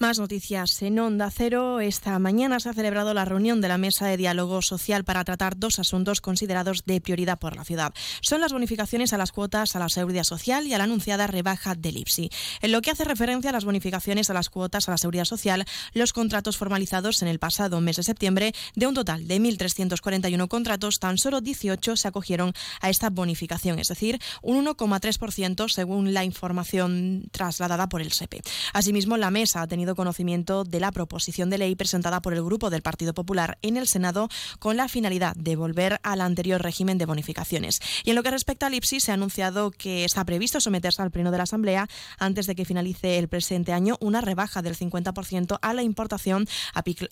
Más 0.00 0.20
noticias 0.20 0.80
en 0.82 1.00
Onda 1.00 1.28
Cero. 1.28 1.80
Esta 1.80 2.16
mañana 2.20 2.60
se 2.60 2.68
ha 2.68 2.72
celebrado 2.72 3.14
la 3.14 3.24
reunión 3.24 3.60
de 3.60 3.66
la 3.66 3.78
Mesa 3.78 4.06
de 4.06 4.16
Diálogo 4.16 4.62
Social 4.62 5.02
para 5.02 5.24
tratar 5.24 5.58
dos 5.58 5.80
asuntos 5.80 6.20
considerados 6.20 6.84
de 6.86 7.00
prioridad 7.00 7.40
por 7.40 7.56
la 7.56 7.64
ciudad. 7.64 7.92
Son 8.20 8.40
las 8.40 8.52
bonificaciones 8.52 9.12
a 9.12 9.18
las 9.18 9.32
cuotas 9.32 9.74
a 9.74 9.80
la 9.80 9.88
seguridad 9.88 10.22
social 10.22 10.68
y 10.68 10.74
a 10.74 10.78
la 10.78 10.84
anunciada 10.84 11.26
rebaja 11.26 11.74
del 11.74 11.96
IPSI. 11.96 12.30
En 12.62 12.70
lo 12.70 12.80
que 12.80 12.92
hace 12.92 13.02
referencia 13.02 13.50
a 13.50 13.52
las 13.52 13.64
bonificaciones 13.64 14.30
a 14.30 14.34
las 14.34 14.50
cuotas 14.50 14.86
a 14.88 14.92
la 14.92 14.98
seguridad 14.98 15.24
social, 15.24 15.64
los 15.94 16.12
contratos 16.12 16.56
formalizados 16.56 17.20
en 17.22 17.26
el 17.26 17.40
pasado 17.40 17.80
mes 17.80 17.96
de 17.96 18.04
septiembre, 18.04 18.52
de 18.76 18.86
un 18.86 18.94
total 18.94 19.26
de 19.26 19.40
1.341 19.40 20.46
contratos, 20.46 21.00
tan 21.00 21.18
solo 21.18 21.40
18 21.40 21.96
se 21.96 22.06
acogieron 22.06 22.52
a 22.80 22.88
esta 22.88 23.10
bonificación, 23.10 23.80
es 23.80 23.88
decir, 23.88 24.20
un 24.42 24.64
1,3% 24.64 25.68
según 25.68 26.14
la 26.14 26.22
información 26.22 27.24
trasladada 27.32 27.88
por 27.88 28.00
el 28.00 28.12
SEPE. 28.12 28.42
Asimismo, 28.72 29.16
la 29.16 29.32
mesa 29.32 29.62
ha 29.62 29.66
tenido 29.66 29.87
conocimiento 29.94 30.64
de 30.64 30.80
la 30.80 30.92
proposición 30.92 31.50
de 31.50 31.58
ley 31.58 31.74
presentada 31.76 32.20
por 32.22 32.34
el 32.34 32.42
Grupo 32.42 32.70
del 32.70 32.82
Partido 32.82 33.14
Popular 33.14 33.58
en 33.62 33.76
el 33.76 33.86
Senado 33.86 34.28
con 34.58 34.76
la 34.76 34.88
finalidad 34.88 35.34
de 35.36 35.56
volver 35.56 36.00
al 36.02 36.20
anterior 36.20 36.62
régimen 36.62 36.98
de 36.98 37.06
bonificaciones. 37.06 37.80
Y 38.04 38.10
en 38.10 38.16
lo 38.16 38.22
que 38.22 38.30
respecta 38.30 38.66
al 38.66 38.74
IPSI, 38.74 39.00
se 39.00 39.10
ha 39.10 39.14
anunciado 39.14 39.70
que 39.70 40.04
está 40.04 40.24
previsto 40.24 40.60
someterse 40.60 41.02
al 41.02 41.10
pleno 41.10 41.30
de 41.30 41.38
la 41.38 41.44
Asamblea 41.44 41.88
antes 42.18 42.46
de 42.46 42.54
que 42.54 42.64
finalice 42.64 43.18
el 43.18 43.28
presente 43.28 43.72
año 43.72 43.96
una 44.00 44.20
rebaja 44.20 44.62
del 44.62 44.76
50% 44.76 45.58
a 45.60 45.74
la 45.74 45.82
importación 45.82 46.46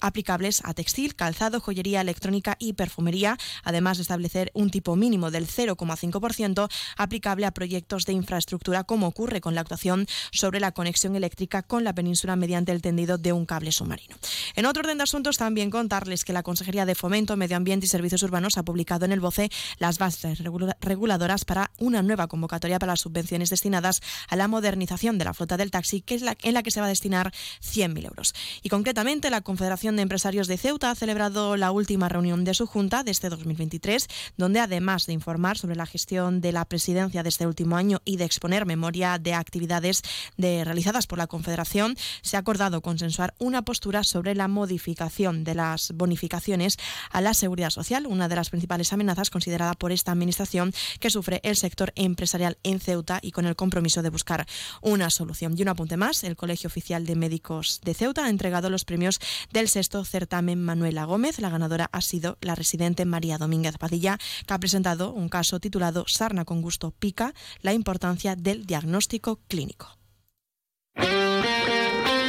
aplicables 0.00 0.62
a 0.64 0.74
textil, 0.74 1.14
calzado, 1.14 1.60
joyería, 1.60 2.00
electrónica 2.00 2.56
y 2.58 2.74
perfumería, 2.74 3.36
además 3.64 3.98
de 3.98 4.02
establecer 4.02 4.50
un 4.54 4.70
tipo 4.70 4.96
mínimo 4.96 5.30
del 5.30 5.46
0,5% 5.46 6.68
aplicable 6.96 7.46
a 7.46 7.52
proyectos 7.52 8.04
de 8.04 8.12
infraestructura 8.12 8.84
como 8.84 9.06
ocurre 9.06 9.40
con 9.40 9.54
la 9.54 9.60
actuación 9.60 10.06
sobre 10.32 10.60
la 10.60 10.72
conexión 10.72 11.16
eléctrica 11.16 11.62
con 11.62 11.84
la 11.84 11.94
península 11.94 12.36
mediante 12.36 12.65
el 12.72 12.82
tendido 12.82 13.18
de 13.18 13.32
un 13.32 13.46
cable 13.46 13.72
submarino. 13.72 14.16
En 14.54 14.66
otro 14.66 14.80
orden 14.80 14.98
de 14.98 15.04
asuntos, 15.04 15.38
también 15.38 15.70
contarles 15.70 16.24
que 16.24 16.32
la 16.32 16.42
Consejería 16.42 16.86
de 16.86 16.94
Fomento, 16.94 17.36
Medio 17.36 17.56
Ambiente 17.56 17.86
y 17.86 17.88
Servicios 17.88 18.22
Urbanos 18.22 18.58
ha 18.58 18.62
publicado 18.62 19.04
en 19.04 19.12
el 19.12 19.20
BOCE 19.20 19.50
las 19.78 19.98
bases 19.98 20.42
reguladoras 20.80 21.44
para 21.44 21.70
una 21.78 22.02
nueva 22.02 22.26
convocatoria 22.26 22.78
para 22.78 22.92
las 22.92 23.00
subvenciones 23.00 23.50
destinadas 23.50 24.00
a 24.28 24.36
la 24.36 24.48
modernización 24.48 25.18
de 25.18 25.24
la 25.24 25.34
flota 25.34 25.56
del 25.56 25.70
taxi, 25.70 26.00
que 26.00 26.14
es 26.14 26.22
la, 26.22 26.36
en 26.42 26.54
la 26.54 26.62
que 26.62 26.70
se 26.70 26.80
va 26.80 26.86
a 26.86 26.90
destinar 26.90 27.32
100.000 27.62 28.06
euros. 28.06 28.34
Y 28.62 28.68
concretamente, 28.68 29.30
la 29.30 29.40
Confederación 29.40 29.96
de 29.96 30.02
Empresarios 30.02 30.48
de 30.48 30.58
Ceuta 30.58 30.90
ha 30.90 30.94
celebrado 30.94 31.56
la 31.56 31.70
última 31.70 32.08
reunión 32.08 32.44
de 32.44 32.54
su 32.54 32.66
Junta 32.66 33.02
de 33.02 33.10
este 33.10 33.28
2023, 33.28 34.08
donde 34.36 34.60
además 34.60 35.06
de 35.06 35.12
informar 35.12 35.58
sobre 35.58 35.76
la 35.76 35.86
gestión 35.86 36.40
de 36.40 36.52
la 36.52 36.64
presidencia 36.64 37.22
de 37.22 37.28
este 37.28 37.46
último 37.46 37.76
año 37.76 38.00
y 38.04 38.16
de 38.16 38.24
exponer 38.24 38.66
memoria 38.66 39.18
de 39.18 39.34
actividades 39.34 40.02
de, 40.36 40.64
realizadas 40.64 41.06
por 41.06 41.18
la 41.18 41.26
Confederación, 41.26 41.96
se 42.22 42.36
ha 42.36 42.42
consensuar 42.82 43.34
una 43.38 43.62
postura 43.62 44.02
sobre 44.02 44.34
la 44.34 44.48
modificación 44.48 45.44
de 45.44 45.54
las 45.54 45.92
bonificaciones 45.92 46.78
a 47.10 47.20
la 47.20 47.34
seguridad 47.34 47.70
social, 47.70 48.06
una 48.06 48.28
de 48.28 48.36
las 48.36 48.48
principales 48.48 48.92
amenazas 48.92 49.30
considerada 49.30 49.74
por 49.74 49.92
esta 49.92 50.12
Administración 50.12 50.72
que 50.98 51.10
sufre 51.10 51.40
el 51.44 51.56
sector 51.56 51.92
empresarial 51.96 52.56
en 52.62 52.80
Ceuta 52.80 53.18
y 53.20 53.32
con 53.32 53.44
el 53.44 53.56
compromiso 53.56 54.02
de 54.02 54.08
buscar 54.08 54.46
una 54.80 55.10
solución. 55.10 55.54
Y 55.56 55.62
un 55.62 55.68
apunte 55.68 55.96
más, 55.98 56.24
el 56.24 56.36
Colegio 56.36 56.68
Oficial 56.68 57.04
de 57.04 57.14
Médicos 57.14 57.80
de 57.84 57.92
Ceuta 57.92 58.24
ha 58.24 58.30
entregado 58.30 58.70
los 58.70 58.84
premios 58.84 59.20
del 59.52 59.68
sexto 59.68 60.04
certamen 60.04 60.62
Manuela 60.62 61.04
Gómez. 61.04 61.38
La 61.40 61.50
ganadora 61.50 61.90
ha 61.92 62.00
sido 62.00 62.38
la 62.40 62.54
residente 62.54 63.04
María 63.04 63.36
Domínguez 63.36 63.76
Padilla, 63.76 64.18
que 64.46 64.54
ha 64.54 64.58
presentado 64.58 65.12
un 65.12 65.28
caso 65.28 65.60
titulado 65.60 66.04
Sarna 66.08 66.46
con 66.46 66.62
gusto 66.62 66.90
pica, 66.90 67.34
la 67.60 67.74
importancia 67.74 68.34
del 68.34 68.64
diagnóstico 68.64 69.40
clínico. 69.46 69.95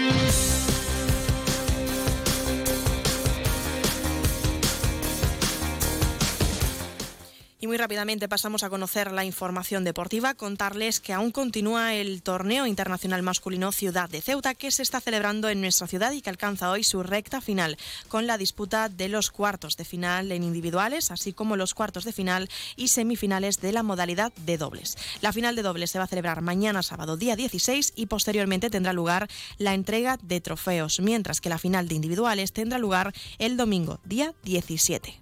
Thank 0.10 0.52
you. 0.52 0.57
Y 7.60 7.66
muy 7.66 7.78
rápidamente 7.78 8.30
pasamos 8.30 8.62
a 8.62 8.70
conocer 8.70 9.12
la 9.12 9.26
información 9.26 9.84
deportiva, 9.84 10.36
contarles 10.36 11.00
que 11.00 11.14
aún 11.14 11.32
continúa 11.32 11.96
el 11.96 12.22
torneo 12.22 12.68
internacional 12.68 13.24
masculino 13.24 13.72
Ciudad 13.72 14.08
de 14.10 14.22
Ceuta 14.22 14.54
que 14.54 14.70
se 14.70 14.84
está 14.84 15.02
celebrando 15.02 15.50
en 15.50 15.62
nuestra 15.62 15.88
ciudad 15.88 16.12
y 16.12 16.22
que 16.22 16.30
alcanza 16.30 16.70
hoy 16.70 16.84
su 16.84 17.02
recta 17.02 17.42
final 17.42 17.76
con 18.10 18.28
la 18.28 18.38
disputa 18.38 18.90
de 18.90 19.10
los 19.10 19.32
cuartos 19.32 19.76
de 19.76 19.86
final 19.86 20.32
en 20.32 20.44
individuales, 20.44 21.10
así 21.10 21.34
como 21.34 21.56
los 21.56 21.74
cuartos 21.74 22.04
de 22.04 22.14
final 22.14 22.48
y 22.76 22.90
semifinales 22.90 23.60
de 23.60 23.72
la 23.72 23.82
modalidad 23.82 24.32
de 24.46 24.60
dobles. 24.60 24.96
La 25.22 25.34
final 25.34 25.56
de 25.56 25.64
dobles 25.64 25.90
se 25.90 25.98
va 25.98 26.04
a 26.04 26.08
celebrar 26.08 26.42
mañana 26.42 26.84
sábado 26.84 27.18
día 27.18 27.36
16 27.36 27.94
y 27.96 28.06
posteriormente 28.06 28.70
tendrá 28.70 28.94
lugar 28.94 29.28
la 29.58 29.74
entrega 29.74 30.20
de 30.22 30.42
trofeos, 30.42 31.00
mientras 31.00 31.42
que 31.42 31.50
la 31.50 31.58
final 31.58 31.88
de 31.88 31.96
individuales 31.96 32.54
tendrá 32.54 32.78
lugar 32.78 33.16
el 33.40 33.58
domingo 33.58 34.00
día 34.06 34.36
17. 34.44 35.22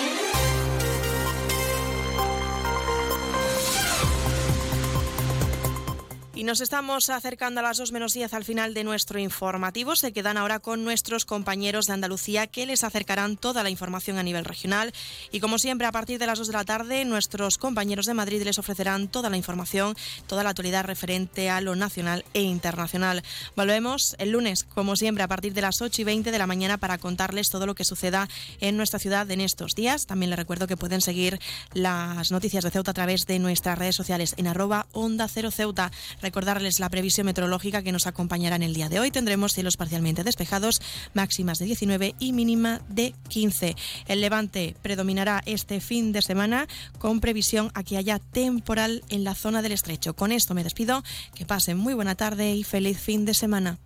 Y 6.41 6.43
nos 6.43 6.59
estamos 6.59 7.11
acercando 7.11 7.59
a 7.59 7.63
las 7.63 7.77
2 7.77 7.91
menos 7.91 8.15
10 8.15 8.33
al 8.33 8.43
final 8.43 8.73
de 8.73 8.83
nuestro 8.83 9.19
informativo. 9.19 9.95
Se 9.95 10.11
quedan 10.11 10.37
ahora 10.37 10.57
con 10.57 10.83
nuestros 10.83 11.23
compañeros 11.23 11.85
de 11.85 11.93
Andalucía 11.93 12.47
que 12.47 12.65
les 12.65 12.83
acercarán 12.83 13.37
toda 13.37 13.61
la 13.61 13.69
información 13.69 14.17
a 14.17 14.23
nivel 14.23 14.43
regional. 14.43 14.91
Y 15.31 15.39
como 15.39 15.59
siempre, 15.59 15.85
a 15.85 15.91
partir 15.91 16.17
de 16.17 16.25
las 16.25 16.39
2 16.39 16.47
de 16.47 16.53
la 16.53 16.65
tarde, 16.65 17.05
nuestros 17.05 17.59
compañeros 17.59 18.07
de 18.07 18.15
Madrid 18.15 18.41
les 18.41 18.57
ofrecerán 18.57 19.07
toda 19.07 19.29
la 19.29 19.37
información, 19.37 19.95
toda 20.25 20.43
la 20.43 20.49
actualidad 20.49 20.83
referente 20.83 21.51
a 21.51 21.61
lo 21.61 21.75
nacional 21.75 22.25
e 22.33 22.41
internacional. 22.41 23.21
Volvemos 23.55 24.15
el 24.17 24.31
lunes, 24.31 24.63
como 24.63 24.95
siempre, 24.95 25.23
a 25.23 25.27
partir 25.27 25.53
de 25.53 25.61
las 25.61 25.79
8 25.79 26.01
y 26.01 26.05
20 26.05 26.31
de 26.31 26.39
la 26.39 26.47
mañana 26.47 26.79
para 26.79 26.97
contarles 26.97 27.51
todo 27.51 27.67
lo 27.67 27.75
que 27.75 27.85
suceda 27.85 28.27
en 28.61 28.77
nuestra 28.77 28.97
ciudad 28.97 29.29
en 29.29 29.41
estos 29.41 29.75
días. 29.75 30.07
También 30.07 30.31
les 30.31 30.39
recuerdo 30.39 30.65
que 30.65 30.75
pueden 30.75 31.01
seguir 31.01 31.39
las 31.75 32.31
noticias 32.31 32.63
de 32.63 32.71
Ceuta 32.71 32.89
a 32.89 32.95
través 32.95 33.27
de 33.27 33.37
nuestras 33.37 33.77
redes 33.77 33.95
sociales 33.95 34.33
en 34.37 34.47
arroba 34.47 34.87
onda 34.91 35.27
cero 35.27 35.51
Ceuta 35.51 35.91
recordarles 36.31 36.79
la 36.79 36.87
previsión 36.87 37.25
meteorológica 37.25 37.81
que 37.81 37.91
nos 37.91 38.07
acompañará 38.07 38.55
en 38.55 38.63
el 38.63 38.73
día 38.73 38.87
de 38.87 39.01
hoy. 39.01 39.11
Tendremos 39.11 39.51
cielos 39.51 39.75
parcialmente 39.75 40.23
despejados, 40.23 40.81
máximas 41.13 41.59
de 41.59 41.65
19 41.65 42.15
y 42.19 42.31
mínima 42.31 42.79
de 42.87 43.13
15. 43.27 43.75
El 44.07 44.21
levante 44.21 44.77
predominará 44.81 45.43
este 45.45 45.81
fin 45.81 46.13
de 46.13 46.21
semana 46.21 46.67
con 46.99 47.19
previsión 47.19 47.69
a 47.73 47.83
que 47.83 47.97
haya 47.97 48.19
temporal 48.19 49.03
en 49.09 49.25
la 49.25 49.35
zona 49.35 49.61
del 49.61 49.73
estrecho. 49.73 50.15
Con 50.15 50.31
esto 50.31 50.53
me 50.53 50.63
despido. 50.63 51.03
Que 51.35 51.45
pasen 51.45 51.77
muy 51.77 51.93
buena 51.95 52.15
tarde 52.15 52.55
y 52.55 52.63
feliz 52.63 52.97
fin 52.97 53.25
de 53.25 53.33
semana. 53.33 53.77